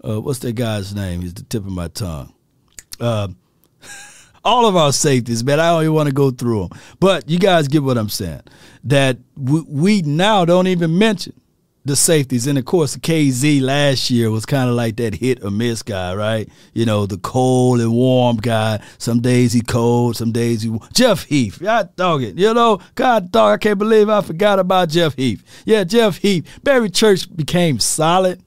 Uh, 0.04 0.20
what's 0.20 0.40
that 0.40 0.54
guy's 0.54 0.94
name? 0.94 1.22
He's 1.22 1.34
the 1.34 1.44
tip 1.44 1.66
of 1.66 1.72
my 1.72 1.88
tongue. 1.88 2.34
Uh, 3.00 3.30
all 4.44 4.66
of 4.66 4.76
our 4.76 4.92
safeties, 4.92 5.44
man. 5.44 5.60
I 5.60 5.70
don't 5.70 5.84
even 5.84 5.94
want 5.94 6.08
to 6.08 6.14
go 6.14 6.32
through 6.32 6.68
them, 6.68 6.80
but 7.00 7.30
you 7.30 7.40
guys 7.40 7.68
get 7.68 7.84
what 7.84 7.98
I'm 7.98 8.10
saying. 8.10 8.42
That 8.84 9.18
we, 9.38 9.62
we 9.62 10.02
now 10.02 10.46
don't 10.46 10.68
even 10.68 10.98
mention 10.98 11.40
the 11.84 11.96
safeties. 11.96 12.48
And 12.48 12.58
of 12.58 12.66
course, 12.66 12.96
KZ 12.98 13.62
last 13.62 14.12
year 14.12 14.30
was 14.30 14.46
kind 14.46 14.70
of 14.70 14.76
like 14.76 14.98
that 14.98 15.16
hit 15.16 15.44
or 15.44 15.52
miss 15.52 15.82
guy, 15.82 16.14
right? 16.14 16.50
You 16.74 16.86
know, 16.86 17.06
the 17.06 17.18
cold 17.18 17.80
and 17.80 17.92
warm 17.92 18.38
guy. 18.38 18.82
Some 18.98 19.22
days 19.22 19.54
he 19.54 19.62
cold, 19.62 20.16
some 20.16 20.32
days 20.32 20.62
he. 20.62 20.78
Jeff 20.94 21.24
Heath, 21.26 21.60
God 21.60 21.96
dog 21.96 22.24
it. 22.24 22.38
You 22.38 22.54
know, 22.54 22.80
God 22.96 23.32
dog, 23.32 23.54
I 23.54 23.58
can't 23.58 23.80
believe 23.80 24.10
I 24.10 24.22
forgot 24.22 24.60
about 24.60 24.90
Jeff 24.90 25.16
Heath. 25.16 25.44
Yeah, 25.66 25.84
Jeff 25.84 26.18
Heath. 26.18 26.48
Barry 26.64 26.90
Church 26.90 27.34
became 27.36 27.80
solid. 27.80 28.44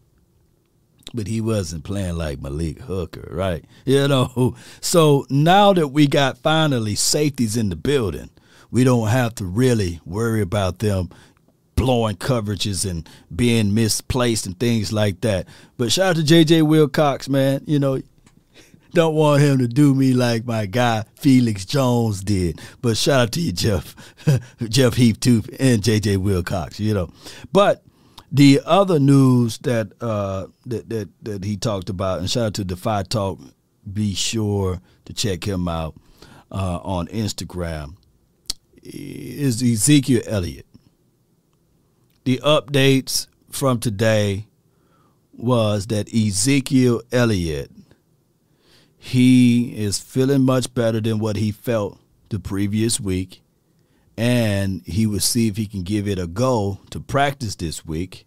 But 1.12 1.28
he 1.28 1.40
wasn't 1.40 1.84
playing 1.84 2.16
like 2.16 2.42
Malik 2.42 2.80
Hooker, 2.80 3.28
right? 3.30 3.64
You 3.84 4.08
know, 4.08 4.56
so 4.80 5.26
now 5.30 5.72
that 5.72 5.88
we 5.88 6.08
got 6.08 6.38
finally 6.38 6.96
safeties 6.96 7.56
in 7.56 7.68
the 7.68 7.76
building, 7.76 8.30
we 8.72 8.82
don't 8.82 9.06
have 9.06 9.36
to 9.36 9.44
really 9.44 10.00
worry 10.04 10.40
about 10.40 10.80
them 10.80 11.10
blowing 11.76 12.16
coverages 12.16 12.88
and 12.88 13.08
being 13.34 13.74
misplaced 13.74 14.46
and 14.46 14.58
things 14.58 14.92
like 14.92 15.20
that. 15.22 15.46
But 15.76 15.92
shout 15.92 16.10
out 16.10 16.16
to 16.16 16.22
JJ 16.22 16.62
Wilcox, 16.62 17.28
man. 17.28 17.62
You 17.66 17.78
know, 17.78 18.00
don't 18.92 19.14
want 19.14 19.42
him 19.42 19.58
to 19.58 19.68
do 19.68 19.94
me 19.94 20.12
like 20.12 20.44
my 20.44 20.66
guy 20.66 21.04
Felix 21.16 21.64
Jones 21.64 22.22
did. 22.22 22.60
But 22.80 22.96
shout 22.96 23.20
out 23.20 23.32
to 23.32 23.40
you, 23.40 23.52
Jeff, 23.52 23.94
Jeff 24.68 24.94
Heath 24.94 25.20
too, 25.20 25.42
and 25.58 25.82
JJ 25.82 26.18
Wilcox. 26.18 26.78
You 26.78 26.94
know, 26.94 27.10
but 27.52 27.82
the 28.30 28.60
other 28.64 28.98
news 28.98 29.58
that 29.58 29.92
uh, 30.00 30.46
that 30.66 30.88
that 30.88 31.08
that 31.22 31.44
he 31.44 31.56
talked 31.56 31.90
about, 31.90 32.20
and 32.20 32.30
shout 32.30 32.46
out 32.46 32.54
to 32.54 32.64
Defy 32.64 33.02
Talk. 33.02 33.40
Be 33.92 34.14
sure 34.14 34.80
to 35.04 35.12
check 35.12 35.46
him 35.46 35.68
out 35.68 35.94
uh, 36.50 36.78
on 36.82 37.06
Instagram. 37.08 37.96
Is 38.82 39.62
Ezekiel 39.62 40.22
Elliott 40.26 40.66
the 42.24 42.40
updates 42.44 43.26
from 43.50 43.78
today 43.78 44.46
was 45.32 45.86
that 45.88 46.12
Ezekiel 46.14 47.02
Elliott 47.12 47.70
he 48.96 49.76
is 49.76 49.98
feeling 49.98 50.42
much 50.42 50.72
better 50.72 50.98
than 50.98 51.18
what 51.18 51.36
he 51.36 51.52
felt 51.52 52.00
the 52.30 52.38
previous 52.38 52.98
week 52.98 53.42
and 54.16 54.82
he 54.86 55.06
will 55.06 55.20
see 55.20 55.48
if 55.48 55.56
he 55.56 55.66
can 55.66 55.82
give 55.82 56.08
it 56.08 56.18
a 56.18 56.26
go 56.26 56.78
to 56.90 57.00
practice 57.00 57.54
this 57.56 57.84
week. 57.84 58.26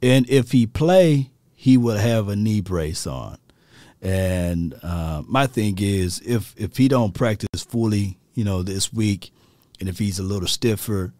And 0.00 0.28
if 0.30 0.52
he 0.52 0.66
play 0.66 1.30
he 1.54 1.76
will 1.76 1.98
have 1.98 2.28
a 2.28 2.36
knee 2.36 2.60
brace 2.60 3.06
on. 3.06 3.38
And 4.00 4.74
uh, 4.82 5.22
my 5.26 5.46
thing 5.46 5.76
is 5.78 6.20
if 6.24 6.54
if 6.56 6.76
he 6.76 6.88
don't 6.88 7.12
practice 7.12 7.62
fully 7.62 8.18
you 8.34 8.44
know 8.44 8.62
this 8.62 8.92
week 8.92 9.30
and 9.78 9.88
if 9.88 9.98
he's 9.98 10.18
a 10.18 10.22
little 10.24 10.48
stiffer 10.48 11.12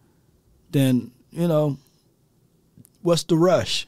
then 0.71 1.11
you 1.33 1.47
know 1.47 1.77
what's 3.01 3.23
the 3.23 3.37
rush, 3.37 3.87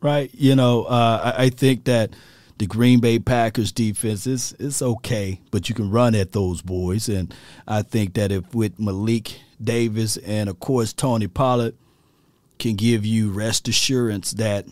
right? 0.00 0.30
You 0.32 0.56
know, 0.56 0.84
uh, 0.84 1.34
I, 1.36 1.44
I, 1.44 1.50
think 1.50 1.84
that 1.84 2.10
the 2.58 2.66
Green 2.66 3.00
Bay 3.00 3.18
Packers 3.18 3.72
defense 3.72 4.26
is 4.26 4.54
is 4.54 4.82
okay, 4.82 5.40
but 5.50 5.68
you 5.68 5.74
can 5.74 5.90
run 5.90 6.14
at 6.14 6.32
those 6.32 6.62
boys, 6.62 7.08
and 7.08 7.34
I 7.66 7.82
think 7.82 8.14
that 8.14 8.32
if 8.32 8.54
with 8.54 8.78
Malik 8.78 9.40
Davis 9.62 10.16
and 10.18 10.48
of 10.48 10.60
course 10.60 10.92
Tony 10.92 11.28
Pollard 11.28 11.74
can 12.58 12.74
give 12.74 13.06
you 13.06 13.30
rest 13.30 13.68
assurance 13.68 14.32
that 14.32 14.66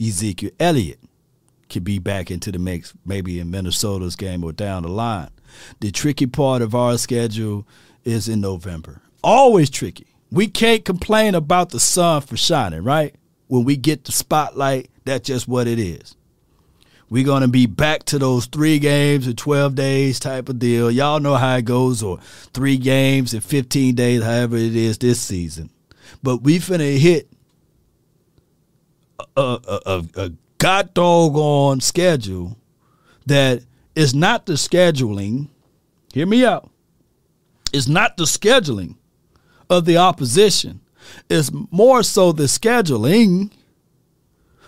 Ezekiel 0.00 0.50
Elliott 0.60 1.00
could 1.68 1.84
be 1.84 1.98
back 1.98 2.30
into 2.30 2.52
the 2.52 2.58
mix, 2.58 2.92
maybe 3.04 3.40
in 3.40 3.50
Minnesota's 3.50 4.16
game 4.16 4.44
or 4.44 4.52
down 4.52 4.82
the 4.82 4.88
line. 4.88 5.30
The 5.80 5.90
tricky 5.90 6.26
part 6.26 6.62
of 6.62 6.74
our 6.74 6.98
schedule 6.98 7.66
is 8.04 8.28
in 8.28 8.40
November. 8.40 9.00
Always 9.24 9.70
tricky. 9.70 10.11
We 10.32 10.48
can't 10.48 10.84
complain 10.84 11.36
about 11.36 11.70
the 11.70 11.78
sun 11.78 12.22
for 12.22 12.36
shining, 12.36 12.82
right? 12.82 13.14
when 13.52 13.64
we 13.64 13.76
get 13.76 14.04
the 14.04 14.12
spotlight, 14.12 14.88
that's 15.04 15.26
just 15.26 15.46
what 15.46 15.68
it 15.68 15.78
is. 15.78 16.16
We're 17.10 17.26
going 17.26 17.42
to 17.42 17.48
be 17.48 17.66
back 17.66 18.04
to 18.04 18.18
those 18.18 18.46
three 18.46 18.78
games 18.78 19.26
in 19.26 19.36
12 19.36 19.74
days 19.74 20.18
type 20.18 20.48
of 20.48 20.58
deal. 20.58 20.90
Y'all 20.90 21.20
know 21.20 21.34
how 21.34 21.56
it 21.56 21.66
goes, 21.66 22.02
or 22.02 22.18
three 22.54 22.78
games 22.78 23.34
in 23.34 23.42
15 23.42 23.94
days, 23.94 24.22
however 24.22 24.56
it 24.56 24.74
is 24.74 24.96
this 24.96 25.20
season. 25.20 25.68
But 26.22 26.38
we 26.38 26.60
finna 26.60 26.96
hit 26.96 27.28
a, 29.36 29.58
a, 29.68 29.80
a, 29.84 30.04
a 30.16 30.32
god 30.56 30.94
doggone 30.94 31.82
schedule 31.82 32.56
that 33.26 33.62
is 33.94 34.14
not 34.14 34.46
the 34.46 34.54
scheduling. 34.54 35.48
Hear 36.14 36.24
me 36.24 36.46
out. 36.46 36.70
It's 37.74 37.86
not 37.86 38.16
the 38.16 38.24
scheduling 38.24 38.96
of 39.72 39.84
the 39.84 39.96
opposition 39.96 40.82
it's 41.28 41.50
more 41.70 42.02
so 42.02 42.32
the 42.32 42.44
scheduling 42.44 43.50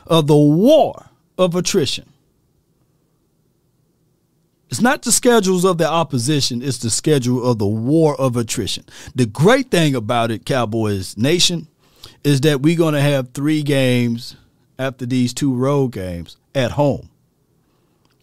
of 0.06 0.26
the 0.26 0.36
war 0.36 1.10
of 1.38 1.54
attrition. 1.54 2.10
It's 4.70 4.80
not 4.80 5.02
the 5.02 5.12
schedules 5.12 5.64
of 5.64 5.78
the 5.78 5.88
opposition, 5.88 6.60
it's 6.60 6.78
the 6.78 6.90
schedule 6.90 7.48
of 7.48 7.58
the 7.58 7.66
war 7.66 8.20
of 8.20 8.36
attrition. 8.36 8.84
The 9.14 9.26
great 9.26 9.70
thing 9.70 9.94
about 9.94 10.30
it, 10.30 10.44
Cowboys 10.44 11.16
Nation, 11.16 11.68
is 12.24 12.40
that 12.40 12.60
we're 12.60 12.76
going 12.76 12.94
to 12.94 13.00
have 13.00 13.30
three 13.32 13.62
games 13.62 14.36
after 14.78 15.06
these 15.06 15.32
two 15.32 15.54
road 15.54 15.92
games 15.92 16.36
at 16.54 16.72
home. 16.72 17.08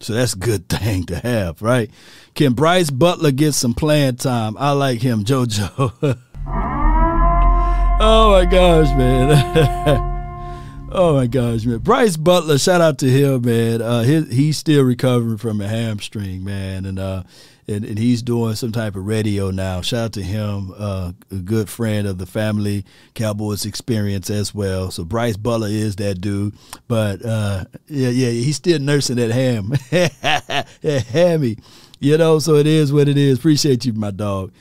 So 0.00 0.12
that's 0.12 0.34
a 0.34 0.38
good 0.38 0.68
thing 0.68 1.04
to 1.04 1.20
have, 1.20 1.62
right? 1.62 1.90
Can 2.34 2.52
Brice 2.52 2.90
Butler 2.90 3.30
get 3.30 3.52
some 3.52 3.72
playing 3.72 4.16
time? 4.16 4.56
I 4.58 4.72
like 4.72 5.00
him, 5.00 5.24
JoJo. 5.24 6.18
Oh 6.46 8.32
my 8.32 8.44
gosh, 8.44 8.88
man. 8.96 9.30
oh 10.92 11.14
my 11.14 11.26
gosh, 11.26 11.64
man. 11.64 11.78
Brice 11.78 12.16
Butler, 12.16 12.58
shout 12.58 12.80
out 12.80 12.98
to 12.98 13.08
him, 13.08 13.42
man. 13.42 13.80
Uh, 13.80 14.02
he, 14.02 14.22
he's 14.22 14.58
still 14.58 14.82
recovering 14.82 15.38
from 15.38 15.60
a 15.60 15.68
hamstring, 15.68 16.42
man, 16.42 16.84
and 16.84 16.98
uh, 16.98 17.22
and, 17.68 17.84
and 17.84 17.98
he's 17.98 18.22
doing 18.22 18.56
some 18.56 18.72
type 18.72 18.96
of 18.96 19.06
radio 19.06 19.50
now. 19.50 19.80
Shout 19.82 20.04
out 20.04 20.12
to 20.14 20.22
him, 20.22 20.72
uh, 20.76 21.12
a 21.30 21.34
good 21.36 21.68
friend 21.68 22.08
of 22.08 22.18
the 22.18 22.26
family 22.26 22.84
Cowboys 23.14 23.64
experience 23.64 24.30
as 24.30 24.54
well. 24.54 24.90
So 24.90 25.04
Brice 25.04 25.36
Butler 25.36 25.68
is 25.68 25.96
that 25.96 26.20
dude, 26.20 26.56
but 26.88 27.24
uh, 27.24 27.64
yeah, 27.86 28.08
yeah, 28.08 28.30
he's 28.30 28.56
still 28.56 28.80
nursing 28.80 29.16
that 29.16 29.30
ham, 29.30 29.68
that 29.90 31.04
hammy, 31.08 31.58
you 32.00 32.18
know. 32.18 32.40
So 32.40 32.56
it 32.56 32.66
is 32.66 32.92
what 32.92 33.08
it 33.08 33.16
is. 33.16 33.38
Appreciate 33.38 33.84
you, 33.84 33.92
my 33.92 34.10
dog. 34.10 34.52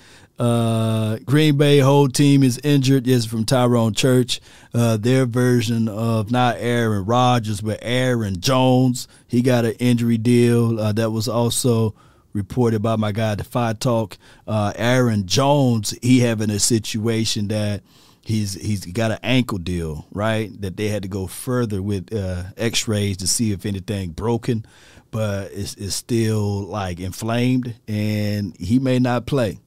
Uh, 0.42 1.20
Green 1.24 1.56
Bay 1.56 1.78
whole 1.78 2.08
team 2.08 2.42
is 2.42 2.60
injured. 2.64 3.06
This 3.06 3.18
is 3.18 3.26
from 3.28 3.46
Tyrone 3.46 3.94
Church. 3.94 4.42
Uh, 4.74 4.98
their 4.98 5.28
version 5.28 5.88
of 5.88 6.32
not 6.32 6.56
Aaron 6.58 7.06
Rodgers, 7.06 7.62
but 7.62 7.78
Aaron 7.84 8.42
Jones. 8.42 9.08
He 9.28 9.44
got 9.44 9.66
an 9.66 9.74
injury 9.74 10.18
deal. 10.18 10.80
Uh, 10.80 10.94
that 10.94 11.12
was 11.12 11.28
also 11.28 11.94
reported 12.34 12.82
by 12.82 12.96
my 12.96 13.12
guy 13.12 13.36
Defy 13.36 13.74
Talk. 13.74 14.18
Uh, 14.48 14.74
Aaron 14.78 15.28
Jones, 15.28 15.94
he 16.02 16.22
having 16.22 16.50
a 16.50 16.58
situation 16.58 17.50
that 17.50 17.84
he's 18.22 18.56
he's 18.56 18.84
got 18.88 19.12
an 19.12 19.20
ankle 19.22 19.60
deal, 19.60 20.08
right? 20.12 20.50
That 20.60 20.76
they 20.76 20.88
had 20.88 21.04
to 21.04 21.08
go 21.08 21.28
further 21.28 21.84
with 21.84 22.12
uh, 22.12 22.46
X-rays 22.58 23.18
to 23.18 23.28
see 23.28 23.52
if 23.52 23.64
anything 23.64 24.10
broken, 24.10 24.66
but 25.12 25.52
it's, 25.52 25.76
it's 25.76 25.94
still 25.94 26.64
like 26.64 27.00
inflamed, 27.00 27.76
and 27.88 28.58
he 28.58 28.80
may 28.80 28.98
not 28.98 29.28
play. 29.28 29.60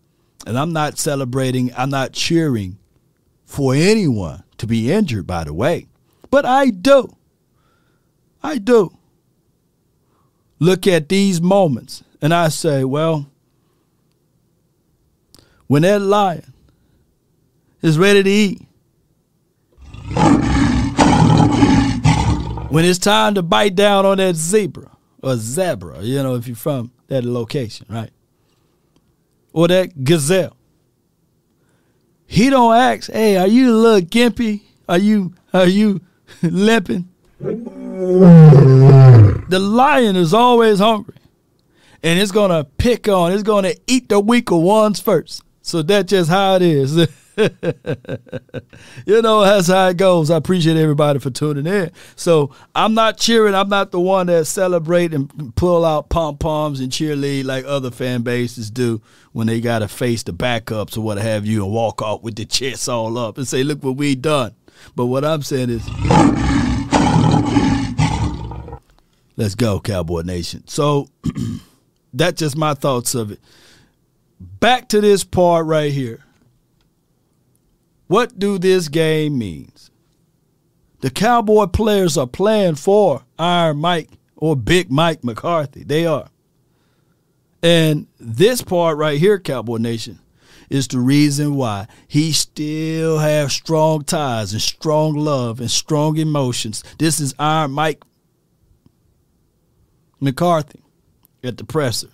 And 0.47 0.59
I'm 0.59 0.73
not 0.73 0.99
celebrating, 0.99 1.73
I'm 1.77 1.91
not 1.91 2.13
cheering 2.13 2.79
for 3.45 3.75
anyone 3.75 4.45
to 4.59 4.67
be 4.67 4.93
injured, 4.93 5.27
by 5.27 5.45
the 5.45 5.55
way. 5.55 5.87
But 6.31 6.45
I 6.45 6.71
do. 6.71 7.17
I 8.43 8.59
do. 8.59 8.97
Look 10.59 10.87
at 10.87 11.09
these 11.09 11.41
moments 11.41 12.03
and 12.21 12.33
I 12.33 12.49
say, 12.49 12.85
well, 12.85 13.27
when 15.67 15.83
that 15.83 16.01
lion 16.01 16.53
is 17.83 17.99
ready 17.99 18.23
to 18.23 18.31
eat, 18.31 18.63
when 22.71 22.85
it's 22.85 22.99
time 22.99 23.35
to 23.35 23.43
bite 23.43 23.75
down 23.75 24.05
on 24.05 24.19
that 24.19 24.37
zebra 24.37 24.91
or 25.23 25.37
zebra, 25.37 26.03
you 26.03 26.23
know, 26.23 26.35
if 26.35 26.47
you're 26.47 26.57
from 26.57 26.93
that 27.09 27.25
location, 27.25 27.87
right? 27.89 28.11
Or 29.55 29.69
that 29.69 30.05
gazelle. 30.05 30.55
He 32.27 32.51
don't 32.51 32.75
ask, 32.75 33.11
hey, 33.11 33.39
are 33.39 33.47
you 33.47 33.71
a 33.71 33.77
little 33.77 34.07
gimpy? 34.07 34.63
Are 34.87 34.99
you 34.99 35.33
are 35.55 35.67
you 35.67 36.03
limping? 36.43 37.09
the 39.49 39.59
lion 39.59 40.17
is 40.17 40.35
always 40.35 40.79
hungry. 40.81 41.15
And 42.03 42.19
it's 42.21 42.33
gonna 42.33 42.65
pick 42.65 43.09
on, 43.09 43.33
it's 43.33 43.43
gonna 43.43 43.75
eat 43.87 44.11
the 44.11 44.21
weaker 44.21 44.57
ones 44.57 45.01
first. 45.01 45.43
So 45.63 45.81
that's 45.83 46.11
just 46.11 46.29
how 46.29 46.57
it 46.57 46.63
is. 46.63 47.09
you 49.07 49.23
know, 49.23 49.43
that's 49.43 49.69
how 49.69 49.89
it 49.89 49.97
goes. 49.97 50.31
I 50.31 50.37
appreciate 50.37 50.77
everybody 50.77 51.19
for 51.19 51.31
tuning 51.31 51.67
in. 51.67 51.91
So 52.15 52.55
I'm 52.75 52.95
not 52.95 53.19
cheering. 53.19 53.55
I'm 53.55 53.69
not 53.69 53.91
the 53.91 54.01
one 54.01 54.29
that 54.29 54.47
celebrate 54.47 55.13
and 55.13 55.55
pull 55.57 55.85
out 55.85 56.11
pom 56.11 56.39
poms 56.39 56.81
and 56.81 56.93
cheerlead 56.93 57.45
like 57.45 57.65
other 57.65 57.91
fan 57.91 58.23
bases 58.23 58.71
do 58.71 59.03
when 59.33 59.49
they 59.49 59.61
got 59.61 59.81
to 59.81 59.89
face 59.89 60.23
the 60.23 60.33
backups 60.33 60.97
or 60.97 61.01
what 61.01 61.19
have 61.19 61.45
you 61.45 61.65
and 61.65 61.73
walk 61.73 62.03
off 62.03 62.23
with 62.23 62.37
the 62.37 62.45
chest 62.45 62.89
all 62.89 63.19
up 63.19 63.37
and 63.37 63.49
say, 63.49 63.65
"Look 63.65 63.83
what 63.83 63.97
we 63.97 64.15
done." 64.15 64.55
But 64.95 65.07
what 65.07 65.25
I'm 65.25 65.43
saying 65.43 65.71
is, 65.71 65.89
let's 69.37 69.55
go, 69.57 69.81
Cowboy 69.81 70.23
Nation. 70.23 70.63
So 70.69 71.09
that's 72.15 72.39
just 72.39 72.57
my 72.57 72.75
thoughts 72.75 73.15
of 73.15 73.33
it. 73.33 73.41
Back 74.39 74.89
to 74.91 75.01
this 75.01 75.25
part 75.25 75.67
right 75.67 75.93
here. 75.93 76.24
What 78.07 78.39
do 78.39 78.59
this 78.59 78.89
game 78.89 79.39
means? 79.39 79.91
The 81.01 81.11
Cowboy 81.11 81.67
players 81.67 82.17
are 82.17 82.27
playing 82.27 82.77
for 82.77 83.25
Iron 83.39 83.79
Mike 83.79 84.11
or 84.37 84.57
Big 84.57 84.91
Mike 84.91 85.23
McCarthy. 85.25 85.85
They 85.85 86.07
are. 86.07 86.29
And 87.63 88.07
this 88.19 88.63
part 88.63 88.99
right 88.99 89.19
here, 89.19 89.39
Cowboy 89.39 89.79
Nation, 89.79 90.19
is 90.69 90.89
the 90.89 90.99
reason 90.99 91.57
why 91.57 91.87
he 92.09 92.33
still 92.33 93.19
has 93.19 93.53
strong 93.53 94.05
ties 94.05 94.53
and 94.53 94.61
strong 94.61 95.15
love 95.15 95.61
and 95.61 95.71
strong 95.71 96.17
emotions. 96.17 96.83
This 96.99 97.21
is 97.21 97.35
Iron 97.39 97.73
Mike 97.73 98.03
McCarthy 100.21 100.83
at 101.43 101.57
the 101.57 101.65
presser. 101.65 102.09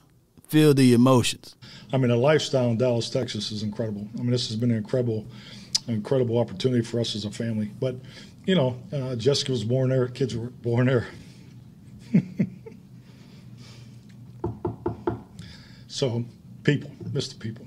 Feel 0.48 0.74
the 0.74 0.92
emotions. 0.94 1.54
I 1.92 1.96
mean, 1.96 2.08
the 2.08 2.16
lifestyle 2.16 2.70
in 2.70 2.78
Dallas, 2.78 3.08
Texas 3.10 3.52
is 3.52 3.62
incredible. 3.62 4.08
I 4.14 4.22
mean, 4.22 4.30
this 4.30 4.48
has 4.48 4.56
been 4.56 4.70
an 4.70 4.76
incredible, 4.76 5.26
incredible 5.92 6.38
opportunity 6.38 6.82
for 6.82 7.00
us 7.00 7.14
as 7.14 7.24
a 7.24 7.30
family. 7.30 7.70
But, 7.80 7.96
you 8.46 8.54
know, 8.54 8.78
uh, 8.92 9.16
Jessica 9.16 9.52
was 9.52 9.64
born 9.64 9.90
there, 9.90 10.08
kids 10.08 10.36
were 10.36 10.46
born 10.48 10.86
there. 10.86 11.06
so, 15.86 16.24
people, 16.62 16.90
the 17.00 17.34
people. 17.38 17.66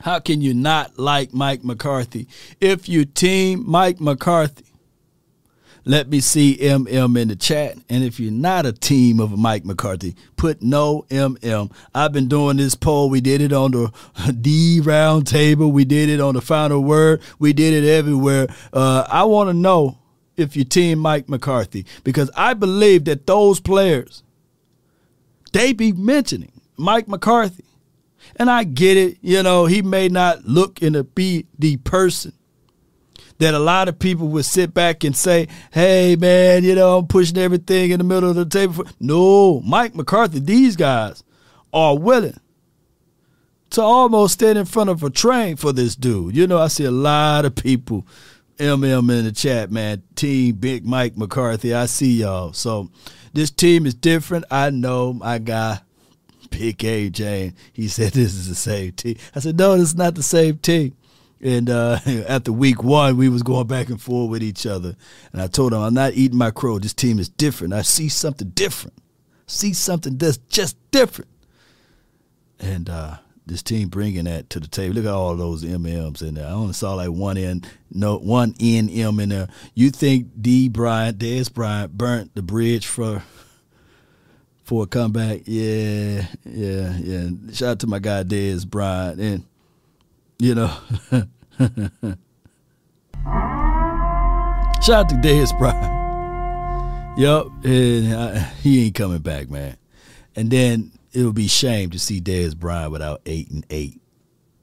How 0.00 0.18
can 0.18 0.40
you 0.40 0.54
not 0.54 0.98
like 0.98 1.34
Mike 1.34 1.62
McCarthy? 1.62 2.26
If 2.60 2.88
you 2.88 3.04
team 3.04 3.64
Mike 3.66 4.00
McCarthy, 4.00 4.64
let 5.90 6.08
me 6.08 6.20
see 6.20 6.56
MM 6.56 7.20
in 7.20 7.26
the 7.26 7.34
chat. 7.34 7.76
And 7.88 8.04
if 8.04 8.20
you're 8.20 8.30
not 8.30 8.64
a 8.64 8.72
team 8.72 9.18
of 9.18 9.36
Mike 9.36 9.64
McCarthy, 9.64 10.14
put 10.36 10.62
no 10.62 11.04
MM. 11.10 11.72
I've 11.92 12.12
been 12.12 12.28
doing 12.28 12.58
this 12.58 12.76
poll. 12.76 13.10
We 13.10 13.20
did 13.20 13.40
it 13.40 13.52
on 13.52 13.72
the 13.72 13.92
D 14.40 14.80
round 14.80 15.26
table. 15.26 15.72
We 15.72 15.84
did 15.84 16.08
it 16.08 16.20
on 16.20 16.34
the 16.34 16.40
final 16.40 16.80
word. 16.80 17.20
We 17.40 17.52
did 17.52 17.74
it 17.74 17.88
everywhere. 17.88 18.46
Uh, 18.72 19.04
I 19.10 19.24
want 19.24 19.50
to 19.50 19.52
know 19.52 19.98
if 20.36 20.54
you 20.54 20.62
team 20.62 21.00
Mike 21.00 21.28
McCarthy 21.28 21.84
because 22.04 22.30
I 22.36 22.54
believe 22.54 23.06
that 23.06 23.26
those 23.26 23.58
players, 23.58 24.22
they 25.52 25.72
be 25.72 25.90
mentioning 25.90 26.52
Mike 26.76 27.08
McCarthy. 27.08 27.64
And 28.36 28.48
I 28.48 28.62
get 28.62 28.96
it, 28.96 29.18
you 29.22 29.42
know, 29.42 29.66
he 29.66 29.82
may 29.82 30.08
not 30.08 30.44
look 30.44 30.82
and 30.82 31.14
be 31.16 31.46
the 31.58 31.78
person 31.78 32.32
that 33.40 33.54
a 33.54 33.58
lot 33.58 33.88
of 33.88 33.98
people 33.98 34.28
would 34.28 34.44
sit 34.44 34.74
back 34.74 35.02
and 35.02 35.16
say, 35.16 35.48
hey, 35.72 36.14
man, 36.14 36.62
you 36.62 36.74
know, 36.74 36.98
I'm 36.98 37.06
pushing 37.06 37.38
everything 37.38 37.90
in 37.90 37.96
the 37.96 38.04
middle 38.04 38.28
of 38.28 38.36
the 38.36 38.44
table. 38.44 38.84
No, 39.00 39.60
Mike 39.62 39.94
McCarthy, 39.94 40.40
these 40.40 40.76
guys 40.76 41.24
are 41.72 41.98
willing 41.98 42.38
to 43.70 43.80
almost 43.80 44.34
stand 44.34 44.58
in 44.58 44.66
front 44.66 44.90
of 44.90 45.02
a 45.02 45.08
train 45.08 45.56
for 45.56 45.72
this 45.72 45.96
dude. 45.96 46.36
You 46.36 46.46
know, 46.46 46.58
I 46.58 46.68
see 46.68 46.84
a 46.84 46.90
lot 46.90 47.46
of 47.46 47.54
people, 47.54 48.06
MM 48.58 49.10
in 49.18 49.24
the 49.24 49.32
chat, 49.32 49.70
man, 49.70 50.02
Team 50.16 50.56
Big 50.56 50.84
Mike 50.84 51.16
McCarthy. 51.16 51.72
I 51.72 51.86
see 51.86 52.20
y'all. 52.20 52.52
So 52.52 52.90
this 53.32 53.50
team 53.50 53.86
is 53.86 53.94
different. 53.94 54.44
I 54.50 54.68
know 54.68 55.14
my 55.14 55.38
guy. 55.38 55.80
Big 56.50 56.78
AJ, 56.78 57.54
he 57.72 57.86
said 57.86 58.12
this 58.12 58.34
is 58.34 58.48
the 58.48 58.56
same 58.56 58.90
team. 58.92 59.16
I 59.36 59.38
said, 59.38 59.56
no, 59.56 59.78
this 59.78 59.90
is 59.90 59.94
not 59.94 60.16
the 60.16 60.22
same 60.22 60.58
team. 60.58 60.96
And 61.40 61.70
uh, 61.70 61.98
after 62.28 62.52
week 62.52 62.82
one, 62.82 63.16
we 63.16 63.28
was 63.28 63.42
going 63.42 63.66
back 63.66 63.88
and 63.88 64.00
forth 64.00 64.30
with 64.30 64.42
each 64.42 64.66
other. 64.66 64.96
And 65.32 65.40
I 65.40 65.46
told 65.46 65.72
him, 65.72 65.80
I'm 65.80 65.94
not 65.94 66.14
eating 66.14 66.38
my 66.38 66.50
crow. 66.50 66.78
This 66.78 66.94
team 66.94 67.18
is 67.18 67.28
different. 67.28 67.72
I 67.72 67.82
see 67.82 68.08
something 68.08 68.50
different. 68.50 68.96
See 69.46 69.72
something 69.72 70.16
that's 70.16 70.36
just 70.36 70.76
different. 70.90 71.30
And 72.60 72.88
uh, 72.88 73.16
this 73.50 73.62
team 73.62 73.88
bringing 73.88 74.24
that 74.24 74.48
to 74.50 74.60
the 74.60 74.68
table. 74.68 74.94
Look 74.94 75.06
at 75.06 75.12
all 75.12 75.36
those 75.36 75.64
MMs 75.64 76.22
in 76.22 76.34
there. 76.34 76.46
I 76.46 76.52
only 76.52 76.72
saw 76.72 76.94
like 76.94 77.10
one 77.10 77.36
N, 77.36 77.62
no 77.90 78.18
one 78.18 78.52
NM 78.54 79.20
in 79.22 79.28
there. 79.30 79.48
You 79.74 79.90
think 79.90 80.28
D 80.40 80.68
Bryant, 80.68 81.18
Dez 81.18 81.52
Bryant 81.52 81.96
burnt 81.96 82.34
the 82.34 82.42
bridge 82.42 82.86
for 82.86 83.22
for 84.62 84.84
a 84.84 84.86
comeback? 84.86 85.42
Yeah, 85.46 86.26
yeah, 86.44 86.96
yeah. 86.98 87.28
Shout 87.52 87.68
out 87.70 87.78
to 87.80 87.86
my 87.86 87.98
guy 87.98 88.22
Dez 88.22 88.66
Bryant 88.66 89.20
and 89.20 89.44
you 90.40 90.54
know. 90.54 90.72
Shout 94.82 95.04
out 95.04 95.08
to 95.10 95.14
Dez 95.16 95.56
Bryant. 95.58 95.98
Yep, 97.18 97.46
and 97.64 98.14
uh, 98.14 98.38
he 98.62 98.86
ain't 98.86 98.94
coming 98.94 99.18
back, 99.18 99.50
man. 99.50 99.76
And 100.34 100.50
then 100.50 100.92
it 101.12 101.22
would 101.22 101.34
be 101.34 101.48
shame 101.48 101.90
to 101.90 101.98
see 101.98 102.20
Dez 102.20 102.56
Bryant 102.56 102.90
without 102.90 103.20
eight 103.26 103.50
and 103.50 103.66
eight 103.68 104.00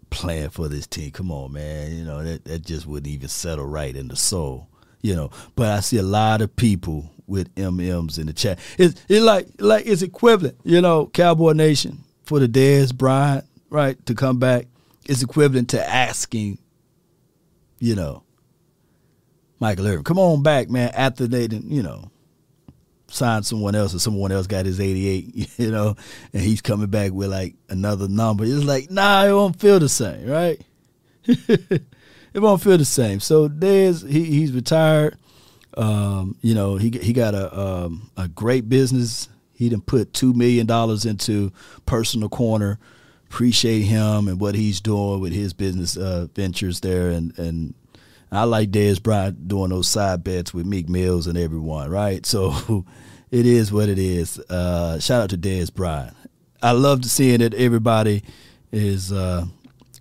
playing 0.09 0.49
for 0.49 0.67
this 0.67 0.88
team. 0.88 1.11
Come 1.11 1.32
on, 1.32 1.53
man. 1.53 1.95
You 1.95 2.03
know 2.03 2.23
that 2.23 2.45
that 2.45 2.65
just 2.65 2.88
wouldn't 2.88 3.13
even 3.13 3.28
settle 3.28 3.65
right 3.65 3.95
in 3.95 4.07
the 4.07 4.15
soul. 4.15 4.69
You 5.03 5.15
know, 5.15 5.30
but 5.55 5.67
I 5.67 5.82
see 5.82 5.97
a 5.97 6.03
lot 6.03 6.41
of 6.41 6.55
people 6.55 7.11
with 7.28 7.53
MMs 7.55 8.17
in 8.17 8.25
the 8.25 8.34
chat. 8.34 8.57
It's 8.80 8.99
it 9.07 9.21
like 9.21 9.47
like 9.59 9.86
it's 9.86 10.01
equivalent. 10.01 10.57
You 10.63 10.82
know, 10.82 11.05
Cowboy 11.07 11.51
Nation 11.51 12.03
for 12.23 12.39
the 12.39 12.47
Dez 12.47 12.95
Bryant 12.95 13.45
right 13.69 14.03
to 14.07 14.15
come 14.15 14.39
back 14.39 14.65
is 15.07 15.23
equivalent 15.23 15.69
to 15.69 15.89
asking, 15.89 16.59
you 17.79 17.95
know, 17.95 18.23
Michael 19.59 19.87
Irvin, 19.87 20.03
come 20.03 20.19
on 20.19 20.43
back, 20.43 20.69
man, 20.69 20.91
after 20.93 21.27
they 21.27 21.47
didn't, 21.47 21.71
you 21.71 21.81
know, 21.81 22.11
signed 23.07 23.45
someone 23.45 23.73
else 23.73 23.95
or 23.95 23.99
someone 23.99 24.31
else 24.31 24.47
got 24.47 24.65
his 24.65 24.79
88, 24.79 25.49
you 25.57 25.71
know, 25.71 25.95
and 26.33 26.41
he's 26.41 26.61
coming 26.61 26.89
back 26.89 27.11
with 27.11 27.29
like 27.29 27.55
another 27.69 28.07
number. 28.07 28.43
It's 28.43 28.63
like, 28.63 28.91
nah, 28.91 29.25
it 29.25 29.31
won't 29.31 29.59
feel 29.59 29.79
the 29.79 29.89
same, 29.89 30.27
right? 30.27 30.61
it 31.25 31.85
won't 32.35 32.61
feel 32.61 32.77
the 32.77 32.85
same. 32.85 33.19
So 33.19 33.47
there's 33.47 34.01
he, 34.01 34.25
he's 34.25 34.51
retired. 34.51 35.17
Um, 35.75 36.37
you 36.41 36.55
know, 36.55 36.77
he 36.77 36.89
he 36.89 37.13
got 37.13 37.35
a 37.35 37.59
um, 37.59 38.09
a 38.17 38.27
great 38.27 38.69
business. 38.69 39.29
He 39.53 39.69
didn't 39.69 39.85
put 39.85 40.13
two 40.13 40.33
million 40.33 40.65
dollars 40.65 41.05
into 41.05 41.51
personal 41.85 42.29
corner 42.29 42.79
appreciate 43.30 43.82
him 43.82 44.28
and 44.28 44.39
what 44.39 44.55
he's 44.55 44.82
doing 44.82 45.19
with 45.19 45.34
his 45.34 45.53
business 45.53 45.97
uh, 45.97 46.28
ventures 46.34 46.80
there. 46.80 47.09
And, 47.09 47.38
and 47.38 47.73
I 48.32 48.43
like 48.43 48.71
Dez 48.71 49.01
Bryant 49.01 49.47
doing 49.47 49.69
those 49.69 49.88
side 49.88 50.23
bets 50.23 50.53
with 50.53 50.65
Meek 50.65 50.89
Mills 50.89 51.28
and 51.28 51.38
everyone, 51.38 51.89
right? 51.89 52.25
So 52.25 52.86
it 53.32 53.45
is 53.45 53.71
what 53.71 53.89
it 53.89 53.99
is. 53.99 54.39
Uh, 54.39 54.99
shout 54.99 55.21
out 55.23 55.30
to 55.32 55.38
Dez 55.38 55.73
Bryant. 55.73 56.15
I 56.61 56.71
love 56.71 57.05
seeing 57.05 57.39
that 57.39 57.53
everybody 57.53 58.23
is 58.71 59.11
uh, 59.11 59.45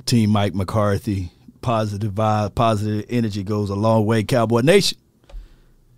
Team 0.06 0.30
Mike 0.30 0.54
McCarthy. 0.54 1.32
Positive 1.60 2.12
vibe, 2.12 2.54
positive 2.54 3.04
energy 3.08 3.42
goes 3.42 3.70
a 3.70 3.74
long 3.74 4.06
way. 4.06 4.22
Cowboy 4.22 4.60
Nation, 4.60 4.98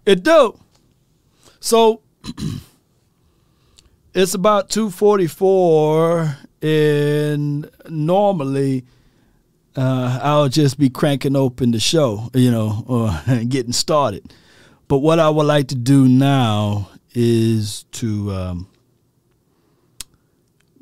it 0.07 0.22
do. 0.22 0.59
So 1.61 2.01
it's 4.14 4.33
about 4.33 4.70
two 4.70 4.89
forty 4.89 5.26
four 5.26 6.39
and 6.62 7.70
normally 7.88 8.84
uh, 9.76 10.18
I'll 10.22 10.48
just 10.48 10.78
be 10.78 10.90
cranking 10.90 11.36
open 11.36 11.70
the 11.70 11.80
show, 11.80 12.30
you 12.34 12.50
know, 12.50 12.84
or 12.86 13.11
getting 13.48 13.72
started. 13.72 14.32
But 14.88 14.98
what 14.98 15.20
I 15.20 15.30
would 15.30 15.46
like 15.46 15.68
to 15.68 15.74
do 15.74 16.09
now 16.09 16.90
is 17.14 17.84
to, 17.92 18.32
um, 18.32 18.68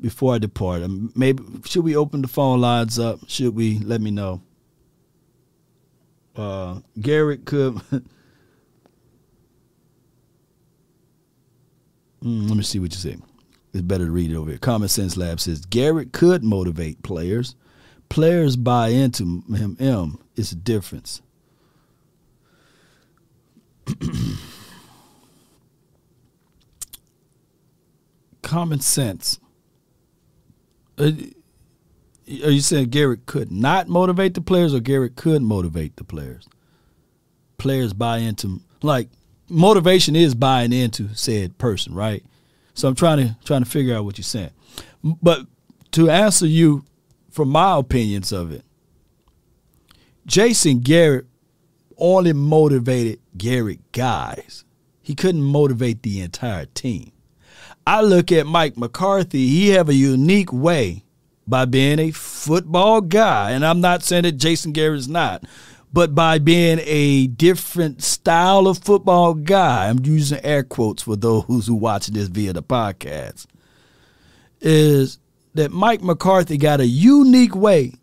before 0.01 0.35
I 0.35 0.37
depart, 0.39 0.81
um, 0.81 1.11
maybe 1.15 1.43
should 1.65 1.83
we 1.83 1.95
open 1.95 2.21
the 2.21 2.27
phone 2.27 2.61
lines 2.61 2.97
up? 2.97 3.19
Should 3.27 3.55
we? 3.55 3.79
Let 3.79 4.01
me 4.01 4.11
know. 4.11 4.41
Uh, 6.35 6.79
Garrett 6.99 7.45
could. 7.45 7.73
mm, 7.93 8.07
let 12.23 12.55
me 12.57 12.63
see 12.63 12.79
what 12.79 12.91
you 12.93 12.97
say. 12.97 13.17
It's 13.77 13.83
better 13.83 14.05
to 14.05 14.11
read 14.11 14.31
it 14.31 14.35
over 14.35 14.49
here. 14.49 14.57
Common 14.57 14.89
Sense 14.89 15.15
Lab 15.17 15.39
says 15.39 15.63
Garrett 15.63 16.11
could 16.11 16.43
motivate 16.43 17.03
players. 17.03 17.53
Players 18.09 18.55
buy 18.55 18.87
into 18.87 19.43
him. 19.53 19.77
M. 19.79 20.17
It's 20.35 20.51
a 20.51 20.55
difference. 20.55 21.21
Common 28.41 28.79
sense. 28.79 29.39
Uh, 30.97 31.11
Are 32.43 32.49
you 32.49 32.61
saying 32.61 32.89
Garrett 32.89 33.27
could 33.27 33.51
not 33.51 33.87
motivate 33.87 34.33
the 34.33 34.41
players, 34.41 34.73
or 34.73 34.79
Garrett 34.79 35.15
could 35.15 35.43
motivate 35.43 35.97
the 35.97 36.03
players? 36.03 36.49
Players 37.59 37.93
buy 37.93 38.17
into 38.17 38.61
like 38.81 39.09
motivation 39.47 40.15
is 40.15 40.33
buying 40.33 40.73
into 40.73 41.13
said 41.13 41.59
person, 41.59 41.93
right? 41.93 42.25
So 42.77 42.87
I'm 42.87 42.93
trying 42.93 43.17
to 43.17 43.35
trying 43.43 43.63
to 43.63 43.69
figure 43.69 43.95
out 43.95 44.05
what 44.05 44.19
you're 44.19 44.23
saying. 44.23 44.51
But 45.03 45.47
to 45.93 46.11
answer 46.11 46.45
you, 46.45 46.85
from 47.31 47.49
my 47.49 47.75
opinions 47.75 48.31
of 48.31 48.51
it, 48.51 48.63
Jason 50.27 50.81
Garrett 50.81 51.25
only 51.97 52.33
motivated 52.33 53.19
Garrett 53.35 53.91
guys. 53.93 54.63
He 55.01 55.15
couldn't 55.15 55.41
motivate 55.41 56.03
the 56.03 56.21
entire 56.21 56.65
team. 56.65 57.11
I 57.87 58.01
look 58.01 58.31
at 58.31 58.45
Mike 58.45 58.77
McCarthy, 58.77 59.47
he 59.47 59.69
have 59.69 59.89
a 59.89 59.95
unique 59.95 60.53
way 60.53 61.03
by 61.47 61.65
being 61.65 61.97
a 61.97 62.11
football 62.11 63.01
guy, 63.01 63.51
and 63.51 63.65
I'm 63.65 63.81
not 63.81 64.03
saying 64.03 64.23
that 64.23 64.33
Jason 64.33 64.71
Garrett 64.71 64.99
is 64.99 65.07
not, 65.07 65.43
but 65.91 66.13
by 66.13 66.39
being 66.39 66.79
a 66.83 67.27
different 67.27 68.03
style 68.03 68.67
of 68.67 68.77
football 68.79 69.33
guy, 69.33 69.89
I'm 69.89 70.03
using 70.03 70.39
air 70.43 70.63
quotes 70.63 71.03
for 71.03 71.15
those 71.15 71.67
who 71.67 71.75
watching 71.75 72.13
this 72.15 72.27
via 72.27 72.53
the 72.53 72.63
podcast, 72.63 73.47
is 74.61 75.19
that 75.53 75.71
Mike 75.71 76.01
McCarthy 76.01 76.57
got 76.57 76.81
a 76.81 76.87
unique 76.87 77.55
way 77.55 77.93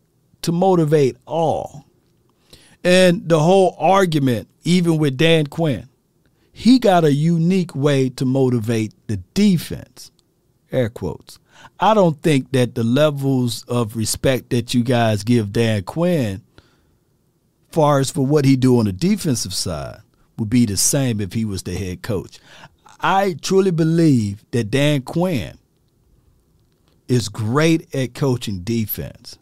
to 0.42 0.52
motivate 0.52 1.16
all. 1.26 1.84
And 2.82 3.28
the 3.28 3.40
whole 3.40 3.76
argument, 3.78 4.48
even 4.64 4.98
with 4.98 5.16
Dan 5.16 5.46
Quinn, 5.46 5.88
he 6.52 6.78
got 6.78 7.04
a 7.04 7.12
unique 7.12 7.74
way 7.74 8.08
to 8.10 8.24
motivate 8.24 8.92
the 9.06 9.16
defense. 9.34 10.10
Air 10.70 10.88
quotes. 10.88 11.38
I 11.80 11.94
don't 11.94 12.20
think 12.22 12.52
that 12.52 12.74
the 12.74 12.84
levels 12.84 13.64
of 13.64 13.96
respect 13.96 14.50
that 14.50 14.74
you 14.74 14.84
guys 14.84 15.24
give 15.24 15.52
Dan 15.52 15.82
Quinn, 15.82 16.42
far 17.74 17.98
as 17.98 18.10
for 18.10 18.24
what 18.24 18.44
he 18.44 18.54
do 18.54 18.78
on 18.78 18.84
the 18.84 18.92
defensive 18.92 19.52
side, 19.52 20.00
would 20.38 20.48
be 20.48 20.64
the 20.64 20.76
same 20.76 21.20
if 21.20 21.32
he 21.32 21.44
was 21.44 21.64
the 21.64 21.74
head 21.74 22.02
coach. 22.02 22.38
I 23.00 23.36
truly 23.42 23.72
believe 23.72 24.44
that 24.52 24.70
Dan 24.70 25.02
Quinn 25.02 25.58
is 27.08 27.28
great 27.28 27.92
at 27.94 28.14
coaching 28.14 28.60
defense, 28.60 29.38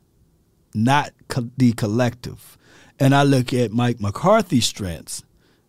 not 0.74 1.12
co- 1.28 1.50
the 1.58 1.72
collective. 1.72 2.56
And 2.98 3.14
I 3.14 3.22
look 3.22 3.52
at 3.52 3.70
Mike 3.70 4.00
McCarthy's 4.00 4.66
strengths 4.66 5.22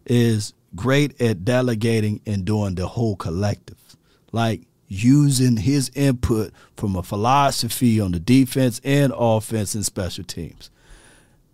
is 0.05 0.53
great 0.76 1.22
at 1.22 1.45
delegating 1.45 2.22
and 2.26 2.45
doing 2.45 2.76
the 2.76 2.88
whole 2.88 3.16
collective. 3.16 3.97
Like 4.32 4.61
using 4.88 5.57
his 5.57 5.91
input 5.95 6.53
from 6.78 6.95
a 6.95 7.03
philosophy 7.03 7.99
on 7.99 8.11
the 8.11 8.20
defense 8.20 8.80
and 8.84 9.14
offense 9.16 9.76
and 9.76 9.86
special 9.86 10.24
teams. 10.24 10.70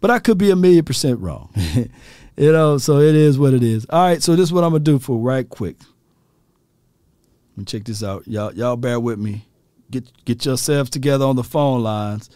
But 0.02 0.12
I 0.12 0.20
could 0.20 0.38
be 0.38 0.50
a 0.50 0.56
million 0.56 0.86
percent 0.86 1.20
wrong. 1.20 1.50
you 2.38 2.52
know, 2.52 2.78
so 2.78 3.00
it 3.00 3.16
is 3.16 3.38
what 3.38 3.54
it 3.54 3.64
is. 3.64 3.86
All 3.89 4.02
right, 4.02 4.24
so 4.24 4.36
this 4.36 4.43
is 4.43 4.54
what 4.54 4.64
I'm 4.64 4.72
gonna 4.72 4.84
do 4.84 5.00
for 5.00 5.18
right 5.18 5.47
quick. 5.47 5.78
Let 7.52 7.58
me 7.58 7.66
check 7.66 7.84
this 7.84 8.04
out. 8.04 8.28
Y'all 8.28 8.54
y'all 8.54 8.78
bear 8.78 9.00
with 9.00 9.20
me. 9.20 9.45
Get 9.91 10.06
get 10.26 10.45
yourselves 10.45 10.89
together 10.89 11.26
on 11.26 11.36
the 11.36 11.43
phone 11.43 11.84
lines. 11.84 12.30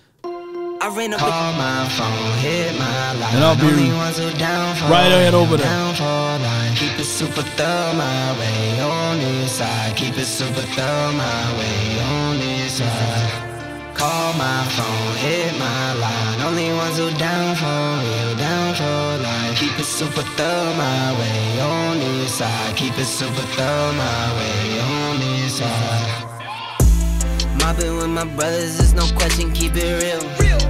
I 0.83 0.93
ran 0.93 1.13
up 1.13 1.19
Call 1.21 1.53
my 1.53 1.87
phone, 1.95 2.37
hit 2.39 2.77
my 2.77 3.13
line. 3.13 3.35
And 3.35 3.43
I'll 3.45 3.55
be 3.55 3.67
Only 3.67 3.95
ones 3.95 4.17
who 4.17 4.29
down 4.37 4.75
for 4.75 4.85
right 4.91 5.07
ahead 5.07 5.33
over 5.33 5.55
there. 5.55 5.65
Down 5.65 5.95
for 5.95 6.03
line. 6.03 6.75
Keep 6.75 6.99
it 6.99 7.05
super 7.05 7.41
thorough 7.41 7.93
my 7.93 8.37
way 8.37 8.81
on 8.81 9.17
this 9.19 9.53
side. 9.53 9.95
Keep 9.95 10.17
it 10.17 10.25
super 10.25 10.59
thorough 10.75 11.13
my 11.13 11.57
way 11.57 12.01
on 12.01 12.37
this 12.37 12.79
side. 12.79 13.42
Call 14.03 14.33
my 14.33 14.65
phone, 14.75 15.15
hit 15.15 15.57
my 15.57 15.93
line. 15.93 16.41
Only 16.41 16.73
ones 16.73 16.97
who 16.97 17.09
down 17.11 17.55
for 17.55 17.83
real, 18.03 18.35
down 18.35 18.75
for 18.75 19.23
life. 19.23 19.57
Keep 19.57 19.79
it 19.79 19.85
super 19.85 20.23
thorough 20.35 20.73
my 20.75 21.17
way 21.19 21.61
on 21.61 21.99
this 21.99 22.33
side. 22.35 22.75
Keep 22.75 22.99
it 22.99 23.05
super 23.05 23.47
thorough 23.55 23.93
my 23.93 24.23
way 24.37 24.81
on 24.81 25.19
this 25.19 25.59
side. 25.59 26.19
Mobbing 27.61 27.95
with 27.95 28.09
my 28.09 28.25
brothers, 28.25 28.77
there's 28.77 28.93
no 28.93 29.07
question, 29.17 29.53
keep 29.53 29.71
it 29.77 29.93
real. 30.03 30.21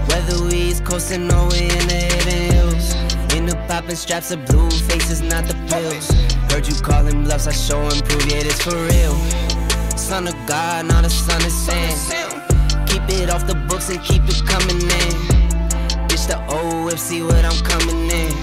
Whether 0.10 0.38
we 0.46 0.70
East 0.70 0.86
coasting 0.86 1.26
or 1.34 1.48
we 1.50 1.62
in 1.80 1.88
the 1.88 2.02
hidden 2.14 2.54
hills. 2.54 2.94
In 3.34 3.48
the 3.48 3.56
popping 3.68 3.96
straps 3.96 4.30
of 4.30 4.46
blue 4.46 4.70
faces, 4.70 5.24
not 5.24 5.46
the 5.46 5.56
pills. 5.72 6.08
Heard 6.52 6.68
you 6.68 6.76
calling 6.76 7.24
bluffs, 7.24 7.48
I 7.48 7.54
show 7.54 7.82
and 7.82 8.06
prove, 8.06 8.28
yeah, 8.28 8.46
it's 8.46 8.62
for 8.62 8.78
real. 8.78 9.16
Son 9.98 10.28
of 10.28 10.36
God, 10.46 10.86
not 10.86 11.04
a 11.04 11.10
son 11.10 11.44
of 11.44 11.52
Sam. 11.52 12.43
Keep 13.08 13.20
it 13.20 13.30
off 13.30 13.46
the 13.46 13.56
books 13.68 13.90
and 13.90 14.02
keep 14.02 14.24
it 14.24 14.42
coming 14.46 14.82
in. 14.82 15.14
Bitch, 16.08 16.26
the 16.28 16.40
old 16.48 16.86
whip, 16.86 16.98
see 16.98 17.22
what 17.22 17.44
I'm 17.44 17.60
coming 17.66 18.10
in. 18.10 18.34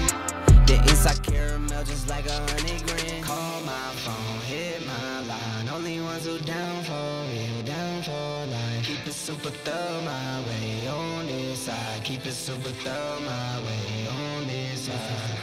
The 0.67 0.77
inside 0.87 1.21
caramel, 1.23 1.83
just 1.83 2.07
like 2.07 2.27
a 2.27 2.33
hundred 2.33 2.85
grand. 2.85 3.23
Call 3.23 3.61
my 3.61 3.89
phone, 4.03 4.39
hit 4.45 4.85
my 4.85 5.21
line. 5.21 5.69
Only 5.73 5.99
ones 5.99 6.25
who 6.25 6.37
down 6.39 6.83
for 6.83 6.93
real, 7.31 7.63
down 7.65 8.03
for 8.03 8.11
life. 8.11 8.85
Keep 8.85 9.07
it 9.07 9.13
super 9.13 9.49
thorough 9.49 10.01
my 10.01 10.41
way 10.47 10.87
on 10.87 11.25
this 11.25 11.59
side. 11.65 12.03
Keep 12.03 12.27
it 12.27 12.33
super 12.33 12.69
thorough 12.69 13.19
my 13.21 13.59
way 13.65 14.07
on 14.07 14.47
this 14.47 14.81
side. 14.81 15.39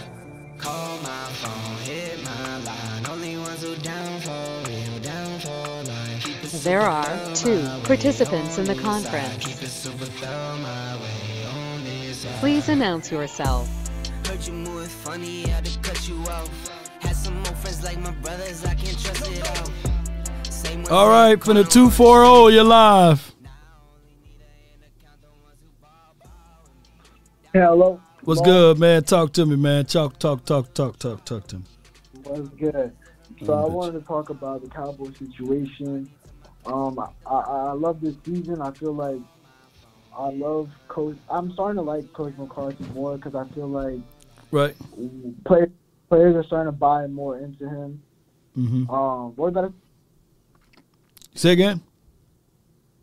Call 0.58 0.96
my 0.98 1.24
phone, 1.42 1.76
hit 1.84 2.22
my 2.24 2.58
line. 2.58 3.06
Only 3.10 3.36
ones 3.36 3.62
who 3.62 3.74
down 3.76 4.20
for 4.20 4.70
real, 4.70 4.88
There 6.68 6.82
are 6.82 7.34
two 7.34 7.66
participants 7.84 8.58
in 8.58 8.66
the 8.66 8.72
on 8.72 8.76
this 8.76 9.04
side. 9.04 9.22
conference. 9.22 9.46
Keep 9.46 9.62
it 9.62 9.70
super 9.70 10.04
thorough 10.04 10.58
my 10.58 10.96
way 10.96 11.46
on 11.46 11.82
this 11.82 12.18
side. 12.18 12.40
Please 12.40 12.68
announce 12.68 13.10
yourself. 13.10 13.70
Heard 14.26 14.46
you 14.46 14.52
moving 14.52 14.86
funny, 14.86 15.48
had 15.48 15.64
to 15.64 15.78
cut 15.78 16.06
you 16.06 16.16
off. 16.24 16.50
Had 17.00 17.16
some 17.16 17.36
more 17.36 17.54
friends 17.54 17.82
like 17.82 17.98
my 18.00 18.10
brothers, 18.10 18.66
I 18.66 18.74
can't 18.74 19.00
trust 19.02 19.32
it 19.32 20.90
all. 20.90 20.94
All 20.94 21.08
right, 21.08 21.42
from 21.42 21.54
the 21.54 21.64
240, 21.64 22.54
you're 22.54 22.64
live. 22.64 23.34
Hello. 27.54 27.98
What's 28.24 28.42
good, 28.42 28.78
man? 28.78 29.04
Talk 29.04 29.32
to 29.32 29.46
me, 29.46 29.56
man. 29.56 29.86
Talk, 29.86 30.18
talk, 30.18 30.44
talk, 30.44 30.74
talk, 30.74 30.98
talk, 30.98 31.24
talk 31.24 31.46
to 31.46 31.56
me. 31.56 31.64
What's 32.24 32.50
good? 32.50 32.92
So 33.42 33.54
I 33.54 33.64
wanted 33.66 34.00
to 34.00 34.06
talk 34.06 34.28
about 34.28 34.60
the 34.62 34.68
Cowboys 34.68 35.16
situation. 35.16 36.10
Um, 36.68 36.98
I, 37.26 37.34
I, 37.34 37.72
love 37.72 38.00
this 38.00 38.14
season. 38.24 38.60
I 38.60 38.70
feel 38.72 38.92
like 38.92 39.20
I 40.16 40.28
love 40.30 40.70
Coach. 40.88 41.16
I'm 41.30 41.50
starting 41.52 41.76
to 41.76 41.82
like 41.82 42.12
Coach 42.12 42.34
McCarthy 42.36 42.84
more 42.94 43.16
because 43.16 43.34
I 43.34 43.46
feel 43.54 43.68
like 43.68 44.00
Right. 44.50 44.74
players 45.44 45.70
players 46.08 46.36
are 46.36 46.44
starting 46.44 46.72
to 46.72 46.76
buy 46.76 47.06
more 47.06 47.38
into 47.38 47.68
him. 47.68 48.02
Mm-hmm. 48.56 48.90
Um, 48.90 49.36
what 49.36 49.48
about 49.48 49.64
it? 49.64 49.72
Say 51.34 51.52
again. 51.52 51.80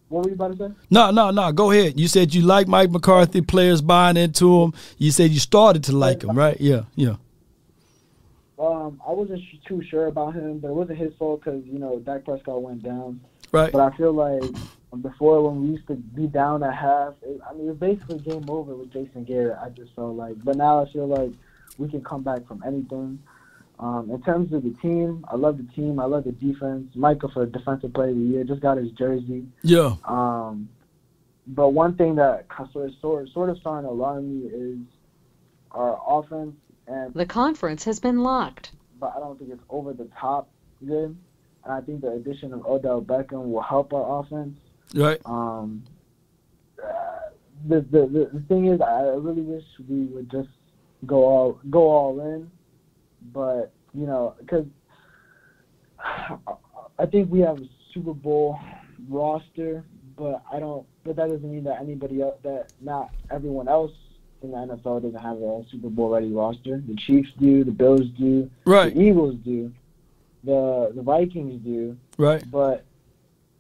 what 0.10 0.24
were 0.24 0.30
you 0.30 0.36
about 0.36 0.58
to 0.58 0.70
say? 0.70 0.76
No, 0.90 1.12
no, 1.12 1.32
no. 1.32 1.52
Go 1.52 1.72
ahead. 1.72 2.00
You 2.00 2.08
said 2.08 2.34
you 2.34 2.42
like 2.42 2.68
Mike 2.68 2.92
McCarthy, 2.92 3.42
players 3.42 3.82
buying 3.82 4.18
into 4.18 4.64
him. 4.64 4.74
You 4.98 5.12
said 5.12 5.32
you 5.32 5.40
started 5.40 5.84
to 5.86 5.92
like 5.96 6.24
him, 6.24 6.38
right? 6.38 6.60
Yeah, 6.60 6.84
yeah. 6.96 7.16
Um, 8.58 9.02
I 9.06 9.12
wasn't 9.12 9.42
too 9.68 9.84
sure 9.90 10.08
about 10.08 10.34
him, 10.34 10.60
but 10.60 10.70
it 10.70 10.74
wasn't 10.74 10.98
his 10.98 11.14
fault 11.20 11.44
because 11.44 11.64
you 11.66 11.78
know 11.78 12.00
Dak 12.00 12.26
Prescott 12.26 12.62
went 12.62 12.84
down. 12.84 13.20
Right. 13.56 13.72
But 13.72 13.94
I 13.94 13.98
feel 13.98 14.14
like 14.14 14.44
before 15.02 15.50
when 15.50 15.62
we 15.64 15.68
used 15.76 15.88
to 15.88 15.96
be 15.96 16.28
down 16.28 16.64
at 16.64 16.74
half, 16.74 17.14
it, 17.22 17.40
I 17.50 17.54
mean, 17.54 17.68
it 17.68 17.70
was 17.70 17.78
basically 17.78 18.20
game 18.20 18.46
over 18.50 18.76
with 18.76 18.92
Jason 18.92 19.24
Garrett. 19.24 19.58
I 19.64 19.70
just 19.70 19.94
felt 19.96 20.16
like, 20.16 20.36
but 20.44 20.56
now 20.58 20.84
I 20.84 20.92
feel 20.92 21.08
like 21.08 21.32
we 21.78 21.90
can 21.90 22.04
come 22.04 22.24
back 22.24 22.48
from 22.48 22.64
anything. 22.66 23.20
Um, 23.78 24.10
in 24.10 24.22
terms 24.24 24.54
of 24.54 24.64
the 24.64 24.72
team, 24.82 25.26
I 25.30 25.36
love 25.36 25.58
the 25.58 25.68
team. 25.74 26.00
I 26.00 26.06
love 26.06 26.24
the 26.24 26.32
defense. 26.32 26.96
Michael 26.96 27.30
for 27.34 27.46
defensive 27.46 27.94
player 27.94 28.10
of 28.10 28.16
the 28.16 28.22
year 28.22 28.44
just 28.46 28.62
got 28.62 28.78
his 28.78 28.92
jersey. 28.92 29.46
Yeah. 29.64 29.96
Um, 30.06 30.70
but 31.48 31.70
one 31.70 31.96
thing 31.96 32.16
that 32.16 32.46
sort 32.72 32.90
of, 32.90 32.96
sort, 33.02 33.30
sort 33.30 33.50
of 33.50 33.58
starting 33.58 33.88
to 33.88 33.92
alarm 33.92 34.24
me 34.30 34.48
is 34.48 34.80
our 35.72 36.00
offense, 36.08 36.56
and 36.88 37.14
The 37.14 37.26
conference 37.26 37.84
has 37.84 38.00
been 38.00 38.24
locked. 38.24 38.72
but 39.00 39.14
I 39.16 39.20
don't 39.20 39.38
think 39.38 39.52
it's 39.52 39.64
over 39.70 39.92
the 39.94 40.08
top 40.20 40.50
good. 40.86 41.18
And 41.66 41.74
I 41.74 41.82
think 41.82 42.02
the 42.02 42.12
addition 42.12 42.54
of 42.54 42.66
Odell 42.66 43.02
Beckham 43.02 43.52
will 43.52 43.62
help 43.62 43.94
our 43.94 44.20
offense. 44.20 44.58
Right. 44.94 45.20
Um, 45.26 45.84
the, 47.68 47.82
the 47.92 48.02
the 48.06 48.30
the 48.34 48.44
thing 48.48 48.68
is, 48.68 48.80
I 48.82 49.02
really 49.02 49.42
wish 49.42 49.64
we 49.90 50.06
would 50.06 50.30
just 50.30 50.50
go 51.06 51.24
all 51.24 51.60
go 51.70 51.90
all 51.90 52.20
in, 52.22 52.50
but 53.34 53.72
you 53.94 54.06
know, 54.06 54.36
because 54.40 54.66
I 57.00 57.06
think 57.08 57.32
we 57.32 57.40
have 57.40 57.58
a 57.60 57.68
Super 57.94 58.14
Bowl 58.14 58.60
roster, 59.10 59.84
but 60.18 60.44
I 60.52 60.60
don't. 60.60 60.86
But 61.04 61.16
that 61.18 61.30
doesn't 61.30 61.50
mean 61.52 61.64
that 61.66 61.80
anybody 61.82 62.22
else, 62.22 62.36
that 62.44 62.74
not 62.82 63.12
everyone 63.32 63.68
else 63.68 63.92
in 64.42 64.52
the 64.52 64.58
NFL 64.58 65.02
doesn't 65.04 65.20
have 65.22 65.38
a 65.38 65.64
Super 65.72 65.90
Bowl 65.90 66.10
ready 66.10 66.32
roster. 66.32 66.82
The 66.88 66.96
Chiefs 66.96 67.30
do, 67.40 67.64
the 67.64 67.72
Bills 67.72 68.08
do, 68.18 68.50
Right. 68.66 68.94
the 68.94 69.02
Eagles 69.02 69.36
do, 69.44 69.72
the 70.46 70.92
the 70.96 71.02
Vikings 71.02 71.62
do. 71.64 71.98
Right. 72.18 72.44
But 72.50 72.86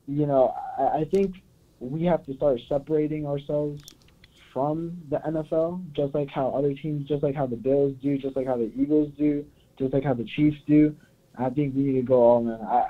you 0.08 0.26
know, 0.26 0.54
I, 0.78 1.00
I 1.00 1.06
think 1.06 1.36
we 1.80 2.04
have 2.04 2.26
to 2.26 2.34
start 2.36 2.62
separating 2.70 3.26
ourselves 3.26 3.84
from 4.54 4.98
the 5.10 5.18
NFL, 5.18 5.92
just 5.92 6.14
like 6.16 6.30
how 6.30 6.50
other 6.50 6.74
teams, 6.74 7.08
just 7.08 7.24
like 7.24 7.36
how 7.36 7.46
the 7.46 7.58
Bills 7.58 7.94
do, 8.02 8.18
just 8.18 8.36
like 8.36 8.48
how 8.48 8.56
the 8.56 8.72
Eagles 8.78 9.12
do, 9.18 9.46
just 9.78 9.94
like 9.94 10.04
how 10.04 10.14
the 10.14 10.24
Chiefs 10.24 10.58
do. 10.66 10.96
I 11.38 11.50
think 11.50 11.76
we 11.76 11.84
need 11.84 12.00
to 12.00 12.02
go 12.04 12.24
all 12.24 12.40
in. 12.40 12.54
I, 12.62 12.86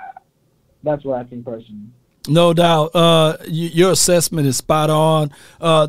that's 0.84 1.04
what 1.04 1.20
I 1.20 1.24
think 1.24 1.46
personally. 1.46 1.90
No 2.28 2.54
doubt. 2.54 2.96
Uh, 2.96 3.38
y- 3.42 3.46
your 3.48 3.92
assessment 3.92 4.48
is 4.48 4.58
spot 4.58 4.90
on. 4.90 5.32
Uh, 5.62 5.88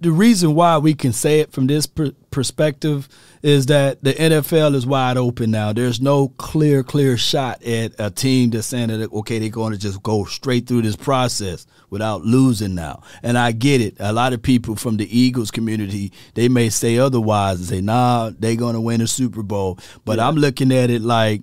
the 0.00 0.10
reason 0.10 0.54
why 0.54 0.78
we 0.78 0.94
can 0.94 1.12
say 1.12 1.40
it 1.40 1.52
from 1.52 1.66
this 1.66 1.86
per- 1.86 2.12
perspective 2.30 3.08
is 3.42 3.66
that 3.66 4.02
the 4.02 4.12
NFL 4.12 4.74
is 4.74 4.86
wide 4.86 5.16
open 5.16 5.50
now. 5.52 5.72
There's 5.72 6.00
no 6.00 6.28
clear, 6.30 6.82
clear 6.82 7.16
shot 7.16 7.62
at 7.62 7.92
a 7.98 8.10
team 8.10 8.50
that's 8.50 8.66
saying 8.66 8.88
that, 8.88 9.12
okay, 9.12 9.38
they're 9.38 9.48
going 9.48 9.72
to 9.72 9.78
just 9.78 10.02
go 10.02 10.24
straight 10.24 10.66
through 10.66 10.82
this 10.82 10.96
process 10.96 11.66
without 11.90 12.22
losing 12.22 12.74
now. 12.74 13.02
And 13.22 13.38
I 13.38 13.52
get 13.52 13.80
it. 13.80 13.94
A 14.00 14.12
lot 14.12 14.32
of 14.32 14.42
people 14.42 14.74
from 14.74 14.96
the 14.96 15.18
Eagles 15.18 15.50
community, 15.52 16.12
they 16.34 16.48
may 16.48 16.68
say 16.68 16.98
otherwise 16.98 17.58
and 17.58 17.68
say, 17.68 17.80
nah, 17.80 18.32
they're 18.36 18.56
going 18.56 18.74
to 18.74 18.80
win 18.80 19.00
a 19.00 19.06
Super 19.06 19.42
Bowl. 19.42 19.78
But 20.04 20.18
I'm 20.18 20.34
looking 20.36 20.72
at 20.72 20.90
it 20.90 21.02
like, 21.02 21.42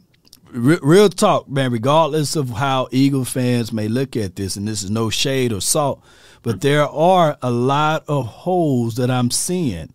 Re- 0.54 0.80
real 0.82 1.10
talk, 1.10 1.50
man. 1.50 1.72
Regardless 1.72 2.36
of 2.36 2.50
how 2.52 2.88
Eagle 2.92 3.26
fans 3.26 3.74
may 3.74 3.88
look 3.88 4.16
at 4.16 4.36
this, 4.36 4.56
and 4.56 4.68
this 4.68 4.84
is 4.84 4.92
no 4.92 5.10
shade 5.10 5.52
or 5.52 5.62
salt, 5.62 6.04
but 6.42 6.62
there 6.62 6.88
are 6.88 7.38
a 7.42 7.52
lot 7.52 8.04
of 8.08 8.26
holes 8.28 8.96
that 8.96 9.10
I'm 9.10 9.32
seeing. 9.32 9.92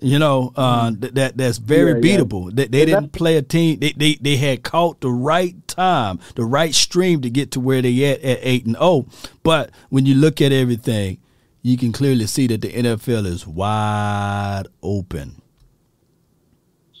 You 0.00 0.18
know 0.18 0.52
uh, 0.56 0.90
th- 0.92 1.14
that 1.14 1.38
that's 1.38 1.56
very 1.56 1.92
Yeah, 1.92 1.96
yeah. 1.96 2.18
beatable. 2.18 2.54
They, 2.54 2.66
they 2.66 2.84
didn't 2.84 3.12
play 3.12 3.36
a 3.38 3.42
team. 3.42 3.78
They, 3.78 3.92
they 3.92 4.14
they 4.16 4.36
had 4.36 4.62
caught 4.62 5.00
the 5.00 5.10
right 5.10 5.56
time, 5.66 6.18
the 6.34 6.44
right 6.44 6.74
stream 6.74 7.22
to 7.22 7.30
get 7.30 7.50
to 7.52 7.60
where 7.60 7.80
they 7.80 8.04
at 8.04 8.20
at 8.20 8.38
eight 8.42 8.66
and 8.66 8.76
zero. 8.76 9.06
But 9.42 9.70
when 9.88 10.04
you 10.04 10.14
look 10.14 10.42
at 10.42 10.52
everything, 10.52 11.16
you 11.62 11.78
can 11.78 11.92
clearly 11.92 12.26
see 12.26 12.46
that 12.48 12.60
the 12.60 12.72
NFL 12.72 13.24
is 13.24 13.46
wide 13.46 14.64
open. 14.82 15.40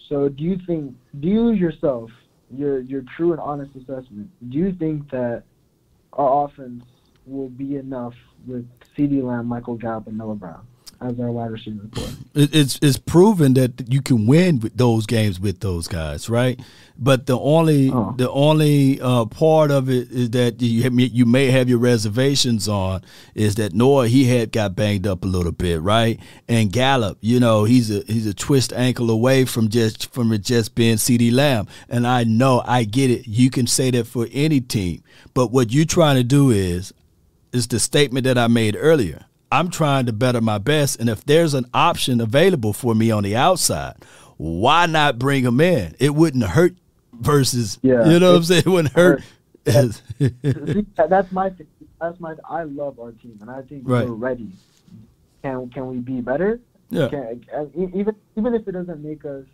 So, 0.08 0.28
do 0.28 0.42
you 0.42 0.58
think, 0.66 0.94
do 1.20 1.28
you 1.28 1.50
yourself, 1.50 2.10
your 2.50 2.80
your 2.80 3.02
true 3.16 3.32
and 3.32 3.40
honest 3.40 3.74
assessment, 3.76 4.30
do 4.48 4.58
you 4.58 4.72
think 4.72 5.10
that 5.10 5.44
our 6.12 6.44
offense 6.44 6.84
will 7.26 7.48
be 7.48 7.76
enough 7.76 8.14
with 8.46 8.68
CeeDee 8.96 9.22
Lamb, 9.22 9.46
Michael 9.46 9.76
Gallup, 9.76 10.06
and 10.06 10.16
Noah 10.16 10.36
Brown 10.36 10.66
as 11.00 11.18
our 11.20 11.30
wide 11.30 11.50
receiver 11.50 11.88
corps? 11.94 12.08
It's 12.34 12.78
it's 12.82 12.98
proven 12.98 13.54
that 13.54 13.92
you 13.92 14.02
can 14.02 14.26
win 14.26 14.60
with 14.60 14.76
those 14.76 15.06
games 15.06 15.38
with 15.40 15.60
those 15.60 15.88
guys, 15.88 16.28
right? 16.28 16.58
But 16.98 17.26
the 17.26 17.38
only 17.38 17.90
Oh. 17.90 18.14
the 18.16 18.30
only 18.30 19.00
uh, 19.00 19.26
part 19.26 19.70
of 19.70 19.90
it 19.90 20.10
is 20.10 20.30
that 20.30 20.60
you 20.62 20.82
have, 20.82 20.98
you 20.98 21.26
may 21.26 21.50
have 21.50 21.68
your 21.68 21.78
reservations 21.78 22.68
on 22.68 23.02
is 23.34 23.56
that 23.56 23.74
Noah 23.74 24.08
he 24.08 24.24
had 24.24 24.52
got 24.52 24.74
banged 24.74 25.06
up 25.06 25.24
a 25.24 25.28
little 25.28 25.52
bit, 25.52 25.82
right? 25.82 26.18
And 26.48 26.72
Gallup, 26.72 27.18
you 27.20 27.38
know, 27.40 27.64
he's 27.64 27.90
a 27.90 28.02
he's 28.06 28.26
a 28.26 28.34
twist 28.34 28.72
ankle 28.72 29.10
away 29.10 29.44
from 29.44 29.68
just 29.68 30.10
from 30.12 30.32
it 30.32 30.42
just 30.42 30.74
being 30.74 30.96
CeeDee 30.96 31.32
Lamb. 31.32 31.66
And 31.88 32.06
I 32.06 32.24
know 32.24 32.62
I 32.66 32.84
get 32.84 33.10
it. 33.10 33.26
You 33.28 33.50
can 33.50 33.66
say 33.66 33.90
that 33.90 34.06
for 34.06 34.26
any 34.32 34.60
team, 34.60 35.02
but 35.34 35.52
what 35.52 35.72
you're 35.72 35.84
trying 35.84 36.16
to 36.16 36.24
do 36.24 36.50
is 36.50 36.92
is 37.52 37.66
the 37.68 37.78
statement 37.80 38.24
that 38.24 38.36
I 38.38 38.48
made 38.48 38.76
earlier. 38.78 39.24
I'm 39.50 39.70
trying 39.70 40.06
to 40.06 40.12
better 40.12 40.40
my 40.40 40.58
best, 40.58 40.98
and 41.00 41.08
if 41.08 41.24
there's 41.24 41.54
an 41.54 41.66
option 41.72 42.20
available 42.20 42.72
for 42.72 42.94
me 42.94 43.10
on 43.10 43.22
the 43.22 43.36
outside, 43.36 43.94
why 44.36 44.86
not 44.86 45.18
bring 45.18 45.44
him 45.44 45.60
in? 45.60 45.94
It 45.98 46.14
wouldn't 46.14 46.44
hurt. 46.44 46.74
Versus, 47.18 47.78
Yeah. 47.82 48.06
you 48.10 48.18
know 48.20 48.32
what 48.32 48.36
I'm 48.38 48.44
saying? 48.44 48.62
It 48.66 48.68
wouldn't 48.68 48.92
hurt. 48.94 49.22
See, 49.66 49.72
that- 50.96 51.06
that's 51.08 51.32
my 51.32 51.48
thing. 51.50 51.66
That's 51.98 52.20
my. 52.20 52.34
I 52.48 52.64
love 52.64 53.00
our 53.00 53.12
team, 53.12 53.38
and 53.40 53.50
I 53.50 53.62
think 53.62 53.84
Right. 53.86 54.06
we're 54.06 54.14
ready. 54.14 54.50
Can 55.42 55.70
can 55.70 55.86
we 55.88 55.96
be 55.98 56.20
better? 56.20 56.60
Yeah. 56.90 57.08
Can, 57.08 57.42
even 57.74 58.14
even 58.36 58.54
if 58.54 58.68
it 58.68 58.72
doesn't 58.72 59.02
make 59.02 59.24
us 59.24 59.44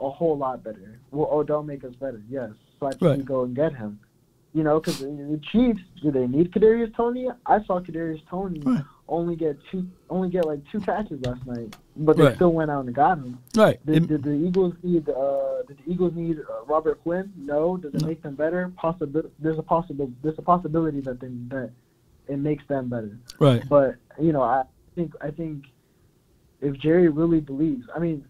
a 0.00 0.08
whole 0.10 0.38
lot 0.38 0.62
better, 0.62 1.00
will 1.10 1.28
Odell 1.32 1.56
oh, 1.58 1.62
make 1.64 1.82
us 1.82 1.94
better? 1.96 2.22
Yes. 2.30 2.50
So 2.78 2.86
I 2.86 2.90
think 2.90 3.02
Right. 3.02 3.18
we 3.18 3.24
go 3.24 3.42
and 3.42 3.54
get 3.56 3.74
him. 3.74 3.98
You 4.54 4.62
know, 4.62 4.78
because 4.78 5.00
the 5.00 5.40
Chiefs 5.50 5.80
do 6.02 6.12
they 6.12 6.26
need 6.28 6.52
Kadarius 6.52 6.94
Toney? 6.94 7.28
I 7.46 7.64
saw 7.64 7.80
Kadarius 7.80 8.20
Toney 8.28 8.62
only 9.12 9.36
get 9.36 9.58
two, 9.70 9.86
only 10.08 10.30
get 10.30 10.46
like 10.46 10.60
two 10.72 10.80
catches 10.80 11.20
last 11.26 11.46
night, 11.46 11.76
but 11.96 12.16
they 12.16 12.24
Right. 12.24 12.34
still 12.36 12.52
went 12.52 12.70
out 12.70 12.86
and 12.86 12.94
got 12.94 13.18
him. 13.18 13.38
Right. 13.54 13.78
Did, 13.84 14.08
did 14.08 14.22
the 14.22 14.32
Eagles 14.32 14.74
need 14.82 15.08
uh, 15.08 15.62
did 15.68 15.78
the 15.84 15.92
Eagles 15.92 16.14
need 16.14 16.38
uh, 16.40 16.64
Robert 16.66 17.02
Quinn? 17.02 17.30
No. 17.36 17.76
Does 17.76 17.94
it 17.94 18.04
make 18.06 18.22
them 18.22 18.34
better? 18.34 18.72
Possible. 18.76 19.22
There's 19.38 19.58
a 19.58 19.62
possible. 19.62 20.10
There's 20.22 20.38
a 20.38 20.42
possibility 20.42 21.00
that 21.02 21.20
they, 21.20 21.28
that 21.48 21.70
it 22.26 22.38
makes 22.38 22.66
them 22.66 22.88
better. 22.88 23.18
Right. 23.38 23.62
But 23.68 23.96
you 24.18 24.32
know, 24.32 24.42
I 24.42 24.64
think 24.94 25.12
I 25.20 25.30
think 25.30 25.66
if 26.62 26.78
Jerry 26.78 27.08
really 27.08 27.40
believes, 27.40 27.86
I 27.94 27.98
mean, 27.98 28.24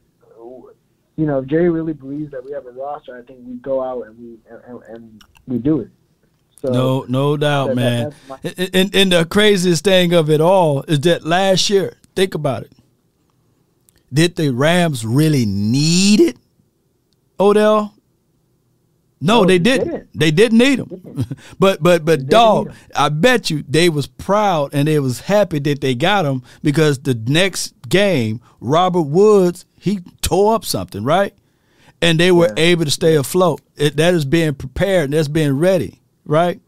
you 1.16 1.26
know, 1.26 1.38
if 1.38 1.46
Jerry 1.46 1.70
really 1.70 1.92
believes 1.92 2.32
that 2.32 2.44
we 2.44 2.50
have 2.52 2.66
a 2.66 2.70
roster, 2.72 3.16
I 3.16 3.22
think 3.22 3.40
we 3.46 3.54
go 3.54 3.82
out 3.82 4.06
and 4.06 4.18
we 4.18 4.38
and, 4.50 4.82
and 4.88 5.22
we 5.46 5.58
do 5.58 5.80
it. 5.80 5.90
So 6.62 6.70
no, 6.72 7.04
no 7.08 7.36
doubt, 7.36 7.68
that- 7.68 7.76
man. 7.76 8.14
that's 8.28 8.58
And, 8.58 8.70
and, 8.74 8.94
and 8.94 9.12
the 9.12 9.24
craziest 9.24 9.84
thing 9.84 10.12
of 10.14 10.30
it 10.30 10.40
all 10.40 10.82
is 10.88 11.00
that 11.00 11.24
last 11.24 11.68
year, 11.68 11.96
think 12.16 12.34
about 12.34 12.62
it. 12.62 12.72
Did 14.12 14.36
the 14.36 14.50
Rams 14.50 15.04
really 15.06 15.46
need 15.46 16.20
it, 16.20 16.36
Odell? 17.40 17.94
No, 19.20 19.42
No, 19.42 19.46
they 19.46 19.58
didn't. 19.58 19.88
didn't. 19.88 20.08
They 20.18 20.30
didn't 20.32 20.58
need 20.58 20.80
him. 20.80 21.24
but 21.58 21.80
but 21.82 22.04
but 22.04 22.26
dog, 22.26 22.72
I 22.94 23.08
bet 23.08 23.50
you 23.50 23.64
they 23.68 23.88
was 23.88 24.06
proud 24.08 24.74
and 24.74 24.86
they 24.88 24.98
was 24.98 25.20
happy 25.20 25.60
that 25.60 25.80
they 25.80 25.94
got 25.94 26.24
him 26.26 26.42
because 26.62 26.98
the 26.98 27.14
next 27.14 27.72
game, 27.88 28.40
Robert 28.60 29.02
Woods, 29.02 29.64
he 29.78 30.00
tore 30.22 30.54
up 30.56 30.64
something, 30.64 31.04
right? 31.04 31.34
And 32.02 32.18
they 32.18 32.32
were 32.32 32.52
able 32.56 32.84
to 32.84 32.90
stay 32.90 33.14
afloat. 33.14 33.60
It, 33.76 33.96
that 33.96 34.12
is 34.12 34.24
being 34.24 34.54
prepared. 34.54 35.12
That's 35.12 35.28
being 35.28 35.56
ready, 35.56 36.00
right? 36.24 36.60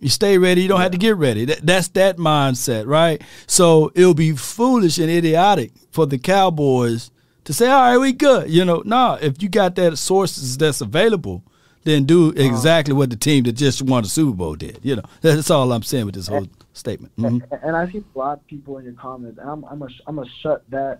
You 0.00 0.08
stay 0.10 0.36
ready, 0.36 0.62
you 0.62 0.68
don't 0.68 0.80
have 0.80 0.92
to 0.92 0.98
get 0.98 1.16
ready. 1.16 1.46
That, 1.46 1.64
that's 1.64 1.88
that 1.88 2.18
mindset, 2.18 2.86
right? 2.86 3.22
So 3.46 3.90
it'll 3.94 4.14
be 4.14 4.32
foolish 4.32 4.98
and 4.98 5.10
idiotic 5.10 5.72
for 5.90 6.06
the 6.06 6.18
Cowboys 6.18 7.10
to 7.44 7.54
say, 7.54 7.68
all 7.68 7.80
right, 7.80 7.96
we 7.96 8.12
good. 8.12 8.50
You 8.50 8.64
know, 8.64 8.82
no, 8.84 9.18
if 9.20 9.42
you 9.42 9.48
got 9.48 9.74
that 9.76 9.96
sources 9.96 10.58
that's 10.58 10.80
available, 10.82 11.42
then 11.84 12.04
do 12.04 12.30
exactly 12.30 12.92
what 12.92 13.08
the 13.10 13.16
team 13.16 13.44
that 13.44 13.52
just 13.52 13.80
won 13.80 14.02
the 14.02 14.08
Super 14.08 14.36
Bowl 14.36 14.54
did. 14.56 14.80
You 14.82 14.96
know, 14.96 15.04
that's 15.22 15.50
all 15.50 15.72
I'm 15.72 15.82
saying 15.84 16.04
with 16.06 16.16
this 16.16 16.26
whole 16.26 16.48
statement. 16.72 17.16
Mhm. 17.16 17.26
And, 17.50 17.62
and 17.62 17.76
I 17.76 17.90
see 17.90 18.02
a 18.14 18.18
lot 18.18 18.38
of 18.38 18.46
people 18.48 18.76
in 18.78 18.84
your 18.84 18.94
comments, 18.94 19.38
and 19.38 19.48
I'm 19.48 19.64
I'm 19.64 19.80
a, 19.82 19.88
I'm 20.06 20.16
gonna 20.16 20.28
shut 20.42 20.68
that 20.70 20.98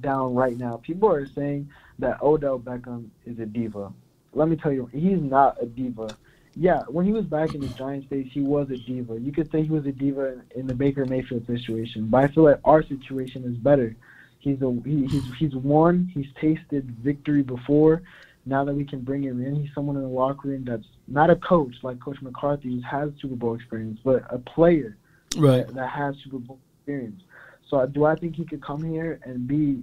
down 0.00 0.34
right 0.34 0.56
now. 0.56 0.76
People 0.82 1.10
are 1.10 1.26
saying 1.26 1.68
that 1.98 2.22
Odell 2.22 2.58
Beckham 2.58 3.08
is 3.24 3.38
a 3.38 3.46
diva. 3.46 3.92
Let 4.34 4.48
me 4.48 4.56
tell 4.56 4.72
you, 4.72 4.86
he's 4.92 5.18
not 5.20 5.56
a 5.62 5.66
diva. 5.66 6.14
Yeah, 6.58 6.84
when 6.88 7.04
he 7.04 7.12
was 7.12 7.26
back 7.26 7.54
in 7.54 7.60
the 7.60 7.68
Giants 7.68 8.08
days, 8.08 8.28
he 8.32 8.40
was 8.40 8.70
a 8.70 8.78
diva. 8.78 9.20
You 9.20 9.30
could 9.30 9.50
say 9.52 9.62
he 9.62 9.70
was 9.70 9.84
a 9.84 9.92
diva 9.92 10.32
in, 10.32 10.42
in 10.60 10.66
the 10.66 10.74
Baker 10.74 11.04
Mayfield 11.04 11.46
situation, 11.46 12.08
but 12.08 12.24
I 12.24 12.28
feel 12.28 12.44
like 12.44 12.60
our 12.64 12.82
situation 12.82 13.44
is 13.44 13.56
better. 13.58 13.94
He's 14.38 14.62
a 14.62 14.70
he, 14.84 15.06
he's 15.06 15.22
he's 15.38 15.54
won. 15.54 16.10
He's 16.14 16.26
tasted 16.40 16.90
victory 17.02 17.42
before. 17.42 18.02
Now 18.46 18.64
that 18.64 18.74
we 18.74 18.84
can 18.84 19.00
bring 19.00 19.24
him 19.24 19.44
in, 19.44 19.60
he's 19.60 19.74
someone 19.74 19.96
in 19.96 20.02
the 20.02 20.08
locker 20.08 20.48
room 20.48 20.64
that's 20.64 20.86
not 21.08 21.30
a 21.30 21.36
coach 21.36 21.74
like 21.82 22.00
Coach 22.00 22.22
McCarthy, 22.22 22.76
who 22.76 22.80
has 22.82 23.10
Super 23.20 23.34
Bowl 23.34 23.54
experience, 23.54 23.98
but 24.02 24.22
a 24.30 24.38
player 24.38 24.96
Right. 25.36 25.66
that, 25.66 25.74
that 25.74 25.90
has 25.90 26.14
Super 26.24 26.38
Bowl 26.38 26.60
experience. 26.78 27.20
So 27.68 27.78
uh, 27.78 27.86
do 27.86 28.04
I 28.04 28.14
think 28.14 28.36
he 28.36 28.44
could 28.44 28.62
come 28.62 28.82
here 28.82 29.20
and 29.24 29.46
be? 29.46 29.82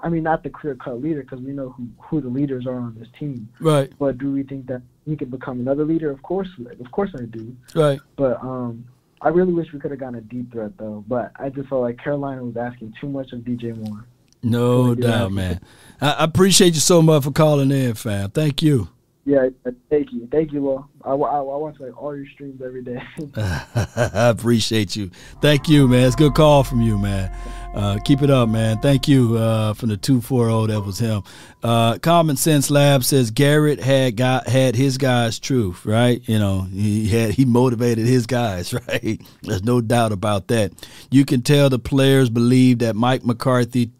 I 0.00 0.08
mean, 0.08 0.22
not 0.22 0.44
the 0.44 0.50
clear-cut 0.50 1.00
leader 1.00 1.22
because 1.22 1.40
we 1.40 1.52
know 1.52 1.70
who 1.70 1.88
who 1.98 2.20
the 2.20 2.28
leaders 2.28 2.66
are 2.66 2.76
on 2.76 2.94
this 2.96 3.08
team. 3.18 3.48
Right. 3.60 3.90
But 3.98 4.18
do 4.18 4.30
we 4.30 4.44
think 4.44 4.66
that 4.66 4.82
he 5.08 5.16
could 5.16 5.30
become 5.30 5.60
another 5.60 5.84
leader? 5.84 6.10
Of 6.10 6.22
course, 6.22 6.48
of 6.58 6.90
course 6.92 7.10
I 7.18 7.22
do. 7.22 7.56
Right. 7.74 8.00
But 8.16 8.40
um, 8.42 8.84
I 9.20 9.28
really 9.28 9.52
wish 9.52 9.72
we 9.72 9.80
could 9.80 9.90
have 9.90 10.00
gotten 10.00 10.16
a 10.16 10.20
deep 10.20 10.52
threat 10.52 10.76
though. 10.78 11.04
But 11.06 11.32
I 11.36 11.48
just 11.48 11.68
felt 11.68 11.82
like 11.82 11.98
Carolina 11.98 12.44
was 12.44 12.56
asking 12.56 12.94
too 13.00 13.08
much 13.08 13.32
of 13.32 13.40
DJ 13.40 13.76
Moore. 13.76 14.04
No 14.42 14.82
Can 14.82 14.88
we 14.88 14.94
do 14.96 15.02
doubt, 15.02 15.32
man. 15.32 15.60
I, 16.00 16.24
appreciate 16.24 16.74
you 16.74 16.80
so 16.80 17.02
much 17.02 17.24
for 17.24 17.32
calling 17.32 17.70
in, 17.72 17.94
fam. 17.94 18.30
Thank 18.30 18.62
you. 18.62 18.88
Yeah, 19.24 19.48
uh, 19.66 19.72
thank 19.90 20.10
you, 20.10 20.26
thank 20.30 20.52
you, 20.52 20.64
Lo. 20.64 20.88
I, 21.04 21.10
I, 21.10 21.12
I 21.12 21.40
watch 21.42 21.74
like 21.80 22.00
all 22.00 22.16
your 22.16 22.26
streams 22.32 22.62
every 22.64 22.82
day. 22.82 23.02
I 23.36 24.28
appreciate 24.30 24.96
you. 24.96 25.10
Thank 25.42 25.68
you, 25.68 25.86
man. 25.86 26.06
It's 26.06 26.14
a 26.14 26.18
good 26.18 26.34
call 26.34 26.64
from 26.64 26.80
you, 26.80 26.98
man. 26.98 27.30
Uh, 27.74 27.98
keep 28.04 28.22
it 28.22 28.30
up, 28.30 28.48
man. 28.48 28.78
Thank 28.78 29.06
you 29.06 29.36
uh, 29.36 29.74
from 29.74 29.90
the 29.90 29.96
two 29.96 30.20
four 30.20 30.46
zero. 30.46 30.66
That 30.66 30.80
was 30.80 30.98
him. 30.98 31.22
Uh, 31.62 31.98
Common 31.98 32.36
Sense 32.36 32.70
Lab 32.70 33.04
says 33.04 33.30
Garrett 33.30 33.80
had 33.80 34.16
got 34.16 34.48
had 34.48 34.74
his 34.74 34.96
guys' 34.98 35.38
truth, 35.38 35.84
right? 35.84 36.20
You 36.26 36.38
know, 36.38 36.62
he 36.62 37.08
had 37.08 37.32
he 37.32 37.44
motivated 37.44 38.06
his 38.06 38.26
guys, 38.26 38.72
right? 38.88 39.20
There's 39.42 39.62
no 39.62 39.80
doubt 39.80 40.12
about 40.12 40.48
that. 40.48 40.72
You 41.10 41.24
can 41.24 41.42
tell 41.42 41.68
the 41.68 41.78
players 41.78 42.30
believe 42.30 42.78
that 42.78 42.96
Mike 42.96 43.24
McCarthy 43.24 43.90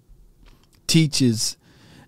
teaches 0.87 1.58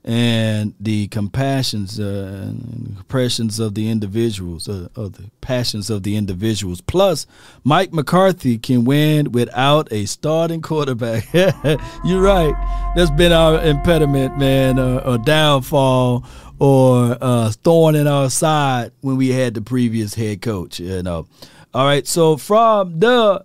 and 0.03 0.73
the 0.81 1.09
compassions 1.09 2.01
uh, 2.01 2.45
and 2.49 2.97
compressions 2.97 3.61
of 3.61 3.75
the 3.75 3.91
individuals, 3.91 4.69
uh, 4.69 4.89
of 4.97 5.15
the 5.15 5.31
passions 5.43 5.91
of 5.91 6.05
the 6.05 6.17
individuals. 6.17 6.81
Plus, 6.81 7.27
Mike 7.65 7.93
McCarthy 7.93 8.57
can 8.57 8.85
win 8.85 9.33
without 9.33 9.93
a 9.93 10.07
starting 10.07 10.63
quarterback. 10.63 11.29
You're 12.05 12.23
right. 12.23 12.93
That's 12.97 13.11
been 13.11 13.33
our 13.33 13.63
impediment, 13.63 14.39
man, 14.39 14.79
uh, 14.79 15.03
or 15.05 15.19
downfall, 15.19 16.25
or 16.59 17.17
uh, 17.21 17.51
thorn 17.63 17.95
in 17.95 18.07
our 18.07 18.31
side 18.31 18.93
when 19.03 19.17
we 19.17 19.31
had 19.31 19.55
the 19.55 19.63
previous 19.63 20.15
head 20.15 20.41
coach. 20.41 20.81
You 20.81 21.03
know. 21.03 21.27
All 21.75 21.85
right. 21.85 22.07
So 22.07 22.39
from 22.39 23.01
the 23.01 23.45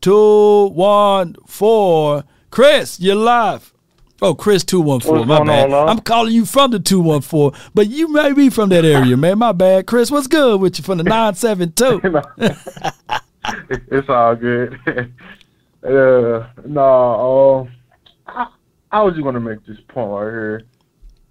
two 0.00 0.68
one 0.68 1.34
four, 1.46 2.24
Chris, 2.50 3.00
you're 3.00 3.16
live. 3.16 3.72
Oh, 4.22 4.34
Chris 4.34 4.64
two 4.64 4.80
one 4.80 5.00
four. 5.00 5.24
My 5.26 5.44
bad. 5.44 5.72
on. 5.72 5.88
I'm 5.88 6.00
calling 6.00 6.32
you 6.32 6.46
from 6.46 6.70
the 6.70 6.78
two 6.78 7.00
one 7.00 7.20
four, 7.20 7.52
but 7.74 7.88
you 7.88 8.08
may 8.08 8.32
be 8.32 8.48
from 8.48 8.70
that 8.70 8.84
area, 8.84 9.16
man. 9.18 9.38
My 9.38 9.52
bad. 9.52 9.86
Chris, 9.86 10.10
what's 10.10 10.26
good 10.26 10.60
with 10.60 10.78
you 10.78 10.84
from 10.84 10.98
the 10.98 11.04
nine 11.04 11.34
seven 11.34 11.72
two? 11.72 12.00
it's 13.90 14.08
all 14.08 14.34
good. 14.34 14.78
uh, 15.84 16.46
no, 16.64 17.68
uh, 18.26 18.30
I, 18.30 18.46
I 18.90 19.02
was 19.02 19.14
just 19.14 19.24
gonna 19.24 19.40
make 19.40 19.64
this 19.66 19.78
point 19.88 20.10
right 20.10 20.30
here. 20.30 20.62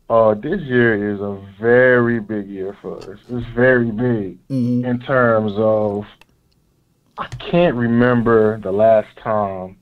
Uh, 0.08 0.36
this 0.36 0.62
year 0.62 1.14
is 1.16 1.20
a 1.20 1.42
very 1.60 2.20
big 2.20 2.48
year 2.48 2.78
for 2.80 2.98
us. 3.00 3.20
It's 3.28 3.48
very 3.56 3.90
big 3.92 4.38
in 4.50 5.00
terms 5.00 5.54
of. 5.58 6.06
I 7.18 7.28
can't 7.28 7.76
remember 7.76 8.60
the 8.60 8.74
last 8.74 9.08
time 9.24 9.78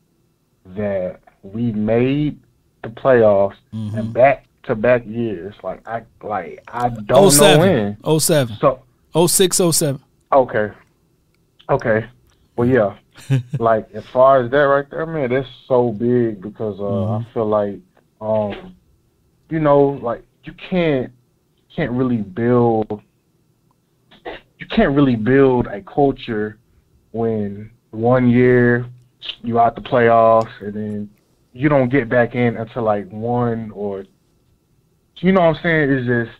that 0.67 1.19
we 1.41 1.71
made 1.71 2.39
the 2.83 2.89
playoffs 2.89 3.55
in 3.71 4.11
back 4.11 4.45
to 4.63 4.75
back 4.75 5.05
years. 5.05 5.55
Like 5.63 5.87
I, 5.87 6.03
like 6.21 6.63
I 6.67 6.89
don't 6.89 7.35
know 7.37 7.59
when. 7.59 8.19
07. 8.19 8.57
So 8.59 9.27
06, 9.27 9.61
07. 9.71 10.01
Okay. 10.31 10.71
Okay. 11.69 12.05
Well, 12.55 12.67
yeah. 12.67 12.97
like 13.59 13.89
as 13.93 14.05
far 14.07 14.43
as 14.43 14.51
that 14.51 14.57
right 14.57 14.89
there, 14.89 15.05
man, 15.05 15.29
that's 15.29 15.47
so 15.67 15.91
big 15.91 16.41
because 16.41 16.79
uh, 16.79 16.83
Mm-hmm. 16.83 17.29
I 17.29 17.33
feel 17.33 17.47
like, 17.47 17.79
um, 18.21 18.75
you 19.49 19.59
know, 19.59 19.99
like 20.01 20.23
you 20.43 20.53
can't 20.53 21.11
can't 21.75 21.91
really 21.91 22.17
build 22.17 23.01
you 24.59 24.67
can't 24.67 24.95
really 24.95 25.15
build 25.15 25.67
a 25.67 25.81
culture 25.81 26.57
when 27.11 27.69
one 27.91 28.29
year 28.29 28.85
you 29.41 29.59
out 29.59 29.75
the 29.75 29.81
playoffs 29.81 30.51
and 30.61 30.73
then 30.73 31.09
you 31.53 31.69
don't 31.69 31.89
get 31.89 32.09
back 32.09 32.35
in 32.35 32.57
until 32.57 32.83
like 32.83 33.09
one 33.09 33.71
or 33.71 34.05
you 35.17 35.31
know 35.31 35.41
what 35.41 35.55
I'm 35.57 35.63
saying? 35.63 35.89
Is 35.91 36.05
just 36.05 36.37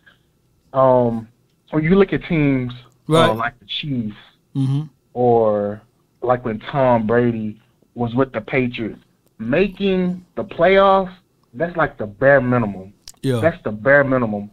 um 0.74 1.28
when 1.72 1.84
you 1.84 1.96
look 1.96 2.14
at 2.14 2.24
teams 2.26 2.74
Right. 3.08 3.30
uh, 3.30 3.34
like 3.36 3.60
the 3.60 3.66
Chiefs 3.66 4.16
Mm-hmm. 4.56 4.84
or 5.14 5.82
like 6.22 6.46
when 6.46 6.60
Tom 6.60 7.08
Brady 7.08 7.60
was 7.96 8.14
with 8.16 8.32
the 8.34 8.42
Patriots, 8.42 9.00
making 9.40 10.24
the 10.36 10.44
playoffs, 10.44 11.14
that's 11.54 11.76
like 11.76 11.98
the 11.98 12.06
bare 12.08 12.40
minimum. 12.42 12.94
Yeah. 13.24 13.40
That's 13.40 13.62
the 13.64 13.72
bare 13.72 14.04
minimum. 14.04 14.52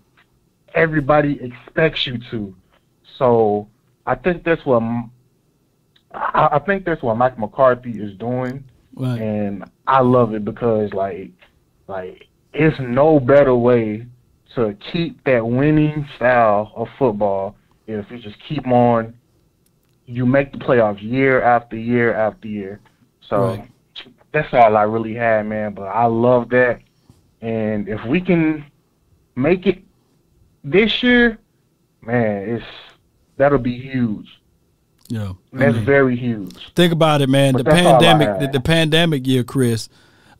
Everybody 0.75 1.39
expects 1.43 2.07
you 2.07 2.19
to. 2.31 2.55
So 3.19 3.69
I 4.07 4.15
think 4.15 4.43
that's 4.45 4.65
what 4.65 4.83
I 6.13 6.59
think 6.67 6.85
that's 6.85 7.03
what 7.03 7.17
Mike 7.17 7.39
McCarthy 7.39 7.93
is 8.03 8.17
doing, 8.19 8.65
Right. 8.95 9.21
and 9.21 9.65
I 9.87 10.01
love 10.01 10.35
it 10.35 10.45
because 10.45 10.93
like 10.93 11.31
like 11.89 12.27
it's 12.53 12.79
no 12.81 13.21
better 13.21 13.55
way 13.55 14.07
to 14.55 14.75
keep 14.93 15.23
that 15.25 15.47
winning 15.47 16.07
style 16.17 16.73
of 16.77 16.89
football 16.99 17.57
if 17.87 18.11
you 18.11 18.19
just 18.19 18.37
keep 18.49 18.67
on 18.67 19.15
you 20.07 20.27
make 20.27 20.53
the 20.53 20.59
playoffs 20.59 21.03
year 21.03 21.43
after 21.43 21.77
year 21.77 22.15
after 22.15 22.49
year. 22.49 22.81
So 23.29 23.39
Right. 23.43 23.71
that's 24.33 24.53
all 24.53 24.77
I 24.77 24.83
really 24.83 25.15
had, 25.15 25.47
man. 25.47 25.75
But 25.75 25.85
I 25.85 26.07
love 26.07 26.49
that. 26.51 26.81
And 27.41 27.89
if 27.89 28.05
we 28.05 28.21
can 28.21 28.65
make 29.37 29.67
it 29.67 29.83
this 30.65 31.03
year, 31.03 31.39
man, 32.03 32.49
it's 32.57 32.65
that'll 33.37 33.59
be 33.59 33.79
huge. 33.79 34.40
Yeah. 35.11 35.33
That's 35.53 35.77
very 35.79 36.17
huge. 36.17 36.73
Think 36.75 36.93
about 36.93 37.21
it, 37.21 37.29
man. 37.29 37.55
But 37.55 37.65
the 37.65 37.73
I 37.73 37.83
pandemic, 37.83 38.41
the, 38.41 38.49
the 38.49 38.61
pandemic 38.61 39.27
year, 39.27 39.45
Chris. 39.45 39.89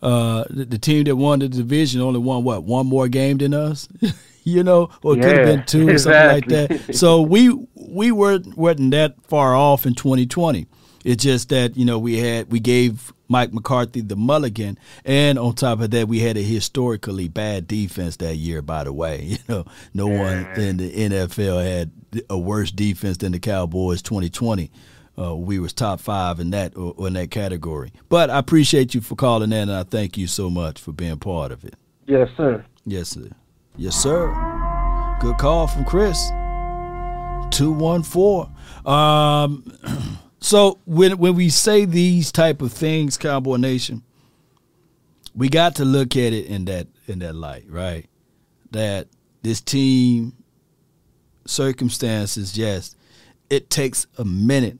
Uh, 0.03 0.45
the, 0.49 0.65
the 0.65 0.79
team 0.79 1.05
that 1.05 1.17
won 1.17 1.41
the 1.41 1.49
division 1.49 2.01
only 2.01 2.19
won 2.19 2.43
what 2.43 2.65
one 2.65 2.87
more 2.87 3.07
game 3.07 3.37
than 3.37 3.53
us, 3.53 3.87
you 4.45 4.65
know, 4.65 4.89
or 5.03 5.13
it 5.15 5.21
could 5.21 5.37
have 5.37 5.47
been 5.47 5.65
two 5.67 5.91
or 5.91 5.99
something 5.99 6.27
like 6.27 6.47
that. 6.47 6.95
So 6.95 7.21
we 7.21 7.55
we 7.75 8.11
weren't 8.11 8.57
wasn't 8.57 8.93
that 8.93 9.17
far 9.27 9.55
off 9.55 9.85
in 9.85 9.95
2020. 9.95 10.67
It's 11.05 11.23
just 11.23 11.51
that 11.51 11.77
you 11.77 11.85
know 11.85 11.99
we 11.99 12.17
had 12.19 12.51
we 12.51 12.61
gave 12.61 13.13
Mike 13.31 13.53
McCarthy 13.55 14.01
the 14.01 14.17
mulligan, 14.17 14.77
and 15.05 15.39
on 15.39 15.55
top 15.55 15.81
of 15.81 15.93
that, 15.93 16.09
we 16.09 16.19
had 16.19 16.37
a 16.37 16.43
historically 16.43 17.29
bad 17.29 17.69
defense 17.69 18.17
that 18.17 18.35
year. 18.35 18.61
By 18.61 18.83
the 18.85 18.93
way, 18.93 19.23
you 19.25 19.39
know, 19.49 19.65
no 19.95 20.09
one 20.09 20.47
in 20.57 20.79
the 20.79 20.91
NFL 20.93 21.65
had 21.65 21.93
a 22.29 22.37
worse 22.37 22.73
defense 22.73 23.19
than 23.19 23.31
the 23.31 23.39
Cowboys 23.39 24.03
2020. 24.03 24.71
Uh, 25.17 25.37
we 25.37 25.61
was 25.61 25.73
top 25.73 26.01
five 26.01 26.41
in 26.41 26.51
that 26.51 26.77
or 26.77 27.07
in 27.07 27.13
that 27.13 27.31
category. 27.31 27.93
But 28.09 28.31
I 28.31 28.39
appreciate 28.39 28.95
you 28.95 29.01
for 29.01 29.15
calling 29.15 29.53
in, 29.53 29.69
and 29.69 29.73
I 29.73 29.85
thank 29.85 30.19
you 30.19 30.27
so 30.27 30.51
much 30.51 30.81
for 30.81 30.93
being 30.93 31.19
part 31.19 31.53
of 31.53 31.65
it. 31.65 31.77
Yes, 32.07 32.29
sir. 32.37 32.65
Yes, 32.85 33.11
sir. 33.11 33.29
Yes, 33.77 33.95
sir. 33.95 34.27
Good 35.21 35.39
call 35.39 35.69
from 35.69 35.85
Chris. 35.85 36.19
Two 37.51 37.71
one 37.71 38.03
four. 38.03 38.51
Um, 38.85 39.73
so 40.41 40.79
when 40.87 41.19
when 41.19 41.35
we 41.35 41.51
say 41.51 41.85
these 41.85 42.33
type 42.33 42.63
of 42.63 42.73
things, 42.73 43.17
Cowboy 43.17 43.57
Nation, 43.57 44.03
we 45.35 45.49
got 45.49 45.77
to 45.77 45.85
look 45.85 46.17
at 46.17 46.33
it 46.33 46.47
in 46.47 46.65
that 46.65 46.89
in 47.07 47.19
that 47.21 47.35
light, 47.35 47.65
right? 47.69 48.09
That 48.71 49.09
this 49.43 49.61
team 49.61 50.33
circumstances, 51.47 52.57
yes, 52.57 52.97
it 53.51 53.69
takes 53.69 54.07
a 54.17 54.25
minute 54.25 54.79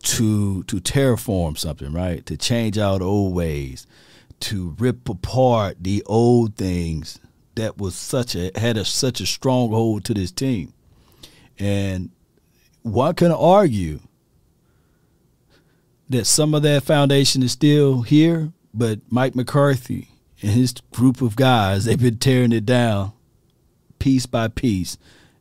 to 0.00 0.62
to 0.64 0.76
terraform 0.76 1.58
something, 1.58 1.92
right? 1.92 2.24
To 2.26 2.36
change 2.36 2.78
out 2.78 3.02
old 3.02 3.34
ways, 3.34 3.86
to 4.40 4.74
rip 4.78 5.08
apart 5.08 5.76
the 5.80 6.02
old 6.06 6.56
things 6.56 7.20
that 7.56 7.76
was 7.76 7.94
such 7.94 8.34
a 8.34 8.50
had 8.54 8.78
a, 8.78 8.84
such 8.86 9.20
a 9.20 9.26
stronghold 9.26 10.04
to 10.04 10.14
this 10.14 10.30
team. 10.30 10.72
And 11.58 12.10
one 12.82 13.14
can 13.14 13.32
argue 13.32 14.00
that 16.08 16.24
some 16.26 16.54
of 16.54 16.62
that 16.62 16.82
foundation 16.82 17.42
is 17.42 17.52
still 17.52 18.02
here, 18.02 18.52
but 18.72 19.00
Mike 19.10 19.34
McCarthy 19.34 20.08
and 20.42 20.52
his 20.52 20.74
group 20.92 21.20
of 21.20 21.36
guys, 21.36 21.84
they've 21.84 22.00
been 22.00 22.18
tearing 22.18 22.52
it 22.52 22.66
down 22.66 23.12
piece 23.98 24.26
by 24.26 24.48
piece 24.48 24.96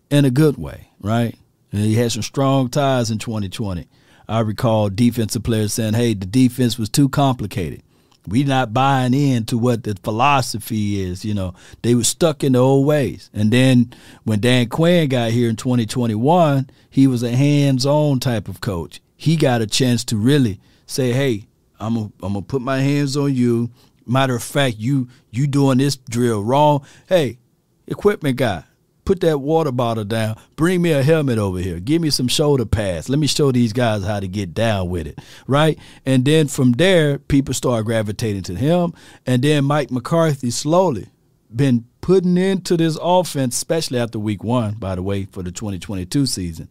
in 0.09 0.25
a 0.25 0.31
good 0.31 0.57
way, 0.57 0.89
right? 0.99 1.35
And 1.71 1.81
he 1.81 1.95
had 1.95 2.11
some 2.11 2.23
strong 2.23 2.69
ties 2.69 3.11
in 3.11 3.17
2020. 3.17 3.87
I 4.27 4.39
recall 4.39 4.89
defensive 4.89 5.43
players 5.43 5.73
saying, 5.73 5.93
hey, 5.93 6.13
the 6.13 6.25
defense 6.25 6.77
was 6.77 6.89
too 6.89 7.07
complicated. 7.09 7.83
We're 8.27 8.45
not 8.45 8.73
buying 8.73 9.13
into 9.13 9.57
what 9.57 9.83
the 9.83 9.95
philosophy 10.03 11.01
is, 11.01 11.23
you 11.23 11.33
know. 11.33 11.53
They 11.81 11.95
were 11.95 12.03
stuck 12.03 12.43
in 12.43 12.53
the 12.53 12.59
old 12.59 12.85
ways. 12.85 13.29
And 13.33 13.51
then 13.51 13.93
when 14.25 14.41
Dan 14.41 14.67
Quinn 14.67 15.07
got 15.07 15.31
here 15.31 15.49
in 15.49 15.55
2021, 15.55 16.69
he 16.89 17.07
was 17.07 17.23
a 17.23 17.31
hands-on 17.31 18.19
type 18.19 18.49
of 18.49 18.59
coach. 18.59 18.99
He 19.17 19.35
got 19.35 19.61
a 19.61 19.67
chance 19.67 20.05
to 20.05 20.17
really 20.17 20.61
say, 20.85 21.11
"Hey, 21.11 21.47
I'm 21.79 21.95
gonna 21.95 22.11
I'm 22.23 22.33
gonna 22.33 22.41
put 22.43 22.61
my 22.61 22.79
hands 22.79 23.17
on 23.17 23.33
you. 23.33 23.69
Matter 24.05 24.35
of 24.35 24.43
fact, 24.43 24.77
you 24.77 25.09
you 25.31 25.47
doing 25.47 25.79
this 25.79 25.97
drill 25.97 26.43
wrong. 26.43 26.85
Hey, 27.09 27.39
equipment 27.87 28.37
guy, 28.37 28.63
put 29.05 29.19
that 29.21 29.39
water 29.39 29.71
bottle 29.71 30.03
down. 30.03 30.37
Bring 30.55 30.81
me 30.81 30.91
a 30.91 31.03
helmet 31.03 31.37
over 31.37 31.59
here. 31.59 31.79
Give 31.79 32.01
me 32.01 32.09
some 32.09 32.27
shoulder 32.27 32.65
pads. 32.65 33.09
Let 33.09 33.19
me 33.19 33.27
show 33.27 33.51
these 33.51 33.73
guys 33.73 34.03
how 34.03 34.19
to 34.19 34.27
get 34.27 34.53
down 34.53 34.89
with 34.89 35.07
it. 35.07 35.19
Right? 35.47 35.77
And 36.05 36.25
then 36.25 36.47
from 36.47 36.73
there, 36.73 37.17
people 37.17 37.53
start 37.53 37.85
gravitating 37.85 38.43
to 38.43 38.55
him. 38.55 38.93
And 39.25 39.41
then 39.41 39.65
Mike 39.65 39.91
McCarthy 39.91 40.51
slowly 40.51 41.07
been 41.53 41.85
putting 42.01 42.37
into 42.37 42.75
this 42.77 42.97
offense, 43.01 43.55
especially 43.55 43.99
after 43.99 44.19
week 44.19 44.43
one, 44.43 44.75
by 44.75 44.95
the 44.95 45.03
way, 45.03 45.25
for 45.25 45.43
the 45.43 45.51
2022 45.51 46.25
season. 46.25 46.69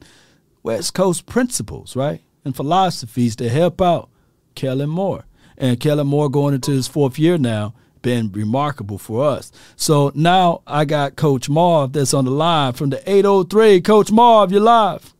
West 0.62 0.94
Coast 0.94 1.26
principles, 1.26 1.96
right? 1.96 2.20
And 2.46 2.54
philosophies 2.54 3.34
to 3.36 3.48
help 3.48 3.82
out 3.82 4.08
Kellen 4.54 4.88
Moore. 4.88 5.24
And 5.58 5.80
Kellen 5.80 6.06
Moore 6.06 6.30
going 6.30 6.54
into 6.54 6.70
his 6.70 6.86
fourth 6.86 7.18
year 7.18 7.38
now, 7.38 7.74
been 8.02 8.30
remarkable 8.30 8.98
for 8.98 9.24
us. 9.24 9.50
So 9.74 10.12
now 10.14 10.62
I 10.64 10.84
got 10.84 11.16
Coach 11.16 11.48
Marv 11.48 11.92
that's 11.92 12.14
on 12.14 12.24
the 12.24 12.30
line 12.30 12.74
from 12.74 12.90
the 12.90 13.02
803. 13.10 13.80
Coach 13.80 14.12
Marv, 14.12 14.52
you're 14.52 14.60
live. 14.60 15.12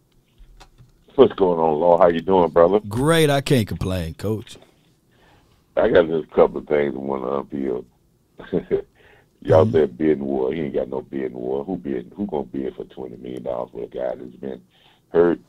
What's 1.16 1.32
going 1.32 1.58
on, 1.58 1.80
Law? 1.80 1.98
How 1.98 2.06
you 2.06 2.20
doing, 2.20 2.48
brother? 2.50 2.78
Great. 2.88 3.28
I 3.28 3.40
can't 3.40 3.66
complain, 3.66 4.14
Coach. 4.14 4.56
I 5.76 5.88
got 5.88 6.06
just 6.06 6.30
a 6.30 6.32
couple 6.32 6.58
of 6.58 6.68
things 6.68 6.94
I 6.94 6.98
want 6.98 7.50
to 7.50 7.58
unveil. 7.58 7.84
Y'all 9.42 9.64
mm-hmm. 9.64 9.72
said 9.72 9.98
bidding 9.98 10.24
war. 10.24 10.52
He 10.52 10.60
ain't 10.60 10.74
got 10.74 10.90
no 10.90 11.02
bidding 11.02 11.32
war. 11.32 11.64
Who 11.64 11.76
bid? 11.76 12.12
Who 12.16 12.26
gonna 12.26 12.44
bid 12.44 12.76
for 12.76 12.84
twenty 12.84 13.16
million 13.16 13.42
dollars 13.42 13.70
for 13.72 13.82
a 13.82 13.88
guy 13.88 14.14
that's 14.14 14.36
been 14.36 14.62
hurt? 15.08 15.40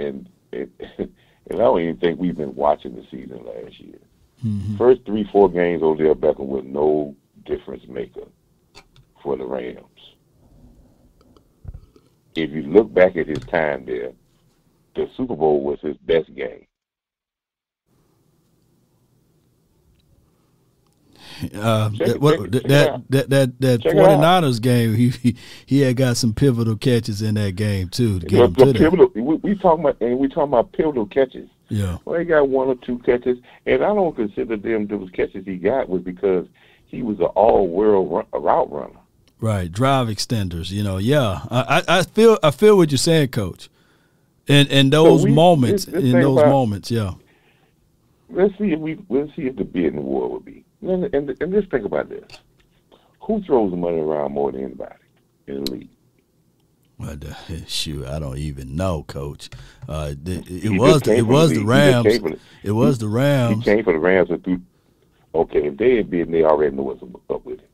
And 0.00 0.28
and, 0.52 0.70
and 0.98 1.10
I 1.50 1.56
don't 1.56 1.80
even 1.80 1.96
think 1.98 2.18
we've 2.18 2.36
been 2.36 2.54
watching 2.54 2.94
the 2.94 3.06
season 3.10 3.44
last 3.44 3.78
year. 3.80 3.98
Mm-hmm. 4.44 4.76
First 4.76 5.02
three, 5.06 5.28
four 5.32 5.50
games, 5.50 5.82
Odell 5.82 6.14
Beckham 6.14 6.46
was 6.46 6.64
no 6.66 7.14
difference 7.44 7.86
maker 7.88 8.26
for 9.22 9.36
the 9.36 9.44
Rams. 9.44 9.82
If 12.34 12.50
you 12.50 12.62
look 12.62 12.92
back 12.92 13.16
at 13.16 13.28
his 13.28 13.40
time 13.40 13.86
there, 13.86 14.12
the 14.94 15.08
Super 15.16 15.34
Bowl 15.34 15.62
was 15.62 15.78
his 15.80 15.96
best 15.98 16.34
game. 16.34 16.65
Uh, 21.54 21.90
Check 21.90 22.06
that, 22.08 22.20
what, 22.20 22.52
check 22.52 22.62
that, 22.62 22.68
that, 22.68 23.02
that 23.10 23.28
that 23.30 23.60
that 23.60 23.82
Check 23.82 23.92
49ers 23.94 24.60
game, 24.62 24.94
he, 24.94 25.10
he 25.10 25.36
he 25.66 25.80
had 25.80 25.96
got 25.96 26.16
some 26.16 26.32
pivotal 26.32 26.76
catches 26.76 27.20
in 27.22 27.34
that 27.34 27.56
game 27.56 27.88
too 27.88 28.20
to 28.20 28.26
get 28.26 28.36
The, 28.38 28.44
him 28.44 28.52
the 28.52 28.72
to 28.72 28.78
pivotal, 28.78 29.10
we, 29.14 29.34
we 29.36 29.54
talking 29.56 29.84
about, 29.84 30.00
and 30.00 30.18
we 30.18 30.28
talking 30.28 30.44
about 30.44 30.72
pivotal 30.72 31.06
catches. 31.06 31.48
Yeah. 31.68 31.98
Well, 32.04 32.18
he 32.18 32.24
got 32.24 32.48
one 32.48 32.68
or 32.68 32.76
two 32.76 32.98
catches, 33.00 33.38
and 33.66 33.82
I 33.82 33.88
don't 33.88 34.14
consider 34.16 34.56
them 34.56 34.86
those 34.86 35.10
catches 35.10 35.44
he 35.44 35.56
got 35.56 35.88
was 35.88 36.02
because 36.02 36.46
he 36.86 37.02
was 37.02 37.18
an 37.18 37.26
all-world 37.26 38.10
run, 38.32 38.42
route 38.42 38.72
runner. 38.72 39.00
Right, 39.40 39.70
drive 39.70 40.06
extenders. 40.08 40.70
You 40.70 40.82
know, 40.84 40.96
yeah. 40.98 41.40
I, 41.50 41.82
I 41.86 42.02
feel 42.04 42.38
I 42.42 42.50
feel 42.52 42.76
what 42.78 42.90
you're 42.90 42.98
saying, 42.98 43.28
Coach. 43.28 43.68
And 44.48 44.70
and 44.70 44.92
those 44.92 45.24
we- 45.24 45.32
moments, 45.32 45.84
this- 45.86 45.94
this 45.94 46.04
in 46.04 46.20
those 46.20 46.38
about- 46.38 46.50
moments, 46.50 46.90
yeah. 46.90 47.12
Let's 48.30 48.56
see 48.58 48.72
if 48.72 48.80
we 48.80 48.98
let's 49.08 49.34
see 49.36 49.42
if 49.42 49.56
the 49.56 49.64
bidding 49.64 50.02
war 50.02 50.28
would 50.30 50.44
be. 50.44 50.64
And, 50.88 51.14
and, 51.14 51.36
and 51.40 51.52
just 51.52 51.70
think 51.70 51.84
about 51.84 52.08
this: 52.08 52.24
who 53.20 53.42
throws 53.42 53.70
the 53.70 53.76
money 53.76 53.98
around 53.98 54.32
more 54.32 54.52
than 54.52 54.64
anybody 54.64 54.94
in 55.46 55.64
the 55.64 55.70
league? 55.70 55.88
Well, 56.98 57.10
uh, 57.10 57.54
shoot, 57.66 58.06
I 58.06 58.18
don't 58.18 58.38
even 58.38 58.74
know, 58.76 59.02
Coach. 59.02 59.50
Uh, 59.88 60.14
the, 60.22 60.42
it, 60.48 60.78
was 60.78 61.02
the, 61.02 61.14
it 61.16 61.26
was 61.26 61.50
the 61.50 61.58
league. 61.58 61.66
Rams. 61.68 62.04
the- 62.04 62.38
It 62.62 62.72
was 62.72 62.98
the 62.98 63.08
Rams. 63.08 63.58
He 63.58 63.62
came 63.64 63.84
for 63.84 63.92
the 63.92 63.98
Rams 63.98 64.30
and 64.30 64.42
threw. 64.42 64.60
Okay, 65.34 65.66
if 65.66 65.76
they 65.76 65.98
ain't 65.98 66.08
bidding, 66.10 66.32
they 66.32 66.44
already 66.44 66.74
know 66.74 66.84
what's 66.84 67.02
up 67.28 67.44
with 67.44 67.58
it. 67.58 67.68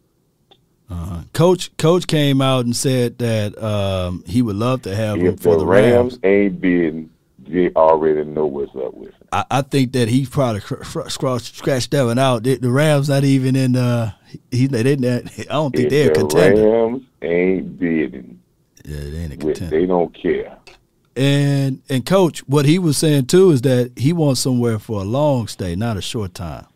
Uh, 0.90 1.22
Coach 1.32 1.74
Coach 1.76 2.06
came 2.06 2.42
out 2.42 2.64
and 2.64 2.74
said 2.74 3.18
that 3.18 3.56
um, 3.62 4.24
he 4.26 4.42
would 4.42 4.56
love 4.56 4.82
to 4.82 4.94
have 4.94 5.18
him 5.18 5.36
for 5.36 5.52
the 5.54 5.60
the 5.60 5.66
Rams 5.66 6.14
Rams. 6.14 6.18
ain't 6.24 6.60
bidding, 6.60 7.08
they 7.46 7.70
already 7.70 8.24
know 8.24 8.46
what's 8.46 8.74
up 8.74 8.92
with 8.94 9.08
it. 9.10 9.21
I, 9.32 9.44
I 9.50 9.62
think 9.62 9.92
that 9.92 10.08
he 10.08 10.26
probably 10.26 10.60
cr- 10.60 10.76
cr- 10.76 11.08
scratched, 11.08 11.90
that 11.90 12.02
one 12.04 12.18
out. 12.18 12.42
The, 12.42 12.56
the 12.56 12.70
Rams 12.70 13.08
not 13.08 13.24
even 13.24 13.56
in. 13.56 13.76
Uh, 13.76 14.12
he 14.50 14.66
they 14.66 14.82
didn't. 14.82 15.30
I 15.38 15.44
don't 15.44 15.74
think 15.74 15.86
If 15.86 15.90
they're 15.90 16.10
a 16.10 16.14
the 16.14 16.20
contender. 16.20 16.68
Rams 16.68 17.02
ain't 17.22 17.78
bidding, 17.78 18.40
Yeah, 18.84 19.00
they 19.00 19.16
ain't 19.18 19.32
a 19.32 19.36
contender. 19.36 19.80
they 19.80 19.86
don't 19.86 20.14
care. 20.14 20.58
And 21.16 21.82
and 21.88 22.04
coach, 22.06 22.40
what 22.40 22.64
he 22.64 22.78
was 22.78 22.96
saying 22.98 23.26
too 23.26 23.50
is 23.50 23.62
that 23.62 23.92
he 23.96 24.12
wants 24.12 24.40
somewhere 24.40 24.78
for 24.78 25.00
a 25.00 25.04
long 25.04 25.46
stay, 25.48 25.74
not 25.76 25.96
a 25.96 26.02
short 26.02 26.34
time. 26.34 26.66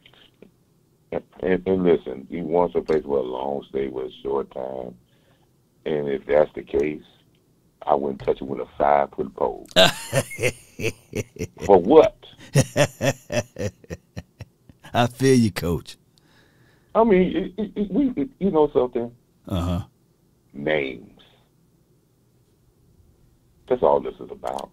And, 1.13 1.67
and 1.67 1.85
listen, 1.85 2.27
he 2.31 2.41
wants 2.43 2.75
a 2.75 2.81
place 2.81 3.05
where 3.05 3.21
a 3.21 3.23
long 3.23 3.65
stay 3.69 3.89
with 3.89 4.07
a 4.07 4.13
short 4.23 4.51
time. 4.51 4.95
And 5.87 6.09
if 6.09 6.27
that's 6.27 6.53
the 6.55 6.63
case, 6.63 7.03
I 7.87 7.95
wouldn't 7.95 8.21
touch 8.23 8.41
it 8.41 8.45
with 8.45 8.61
a 8.61 8.67
five 8.77 9.11
foot 9.15 9.35
pole. 9.37 9.67
For 11.65 11.81
what? 11.81 12.17
I 14.95 15.07
feel 15.09 15.35
you, 15.35 15.51
coach. 15.51 15.97
I 16.95 17.05
mean, 17.05 17.37
it, 17.37 17.53
it, 17.63 17.73
it, 17.77 17.91
we, 17.91 18.31
you 18.39 18.51
know 18.51 18.71
something? 18.73 19.11
Uh 19.47 19.61
huh. 19.61 19.83
Names. 20.53 21.21
That's 23.69 23.83
all 23.83 24.01
this 24.01 24.15
is 24.15 24.31
about. 24.31 24.71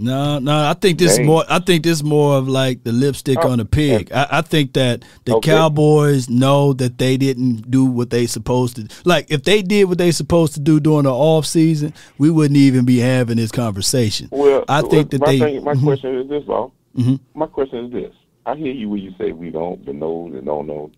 No, 0.00 0.38
no, 0.38 0.52
I 0.68 0.74
think 0.74 0.98
this 0.98 1.12
is 1.12 1.16
Dang. 1.18 1.26
more. 1.26 1.44
I 1.48 1.58
think 1.58 1.82
this 1.82 2.02
more 2.04 2.36
of 2.38 2.46
like 2.48 2.84
the 2.84 2.92
lipstick 2.92 3.38
Oh, 3.42 3.50
on 3.50 3.58
a 3.60 3.64
pig. 3.64 4.12
I, 4.12 4.26
I 4.30 4.40
think 4.42 4.74
that 4.74 5.04
the 5.24 5.34
Okay. 5.36 5.50
Cowboys 5.50 6.30
know 6.30 6.72
that 6.74 6.98
they 6.98 7.16
didn't 7.16 7.68
do 7.70 7.84
what 7.84 8.10
they 8.10 8.26
supposed 8.26 8.76
to. 8.76 8.88
Like 9.04 9.30
if 9.30 9.42
they 9.42 9.60
did 9.60 9.84
what 9.88 9.98
they 9.98 10.12
supposed 10.12 10.54
to 10.54 10.60
do 10.60 10.78
during 10.78 11.02
the 11.04 11.12
off 11.12 11.46
season, 11.46 11.92
we 12.16 12.30
wouldn't 12.30 12.56
even 12.56 12.84
be 12.84 12.98
having 12.98 13.36
this 13.38 13.50
conversation. 13.50 14.28
Well, 14.30 14.64
I 14.68 14.82
think 14.82 15.10
that 15.10 15.20
my 15.20 15.26
they. 15.26 15.38
thing- 15.40 15.64
my 15.64 15.74
Mhm. 15.74 15.82
question 15.82 16.14
is 16.16 16.28
this, 16.28 16.46
Law. 16.46 16.70
Mhm. 16.96 17.18
My 17.34 17.46
question 17.46 17.86
is 17.86 17.92
this. 17.92 18.14
I 18.46 18.54
hear 18.56 18.72
you 18.72 18.88
when 18.90 19.00
you 19.02 19.12
say 19.18 19.32
we 19.32 19.50
don't, 19.50 19.84
the 19.84 19.92
knows 19.92 20.32
and 20.34 20.46
don't 20.46 20.66
know. 20.68 20.90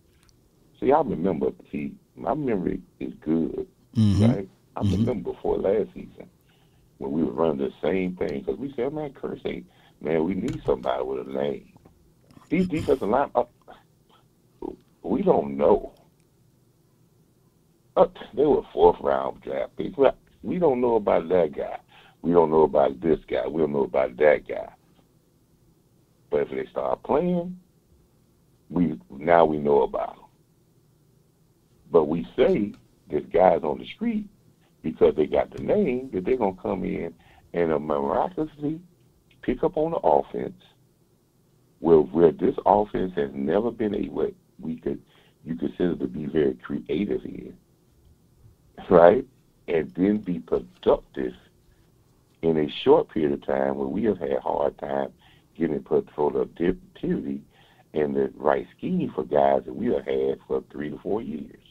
See, 0.78 0.92
I 0.92 1.00
remember. 1.00 1.48
See, 1.72 1.92
my 2.16 2.34
memory 2.34 2.80
is 3.00 3.12
good, 3.24 3.66
Mhm. 3.96 4.28
right? 4.28 4.48
I 4.76 4.80
remember 4.82 5.32
before 5.32 5.56
last 5.58 5.88
season 5.94 6.28
when 7.00 7.12
we 7.12 7.24
were 7.24 7.32
running 7.32 7.56
the 7.56 7.72
same 7.82 8.14
thing 8.16 8.40
because 8.40 8.58
we 8.58 8.72
said, 8.76 8.92
"Man, 8.92 9.10
Kearse 9.14 9.44
ain't 9.46 9.66
man. 10.02 10.22
We 10.24 10.34
need 10.34 10.60
somebody 10.66 11.02
with 11.02 11.26
a 11.26 11.32
name." 11.32 11.72
These 12.50 12.68
defensive 12.68 13.08
line, 13.08 13.30
uh, 13.34 13.44
we 15.02 15.22
don't 15.22 15.56
know. 15.56 15.94
Uh, 17.96 18.06
they 18.34 18.44
were 18.44 18.62
fourth 18.72 19.00
round 19.00 19.40
draft 19.40 19.76
picks. 19.76 19.96
We 20.42 20.58
don't 20.58 20.82
know 20.82 20.96
about 20.96 21.28
that 21.30 21.56
guy. 21.56 21.78
We 22.20 22.32
don't 22.32 22.50
know 22.50 22.62
about 22.62 23.00
this 23.00 23.18
guy. 23.30 23.46
We 23.46 23.62
don't 23.62 23.72
know 23.72 23.84
about 23.84 24.16
that 24.18 24.46
guy. 24.46 24.68
But 26.30 26.42
if 26.42 26.50
they 26.50 26.66
start 26.70 27.02
playing, 27.02 27.58
we 28.68 29.00
now 29.08 29.46
we 29.46 29.56
know 29.56 29.82
about 29.82 30.16
them. 30.16 30.24
But 31.90 32.04
we 32.04 32.28
say 32.36 32.74
this 33.10 33.24
guy's 33.32 33.62
on 33.62 33.78
the 33.78 33.86
street 33.86 34.28
because 34.82 35.14
they 35.16 35.26
got 35.26 35.50
the 35.50 35.62
name 35.62 36.10
that 36.12 36.24
they're 36.24 36.36
gonna 36.36 36.56
come 36.60 36.84
in 36.84 37.14
and 37.52 37.70
miraculously 37.84 38.80
pick 39.42 39.62
up 39.62 39.76
on 39.76 39.92
the 39.92 39.98
offense 39.98 40.62
where 41.80 41.98
where 41.98 42.32
this 42.32 42.54
offense 42.66 43.12
has 43.16 43.30
never 43.34 43.70
been 43.70 43.94
a 43.94 44.08
what 44.08 44.32
we 44.58 44.76
could 44.76 45.00
you 45.44 45.56
consider 45.56 45.96
to 45.96 46.06
be 46.06 46.26
very 46.26 46.54
creative 46.54 47.24
in, 47.24 47.56
right? 48.90 49.24
And 49.68 49.90
then 49.96 50.18
be 50.18 50.38
productive 50.38 51.32
in 52.42 52.58
a 52.58 52.68
short 52.84 53.08
period 53.10 53.32
of 53.32 53.46
time 53.46 53.76
where 53.76 53.88
we 53.88 54.04
have 54.04 54.18
had 54.18 54.38
hard 54.42 54.78
time 54.78 55.12
getting 55.56 55.82
productivity 55.82 57.42
and 57.92 58.14
the 58.14 58.30
right 58.36 58.66
scheme 58.76 59.12
for 59.14 59.24
guys 59.24 59.62
that 59.64 59.74
we 59.74 59.86
have 59.86 60.04
had 60.04 60.38
for 60.46 60.62
three 60.70 60.90
to 60.90 60.98
four 60.98 61.22
years. 61.22 61.62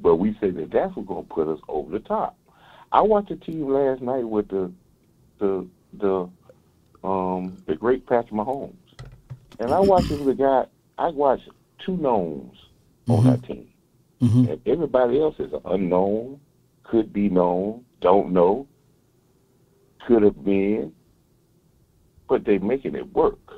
But 0.00 0.16
we 0.16 0.36
say 0.40 0.50
that 0.50 0.70
that's 0.72 0.94
what's 0.96 1.08
going 1.08 1.26
to 1.26 1.34
put 1.34 1.48
us 1.48 1.60
over 1.68 1.90
the 1.90 2.00
top. 2.00 2.36
I 2.92 3.00
watched 3.00 3.30
a 3.30 3.36
team 3.36 3.68
last 3.68 4.02
night 4.02 4.24
with 4.28 4.48
the 4.48 4.72
the 5.38 5.66
the 5.98 6.28
um 7.04 7.58
the 7.66 7.74
great 7.74 8.06
Patrick 8.06 8.32
Mahomes, 8.32 8.74
and 9.58 9.72
I 9.72 9.80
watched 9.80 10.08
the 10.08 10.34
guy. 10.34 10.64
I 10.98 11.08
watched 11.08 11.48
two 11.84 11.96
knowns 11.96 12.56
on 13.08 13.24
that 13.24 13.44
team, 13.44 13.68
Mhm. 14.22 14.50
and 14.50 14.60
everybody 14.66 15.20
else 15.20 15.38
is 15.38 15.52
unknown, 15.64 16.40
could 16.84 17.12
be 17.12 17.28
known, 17.28 17.84
don't 18.00 18.32
know, 18.32 18.66
could 20.06 20.22
have 20.22 20.44
been, 20.44 20.92
but 22.28 22.44
they're 22.44 22.60
making 22.60 22.94
it 22.94 23.12
work. 23.12 23.55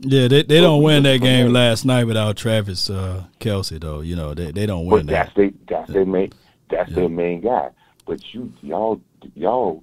Yeah, 0.00 0.28
they, 0.28 0.44
they 0.44 0.60
don't 0.60 0.82
win 0.82 1.02
that 1.02 1.20
game 1.20 1.52
last 1.52 1.84
night 1.84 2.04
without 2.04 2.36
Travis 2.36 2.88
uh, 2.88 3.24
Kelce 3.40 3.80
though. 3.80 4.00
You 4.00 4.14
know 4.16 4.32
they 4.34 4.52
they 4.52 4.64
don't 4.66 4.86
win. 4.86 5.06
But 5.06 5.12
that's 5.12 5.34
that. 5.34 5.36
they 5.36 5.52
that's 5.74 5.90
their 5.92 6.06
main 6.06 6.32
that's 6.70 6.92
their 6.94 7.08
main 7.08 7.40
guy. 7.40 7.70
But 8.06 8.22
you 8.32 8.52
y'all 8.62 9.00
y'all 9.34 9.82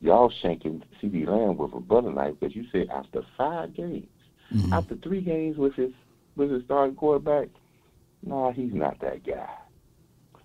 y'all 0.00 0.30
shanking 0.42 0.82
CeeDee 1.02 1.26
Lamb 1.26 1.56
with 1.56 1.72
a 1.74 1.80
butter 1.80 2.12
knife 2.12 2.34
because 2.38 2.54
you 2.54 2.64
said 2.70 2.88
after 2.90 3.22
five 3.36 3.74
games, 3.74 4.06
Mm-hmm. 4.54 4.72
after 4.72 4.94
three 4.94 5.20
games 5.22 5.56
with 5.56 5.74
his 5.74 5.90
with 6.36 6.52
his 6.52 6.62
starting 6.62 6.94
quarterback, 6.94 7.48
nah, 8.22 8.52
he's 8.52 8.72
not 8.72 9.00
that 9.00 9.26
guy. 9.26 9.48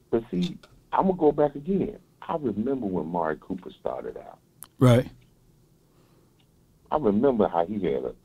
But 0.09 0.23
see, 0.31 0.57
I'm 0.91 1.05
gonna 1.05 1.19
go 1.19 1.31
back 1.31 1.53
again. 1.53 1.99
I 2.23 2.35
remember 2.39 2.87
when 2.87 3.03
Amari 3.05 3.37
Cooper 3.39 3.69
started 3.79 4.17
out. 4.17 4.39
Right. 4.79 5.07
I 6.91 6.97
remember 6.97 7.47
how 7.47 7.65
he 7.67 7.75
had 7.75 8.03
a 8.03 8.15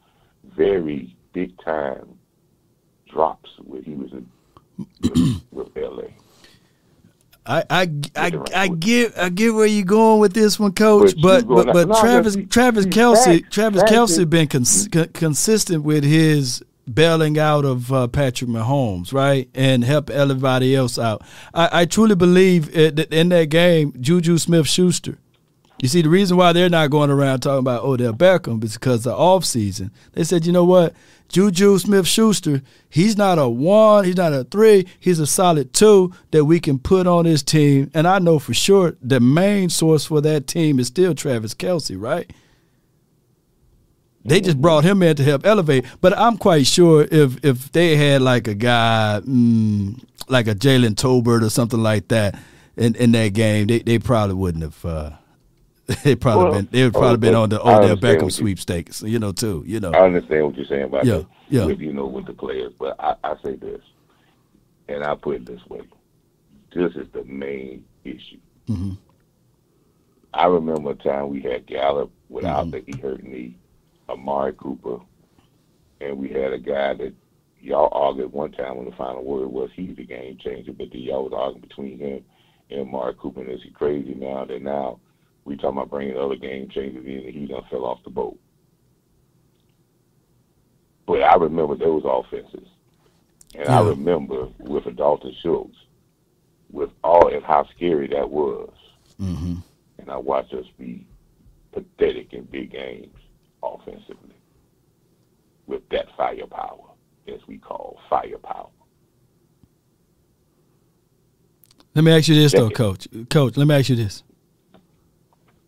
very 0.57 1.17
big 1.33 1.59
time 1.63 2.19
drops 3.11 3.51
when 3.65 3.83
he 3.83 3.95
was 3.95 4.13
in 4.13 4.29
with, 5.53 5.73
with 5.75 5.77
LA. 5.77 6.09
I 7.47 7.65
I 7.71 7.91
I, 8.17 8.41
I 8.55 8.69
get 8.69 9.17
I 9.17 9.29
get 9.29 9.55
where 9.55 9.67
you're 9.67 9.85
going 9.85 10.21
with 10.21 10.35
this 10.35 10.59
one, 10.59 10.73
Coach. 10.73 11.15
But 11.21 11.47
But 11.47 11.67
but, 11.67 11.87
but 11.87 12.01
Travis 12.01 12.37
Travis 12.51 12.87
Kelce 12.87 13.49
Travis 13.51 13.83
Kelce 13.85 14.29
been 14.29 14.49
cons- 14.49 14.89
con- 14.89 15.09
consistent 15.09 15.85
with 15.85 16.05
his 16.05 16.63
bailing 16.93 17.39
out 17.39 17.65
of 17.65 17.93
uh, 17.93 18.07
Patrick 18.09 18.51
Mahomes, 18.51 19.13
right, 19.13 19.49
and 19.55 19.85
help 19.85 20.11
everybody 20.11 20.75
else 20.75 20.99
out. 20.99 21.23
I, 21.53 21.81
I 21.81 21.85
truly 21.85 22.15
believe 22.15 22.75
it, 22.77 22.97
that 22.97 23.13
in 23.13 23.29
that 23.31 23.49
game, 23.49 23.93
Juju 24.01 24.39
Smith 24.39 24.69
Schuster 24.69 25.19
You 25.81 25.89
see, 25.89 26.01
the 26.01 26.09
reason 26.09 26.39
why 26.39 26.53
they're 26.53 26.71
not 26.71 26.91
going 26.91 27.11
around 27.11 27.41
talking 27.41 27.59
about 27.59 27.85
Odell 27.85 28.15
Beckham 28.15 28.65
is 28.65 28.75
because 28.75 29.07
of 29.07 29.13
the 29.13 29.15
off 29.15 29.45
season. 29.45 29.91
They 30.13 30.25
said, 30.25 30.47
you 30.47 30.53
know 30.53 30.65
what, 30.65 30.95
Juju 31.29 31.79
Smith 31.79 32.07
Schuster, 32.07 32.63
he's 32.89 33.17
not 33.17 33.39
a 33.39 33.47
one, 33.47 34.05
he's 34.05 34.17
not 34.17 34.33
a 34.33 34.45
three, 34.45 34.87
he's 34.99 35.19
a 35.19 35.27
solid 35.27 35.75
two 35.75 36.15
that 36.31 36.47
we 36.47 36.61
can 36.61 36.79
put 36.79 37.07
on 37.07 37.25
this 37.25 37.43
team. 37.43 37.91
And 37.93 38.09
I 38.09 38.19
know 38.19 38.39
for 38.39 38.55
sure 38.55 38.97
the 39.03 39.21
main 39.21 39.69
source 39.69 40.07
for 40.07 40.23
that 40.23 40.47
team 40.47 40.79
is 40.79 40.87
still 40.87 41.15
Travis 41.15 41.55
Kelce, 41.55 42.01
right? 42.01 42.31
They 44.25 44.41
just 44.41 44.61
brought 44.61 44.83
him 44.83 45.03
in 45.03 45.15
to 45.17 45.23
help 45.23 45.47
elevate. 45.47 45.85
But 46.01 46.17
I'm 46.19 46.37
quite 46.37 46.67
sure 46.67 47.07
if 47.11 47.45
if 47.45 47.71
they 47.71 47.97
had 47.97 48.23
like 48.23 48.49
a 48.49 48.55
guy 48.55 49.21
mm, 49.25 50.03
like 50.29 50.49
a 50.49 50.55
Jalen 50.55 50.95
Tolbert 50.97 51.43
or 51.43 51.51
something 51.51 51.81
like 51.81 52.09
that 52.09 52.37
in, 52.77 52.97
in 52.97 53.13
that 53.13 53.35
game, 53.35 53.69
they, 53.69 53.81
they 53.81 53.99
probably 53.99 54.35
wouldn't 54.35 54.65
have. 54.65 54.85
Uh, 54.85 55.11
they 56.05 56.17
probably 56.17 56.45
Well, 56.45 56.53
been 56.63 56.69
they 56.71 56.85
would 56.85 56.93
probably 56.95 57.19
been 57.19 57.35
on 57.35 57.49
the 57.49 57.61
Odell 57.61 57.97
understand 57.97 58.21
Beckham 58.21 58.33
sweepstakes, 58.33 59.03
you 59.03 59.19
know, 59.19 59.33
too. 59.33 59.63
You 59.67 59.81
know, 59.81 59.93
I 59.93 59.99
understand 59.99 60.47
what 60.47 60.57
you're 60.57 60.67
saying 60.67 60.85
about 60.85 61.07
Yeah, 61.07 61.23
yeah. 61.49 61.67
with 61.67 61.79
you 61.81 61.93
know 61.93 62.07
with 62.07 62.27
the 62.27 62.33
players, 62.33 62.73
but 62.79 62.97
I, 62.99 63.15
I 63.23 63.35
say 63.45 63.57
this, 63.57 63.81
and 64.89 65.05
I 65.05 65.15
put 65.15 65.37
it 65.37 65.47
this 65.47 65.61
way: 65.69 65.83
this 66.75 66.93
is 66.97 67.07
the 67.13 67.25
main 67.25 67.85
issue. 68.05 68.41
hmm 68.67 68.93
I 70.35 70.47
remember 70.47 70.91
a 70.91 70.95
time 70.95 71.29
we 71.31 71.41
had 71.41 71.67
Gallup 71.67 72.11
without 72.29 72.67
Mhm. 72.67 72.73
the 72.73 72.93
he 72.93 72.99
hurt 73.01 73.23
knee, 73.23 73.59
Amari 74.09 74.53
Cooper, 74.55 74.99
and 76.01 76.19
we 76.19 76.29
had 76.29 76.53
a 76.53 76.59
guy 76.59 76.95
that 76.95 77.15
y'all 77.61 77.89
argued 77.93 78.33
one 78.33 78.53
time 78.53 78.77
when 78.77 78.87
the 78.91 78.97
final 78.97 79.25
word 79.25 79.49
was 79.49 79.71
he's 79.75 79.97
the 79.97 80.05
game 80.05 80.37
changer, 80.39 80.73
but 80.73 80.89
then 80.93 81.01
y'all 81.03 81.25
was 81.25 81.33
arguing 81.33 81.63
between 81.63 81.99
him 81.99 82.25
and 82.71 82.81
Amari 82.81 83.15
Cooper, 83.15 83.41
and 83.41 83.51
is 83.51 83.63
he 83.63 83.71
crazy 83.71 84.15
now? 84.15 84.45
That 84.45 84.63
now 84.63 85.01
we 85.47 85.57
talking 85.57 85.79
about 85.79 85.91
bringing 85.91 86.17
other 86.17 86.37
game 86.37 86.69
changers 86.69 87.07
in, 87.07 87.25
and 87.25 87.35
he 87.35 87.47
done 87.47 87.63
fell 87.71 87.85
off 87.85 88.03
the 88.05 88.11
boat. 88.11 88.39
But 91.07 91.23
I 91.23 91.37
remember 91.37 91.77
those 91.77 92.03
offenses, 92.05 92.69
and 93.55 93.69
I 93.69 93.81
remember 93.81 94.49
with 94.59 94.87
a 94.87 94.93
Dalton 94.93 95.35
Schultz, 95.41 95.77
with 96.71 96.91
all 97.05 97.33
and 97.33 97.45
how 97.45 97.67
scary 97.77 98.09
that 98.09 98.29
was 98.29 98.71
hmm 99.19 99.55
and 99.99 100.11
I 100.11 100.19
watched 100.19 100.53
us 100.53 100.67
be 100.79 101.07
pathetic 101.73 102.33
in 102.33 102.45
big 102.45 102.71
games 102.71 103.17
offensively 103.63 104.37
with 105.67 105.89
that 105.91 106.07
firepower, 106.17 106.91
as 107.27 107.41
we 107.49 107.59
call 107.59 107.99
firepower. 108.09 108.69
Let 111.95 112.05
me 112.05 112.13
ask 112.17 112.29
you 112.29 112.37
this 112.37 112.53
though, 112.53 112.71
Coach. 112.71 113.09
Coach, 113.31 113.57
let 113.57 113.67
me 113.67 113.75
ask 113.75 113.89
you 113.89 113.97
this, 113.97 114.23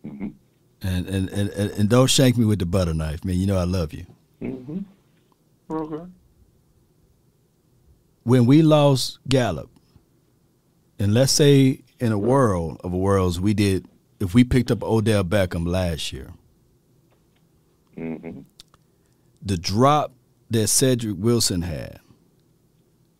Mhm. 0.05 0.33
and 0.81 1.07
and, 1.07 1.29
and 1.29 1.49
and 1.49 1.71
and 1.71 1.89
don't 1.89 2.07
shank 2.09 2.37
me 2.37 2.45
with 2.45 2.59
the 2.59 2.65
butter 2.65 2.93
knife, 2.93 3.23
man. 3.25 3.37
You 3.37 3.47
know 3.47 3.57
I 3.57 3.65
love 3.65 3.93
you. 3.93 4.05
Mm-hmm. 4.41 4.79
Okay. 5.71 6.05
When 8.23 8.45
we 8.45 8.61
lost 8.61 9.19
Gallup, 9.27 9.69
and 10.99 11.13
let's 11.13 11.31
say 11.31 11.81
in 11.99 12.11
a 12.11 12.17
world 12.17 12.79
of 12.83 12.91
worlds 12.93 13.39
we 13.39 13.53
did, 13.53 13.87
if 14.19 14.33
we 14.33 14.43
picked 14.43 14.71
up 14.71 14.83
Odell 14.83 15.23
Beckham 15.23 15.67
last 15.67 16.13
year, 16.13 16.31
Mm-hmm. 17.97 18.41
the 19.41 19.57
drop 19.57 20.13
that 20.49 20.67
Cedric 20.69 21.17
Wilson 21.17 21.61
had, 21.63 21.99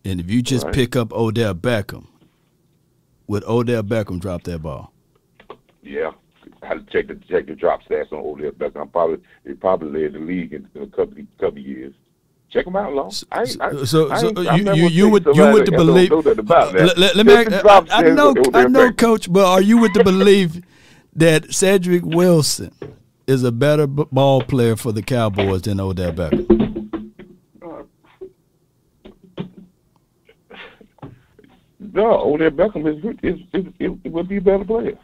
and 0.05 0.19
if 0.21 0.29
you 0.31 0.41
just 0.41 0.65
Right. 0.65 0.73
pick 0.73 0.95
up 0.95 1.11
Odell 1.11 1.53
Beckham, 1.53 2.07
would 3.27 3.43
Odell 3.43 3.83
Beckham 3.83 4.19
drop 4.21 4.43
that 4.43 4.61
ball? 4.61 4.93
Yeah. 5.83 6.11
I 6.61 6.67
had 6.67 6.85
to 6.87 6.91
check 6.91 7.07
the 7.07 7.15
check 7.27 7.47
the 7.47 7.55
drop 7.55 7.81
stats 7.83 8.11
on 8.11 8.19
Odell 8.19 8.51
Beckham. 8.51 8.81
I'm 8.81 8.89
probably 8.89 9.17
they 9.45 9.53
probably 9.53 10.03
led 10.03 10.13
the 10.13 10.19
league 10.19 10.53
in, 10.53 10.67
a 10.81 10.87
couple 10.87 11.15
couple 11.39 11.59
years. 11.59 11.93
Check 12.49 12.65
them 12.65 12.75
out, 12.75 12.93
long. 12.93 13.11
I, 13.31 13.41
ain't- 13.41 13.61
I, 13.61 13.85
So, 13.85 14.11
I 14.11 14.17
so 14.19 14.31
you, 14.41 14.73
you, 14.73 14.87
you 14.87 15.09
would 15.09 15.25
you 15.35 15.43
would 15.51 15.65
to 15.65 15.71
believe? 15.71 16.09
know 16.09 16.19
uh, 16.19 16.33
that. 16.33 16.73
Let, 16.73 16.97
let- 16.97 17.15
let 17.15 17.25
me. 17.25 17.33
The 17.43 17.87
I, 17.91 18.01
know, 18.09 18.33
I 18.53 18.67
know. 18.67 18.91
Coach, 18.91 19.31
but 19.31 19.45
are 19.45 19.61
you 19.61 19.77
with 19.77 19.93
to 19.93 20.03
believe 20.03 20.63
that 21.15 21.53
Cedric 21.53 22.03
Wilson 22.03 22.73
is 23.27 23.43
a 23.43 23.51
better 23.51 23.85
b- 23.85 24.05
ball 24.11 24.41
player 24.41 24.75
for 24.75 24.91
the 24.91 25.03
Cowboys 25.03 25.61
than 25.61 25.79
Odell 25.79 26.11
Beckham? 26.11 26.47
No, 31.79 32.33
Odell 32.33 32.51
Beckham 32.51 32.87
is, 32.87 33.03
is, 33.23 33.39
is, 33.53 33.65
is, 33.79 33.97
it 34.03 34.11
would 34.11 34.27
be 34.27 34.37
a 34.37 34.41
better 34.41 34.65
player. 34.65 34.97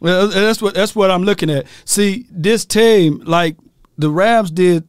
Well, 0.00 0.26
uh, 0.26 0.26
that's 0.28 0.62
what 0.62 0.74
that's 0.74 0.94
what 0.94 1.10
I'm 1.10 1.22
looking 1.24 1.50
at. 1.50 1.66
See, 1.84 2.26
this 2.30 2.64
team, 2.64 3.22
like 3.24 3.56
the 3.96 4.10
Rams 4.10 4.50
did 4.50 4.86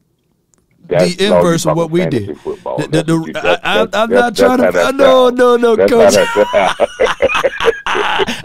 That's 0.87 1.15
the 1.15 1.25
inverse 1.25 1.65
of 1.65 1.75
what 1.77 1.89
we 1.91 2.05
did. 2.05 2.37
Football. 2.39 2.77
The- 2.77 2.87
the- 2.87 3.03
the- 3.03 3.31
I- 3.35 3.41
that's- 3.41 3.59
I- 3.63 3.85
that's- 3.85 3.93
I'm 3.93 4.09
that's- 4.09 4.09
not 4.09 4.35
trying 4.35 4.57
to. 4.57 4.71
that 4.77 4.95
No, 4.95 5.29
no, 5.29 5.55
no, 5.57 5.75
That's 5.75 5.91
coach. 5.91 6.15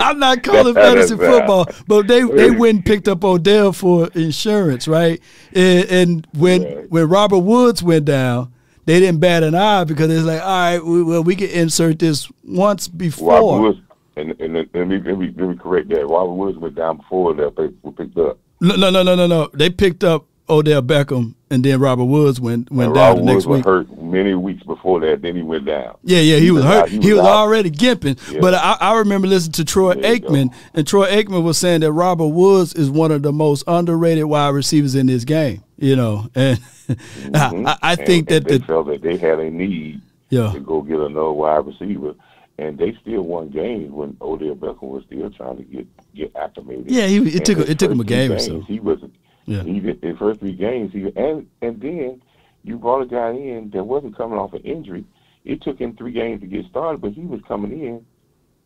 I'm 0.00 0.18
not 0.18 0.42
calling 0.42 0.74
fantasy 0.74 1.16
football, 1.16 1.66
but 1.86 2.06
they 2.06 2.22
they 2.22 2.50
went 2.50 2.76
and 2.76 2.84
picked 2.84 3.08
up 3.08 3.24
Odell 3.24 3.72
for 3.72 4.08
insurance, 4.14 4.86
right? 4.88 5.20
And, 5.54 5.84
and 5.90 6.26
when 6.34 6.62
when 6.88 7.08
Robert 7.08 7.38
Woods 7.40 7.82
went 7.82 8.04
down, 8.04 8.52
they 8.86 9.00
didn't 9.00 9.20
bat 9.20 9.42
an 9.42 9.54
eye 9.54 9.84
because 9.84 10.10
it's 10.10 10.24
like, 10.26 10.40
all 10.42 10.46
right, 10.48 10.84
we, 10.84 11.02
well, 11.02 11.22
we 11.22 11.36
can 11.36 11.48
insert 11.50 11.98
this 11.98 12.30
once 12.44 12.88
before. 12.88 13.28
Robert 13.32 13.60
Woods, 13.62 13.80
and, 14.16 14.30
and, 14.40 14.56
and 14.56 14.68
let, 14.74 14.88
me, 14.88 14.98
let, 15.00 15.18
me, 15.18 15.34
let 15.36 15.48
me 15.48 15.56
correct 15.56 15.88
that. 15.88 16.06
Robert 16.06 16.32
Woods 16.34 16.58
went 16.58 16.74
down 16.74 16.98
before 16.98 17.34
that 17.34 17.56
they 17.56 17.68
were 17.82 17.92
picked 17.92 18.16
up. 18.18 18.38
No, 18.60 18.76
no, 18.76 18.90
no, 18.90 19.02
no, 19.02 19.14
no, 19.14 19.26
no. 19.26 19.50
They 19.52 19.70
picked 19.70 20.04
up 20.04 20.26
Odell 20.48 20.82
Beckham, 20.82 21.34
and 21.50 21.64
then 21.64 21.80
Robert 21.80 22.04
Woods 22.04 22.40
went 22.40 22.70
went 22.70 22.88
And 22.88 22.94
down 22.94 23.08
Robert 23.16 23.20
the 23.20 23.24
next 23.26 23.46
Woods 23.46 23.46
week. 23.46 23.66
was 23.66 23.86
hurt 23.88 24.02
many 24.02 24.34
weeks 24.34 24.62
before 24.62 25.00
that. 25.00 25.22
Then 25.22 25.36
he 25.36 25.42
went 25.42 25.64
down. 25.64 25.96
Yeah, 26.04 26.20
yeah, 26.20 26.36
he, 26.36 26.50
was 26.50 26.64
was 26.64 26.72
hurt. 26.72 26.88
He 26.90 27.00
he 27.00 27.12
was, 27.12 27.22
was 27.22 27.26
already 27.28 27.70
gimping. 27.70 28.18
Yeah. 28.32 28.40
But 28.40 28.54
I, 28.54 28.76
I 28.80 28.98
remember 28.98 29.26
listening 29.26 29.52
to 29.52 29.64
Troy 29.64 29.94
There. 29.94 30.16
Aikman, 30.16 30.54
and 30.74 30.86
Troy 30.86 31.08
Aikman 31.10 31.42
was 31.44 31.56
saying 31.58 31.80
that 31.80 31.92
Robert 31.92 32.28
Woods 32.28 32.74
is 32.74 32.90
one 32.90 33.10
of 33.10 33.22
the 33.22 33.32
most 33.32 33.64
underrated 33.66 34.24
wide 34.26 34.50
receivers 34.50 34.94
in 34.94 35.06
this 35.06 35.24
game. 35.24 35.62
You 35.78 35.96
know, 35.96 36.28
and 36.34 36.58
Mhm. 36.88 37.66
I, 37.66 37.76
I 37.82 37.96
think 37.96 38.30
and 38.30 38.44
that 38.44 38.48
they 38.48 38.58
the 38.58 38.64
felt 38.66 38.86
that 38.88 39.00
they 39.02 39.16
had 39.16 39.38
a 39.40 39.50
need 39.50 40.02
Yeah. 40.28 40.52
to 40.52 40.60
go 40.60 40.82
get 40.82 40.98
another 41.00 41.32
wide 41.32 41.66
receiver, 41.66 42.14
and 42.58 42.78
they 42.78 42.96
still 43.00 43.22
won 43.22 43.48
games 43.50 43.90
when 43.90 44.16
Odell 44.20 44.54
Beckham 44.54 44.82
was 44.88 45.04
still 45.06 45.30
trying 45.30 45.56
to 45.58 45.62
get 45.64 45.86
get 46.14 46.34
acclimated. 46.36 46.90
Yeah, 46.90 47.06
he- 47.06 47.16
it 47.16 47.34
And 47.36 47.44
took- 47.46 47.68
it 47.68 47.78
took 47.78 47.90
him 47.90 48.00
a 48.00 48.04
game 48.04 48.32
or 48.32 48.38
so. 48.38 48.60
He 48.60 48.80
wasn't. 48.80 49.14
Yeah. 49.46 49.62
He 49.62 49.80
did 49.80 50.00
the 50.00 50.14
first 50.16 50.40
three 50.40 50.54
games. 50.54 50.92
He 50.92 51.10
and 51.16 51.46
and 51.62 51.80
then 51.80 52.22
you 52.62 52.78
brought 52.78 53.02
a 53.02 53.06
guy 53.06 53.30
in 53.32 53.70
that 53.70 53.84
wasn't 53.84 54.16
coming 54.16 54.38
off 54.38 54.52
an 54.54 54.62
injury. 54.62 55.04
It 55.44 55.60
took 55.62 55.78
him 55.78 55.94
three 55.96 56.12
games 56.12 56.40
to 56.40 56.46
get 56.46 56.64
started, 56.66 57.00
but 57.02 57.12
he 57.12 57.20
was 57.22 57.40
coming 57.46 57.72
in 57.72 58.06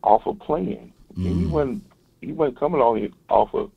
off 0.03 0.25
of 0.25 0.39
playing. 0.39 0.93
And 1.15 1.25
he 1.25 1.45
Mm. 1.45 1.51
wasn't 1.51 1.83
he 2.21 2.31
wasn't 2.31 2.59
coming 2.59 2.81
on 2.81 3.09
off 3.29 3.53
of 3.53 3.71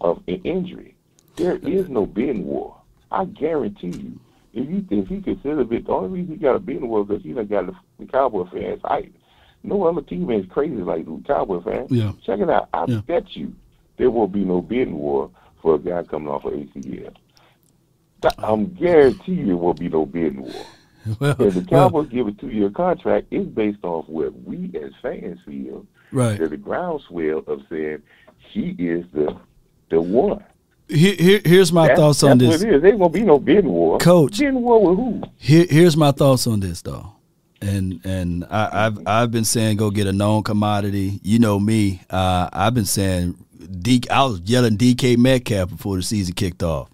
of 0.00 0.22
an 0.28 0.40
injury. 0.44 0.94
There 1.36 1.56
is 1.56 1.88
no 1.88 2.06
bidding 2.06 2.46
war. 2.46 2.76
I 3.10 3.24
guarantee 3.24 3.88
you. 3.96 4.20
If 4.52 4.68
you 4.70 4.84
if 4.90 5.08
he 5.08 5.20
considered 5.20 5.72
it, 5.72 5.86
the 5.86 5.92
only 5.92 6.10
reason 6.20 6.34
he 6.34 6.38
got 6.40 6.54
a 6.54 6.60
bidding 6.60 6.88
war 6.88 7.04
because 7.04 7.22
he 7.24 7.32
done 7.32 7.46
got 7.46 7.66
the, 7.66 7.74
the 7.98 8.06
Cowboy 8.06 8.44
fans 8.50 8.80
hyped. 8.82 9.10
No 9.64 9.84
other 9.84 10.02
team 10.02 10.30
is 10.30 10.46
crazy 10.46 10.74
like 10.76 11.06
the 11.06 11.20
Cowboy 11.26 11.60
fans. 11.62 11.90
Yeah. 11.90 12.12
Check 12.24 12.38
it 12.40 12.50
out. 12.50 12.68
I 12.72 12.84
Yeah. 12.86 13.00
bet 13.06 13.34
you 13.34 13.52
there 13.96 14.10
will 14.10 14.28
be 14.28 14.44
no 14.44 14.60
bidding 14.60 14.98
war 14.98 15.30
for 15.62 15.74
a 15.76 15.78
guy 15.78 16.02
coming 16.04 16.28
off 16.28 16.44
of 16.44 16.52
ACL. 16.52 17.12
I'm 18.38 18.72
guarantee 18.74 19.32
you 19.32 19.46
there 19.46 19.56
will 19.56 19.74
be 19.74 19.88
no 19.88 20.06
bidding 20.06 20.42
war. 20.42 20.52
well, 21.20 21.36
If 21.42 21.54
the 21.54 21.66
well, 21.70 21.88
Cowboys 21.90 22.08
give 22.08 22.26
a 22.26 22.32
two 22.32 22.48
year 22.48 22.70
contract, 22.70 23.26
it's 23.30 23.46
based 23.48 23.84
off 23.84 24.08
what 24.08 24.32
we 24.44 24.70
as 24.82 24.92
fans 25.02 25.38
feel. 25.44 25.86
Right. 26.12 26.38
There's 26.38 26.52
a 26.52 26.56
groundswell 26.56 27.38
of 27.46 27.62
saying 27.68 28.02
he 28.52 28.70
is 28.78 29.04
the 29.12 29.36
the 29.90 30.00
one. 30.00 30.42
here, 30.88 31.14
here, 31.18 31.40
here's 31.44 31.72
my 31.72 31.88
That's, 31.88 32.00
thoughts 32.00 32.22
on 32.22 32.38
this. 32.38 32.48
what 32.48 32.68
it 32.68 32.74
is. 32.76 32.82
There 32.82 32.90
ain't 32.90 32.98
gonna 33.00 33.10
be 33.10 33.22
no 33.22 33.38
bidding 33.38 33.70
war. 33.70 33.98
Coach. 33.98 34.38
Bidding 34.38 34.62
war 34.62 34.82
with 34.88 34.96
who? 34.98 35.22
Here, 35.36 35.66
here's 35.68 35.96
my 35.96 36.10
thoughts 36.12 36.46
on 36.46 36.60
this 36.60 36.80
though, 36.82 37.12
and 37.64 38.00
and 38.04 38.44
I, 38.50 38.86
I've 38.86 38.98
I've 39.06 39.30
been 39.30 39.44
saying 39.44 39.76
go 39.78 39.90
get 39.90 40.06
a 40.06 40.12
known 40.12 40.42
commodity. 40.42 41.20
You 41.22 41.38
know 41.38 41.58
me. 41.58 42.00
Uh, 42.10 42.48
I've 42.52 42.74
been 42.74 42.84
saying 42.84 43.36
D, 43.80 44.02
I 44.10 44.24
was 44.24 44.40
yelling 44.44 44.76
DK 44.76 45.16
Metcalf 45.16 45.70
before 45.70 45.96
the 45.96 46.02
season 46.02 46.34
kicked 46.34 46.62
off. 46.62 46.90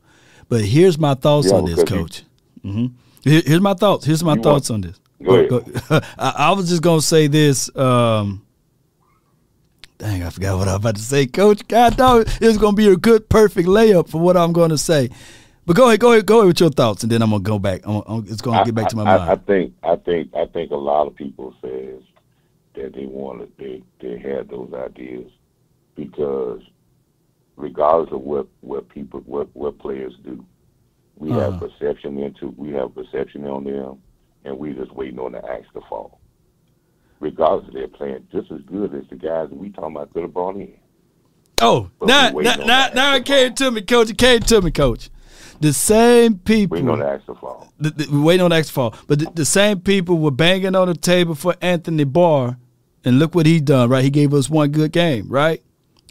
But 0.48 0.64
here's 0.64 0.98
my 0.98 1.14
thoughts 1.14 1.48
Yeah, 1.48 1.54
on 1.58 1.64
this, 1.64 1.82
Coach. 1.84 2.24
hmm 2.62 2.86
Here, 3.22 3.42
here's 3.44 3.60
my 3.60 3.74
thoughts. 3.74 4.04
Here's 4.04 4.22
my 4.24 4.34
You 4.34 4.42
thoughts 4.42 4.70
want- 4.70 4.84
on 4.86 4.90
this. 4.90 5.00
Go 5.22 5.58
ahead. 5.58 6.04
I, 6.18 6.34
I 6.36 6.50
was 6.52 6.68
just 6.68 6.82
gonna 6.82 7.02
say 7.02 7.26
this. 7.26 7.74
Um, 7.76 8.42
dang, 9.98 10.22
I 10.22 10.30
forgot 10.30 10.56
what 10.58 10.66
I 10.68 10.72
was 10.72 10.80
about 10.80 10.96
to 10.96 11.02
say, 11.02 11.26
Coach. 11.26 11.66
God 11.68 11.96
dog, 11.96 12.26
it 12.40 12.46
was 12.46 12.58
gonna 12.58 12.76
be 12.76 12.88
a 12.88 12.96
good, 12.96 13.28
perfect 13.28 13.68
layup 13.68 14.08
for 14.08 14.18
what 14.20 14.36
I'm 14.36 14.52
gonna 14.52 14.78
say. 14.78 15.10
But 15.66 15.76
go 15.76 15.86
ahead, 15.88 16.00
go 16.00 16.12
ahead, 16.12 16.26
go 16.26 16.38
ahead 16.38 16.48
with 16.48 16.60
your 16.60 16.70
thoughts, 16.70 17.02
and 17.02 17.12
then 17.12 17.22
I'm 17.22 17.30
gonna 17.30 17.42
go 17.42 17.58
back. 17.58 17.82
I'm, 17.86 18.02
I'm, 18.06 18.24
it's 18.28 18.40
gonna 18.40 18.64
get 18.64 18.74
back 18.74 18.88
to 18.88 18.96
my 18.96 19.02
I, 19.02 19.16
mind. 19.18 19.30
I, 19.30 19.36
think 19.36 19.74
I 19.82 19.96
think 19.96 20.34
I 20.34 20.46
think 20.46 20.70
a 20.72 20.76
lot 20.76 21.06
of 21.06 21.14
people 21.14 21.54
says 21.60 22.02
that 22.74 22.94
they 22.94 23.06
wanted 23.06 23.52
they 23.58 23.82
they 24.00 24.18
had 24.18 24.48
those 24.48 24.72
ideas 24.74 25.30
because 25.96 26.60
regardless 27.56 28.12
of 28.12 28.20
what 28.22 28.46
what 28.62 28.88
people 28.88 29.20
what 29.20 29.48
what 29.54 29.78
players 29.78 30.14
do. 30.24 30.44
We 31.16 31.30
Uh-huh. 31.32 31.50
have 31.50 31.60
perception 31.60 32.18
into 32.18 32.48
we 32.56 32.70
have 32.70 32.94
perception 32.94 33.44
on 33.46 33.64
them, 33.64 33.98
and 34.46 34.58
we 34.58 34.72
just 34.72 34.90
waiting 34.94 35.18
on 35.18 35.32
the 35.32 35.44
axe 35.50 35.66
to 35.74 35.82
fall. 35.82 36.18
Regardless 37.20 37.68
of 37.68 37.74
they're 37.74 37.88
playing 37.88 38.26
just 38.32 38.50
as 38.50 38.62
good 38.62 38.94
as 38.94 39.04
the 39.10 39.16
guys 39.16 39.50
we 39.50 39.68
talking 39.68 39.96
about 39.96 40.10
could 40.14 40.22
have 40.22 40.32
brought 40.32 40.56
in. 40.56 40.72
Oh, 41.60 41.90
But 41.98 42.06
now, 42.06 42.30
now, 42.30 42.56
now, 42.56 42.88
now 42.94 43.14
it 43.16 43.26
came 43.26 43.52
to 43.56 43.70
me, 43.70 43.82
coach. 43.82 44.08
It 44.08 44.16
came 44.16 44.40
to 44.40 44.62
me, 44.62 44.70
coach. 44.70 45.10
The 45.60 45.74
same 45.74 46.38
people. 46.38 46.76
Waiting 46.76 46.88
on 46.90 47.00
the 47.00 47.08
axe 47.08 47.26
to 47.26 47.34
fall. 47.34 47.70
the, 47.78 47.90
the, 47.90 48.10
we 48.10 48.20
waiting 48.20 48.44
on 48.44 48.50
the 48.50 48.56
X 48.56 48.70
fall. 48.70 48.94
But 49.06 49.18
the, 49.18 49.30
the 49.34 49.44
same 49.44 49.80
people 49.80 50.18
were 50.18 50.30
banging 50.30 50.74
on 50.74 50.88
the 50.88 50.94
table 50.94 51.34
for 51.34 51.54
Anthony 51.60 52.04
Barr, 52.04 52.56
and 53.04 53.18
look 53.18 53.34
what 53.34 53.44
he 53.44 53.60
done. 53.60 53.90
Right, 53.90 54.02
he 54.02 54.10
gave 54.10 54.32
us 54.32 54.48
one 54.48 54.70
good 54.70 54.90
game. 54.92 55.28
Right, 55.28 55.62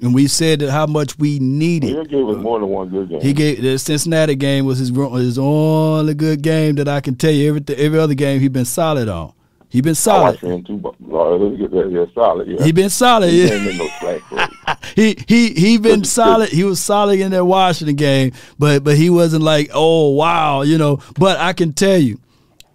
and 0.04 0.14
we 0.14 0.28
said 0.28 0.62
how 0.62 0.86
much 0.86 1.18
we 1.18 1.40
needed. 1.40 1.90
He 1.90 2.06
gave 2.06 2.28
us 2.28 2.38
more 2.38 2.60
than 2.60 2.70
one 2.70 2.90
good 2.90 3.10
game. 3.10 3.22
He 3.22 3.34
gave 3.34 3.62
the 3.64 3.80
Cincinnati 3.80 4.36
game 4.36 4.66
was 4.66 4.78
his 4.78 4.90
his 4.90 5.40
only 5.40 6.14
good 6.14 6.44
game 6.44 6.76
that 6.76 6.88
I 6.88 7.02
can 7.02 7.16
tell 7.16 7.32
you. 7.32 7.50
Every 7.50 7.76
every 7.76 8.00
other 8.00 8.14
game 8.14 8.40
he 8.40 8.50
been 8.50 8.66
solid 8.66 9.10
on. 9.10 9.34
He 9.70 9.82
been 9.82 9.92
I 9.92 9.94
solid. 9.94 10.24
watched 10.24 10.44
him 10.44 10.64
too, 10.64 10.78
but 10.78 10.96
uh, 11.12 11.88
yeah, 11.90 12.06
solid. 12.14 12.48
Yeah. 12.48 12.64
He 12.64 12.72
been 12.72 12.90
solid. 12.90 13.32
Yeah. 13.32 13.54
ain't 13.54 13.66
been 13.66 13.78
no 13.78 13.88
slack 14.00 14.22
for 14.22 14.40
it. 14.42 14.49
He 14.96 15.18
he 15.28 15.54
he 15.54 15.78
been 15.78 16.04
solid. 16.04 16.50
He 16.50 16.64
was 16.64 16.80
solid 16.80 17.20
in 17.20 17.32
that 17.32 17.46
Washington 17.46 17.96
game, 17.96 18.32
but 18.58 18.84
but 18.84 18.96
he 18.98 19.10
wasn't 19.10 19.44
like 19.44 19.70
oh 19.74 20.10
wow, 20.10 20.62
you 20.62 20.78
know. 20.78 21.00
But 21.18 21.40
I 21.40 21.54
can 21.54 21.74
tell 21.74 21.98
you, 21.98 22.20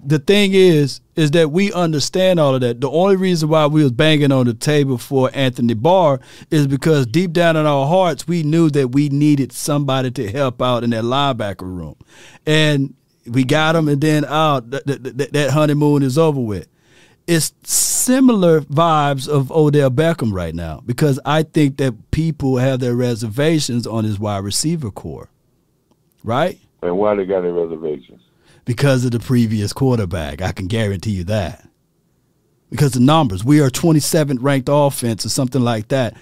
the 0.04 0.18
thing 0.18 0.52
is 0.52 1.00
is 1.16 1.30
that 1.32 1.50
we 1.50 1.72
understand 1.72 2.40
all 2.40 2.54
of 2.54 2.60
that. 2.62 2.80
The 2.80 2.90
only 2.90 3.16
reason 3.16 3.48
why 3.48 3.66
we 3.66 3.82
was 3.82 3.92
banging 3.92 4.32
on 4.32 4.46
the 4.46 4.54
table 4.54 4.98
for 4.98 5.30
Anthony 5.32 5.74
Barr 5.74 6.20
is 6.50 6.66
because 6.66 7.06
deep 7.06 7.32
down 7.32 7.56
in 7.56 7.66
our 7.66 7.86
hearts 7.86 8.26
we 8.26 8.42
knew 8.42 8.68
that 8.70 8.88
we 8.88 9.08
needed 9.08 9.52
somebody 9.52 10.10
to 10.10 10.30
help 10.30 10.60
out 10.60 10.84
in 10.84 10.90
that 10.90 11.04
linebacker 11.04 11.62
room, 11.62 11.96
and 12.46 12.94
we 13.26 13.44
got 13.44 13.76
him. 13.76 13.88
And 13.88 14.00
then 14.00 14.24
oh, 14.24 14.28
out 14.28 14.70
th- 14.70 14.84
th- 14.84 15.02
th- 15.02 15.30
that 15.30 15.50
honeymoon 15.50 16.02
is 16.02 16.18
over 16.18 16.40
with 16.40 16.68
it's 17.26 17.54
similar 17.62 18.60
vibes 18.60 19.28
of 19.28 19.50
Odell 19.50 19.90
Beckham 19.90 20.32
right 20.32 20.54
now 20.54 20.82
because 20.84 21.18
I 21.24 21.42
think 21.42 21.78
that 21.78 22.10
people 22.10 22.58
have 22.58 22.80
their 22.80 22.94
reservations 22.94 23.86
on 23.86 24.04
his 24.04 24.18
wide 24.18 24.44
receiver 24.44 24.90
corps, 24.90 25.30
right? 26.22 26.58
And 26.82 26.98
why 26.98 27.14
they 27.14 27.24
got 27.24 27.42
their 27.42 27.52
reservations? 27.52 28.20
Because 28.64 29.04
of 29.04 29.12
the 29.12 29.20
previous 29.20 29.72
quarterback. 29.72 30.42
I 30.42 30.52
can 30.52 30.66
guarantee 30.66 31.12
you 31.12 31.24
that. 31.24 31.66
Because 32.70 32.92
the 32.92 33.00
numbers, 33.00 33.44
we 33.44 33.60
are 33.60 33.70
27th 33.70 34.38
ranked 34.40 34.68
offense 34.70 35.24
or 35.24 35.28
something 35.28 35.62
like 35.62 35.88
that. 35.88 36.16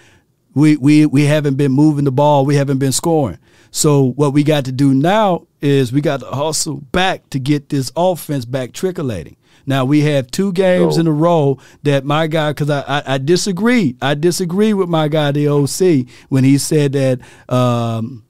We 0.55 0.77
we 0.77 1.07
we 1.07 1.24
haven't 1.24 1.55
been 1.55 1.73
moving 1.73 2.05
the 2.05 2.12
ball, 2.12 2.45
we 2.45 2.57
haven't 2.57 2.79
been 2.79 2.93
scoring. 2.93 3.39
So 3.70 4.12
what 4.16 4.35
we 4.35 4.45
got 4.45 4.66
to 4.66 4.73
do 4.73 4.93
now 4.93 5.47
is 5.62 5.93
we 5.93 6.03
got 6.03 6.20
to 6.20 6.27
hustle 6.27 6.77
back 6.93 7.31
to 7.31 7.39
get 7.39 7.70
this 7.70 7.91
offense 7.97 8.45
back 8.45 8.73
trickulating. 8.73 9.37
Now 9.66 9.84
we 9.84 10.01
have 10.02 10.30
two 10.30 10.52
games 10.52 10.97
in 10.98 11.06
a 11.06 11.12
row 11.12 11.59
that 11.82 12.05
my 12.05 12.26
guy, 12.26 12.51
because 12.51 12.70
I, 12.70 12.80
I 12.82 13.02
I 13.14 13.18
disagree, 13.18 13.97
I 14.02 14.14
disagree 14.14 14.72
with 14.74 14.89
my 14.89 15.09
guy 15.09 15.30
the 15.32 15.48
OC 15.48 16.06
when 16.28 16.44
he 16.44 16.59
said 16.59 16.93
that 16.93 17.20
um, 17.48 18.24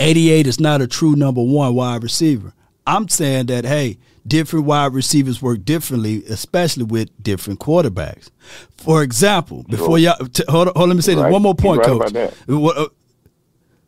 88 0.00 0.46
is 0.46 0.60
not 0.60 0.80
a 0.80 0.86
true 0.86 1.14
number 1.16 1.42
one 1.42 1.74
wide 1.74 2.02
receiver. 2.02 2.52
I'm 2.86 3.08
saying 3.08 3.46
that 3.46 3.64
hey, 3.64 3.98
different 4.26 4.66
wide 4.66 4.92
receivers 4.94 5.40
work 5.42 5.64
differently, 5.64 6.22
especially 6.26 6.84
with 6.84 7.10
different 7.22 7.60
quarterbacks. 7.60 8.30
For 8.76 9.02
example, 9.02 9.64
before 9.68 9.98
y'all 9.98 10.16
t- 10.26 10.44
hold 10.48 10.68
on, 10.68 10.74
hold 10.74 10.84
on, 10.84 10.88
let 10.90 10.96
me 10.96 11.02
say 11.02 11.14
this 11.14 11.24
Right. 11.24 11.32
one 11.32 11.42
more 11.42 11.54
point, 11.54 11.82
coach. 11.82 12.14
uh, 12.14 12.86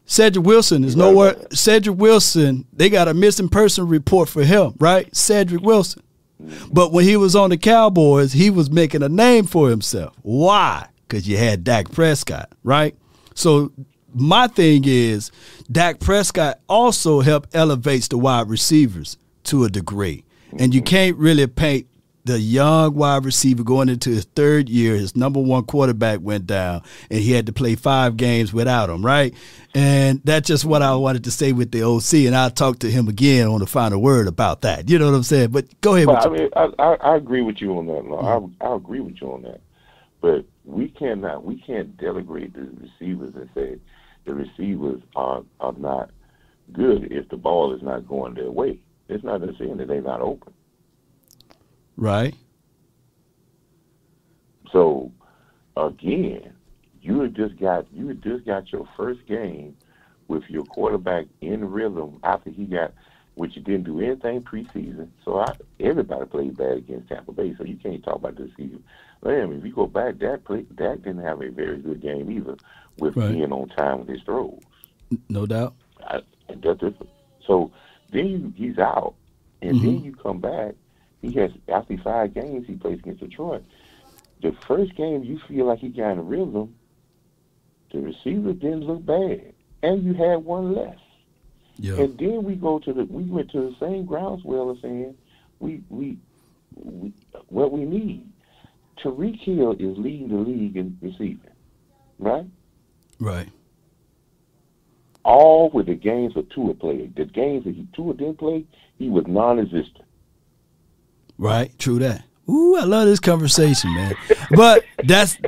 Cedric 0.07 0.45
Wilson 0.45 0.83
is 0.83 0.97
nowhere. 0.97 1.37
Cedric 1.53 1.97
Wilson, 1.97 2.67
they 2.73 2.91
got 2.91 3.07
a 3.07 3.15
missing 3.15 3.49
person 3.49 3.87
report 3.87 4.29
for 4.29 4.43
him, 4.43 4.75
right? 4.81 5.15
Cedric 5.15 5.63
Wilson. 5.63 6.03
Mm-hmm. 6.41 6.73
But 6.73 6.93
when 6.93 7.05
he 7.05 7.17
was 7.17 7.37
on 7.37 7.51
the 7.51 7.57
Cowboys, 7.57 8.33
he 8.33 8.51
was 8.51 8.71
making 8.71 9.03
a 9.03 9.09
name 9.09 9.47
for 9.47 9.69
himself. 9.69 10.17
Why? 10.23 10.89
Because 11.07 11.29
you 11.29 11.37
had 11.37 11.65
Dak 11.65 11.91
Prescott, 11.91 12.51
right? 12.63 12.97
So 13.35 13.73
my 14.15 14.47
thing 14.49 14.85
is, 14.87 15.31
Dak 15.71 16.01
Prescott 16.01 16.61
also 16.69 17.21
helped 17.21 17.55
elevates 17.55 18.09
the 18.09 18.19
wide 18.19 18.49
receivers 18.49 19.17
to 19.45 19.65
a 19.65 19.71
degree, 19.71 20.25
and 20.59 20.75
you 20.75 20.81
mm-hmm. 20.81 20.87
can't 20.87 21.17
really 21.17 21.47
paint 21.47 21.87
the 22.25 22.39
young 22.39 22.95
wide 22.95 23.25
receiver 23.25 23.63
going 23.63 23.89
into 23.89 24.11
his 24.11 24.25
third 24.25 24.69
year. 24.69 24.95
His 24.95 25.17
number 25.17 25.41
one 25.41 25.65
quarterback 25.65 26.21
went 26.21 26.47
down, 26.47 26.83
and 27.11 27.21
he 27.21 27.33
had 27.33 27.47
to 27.47 27.53
play 27.53 27.75
five 27.75 28.17
games 28.17 28.53
without 28.53 28.91
him, 28.91 29.05
right? 29.05 29.35
And 29.75 30.21
that's 30.25 30.47
just 30.47 30.65
what 30.65 30.83
I 30.83 30.95
wanted 30.95 31.25
to 31.25 31.31
say 31.31 31.53
with 31.53 31.71
the 31.71 31.83
OC, 31.83 32.27
and 32.27 32.37
I'll 32.37 32.51
talk 32.51 32.81
to 32.81 32.91
him 32.91 33.09
again 33.09 33.47
on 33.47 33.61
the 33.61 33.67
final 33.67 34.01
word 34.03 34.27
about 34.27 34.63
that. 34.63 34.89
You 34.89 34.99
know 34.99 35.07
what 35.07 35.17
I'm 35.17 35.23
saying? 35.23 35.51
But 35.51 35.81
go 35.81 35.95
ahead. 35.95 36.07
But 36.07 36.27
I 36.27 36.31
mean, 36.31 36.49
I, 36.57 36.69
I, 36.79 36.95
I 36.95 37.17
agree 37.17 37.43
with 37.43 37.61
you 37.61 37.77
on 37.79 37.87
that. 37.87 38.05
No, 38.05 38.17
mm-hmm. 38.17 38.63
I, 38.63 38.67
I 38.67 38.77
agree 38.77 39.01
with 39.01 39.21
you 39.21 39.33
on 39.33 39.43
that. 39.43 39.61
But 40.21 40.45
we 40.65 40.89
cannot, 40.89 41.45
we 41.45 41.57
can't 41.57 41.97
denigrate 41.97 42.53
the 42.53 42.69
receivers 42.81 43.35
and 43.35 43.49
say 43.55 43.79
the 44.27 44.35
receivers 44.35 45.01
are 45.17 45.43
are 45.61 45.73
not 45.73 46.11
good 46.73 47.11
if 47.11 47.29
the 47.31 47.37
ball 47.37 47.75
is 47.75 47.83
not 47.83 48.07
going 48.07 48.35
their 48.35 48.51
way. 48.51 48.79
It's 49.09 49.25
not 49.25 49.43
just 49.43 49.59
saying 49.59 49.79
that 49.79 49.89
they're 49.89 50.03
not 50.03 50.21
open. 50.21 50.53
Right? 52.01 52.35
So 54.73 55.13
again, 55.77 56.53
you 57.01 57.21
had 57.21 57.35
just 57.37 57.59
got 57.61 57.87
you 57.93 58.09
had 58.09 58.23
just 58.23 58.45
got 58.47 58.73
your 58.73 58.89
first 58.97 59.21
game 59.29 59.77
with 60.29 60.43
your 60.49 60.65
quarterback 60.65 61.27
in 61.41 61.65
rhythm 61.71 62.19
after 62.23 62.51
he 62.51 62.65
got 62.65 62.93
which 63.35 63.57
you 63.57 63.63
didn't 63.63 63.85
do 63.85 64.01
anything 64.01 64.43
preseason. 64.43 65.09
So 65.25 65.39
I, 65.39 65.55
everybody 65.79 66.27
played 66.27 66.57
bad 66.57 66.77
against 66.79 67.09
Tampa 67.09 67.33
Bay, 67.33 67.55
so 67.57 67.65
you 67.65 67.77
can't 67.77 68.03
talk 68.05 68.17
about 68.17 68.37
this 68.37 68.51
season. 68.57 68.83
Man, 69.25 69.53
if 69.53 69.65
you 69.65 69.73
go 69.75 69.87
back, 69.87 70.19
Dak 70.19 70.45
play, 70.45 70.63
Dak 70.75 71.03
didn't 71.03 71.25
have 71.25 71.41
a 71.41 71.51
very 71.51 71.79
good 71.79 72.03
game 72.03 72.31
either 72.31 72.57
with 72.99 73.17
Right. 73.17 73.31
being 73.31 73.53
on 73.53 73.69
time 73.71 74.01
with 74.01 74.09
his 74.09 74.21
throws. 74.23 74.59
No 75.29 75.47
doubt. 75.47 75.75
I. 76.07 76.21
So 77.47 77.71
then 78.13 78.27
you, 78.27 78.53
he's 78.57 78.79
out, 78.79 79.15
and 79.63 79.77
Mm-hmm. 79.77 79.87
then 79.87 80.03
you 80.05 80.15
come 80.23 80.41
back. 80.41 80.75
He 81.23 81.33
has 81.33 81.51
after 81.69 81.97
five 81.99 82.35
games 82.35 82.67
he 82.67 82.75
plays 82.77 82.99
against 83.01 83.21
Detroit. 83.21 83.65
The 84.43 84.53
first 84.67 84.95
game 84.97 85.25
you 85.25 85.41
feel 85.49 85.67
like 85.67 85.81
he 85.81 85.89
got 85.91 86.13
in 86.13 86.19
a 86.19 86.23
rhythm. 86.23 86.75
The 87.93 88.01
receiver 88.01 88.53
didn't 88.53 88.83
look 88.85 89.05
bad, 89.05 89.53
and 89.83 90.03
you 90.05 90.15
had 90.15 90.45
one 90.45 90.75
less. 90.75 90.99
Yeah. 91.79 91.95
And 92.01 92.19
then 92.19 92.45
we 92.45 92.55
go 92.57 92.79
to 92.79 92.93
the 92.93 93.05
we 93.05 93.25
went 93.25 93.51
to 93.53 93.61
the 93.71 93.77
same 93.81 94.05
groundswell 94.07 94.71
of 94.71 94.79
saying 94.81 95.17
we 95.61 95.83
we, 95.91 96.19
we 96.75 97.13
what 97.49 97.73
we 97.73 97.85
need. 97.85 98.29
Tyreek 99.03 99.41
Hill 99.41 99.73
is 99.73 99.99
leading 99.99 100.29
the 100.29 100.37
league 100.37 100.77
in 100.77 100.99
receiving, 101.03 101.41
right? 102.19 102.47
Right. 103.19 103.49
all 105.25 105.71
with 105.71 105.87
the 105.87 105.95
games 105.95 106.35
that 106.35 106.51
Tua 106.51 106.75
played. 106.75 107.17
The 107.17 107.25
games 107.27 107.65
that 107.65 107.75
he 107.75 107.87
Tua 107.95 108.15
didn't 108.15 108.39
play, 108.39 108.65
he 108.99 109.09
was 109.11 109.27
non-existent. 109.27 110.05
Right. 111.41 111.77
True 111.79 111.99
that. 112.01 112.23
Ooh, 112.49 112.77
I 112.77 112.85
love 112.85 113.07
this 113.07 113.19
conversation, 113.19 113.95
man. 113.95 114.15
But 114.51 114.85
that's 115.05 115.39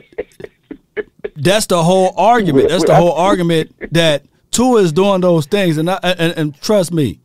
that's 1.36 1.66
the 1.66 1.82
whole 1.82 2.14
argument. 2.16 2.70
That's 2.70 2.84
the 2.84 2.94
whole 2.94 3.12
argument 3.12 3.74
that 3.92 4.24
Tua 4.52 4.80
is 4.80 4.92
doing 4.92 5.20
those 5.20 5.44
things, 5.46 5.76
and 5.76 5.90
I, 5.90 5.98
and, 6.02 6.32
and 6.38 6.60
trust 6.60 6.92
me, 6.92 7.20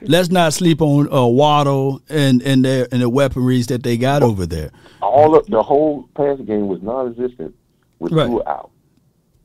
let's 0.00 0.30
not 0.30 0.52
sleep 0.52 0.80
on 0.82 1.12
uh, 1.12 1.26
Waddle 1.26 2.02
and 2.08 2.42
and 2.42 2.64
their 2.64 2.88
and 2.90 3.02
the 3.02 3.10
weaponries 3.10 3.66
that 3.68 3.82
they 3.84 3.96
got 3.96 4.22
over 4.22 4.46
there. 4.46 4.70
All 5.00 5.36
of 5.36 5.46
the 5.46 5.62
whole 5.62 6.08
passing 6.16 6.46
game 6.46 6.66
was 6.66 6.82
non-existent 6.82 7.54
with 8.00 8.12
Right. 8.12 8.26
Tua 8.26 8.42
out, 8.48 8.70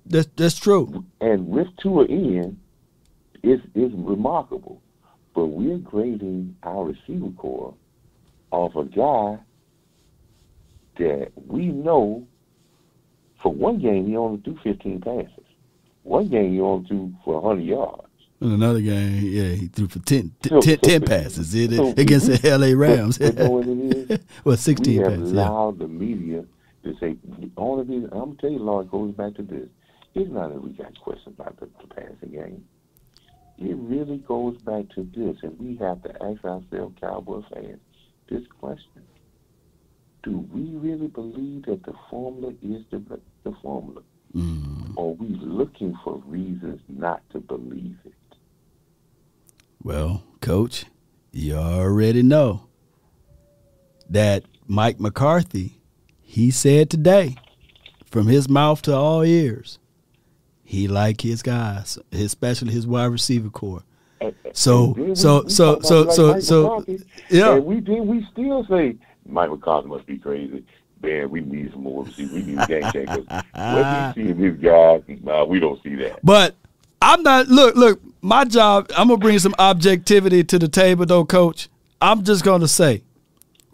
That's 0.06 0.30
that's 0.36 0.58
true. 0.58 1.06
and 1.22 1.48
with 1.48 1.68
Tua 1.82 2.06
in, 2.06 2.60
is 3.44 3.60
is 3.76 3.92
remarkable. 3.94 4.82
But 5.36 5.48
we're 5.48 5.78
grading 5.78 6.56
our 6.64 6.86
receiver 6.86 7.30
corps 7.38 7.76
off 8.52 8.76
a 8.76 8.84
guy 8.86 9.40
that 11.00 11.32
we 11.48 11.68
know. 11.68 12.28
For 13.42 13.54
one 13.54 13.80
game, 13.80 14.08
he 14.08 14.18
only 14.18 14.42
threw 14.42 14.58
15 14.64 15.02
passes. 15.02 15.46
One 16.04 16.28
game, 16.28 16.54
he 16.54 16.60
only 16.60 16.88
threw 16.88 17.14
for 17.24 17.40
100 17.40 17.64
yards. 17.64 18.04
In 18.42 18.52
another 18.52 18.82
game, 18.82 19.22
yeah, 19.24 19.50
he 19.50 19.68
threw 19.68 19.88
for 19.88 20.00
10, 20.00 20.32
So- 20.44 20.60
10, 20.60 20.80
so- 20.84 20.90
10 20.90 21.02
passes 21.04 21.54
it, 21.56 21.72
so 21.72 21.90
against 21.98 22.28
the 22.28 22.50
L.A. 22.50 22.74
Rams. 22.76 23.18
But, 23.18 23.36
but 23.36 23.46
know 23.46 23.50
what 23.52 23.68
it 23.68 24.12
is? 24.12 24.20
well, 24.44 24.58
16 24.58 24.92
we 24.92 25.04
have 25.04 25.12
passes. 25.14 25.34
Yeah. 25.34 25.42
allowed 25.50 25.80
the 25.80 25.88
media 25.88 26.46
to 26.84 26.98
say 27.00 27.16
all 27.56 27.80
of 27.80 27.88
these. 27.88 28.04
I'm 28.06 28.20
gonna 28.20 28.36
tell 28.42 28.50
you, 28.52 28.60
Lord, 28.60 28.86
it 28.88 28.92
goes 28.92 29.12
back 29.14 29.36
to 29.36 29.44
this. 29.44 29.68
It's 30.16 30.32
not 30.32 30.50
that 30.54 30.64
we 30.64 30.72
got 30.72 31.00
questions 31.00 31.36
about 31.38 31.60
the, 31.60 31.68
the 31.82 31.94
passing 31.94 32.32
game. 32.32 32.66
It 33.60 33.76
really 33.76 34.18
goes 34.18 34.58
back 34.62 34.86
to 34.96 35.04
this, 35.16 35.38
and 35.44 35.58
we 35.60 35.76
have 35.78 36.02
to 36.04 36.10
ask 36.24 36.44
ourselves, 36.46 36.96
Cowboy 37.02 37.42
fans, 37.54 37.80
this 38.30 38.44
question: 38.60 39.04
Do 40.24 40.46
we 40.52 40.76
really 40.76 41.08
believe 41.08 41.66
that 41.66 41.84
the 41.84 41.94
formula 42.10 42.54
is 42.62 42.84
the 42.92 43.02
the 43.44 43.54
formula? 43.62 44.02
Mm. 44.36 44.94
Or 44.96 45.12
are 45.12 45.16
we 45.16 45.30
looking 45.42 45.98
for 46.04 46.22
reasons 46.26 46.82
not 46.88 47.22
to 47.32 47.40
believe 47.40 47.98
it? 48.06 48.14
Well, 49.84 50.24
coach, 50.42 50.86
you 51.32 51.56
already 51.56 52.24
know 52.24 52.68
that 54.10 54.44
Mike 54.68 55.00
McCarthy, 55.00 55.80
he 56.22 56.52
said 56.52 56.90
today, 56.90 57.36
from 58.06 58.28
his 58.28 58.50
mouth 58.50 58.82
to 58.84 58.94
all 58.94 59.24
ears, 59.24 59.80
he 60.64 60.88
like 60.88 61.22
his 61.22 61.42
guys, 61.42 61.98
especially 62.12 62.74
his 62.74 62.86
wide 62.86 63.06
receiver 63.06 63.50
corps. 63.50 63.84
So, 64.54 64.94
so, 64.96 65.04
we- 65.04 65.16
so, 65.16 65.44
we 65.44 65.50
so, 65.50 66.10
so, 66.10 66.40
so, 66.40 66.86
yeah. 67.30 67.56
And 67.56 67.66
we. 67.66 67.80
We 67.82 68.28
still 68.32 68.66
say 68.70 68.96
Mike 69.28 69.50
McCarthy 69.50 69.88
must 69.88 70.06
be 70.06 70.18
crazy. 70.18 70.64
Man, 71.02 71.30
we 71.30 71.42
need 71.42 71.72
some 71.72 71.84
more 71.84 72.04
receivers. 72.06 72.34
We 72.34 72.42
need 72.44 72.68
game 72.68 72.92
changers. 72.92 73.26
Let 73.56 74.18
me 74.18 74.24
see 74.26 74.32
this 74.34 74.56
guy. 74.60 75.02
Nah, 75.24 75.44
we 75.46 75.60
don't 75.60 75.82
see 75.84 75.96
that. 75.96 76.20
But 76.24 76.56
I'm 77.02 77.22
not. 77.24 77.48
Look, 77.48 77.76
look. 77.76 78.02
My 78.22 78.46
job. 78.46 78.90
I'm 78.98 79.08
gonna 79.08 79.18
bring 79.20 79.38
some 79.40 79.54
objectivity 79.60 80.44
to 80.46 80.58
the 80.60 80.68
table, 80.68 81.06
though, 81.06 81.24
Coach. 81.26 81.70
I'm 82.02 82.24
just 82.24 82.44
gonna 82.44 82.68
say, 82.68 83.04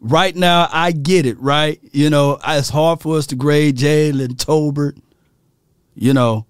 right 0.01 0.35
now, 0.35 0.67
I 0.71 0.91
get 0.91 1.25
it. 1.25 1.39
Right, 1.39 1.79
you 1.91 2.09
know, 2.09 2.39
it's 2.45 2.69
hard 2.69 3.01
for 3.01 3.17
us 3.17 3.25
to 3.27 3.35
grade 3.35 3.77
Jalen 3.77 4.35
Tolbert. 4.35 4.97
You 5.95 6.13
know, 6.13 6.45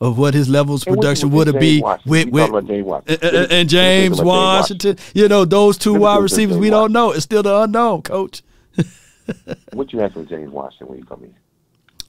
of 0.00 0.16
what 0.18 0.32
his 0.34 0.48
levels 0.48 0.86
of 0.86 0.94
production 0.94 1.30
would 1.30 1.48
James 1.48 1.60
be 1.60 1.80
with 1.82 2.28
with 2.30 2.50
Washington. 2.50 3.00
and, 3.06 3.22
and- 3.22 3.34
and 3.34 3.50
let 3.50 3.50
me 3.50 3.64
James 3.64 4.16
James 4.16 4.22
Washington. 4.22 4.96
You 5.14 5.28
know, 5.28 5.44
those 5.44 5.76
two 5.78 5.94
wide 5.94 6.22
receivers. 6.22 6.56
We 6.56 6.70
don't 6.70 6.92
know. 6.92 7.10
It's 7.12 7.24
still 7.24 7.42
the 7.42 7.60
unknown, 7.60 8.02
Coach. 8.02 8.42
What 9.72 9.92
you 9.92 10.00
asking 10.00 10.26
from 10.26 10.28
James 10.28 10.50
Washington 10.50 10.88
when 10.88 10.98
you 10.98 11.04
come 11.04 11.22
in? 11.22 11.34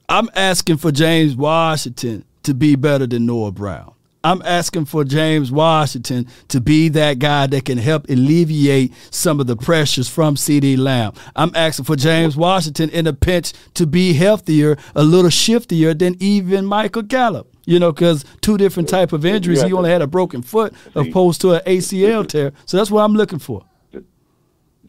I'm 0.09 0.27
asking 0.35 0.77
for 0.77 0.91
James 0.91 1.35
Washington 1.35 2.26
to 2.43 2.53
be 2.55 2.76
better 2.76 3.05
than 3.05 3.26
Noah 3.27 3.51
Brown. 3.51 3.93
I'm 4.23 4.41
asking 4.43 4.85
for 4.85 5.03
James 5.03 5.52
Washington 5.52 6.27
to 6.49 6.61
be 6.61 6.89
that 6.89 7.18
guy 7.18 7.48
that 7.48 7.65
can 7.65 7.80
help 7.80 8.07
alleviate 8.07 8.93
some 9.10 9.39
of 9.39 9.48
the 9.48 9.56
pressures 9.56 10.07
from 10.07 10.35
CeeDee 10.35 10.77
Lamb. 10.77 11.14
I'm 11.35 11.52
asking 11.56 11.85
for 11.85 11.95
James 11.95 12.38
Washington 12.38 12.91
in 12.91 13.07
a 13.07 13.14
pinch 13.14 13.53
to 13.73 13.88
be 13.88 14.14
healthier, 14.14 14.77
a 14.93 15.03
little 15.03 15.31
shiftier 15.31 15.98
than 15.98 16.18
even 16.19 16.65
Michael 16.65 17.02
Gallup. 17.02 17.48
You 17.65 17.80
know, 17.80 17.91
because 17.91 18.26
two 18.41 18.57
different 18.57 18.89
type 18.89 19.14
of 19.14 19.26
injuries. 19.26 19.61
He 19.61 19.72
only 19.72 19.91
had 19.91 20.02
a 20.02 20.07
broken 20.07 20.41
foot 20.41 20.73
opposed 20.95 21.41
to 21.41 21.53
an 21.53 21.61
ACL 21.65 22.27
tear. 22.27 22.52
So 22.65 22.77
that's 22.77 22.89
what 22.91 23.03
I'm 23.03 23.14
looking 23.14 23.39
for. 23.39 23.64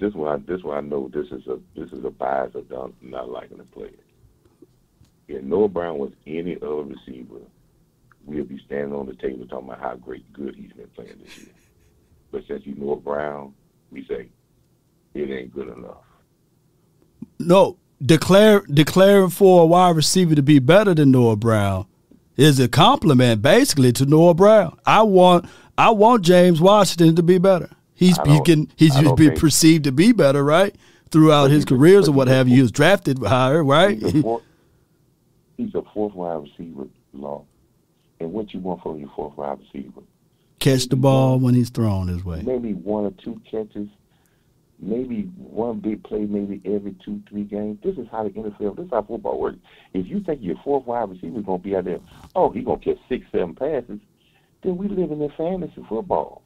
This 0.02 0.14
one, 0.14 0.44
this 0.48 0.62
one 0.64 0.76
I 0.78 0.80
know. 0.80 1.08
This 1.12 1.26
is 1.28 1.46
a 1.46 1.58
this 1.76 1.92
is 1.92 2.04
a 2.04 2.10
bias 2.10 2.54
of 2.54 2.92
not 3.02 3.30
liking 3.30 3.58
the 3.58 3.64
player. 3.64 3.90
If 5.28 5.44
Noah 5.44 5.68
Brown 5.68 5.98
was 5.98 6.10
any 6.26 6.56
other 6.56 6.82
receiver, 6.82 7.40
we'd 8.24 8.48
be 8.48 8.60
standing 8.66 8.94
on 8.94 9.06
the 9.06 9.14
table 9.14 9.46
talking 9.46 9.68
about 9.68 9.80
how 9.80 9.96
great 9.96 10.30
good 10.32 10.54
he's 10.54 10.72
been 10.72 10.88
playing 10.88 11.18
this 11.22 11.38
year. 11.38 11.54
But 12.30 12.46
since 12.46 12.64
he's 12.64 12.76
Noah 12.76 12.96
Brown, 12.96 13.54
we 13.90 14.04
say 14.06 14.28
it 15.14 15.30
ain't 15.30 15.52
good 15.52 15.68
enough. 15.68 16.04
No, 17.38 17.78
declare 18.00 18.60
declaring 18.62 19.30
for 19.30 19.62
a 19.62 19.66
wide 19.66 19.96
receiver 19.96 20.34
to 20.34 20.42
be 20.42 20.58
better 20.58 20.94
than 20.94 21.10
Noah 21.10 21.36
Brown 21.36 21.86
is 22.36 22.58
a 22.58 22.68
compliment 22.68 23.42
basically 23.42 23.92
to 23.92 24.06
Noah 24.06 24.34
Brown. 24.34 24.78
I 24.86 25.02
want 25.02 25.46
I 25.76 25.90
want 25.90 26.22
James 26.22 26.60
Washington 26.60 27.16
to 27.16 27.22
be 27.22 27.38
better. 27.38 27.70
He's 27.94 28.16
he 28.26 28.40
can 28.40 28.70
he's 28.76 28.96
been 29.12 29.36
perceived 29.36 29.84
to 29.84 29.92
be 29.92 30.12
better, 30.12 30.44
right? 30.44 30.74
Throughout 31.10 31.50
his 31.50 31.64
careers 31.64 32.08
or 32.08 32.12
what 32.12 32.28
have 32.28 32.48
you. 32.48 32.56
He 32.56 32.62
was 32.62 32.72
drafted 32.72 33.18
higher, 33.22 33.62
right? 33.62 33.98
He's 33.98 34.14
a 34.14 34.22
fourth, 34.22 34.42
he's 35.58 35.74
a 35.74 35.82
fourth 35.92 36.14
wide 36.14 36.42
receiver, 36.42 36.88
law. 37.12 37.44
And 38.22 38.32
what 38.32 38.54
you 38.54 38.60
want 38.60 38.82
from 38.82 38.98
your 39.00 39.10
fourth 39.16 39.36
wide 39.36 39.58
receiver? 39.58 40.02
Catch 40.60 40.88
the 40.88 40.96
ball 40.96 41.40
when 41.40 41.54
he's 41.54 41.70
thrown 41.70 42.06
his 42.06 42.24
way. 42.24 42.40
Maybe 42.42 42.72
one 42.72 43.04
or 43.04 43.10
two 43.10 43.40
catches, 43.50 43.88
maybe 44.78 45.22
one 45.36 45.80
big 45.80 46.04
play, 46.04 46.20
maybe 46.20 46.62
every 46.64 46.94
two, 47.04 47.20
three 47.28 47.42
games. 47.42 47.78
This 47.82 47.98
is 47.98 48.06
how 48.12 48.22
the 48.22 48.30
NFL, 48.30 48.76
this 48.76 48.84
is 48.86 48.90
how 48.92 49.02
football 49.02 49.40
works. 49.40 49.58
If 49.92 50.06
you 50.06 50.20
think 50.20 50.40
your 50.40 50.54
fourth 50.62 50.86
wide 50.86 51.10
receiver 51.10 51.40
is 51.40 51.44
going 51.44 51.60
to 51.60 51.64
be 51.64 51.74
out 51.74 51.86
there, 51.86 51.98
oh, 52.36 52.50
he's 52.50 52.64
going 52.64 52.78
to 52.78 52.94
catch 52.94 52.98
six, 53.08 53.26
seven 53.32 53.56
passes, 53.56 53.98
then 54.62 54.76
we 54.76 54.86
live 54.86 55.10
in 55.10 55.20
a 55.20 55.28
fantasy 55.30 55.84
football. 55.88 56.42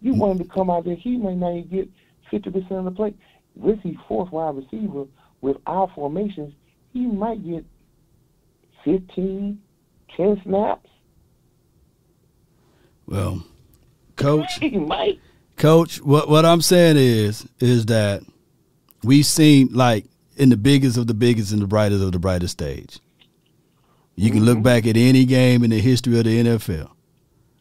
You 0.00 0.14
hmm. 0.14 0.18
want 0.18 0.40
him 0.40 0.48
to 0.48 0.54
come 0.54 0.70
out 0.70 0.86
there, 0.86 0.96
he 0.96 1.18
may 1.18 1.34
not 1.34 1.54
even 1.54 1.68
get 1.68 1.90
50% 2.32 2.70
of 2.70 2.84
the 2.86 2.90
play. 2.90 3.12
With 3.54 3.80
his 3.80 3.96
fourth 4.08 4.32
wide 4.32 4.56
receiver, 4.56 5.04
with 5.42 5.58
our 5.66 5.92
formations, 5.94 6.54
he 6.94 7.06
might 7.06 7.44
get 7.46 7.66
15, 8.86 9.60
10 10.16 10.40
snaps. 10.44 10.88
Well, 13.06 13.44
coach, 14.16 14.54
He 14.60 14.70
might. 14.70 15.20
Coach, 15.56 16.00
what 16.02 16.28
what 16.28 16.44
I'm 16.44 16.62
saying 16.62 16.96
is 16.96 17.46
is 17.60 17.86
that 17.86 18.22
we've 19.04 19.26
seen 19.26 19.68
like 19.72 20.06
in 20.36 20.48
the 20.48 20.56
biggest 20.56 20.96
of 20.96 21.06
the 21.06 21.14
biggest 21.14 21.52
and 21.52 21.60
the 21.62 21.66
brightest 21.66 22.02
of 22.02 22.12
the 22.12 22.18
brightest 22.18 22.52
stage. 22.52 22.98
You 24.16 24.30
can 24.30 24.40
Mm-hmm. 24.40 24.46
look 24.46 24.62
back 24.62 24.86
at 24.86 24.96
any 24.96 25.24
game 25.24 25.62
in 25.64 25.70
the 25.70 25.78
history 25.80 26.18
of 26.18 26.24
the 26.24 26.42
NFL. 26.42 26.90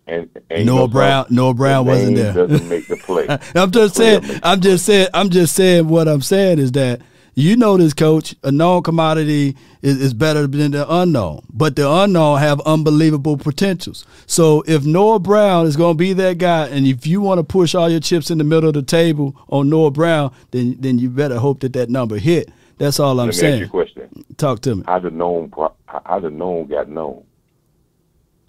And, 0.07 0.29
and 0.49 0.65
Noah 0.65 0.87
Brown? 0.87 1.25
Noah 1.29 1.53
Brown 1.53 1.85
The 1.85 1.91
wasn't 1.91 2.15
there. 2.17 2.33
Doesn't 2.33 2.67
make 2.69 2.87
the 2.87 2.97
play. 2.97 3.27
I'm 3.55 3.71
just 3.71 3.95
The 3.95 4.21
saying. 4.21 4.39
I'm 4.43 4.59
just 4.61 4.85
saying. 4.85 5.07
I'm 5.13 5.29
just 5.29 5.55
saying. 5.55 5.87
What 5.87 6.07
I'm 6.07 6.21
saying 6.21 6.59
is 6.59 6.71
that 6.73 7.01
you 7.33 7.55
know 7.55 7.77
this, 7.77 7.93
coach. 7.93 8.35
A 8.43 8.51
known 8.51 8.83
commodity 8.83 9.55
is, 9.81 10.01
is 10.01 10.13
better 10.13 10.47
than 10.47 10.71
the 10.71 10.85
unknown, 10.93 11.45
but 11.53 11.75
the 11.75 11.89
unknown 11.89 12.39
have 12.39 12.59
unbelievable 12.61 13.37
potentials. 13.37 14.05
So 14.25 14.63
if 14.67 14.85
Noah 14.85 15.19
Brown 15.19 15.65
is 15.65 15.77
going 15.77 15.93
to 15.95 15.97
be 15.97 16.11
that 16.13 16.37
guy, 16.39 16.67
and 16.67 16.85
if 16.85 17.07
you 17.07 17.21
want 17.21 17.39
to 17.39 17.43
push 17.43 17.73
all 17.73 17.89
your 17.89 18.01
chips 18.01 18.31
in 18.31 18.37
the 18.37 18.43
middle 18.43 18.69
of 18.69 18.75
the 18.75 18.81
table 18.81 19.35
on 19.47 19.69
Noah 19.69 19.91
Brown, 19.91 20.33
then 20.51 20.75
then 20.79 20.99
you 20.99 21.09
better 21.09 21.39
hope 21.39 21.61
that 21.61 21.73
that 21.73 21.89
number 21.89 22.17
hit. 22.17 22.51
That's 22.77 22.99
all 22.99 23.11
I'm 23.19 23.27
Let 23.27 23.27
me 23.27 23.33
saying. 23.33 23.53
ask 23.53 23.59
you 23.61 23.67
a 23.67 23.69
question. 23.69 24.25
Talk 24.37 24.61
to 24.61 24.75
me. 24.75 24.83
How 24.85 24.99
the 24.99 25.11
known 25.11 25.51
how 25.87 26.19
the 26.19 26.29
known 26.29 26.67
got 26.67 26.89
known? 26.89 27.23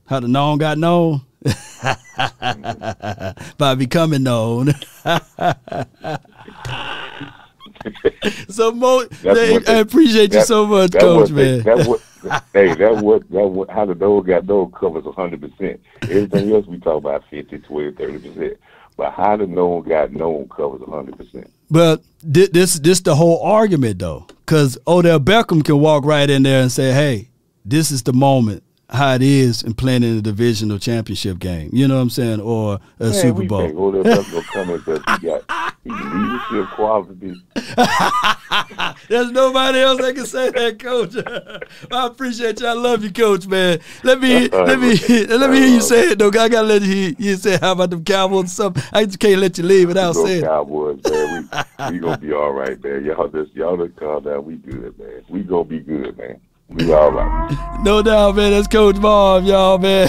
How 0.07 0.21
the 0.21 0.29
known 0.29 0.59
got 0.59 0.79
known 0.79 1.21
by 3.59 3.75
becoming 3.77 4.25
known. 4.25 4.75
so 8.49 8.73
Mo, 8.73 9.05
That's 9.05 9.23
hey, 9.39 9.57
I 9.57 9.59
they- 9.59 9.81
appreciate 9.81 10.33
you 10.33 10.43
so 10.43 10.67
much, 10.67 10.93
Coach. 10.93 11.31
what 11.31 11.35
they- 11.37 11.57
man, 11.57 11.63
that 11.65 11.87
what, 11.87 12.01
hey, 12.53 12.75
that 12.75 12.97
what 12.99 13.29
that 13.31 13.47
what 13.49 13.71
how 13.71 13.85
the 13.87 13.95
known 13.95 14.23
got 14.25 14.47
known 14.47 14.71
covers 14.73 15.05
hundred 15.15 15.41
percent. 15.41 15.81
Everything 16.03 16.53
else 16.53 16.67
we 16.67 16.79
talk 16.79 16.99
about 16.99 17.25
50, 17.31 17.59
20, 17.59 17.93
30 17.93 18.19
percent. 18.29 18.57
But 18.97 19.13
how 19.13 19.37
the 19.37 19.47
known 19.47 19.83
got 19.89 20.13
known 20.13 20.49
covers 20.49 20.83
hundred 20.89 21.17
percent. 21.17 21.51
but 21.71 22.03
thi- 22.23 22.49
this 22.53 22.75
this 22.75 23.01
the 23.01 23.15
whole 23.17 23.43
argument 23.43 23.99
though, 23.99 24.27
because 24.47 24.79
Odell 24.87 25.19
Beckham 25.21 25.65
can 25.65 25.79
walk 25.81 26.05
right 26.05 26.29
in 26.29 26.43
there 26.43 26.61
and 26.63 26.71
say, 26.71 26.93
"Hey, 26.93 27.31
this 27.65 27.91
is 27.91 28.03
the 28.03 28.13
moment." 28.13 28.63
How 28.91 29.15
it 29.15 29.23
is 29.23 29.63
in 29.63 29.73
playing 29.73 30.03
in 30.03 30.19
a 30.19 30.21
divisional 30.21 30.79
championship 30.79 31.39
game, 31.39 31.71
you 31.73 31.89
know 31.89 31.95
what 31.95 32.03
I'm 32.03 32.11
saying, 32.11 32.41
or 32.43 32.79
a 33.01 33.05
Man, 33.05 33.13
Super 33.15 33.45
Bowl. 33.47 33.61
think 33.63 33.79
Odell 33.79 34.03
Beckham 34.05 34.43
come 34.53 34.69
in 34.69 34.77
because 34.77 34.99
he 35.19 35.27
got 35.29 35.43
leadership 35.85 36.71
qualities. 36.75 37.39
There's 39.09 39.33
nobody 39.33 39.81
else 39.81 40.01
that 40.01 40.13
can 40.15 40.27
say 40.27 40.51
that, 40.51 40.79
Coach. 40.79 41.17
I 41.93 42.07
appreciate 42.07 42.61
you. 42.61 42.67
I 42.67 42.73
love 42.73 43.03
you, 43.03 43.13
Coach. 43.13 43.47
Man, 43.47 43.81
let 44.03 44.21
me 44.21 44.49
let 44.49 44.79
me 44.79 44.97
let 45.27 45.51
me 45.51 45.59
hear 45.59 45.69
you 45.69 45.81
say 45.81 46.11
it 46.11 46.19
though. 46.19 46.29
I 46.29 46.49
gotta 46.49 46.63
let 46.63 46.83
you 46.83 46.89
hear 46.89 47.15
you 47.19 47.37
say 47.37 47.59
how 47.59 47.73
about 47.73 47.91
them 47.91 48.05
Cowboys 48.05 48.45
or 48.45 48.49
something. 48.49 48.83
I 48.93 49.05
just 49.05 49.19
can't 49.19 49.41
let 49.41 49.59
you 49.59 49.65
leave 49.65 49.89
without 49.89 50.15
saying. 50.15 50.45
it. 50.45 50.47
Cowboys, 50.47 51.01
man. 51.09 51.49
We 51.89 51.93
we 51.93 51.99
gonna 51.99 52.19
be 52.19 52.33
all 52.33 52.53
right, 52.53 52.83
man. 52.83 53.05
Y'all 53.05 53.29
just 53.29 53.55
y'all 53.55 53.77
just 53.77 53.99
calm 53.99 54.23
down. 54.25 54.45
We 54.45 54.57
good, 54.57 54.99
man. 54.99 55.23
We 55.29 55.43
gonna 55.43 55.65
be 55.65 55.81
good, 55.81 56.17
man. 56.17 56.41
We 56.69 56.93
all 56.93 57.11
right. 57.13 57.81
No 57.83 58.03
doubt, 58.03 58.37
man. 58.37 58.53
That's 58.53 58.69
Coach 58.69 58.97
Marv, 58.97 59.45
y'all, 59.45 59.79
man. 59.79 60.09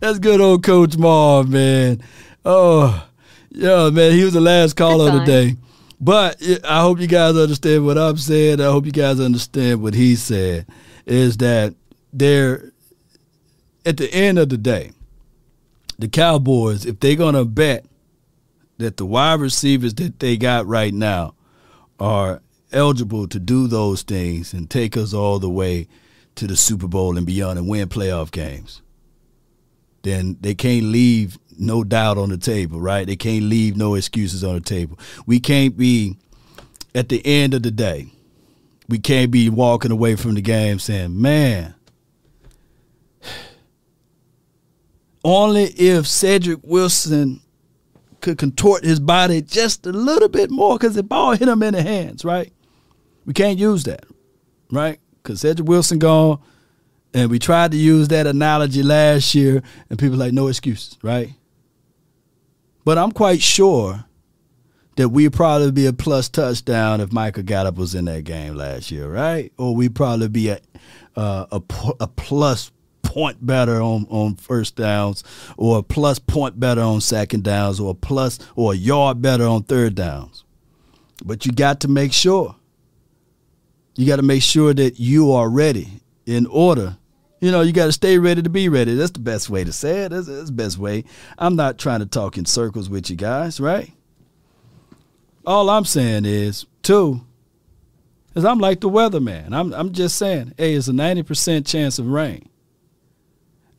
That's 0.00 0.18
good 0.18 0.40
old 0.40 0.62
Coach 0.62 0.96
Marv, 0.96 1.50
man. 1.50 2.02
Oh, 2.44 3.06
yeah, 3.50 3.90
man. 3.90 4.12
He 4.12 4.24
was 4.24 4.34
the 4.34 4.40
last 4.40 4.76
caller 4.76 5.08
of 5.08 5.14
the 5.14 5.24
day. 5.24 5.56
But 6.00 6.42
I 6.64 6.80
hope 6.80 6.98
you 6.98 7.06
guys 7.06 7.36
understand 7.36 7.84
what 7.84 7.98
I'm 7.98 8.16
saying. 8.16 8.60
I 8.60 8.66
hope 8.66 8.86
you 8.86 8.92
guys 8.92 9.20
understand 9.20 9.82
what 9.82 9.94
he 9.94 10.16
said. 10.16 10.66
Is 11.04 11.36
that 11.38 11.74
they're 12.12 12.72
at 13.84 13.96
the 13.96 14.12
end 14.12 14.38
of 14.38 14.48
the 14.48 14.56
day, 14.56 14.92
the 15.98 16.08
Cowboys, 16.08 16.86
if 16.86 17.00
they're 17.00 17.16
gonna 17.16 17.44
bet 17.44 17.84
that 18.78 18.96
the 18.96 19.04
wide 19.04 19.40
receivers 19.40 19.92
that 19.94 20.18
they 20.20 20.36
got 20.36 20.66
right 20.66 20.94
now 20.94 21.34
are 21.98 22.40
eligible 22.72 23.28
to 23.28 23.38
do 23.38 23.66
those 23.66 24.02
things 24.02 24.54
and 24.54 24.70
take 24.70 24.96
us 24.96 25.12
all 25.12 25.38
the 25.38 25.50
way 25.50 25.86
to 26.36 26.46
the 26.46 26.56
Super 26.56 26.88
Bowl 26.88 27.18
and 27.18 27.26
beyond 27.26 27.58
and 27.58 27.68
win 27.68 27.88
playoff 27.88 28.30
games, 28.30 28.80
then 30.02 30.38
they 30.40 30.54
can't 30.54 30.84
leave 30.84 31.38
no 31.60 31.84
doubt 31.84 32.18
on 32.18 32.30
the 32.30 32.38
table, 32.38 32.80
right? 32.80 33.06
They 33.06 33.16
can't 33.16 33.44
leave 33.44 33.76
no 33.76 33.94
excuses 33.94 34.42
on 34.42 34.54
the 34.54 34.60
table. 34.60 34.98
We 35.26 35.38
can't 35.40 35.76
be 35.76 36.16
at 36.94 37.08
the 37.08 37.24
end 37.24 37.54
of 37.54 37.62
the 37.62 37.70
day. 37.70 38.06
we 38.88 38.98
can't 38.98 39.30
be 39.30 39.48
walking 39.48 39.92
away 39.92 40.16
from 40.16 40.34
the 40.34 40.40
game 40.40 40.80
saying, 40.80 41.20
man, 41.20 41.74
only 45.24 45.64
if 45.64 46.06
Cedric 46.08 46.58
Wilson 46.62 47.40
could 48.20 48.36
contort 48.36 48.84
his 48.84 49.00
body 49.00 49.40
just 49.42 49.86
a 49.86 49.92
little 49.92 50.28
bit 50.28 50.50
more 50.50 50.76
because 50.76 50.94
the 50.94 51.02
ball 51.02 51.32
hit 51.32 51.48
him 51.48 51.62
in 51.62 51.74
the 51.74 51.82
hands, 51.82 52.24
right? 52.24 52.52
We 53.24 53.32
can't 53.32 53.58
use 53.58 53.84
that, 53.84 54.04
right? 54.70 54.98
Because 55.22 55.40
Cedric 55.40 55.68
Wilson 55.68 55.98
gone, 55.98 56.40
and 57.14 57.30
we 57.30 57.38
tried 57.38 57.70
to 57.70 57.76
use 57.76 58.08
that 58.08 58.26
analogy 58.26 58.82
last 58.82 59.34
year, 59.34 59.62
and 59.88 59.98
people 59.98 60.16
like, 60.16 60.32
no 60.32 60.48
excuses, 60.48 60.98
right? 61.02 61.32
But 62.90 62.98
I'm 62.98 63.12
quite 63.12 63.40
sure 63.40 64.04
that 64.96 65.10
we'd 65.10 65.32
probably 65.32 65.70
be 65.70 65.86
a 65.86 65.92
plus 65.92 66.28
touchdown 66.28 67.00
if 67.00 67.12
Michael 67.12 67.44
Gallup 67.44 67.76
was 67.76 67.94
in 67.94 68.06
that 68.06 68.24
game 68.24 68.56
last 68.56 68.90
year, 68.90 69.08
right? 69.08 69.52
Or 69.56 69.76
we'd 69.76 69.94
probably 69.94 70.26
be 70.26 70.48
a 70.48 70.60
uh, 71.14 71.46
a, 71.52 71.62
a 72.00 72.08
plus 72.08 72.72
point 73.04 73.46
better 73.46 73.80
on, 73.80 74.08
on 74.10 74.34
first 74.34 74.74
downs, 74.74 75.22
or 75.56 75.78
a 75.78 75.84
plus 75.84 76.18
point 76.18 76.58
better 76.58 76.80
on 76.80 77.00
second 77.00 77.44
downs, 77.44 77.78
or 77.78 77.92
a 77.92 77.94
plus 77.94 78.40
or 78.56 78.72
a 78.72 78.76
yard 78.76 79.22
better 79.22 79.46
on 79.46 79.62
third 79.62 79.94
downs. 79.94 80.42
But 81.24 81.46
you 81.46 81.52
got 81.52 81.78
to 81.82 81.88
make 81.88 82.12
sure. 82.12 82.56
You 83.94 84.04
got 84.04 84.16
to 84.16 84.22
make 84.22 84.42
sure 84.42 84.74
that 84.74 84.98
you 84.98 85.30
are 85.30 85.48
ready 85.48 86.00
in 86.26 86.44
order. 86.46 86.96
You 87.40 87.50
know, 87.50 87.62
you 87.62 87.72
got 87.72 87.86
to 87.86 87.92
stay 87.92 88.18
ready 88.18 88.42
to 88.42 88.50
be 88.50 88.68
ready. 88.68 88.94
That's 88.94 89.12
the 89.12 89.18
best 89.18 89.48
way 89.48 89.64
to 89.64 89.72
say 89.72 90.02
it. 90.02 90.10
That's, 90.10 90.26
that's 90.26 90.46
the 90.46 90.52
best 90.52 90.76
way. 90.76 91.04
I'm 91.38 91.56
not 91.56 91.78
trying 91.78 92.00
to 92.00 92.06
talk 92.06 92.36
in 92.36 92.44
circles 92.44 92.90
with 92.90 93.08
you 93.08 93.16
guys, 93.16 93.58
right? 93.58 93.90
All 95.46 95.70
I'm 95.70 95.86
saying 95.86 96.26
is, 96.26 96.66
two, 96.82 97.22
is 98.34 98.44
I'm 98.44 98.58
like 98.58 98.80
the 98.80 98.90
weatherman. 98.90 99.54
I'm 99.54 99.72
I'm 99.72 99.92
just 99.92 100.16
saying, 100.16 100.54
hey, 100.58 100.74
it's 100.74 100.88
a 100.88 100.92
90% 100.92 101.66
chance 101.66 101.98
of 101.98 102.06
rain. 102.06 102.48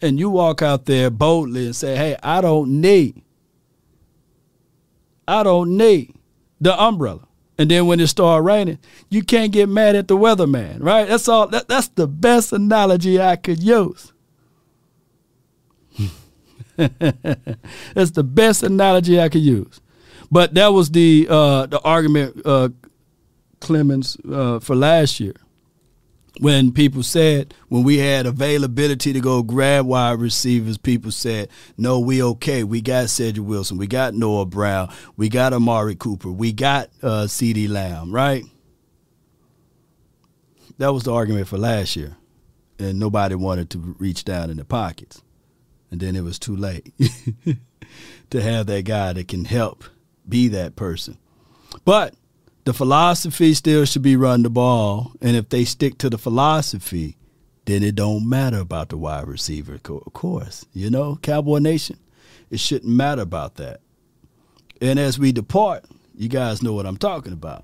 And 0.01 0.19
you 0.19 0.31
walk 0.31 0.63
out 0.63 0.85
there 0.85 1.11
boldly 1.11 1.67
and 1.67 1.75
say, 1.75 1.95
hey, 1.95 2.17
I 2.23 2.41
don't 2.41 2.81
need, 2.81 3.21
I 5.27 5.43
don't 5.43 5.77
need 5.77 6.15
the 6.59 6.79
umbrella. 6.81 7.27
And 7.61 7.69
then 7.69 7.85
when 7.85 7.99
it 7.99 8.07
started 8.07 8.41
raining, 8.41 8.79
you 9.07 9.21
can't 9.21 9.51
get 9.51 9.69
mad 9.69 9.95
at 9.95 10.07
the 10.07 10.17
weatherman, 10.17 10.77
right? 10.81 11.07
That's 11.07 11.27
all. 11.27 11.45
That, 11.45 11.67
that's 11.67 11.89
the 11.89 12.07
best 12.07 12.51
analogy 12.51 13.21
I 13.21 13.35
could 13.35 13.61
use. 13.61 14.11
that's 16.75 18.09
the 18.15 18.23
best 18.23 18.63
analogy 18.63 19.21
I 19.21 19.29
could 19.29 19.43
use. 19.43 19.79
But 20.31 20.55
that 20.55 20.69
was 20.69 20.89
the 20.89 21.27
uh, 21.29 21.67
the 21.67 21.79
argument, 21.81 22.41
uh, 22.43 22.69
Clemens, 23.59 24.17
uh, 24.27 24.57
for 24.57 24.75
last 24.75 25.19
year 25.19 25.35
when 26.41 26.71
people 26.71 27.03
said 27.03 27.53
when 27.69 27.83
we 27.83 27.99
had 27.99 28.25
availability 28.25 29.13
to 29.13 29.19
go 29.19 29.43
grab 29.43 29.85
wide 29.85 30.19
receivers, 30.19 30.75
people 30.75 31.11
said, 31.11 31.49
"No, 31.77 31.99
we 31.99 32.23
okay. 32.23 32.63
We 32.63 32.81
got 32.81 33.11
Cedric 33.11 33.47
Wilson, 33.47 33.77
we 33.77 33.85
got 33.85 34.15
Noah 34.15 34.47
Brown, 34.47 34.91
we 35.15 35.29
got 35.29 35.53
Amari 35.53 35.93
Cooper, 35.93 36.31
we 36.31 36.51
got 36.51 36.89
uh, 37.03 37.25
CeeDee 37.27 37.69
Lamb." 37.69 38.11
Right? 38.11 38.43
That 40.79 40.93
was 40.93 41.03
the 41.03 41.13
argument 41.13 41.47
for 41.47 41.59
last 41.59 41.95
year, 41.95 42.17
and 42.79 42.97
nobody 42.97 43.35
wanted 43.35 43.69
to 43.69 43.95
reach 43.99 44.25
down 44.25 44.49
in 44.49 44.57
the 44.57 44.65
pockets, 44.65 45.21
and 45.91 45.99
then 45.99 46.15
it 46.15 46.23
was 46.23 46.39
too 46.39 46.55
late 46.55 46.91
to 48.31 48.41
have 48.41 48.65
that 48.65 48.85
guy 48.85 49.13
that 49.13 49.27
can 49.27 49.45
help 49.45 49.83
be 50.27 50.47
that 50.47 50.75
person. 50.75 51.19
But 51.85 52.15
the 52.63 52.73
philosophy 52.73 53.53
still 53.53 53.85
should 53.85 54.01
be 54.01 54.15
run 54.15 54.43
the 54.43 54.49
ball, 54.49 55.13
and 55.21 55.35
if 55.35 55.49
they 55.49 55.65
stick 55.65 55.97
to 55.99 56.09
the 56.09 56.17
philosophy, 56.17 57.17
then 57.65 57.83
it 57.83 57.95
don't 57.95 58.27
matter 58.27 58.59
about 58.59 58.89
the 58.89 58.97
wide 58.97 59.27
receiver. 59.27 59.75
Of 59.75 60.13
course, 60.13 60.65
you 60.73 60.89
know, 60.89 61.17
Cowboy 61.21 61.59
Nation, 61.59 61.97
it 62.49 62.59
shouldn't 62.59 62.91
matter 62.91 63.21
about 63.21 63.55
that. 63.55 63.81
And 64.79 64.99
as 64.99 65.17
we 65.17 65.31
depart, 65.31 65.85
you 66.15 66.27
guys 66.27 66.61
know 66.61 66.73
what 66.73 66.85
I'm 66.85 66.97
talking 66.97 67.33
about. 67.33 67.63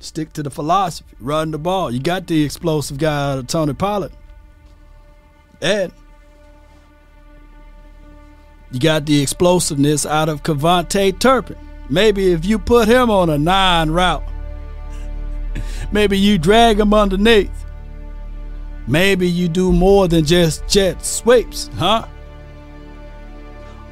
Stick 0.00 0.32
to 0.32 0.42
the 0.42 0.50
philosophy, 0.50 1.14
run 1.20 1.52
the 1.52 1.58
ball. 1.58 1.90
You 1.90 2.00
got 2.00 2.26
the 2.26 2.42
explosive 2.42 2.98
guy 2.98 3.42
Tony 3.42 3.74
Pollard, 3.74 4.12
and 5.60 5.92
you 8.72 8.80
got 8.80 9.06
the 9.06 9.22
explosiveness 9.22 10.04
out 10.04 10.28
of 10.28 10.42
KaVontae 10.42 11.20
Turpin. 11.20 11.58
Maybe 11.92 12.32
if 12.32 12.46
you 12.46 12.58
put 12.58 12.88
him 12.88 13.10
on 13.10 13.28
a 13.28 13.36
nine 13.36 13.90
route, 13.90 14.24
maybe 15.92 16.18
you 16.18 16.38
drag 16.38 16.80
him 16.80 16.94
underneath. 16.94 17.66
Maybe 18.88 19.28
you 19.28 19.46
do 19.46 19.74
more 19.74 20.08
than 20.08 20.24
just 20.24 20.66
jet 20.66 21.04
sweeps, 21.04 21.68
huh? 21.76 22.06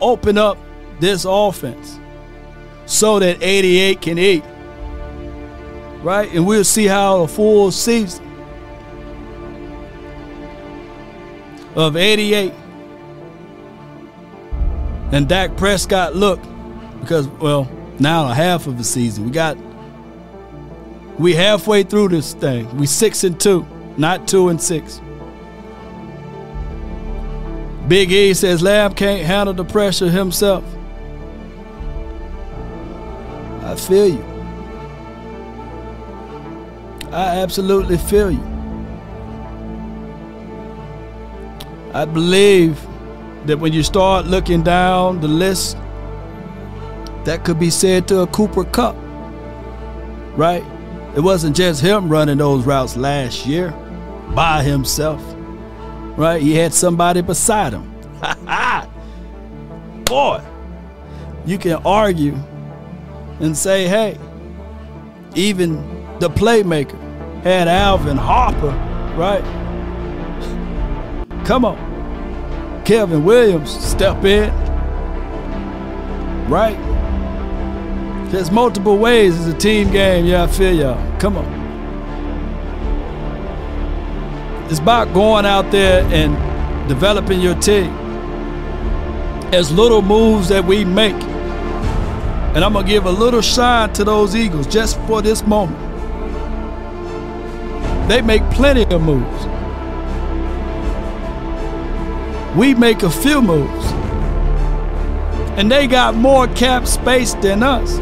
Open 0.01 0.39
up 0.39 0.57
this 0.99 1.27
offense 1.29 2.01
so 2.87 3.19
that 3.19 3.37
88 3.43 4.01
can 4.01 4.19
eat. 4.19 4.45
Right? 6.03 6.33
And 6.33 6.47
we'll 6.47 6.65
see 6.65 6.87
how 6.87 7.25
a 7.25 7.29
full 7.29 7.71
season 7.71 8.27
of 11.75 11.99
88 11.99 12.55
and 15.13 15.29
Dak 15.29 15.55
Prescott 15.59 16.17
look 16.17 16.41
because, 17.01 17.29
well, 17.29 17.69
now 18.01 18.29
half 18.29 18.67
of 18.67 18.79
the 18.79 18.85
season. 18.85 19.25
We 19.25 19.31
got 19.31 19.57
we 21.19 21.35
halfway 21.35 21.83
through 21.83 22.09
this 22.09 22.33
thing. 22.33 22.75
We 22.77 22.87
six 22.87 23.25
and 23.25 23.39
two, 23.39 23.67
not 23.97 24.27
two 24.27 24.49
and 24.49 24.61
six. 24.61 25.01
Big 27.89 28.11
E 28.11 28.33
says 28.35 28.63
Lamb 28.63 28.95
can't 28.95 29.27
handle 29.27 29.53
the 29.53 29.65
pressure 29.65 30.09
himself. 30.09 30.65
I 33.63 33.77
feel 33.77 34.09
you. 34.09 34.25
I 37.13 37.41
absolutely 37.41 37.99
feel 37.99 38.31
you. 38.31 38.43
I 41.93 42.05
believe 42.05 42.81
that 43.47 43.59
when 43.59 43.73
you 43.73 43.83
start 43.83 44.27
looking 44.27 44.63
down 44.63 45.21
the 45.21 45.29
list 45.29 45.77
that 47.25 47.45
could 47.45 47.59
be 47.59 47.71
said 47.71 48.09
to 48.09 48.21
a 48.21 48.27
Cooper 48.27 48.65
Kupp, 48.65 48.97
right? 50.37 50.65
It 51.17 51.21
wasn't 51.21 51.57
just 51.57 51.81
him 51.81 52.09
running 52.09 52.39
those 52.39 52.65
routes 52.65 52.97
last 52.97 53.47
year 53.47 53.71
by 54.35 54.63
himself, 54.63 55.23
right? 56.17 56.41
He 56.41 56.55
had 56.55 56.73
somebody 56.73 57.21
beside 57.21 57.73
him. 57.73 57.93
Boy, 60.05 60.43
you 61.45 61.59
can 61.59 61.83
argue 61.85 62.37
and 63.41 63.57
say, 63.57 63.89
hey, 63.89 64.19
even 65.35 65.77
the 66.21 66.29
playmaker 66.31 66.99
had 67.43 67.69
Alvin 67.69 68.17
Harper, 68.17 68.71
right? 69.17 69.43
Come 71.45 71.65
on. 71.65 71.91
Kevin 72.85 73.25
Williams 73.25 73.71
step 73.85 74.25
in, 74.25 74.51
right? 76.49 76.90
There's 78.31 78.52
multiple 78.52 78.97
ways. 78.97 79.36
It's 79.36 79.52
a 79.52 79.59
team 79.59 79.90
game. 79.90 80.24
Yeah, 80.24 80.44
I 80.44 80.47
feel 80.47 80.73
y'all. 80.73 81.19
Come 81.19 81.36
on. 81.36 81.61
It's 84.70 84.78
about 84.78 85.12
going 85.12 85.44
out 85.44 85.73
there 85.73 86.05
and 86.12 86.36
developing 86.89 87.40
your 87.40 87.57
team. 87.57 87.90
As 89.52 89.73
little 89.73 90.01
moves 90.01 90.48
that 90.51 90.65
we 90.65 90.85
make. 90.85 91.20
And 92.55 92.65
I'm 92.65 92.73
going 92.73 92.86
to 92.86 92.93
give 92.93 93.07
a 93.07 93.11
little 93.11 93.40
shine 93.40 93.93
to 93.94 94.05
those 94.05 94.36
Eagles 94.36 94.69
just 94.69 94.97
for 95.09 95.20
this 95.20 95.44
moment. 95.44 95.78
They 98.09 98.23
make 98.23 98.48
plenty 98.51 98.85
of 98.94 99.02
moves. 99.02 99.47
We 102.57 102.74
make 102.74 103.02
a 103.02 103.11
few 103.11 103.43
moves. 103.43 103.86
And 105.59 105.69
they 105.69 105.89
got 105.89 106.15
more 106.15 106.47
cap 106.47 106.86
space 106.86 107.35
than 107.35 107.65
us. 107.65 107.98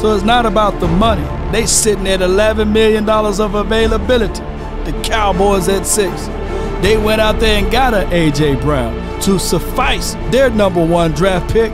So 0.00 0.14
it's 0.14 0.24
not 0.24 0.46
about 0.46 0.80
the 0.80 0.88
money. 0.88 1.22
They 1.52 1.66
sitting 1.66 2.06
at 2.08 2.20
$11 2.20 2.72
million 2.72 3.06
of 3.06 3.54
availability. 3.54 4.40
The 4.90 4.98
Cowboys 5.04 5.68
at 5.68 5.86
six. 5.86 6.26
They 6.80 6.96
went 6.96 7.20
out 7.20 7.38
there 7.38 7.62
and 7.62 7.70
got 7.70 7.92
an 7.92 8.10
A.J. 8.10 8.62
Brown 8.62 9.20
to 9.20 9.38
suffice 9.38 10.14
their 10.30 10.48
number 10.48 10.82
one 10.82 11.12
draft 11.12 11.52
pick. 11.52 11.70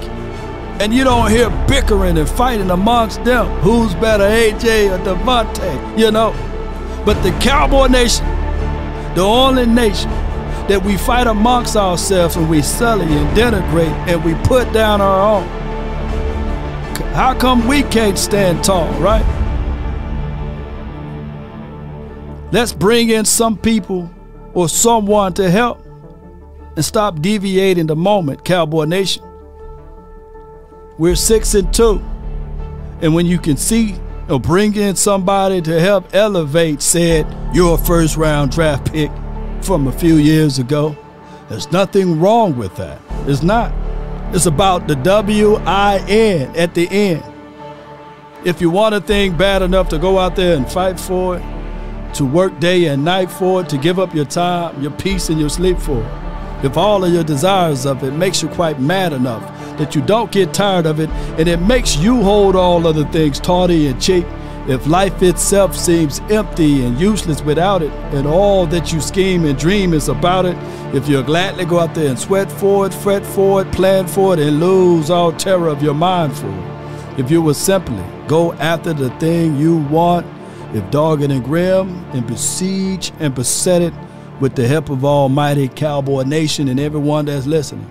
And 0.81 0.93
you 0.93 1.05
don't 1.05 1.31
hear 1.31 1.51
bickering 1.69 2.19
and 2.19 2.29
fighting 2.29 2.71
amongst 2.71 3.23
them. 3.23 3.47
Who's 3.61 3.95
better, 3.95 4.25
A.J. 4.25 4.89
or 4.89 4.99
DeVonta? 4.99 5.97
You 5.97 6.11
know? 6.11 6.33
But 7.07 7.23
the 7.23 7.31
Cowboy 7.39 7.87
Nation, 7.87 8.27
the 9.15 9.23
only 9.23 9.67
nation 9.67 10.11
that 10.67 10.83
we 10.85 10.97
fight 10.97 11.29
amongst 11.29 11.77
ourselves 11.77 12.35
and 12.35 12.51
we 12.51 12.61
sully 12.61 13.07
and 13.07 13.37
denigrate 13.37 13.95
and 14.09 14.25
we 14.25 14.35
put 14.49 14.73
down 14.73 15.01
our 15.01 15.39
own. 15.39 15.66
How 17.17 17.33
come 17.33 17.67
we 17.67 17.83
can't 17.83 18.19
stand 18.19 18.63
tall, 18.63 18.93
right? 19.01 19.25
Let's 22.53 22.75
bring 22.75 23.09
in 23.09 23.25
some 23.25 23.57
people 23.57 24.11
or 24.53 24.69
someone 24.69 25.33
to 25.33 25.51
help 25.51 25.83
and 26.77 26.85
stop 26.85 27.23
deviating 27.23 27.87
the 27.87 27.97
moment, 27.97 28.45
Cowboy 28.45 28.85
Nation. 28.85 29.25
We're 30.99 31.17
six 31.17 31.55
and 31.55 31.73
two. 31.73 32.05
And 33.01 33.15
when 33.15 33.25
you 33.25 33.39
can 33.39 33.57
see 33.57 33.95
or 34.29 34.39
bring 34.39 34.77
in 34.77 34.95
somebody 34.95 35.63
to 35.63 35.81
help 35.81 36.15
elevate 36.15 36.83
said 36.83 37.27
your 37.55 37.79
first 37.79 38.19
round 38.19 38.51
draft 38.51 38.93
pick 38.93 39.11
from 39.63 39.87
a 39.87 39.93
few 39.93 40.17
years 40.17 40.59
ago, 40.59 40.95
there's 41.49 41.73
nothing 41.73 42.21
wrong 42.21 42.59
with 42.59 42.77
that. 42.77 43.01
It's 43.27 43.43
not. 43.43 43.73
It's 44.33 44.47
about 44.47 44.89
the 44.89 44.97
W 44.97 45.55
I 45.65 45.99
N 46.09 46.55
at 46.57 46.75
the 46.75 46.89
end. 46.91 47.25
If 48.45 48.61
you 48.61 48.71
want 48.71 48.95
a 48.95 49.01
thing 49.01 49.37
bad 49.37 49.63
enough 49.63 49.89
to 49.91 49.99
go 49.99 50.19
out 50.19 50.37
there 50.37 50.57
and 50.57 50.71
fight 50.71 51.01
for 51.01 51.37
it, 51.37 51.43
to 52.15 52.25
work 52.25 52.59
day 52.61 52.87
and 52.87 53.05
night 53.05 53.31
for 53.31 53.63
it, 53.63 53.69
to 53.71 53.79
give 53.79 53.99
up 53.99 54.15
your 54.15 54.25
time, 54.25 54.81
your 54.83 54.91
peace, 54.93 55.29
and 55.31 55.39
your 55.39 55.49
sleep 55.49 55.79
for 55.79 56.03
it, 56.03 56.65
if 56.65 56.77
all 56.77 57.05
of 57.05 57.13
your 57.13 57.25
desires 57.25 57.87
of 57.87 58.03
it 58.03 58.13
makes 58.13 58.43
you 58.43 58.49
quite 58.49 58.81
mad 58.81 59.13
enough 59.13 59.43
that 59.79 59.95
you 59.95 60.03
don't 60.03 60.33
get 60.33 60.55
tired 60.55 60.87
of 60.87 61.01
it 61.01 61.11
and 61.39 61.49
it 61.49 61.61
makes 61.61 61.97
you 61.97 62.23
hold 62.23 62.57
all 62.57 62.87
other 62.87 63.05
things 63.07 63.39
tawdy 63.39 63.89
and 63.89 64.01
cheap, 64.01 64.27
if 64.69 64.87
life 64.89 65.23
itself 65.23 65.77
seems 65.77 66.21
empty 66.29 66.85
and 66.85 66.99
useless 66.99 67.41
without 67.41 67.83
it, 67.83 67.93
and 68.13 68.27
all 68.27 68.67
that 68.67 68.93
you 68.93 69.01
scheme 69.01 69.45
and 69.45 69.57
dream 69.57 69.95
is 69.95 70.09
about 70.09 70.45
it, 70.45 70.57
if 70.95 71.09
you'll 71.09 71.23
gladly 71.23 71.65
go 71.65 71.79
out 71.79 71.95
there 71.95 72.09
and 72.09 72.19
sweat 72.19 72.51
for 72.51 72.87
it, 72.87 72.93
fret 72.93 73.25
for 73.25 73.63
it, 73.63 73.71
plan 73.73 74.09
for 74.09 74.35
it, 74.35 74.41
and 74.41 74.59
lose 74.59 75.09
all 75.09 75.33
terror 75.33 75.69
of 75.69 75.83
your 75.83 75.95
mind 75.95 76.37
for 76.37 76.49
it, 76.49 77.21
if 77.21 77.31
you 77.31 77.41
will 77.41 77.55
simply 77.55 78.03
go 78.27 78.53
after 78.55 78.93
the 78.93 79.11
thing 79.19 79.57
you 79.57 79.77
want, 79.77 80.27
if 80.75 80.91
dogged 80.91 81.23
and 81.23 81.45
grim, 81.45 82.05
and 82.13 82.27
besiege 82.27 83.13
and 83.21 83.35
beset 83.35 83.83
it 83.83 83.95
with 84.41 84.57
the 84.57 84.67
help 84.67 84.91
of 84.91 85.05
Almighty 85.05 85.69
Cowboy 85.69 86.25
Nation 86.25 86.69
and 86.69 86.81
everyone 86.81 87.27
that's 87.27 87.47
listening, 87.47 87.89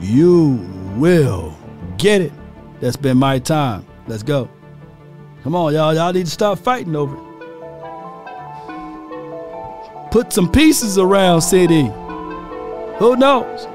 you 0.00 0.56
will 0.96 1.56
get 1.98 2.20
it. 2.20 2.32
That's 2.80 2.96
been 2.96 3.16
my 3.16 3.38
time. 3.38 3.86
Let's 4.08 4.24
go. 4.24 4.50
Come 5.44 5.54
on, 5.54 5.72
y'all. 5.74 5.94
Y'all 5.94 6.10
need 6.10 6.24
to 6.24 6.30
stop 6.32 6.58
fighting 6.58 6.96
over 6.96 7.14
it. 7.14 7.22
Put 10.10 10.32
some 10.32 10.50
pieces 10.50 10.96
around 10.96 11.40
CeeDee. 11.40 11.92
Who 12.96 13.14
knows? 13.16 13.66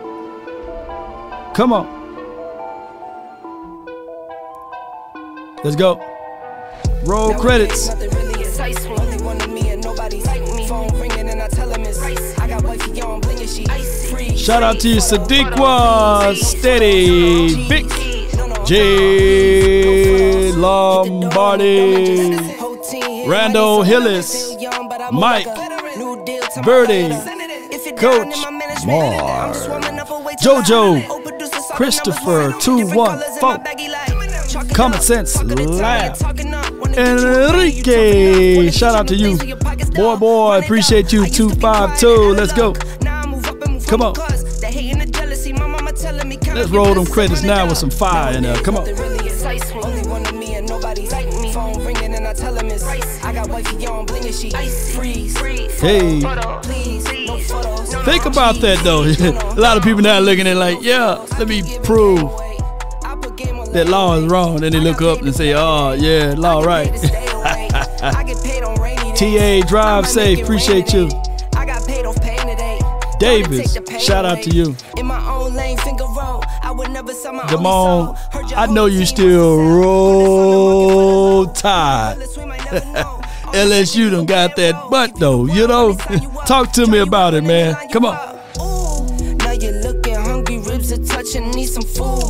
Come 1.55 1.71
on. 1.73 1.85
Let's 5.63 5.75
go. 5.75 6.01
Roll 7.03 7.35
credits. 7.35 7.89
Shout 14.35 14.63
out 14.63 14.79
to 14.79 14.89
you, 14.89 14.95
Sadiqua, 14.95 16.33
Steady, 16.35 17.67
Vic, 17.67 17.85
J. 18.65 20.08
Lombardi, 20.59 22.35
Randall 23.25 23.83
Hillis, 23.83 24.55
Mike, 25.11 25.47
Birdie, 26.65 27.09
Coach 27.95 28.35
Mar, 28.85 29.53
JoJo, 30.43 31.01
Christopher 31.75 32.51
214, 32.59 34.73
Common 34.73 34.99
Sense 34.99 35.41
Lab, 35.43 36.17
Enrique. 36.97 38.69
Shout 38.71 38.95
out 38.95 39.07
to 39.07 39.15
you. 39.15 39.37
Boy, 39.93 40.17
boy, 40.17 40.59
appreciate 40.59 41.13
you. 41.13 41.25
252. 41.25 42.33
Let's 42.33 42.51
go. 42.53 42.73
Come 43.87 44.01
on. 44.01 44.13
Let's 46.53 46.69
roll 46.69 46.93
them 46.93 47.05
credits 47.05 47.43
now 47.43 47.67
with 47.67 47.77
some 47.77 47.89
fire 47.89 48.35
in 48.35 48.43
there. 48.43 48.55
Come 48.57 48.75
on. 48.77 48.85
Hey. 55.81 56.19
Think 58.03 58.25
about 58.25 58.55
that 58.61 58.81
though. 58.83 59.03
A 59.03 59.59
lot 59.59 59.77
of 59.77 59.83
people 59.83 60.01
now 60.01 60.19
looking 60.19 60.47
at 60.47 60.57
like, 60.57 60.79
yeah, 60.81 61.25
let 61.37 61.47
me 61.47 61.61
prove 61.83 62.19
that 63.71 63.87
law 63.87 64.17
is 64.17 64.25
wrong. 64.25 64.57
Then 64.57 64.71
they 64.71 64.79
look 64.79 65.01
up 65.01 65.21
and 65.21 65.33
say, 65.33 65.53
oh, 65.53 65.93
yeah, 65.93 66.33
law 66.37 66.61
right. 66.61 66.91
TA, 69.15 69.61
drive 69.67 70.07
safe. 70.07 70.43
Appreciate 70.43 70.93
you. 70.93 71.09
Davis, 73.19 73.77
shout 73.99 74.25
out 74.25 74.41
to 74.43 74.49
you. 74.49 74.73
Jamon, 77.49 78.17
I 78.55 78.65
know 78.67 78.85
you 78.85 79.05
still 79.05 79.57
roll 79.57 81.45
tide. 81.47 82.17
LSU 83.53 84.11
done 84.11 84.25
got 84.25 84.55
that 84.55 84.89
butt 84.89 85.19
though, 85.19 85.45
you 85.45 85.67
know? 85.67 85.95
Talk 86.45 86.71
to 86.73 86.87
me 86.87 86.99
about 86.99 87.33
it, 87.33 87.43
man. 87.43 87.75
Come 87.91 88.05
on. 88.05 88.39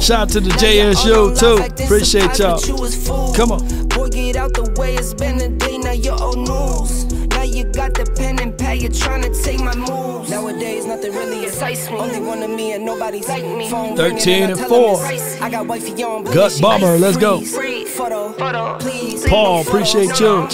Shout 0.02 0.22
out 0.22 0.30
to 0.30 0.40
the 0.40 0.50
JSU 0.58 1.38
too. 1.38 1.84
Appreciate 1.84 2.40
y'all. 2.40 3.34
Come 3.34 3.52
on. 3.52 3.88
Boy, 3.88 4.10
get 4.10 4.36
out 4.36 4.54
the 4.54 4.74
way. 4.78 4.96
It's 4.96 5.14
been 5.14 5.40
a 5.40 5.50
day. 5.50 5.78
Now 5.78 5.91
you're 5.91 6.20
old 6.20 6.38
news. 6.38 7.06
Now 7.30 7.44
you 7.44 7.64
got 7.66 7.94
the 7.94 8.06
pen 8.18 8.40
and 8.40 8.58
pad. 8.58 8.82
You're 8.82 8.91
trying 8.91 9.22
to 9.22 9.44
take 9.44 9.60
my 9.60 9.76
moves. 9.76 10.30
Nowadays, 10.30 10.86
nothing 10.86 11.14
really 11.14 11.46
excites 11.46 11.90
me. 11.90 11.98
Only 11.98 12.20
one 12.20 12.41
of 12.44 12.50
me 12.50 12.74
and 12.74 12.86
nobody's 12.86 13.28
like 13.30 13.44
me. 13.44 13.70
Phone 13.70 13.96
13 13.96 14.52
and 14.52 14.60
4. 14.60 15.06
I 15.41 15.50
got 15.50 15.68
wifey 15.68 16.04
on. 16.04 16.24
Gut 16.26 16.58
bomber. 16.62 16.98
Let's 16.98 17.18
go. 17.18 17.41
Photo, 17.41 18.34
photo, 18.34 18.78
please. 18.80 19.26
Paul, 19.28 19.62
appreciate 19.62 20.20
you. 20.20 20.48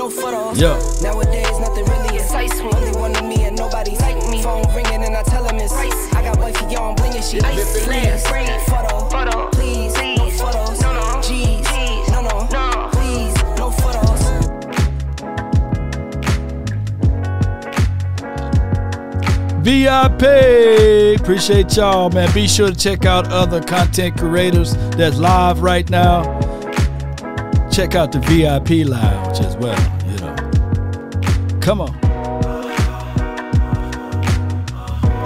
No 0.00 0.08
photos. 0.08 0.58
Yeah. 0.58 0.80
Nowadays, 1.02 1.58
nothing 1.58 1.84
really 1.84 2.16
excites 2.16 2.58
me. 2.58 2.70
Only 2.72 2.92
one 2.98 3.14
of 3.14 3.24
me 3.26 3.44
and 3.44 3.54
nobody's 3.54 4.00
like 4.00 4.16
me. 4.30 4.40
Phone 4.42 4.64
ringing 4.74 5.04
and 5.04 5.14
I 5.14 5.22
tell 5.24 5.44
him 5.44 5.56
it's 5.56 5.74
ice. 5.74 6.14
I 6.14 6.22
got 6.22 6.38
wifey 6.38 6.74
on, 6.76 6.94
bling 6.94 7.14
and 7.14 7.24
she 7.24 7.38
ice. 7.40 7.84
Please, 7.84 8.24
photo, 8.64 9.04
photo, 9.10 9.50
please, 9.50 9.92
please, 9.92 10.16
no 10.16 10.30
photos. 10.30 10.80
No, 10.80 10.94
no, 10.94 11.20
G's, 11.20 11.68
no, 12.12 12.22
no, 12.22 12.48
no, 12.56 12.88
please, 12.92 13.34
no 13.60 13.70
photos. 13.82 14.20
VIP. 19.60 21.20
Appreciate 21.20 21.76
y'all, 21.76 22.08
man. 22.08 22.32
Be 22.32 22.48
sure 22.48 22.70
to 22.70 22.74
check 22.74 23.04
out 23.04 23.30
other 23.30 23.62
content 23.62 24.16
creators 24.16 24.72
that's 24.96 25.18
live 25.18 25.60
right 25.60 25.88
now. 25.90 26.49
Check 27.80 27.94
out 27.94 28.12
the 28.12 28.18
VIP 28.18 28.86
lounge 28.86 29.40
as 29.40 29.56
well, 29.56 29.74
you 30.06 30.14
know. 30.18 30.36
Come 31.62 31.80
on. 31.80 31.98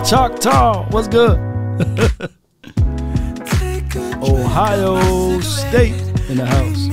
Choctaw, 0.05 0.89
what's 0.93 1.09
good? 1.09 1.37
Ohio 4.23 5.41
State 5.41 6.01
in 6.29 6.37
the 6.37 6.47
house. 6.47 6.87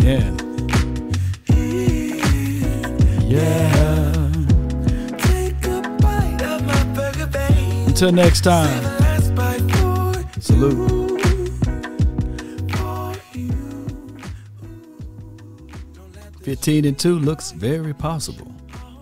Again. 0.00 0.36
Yeah. 3.28 3.86
Until 7.86 8.10
next 8.10 8.40
time. 8.40 8.82
Salute. 10.40 11.05
Fifteen 16.46 16.84
and 16.84 16.96
two 16.96 17.18
looks 17.18 17.50
very 17.50 17.92
possible. 17.92 18.55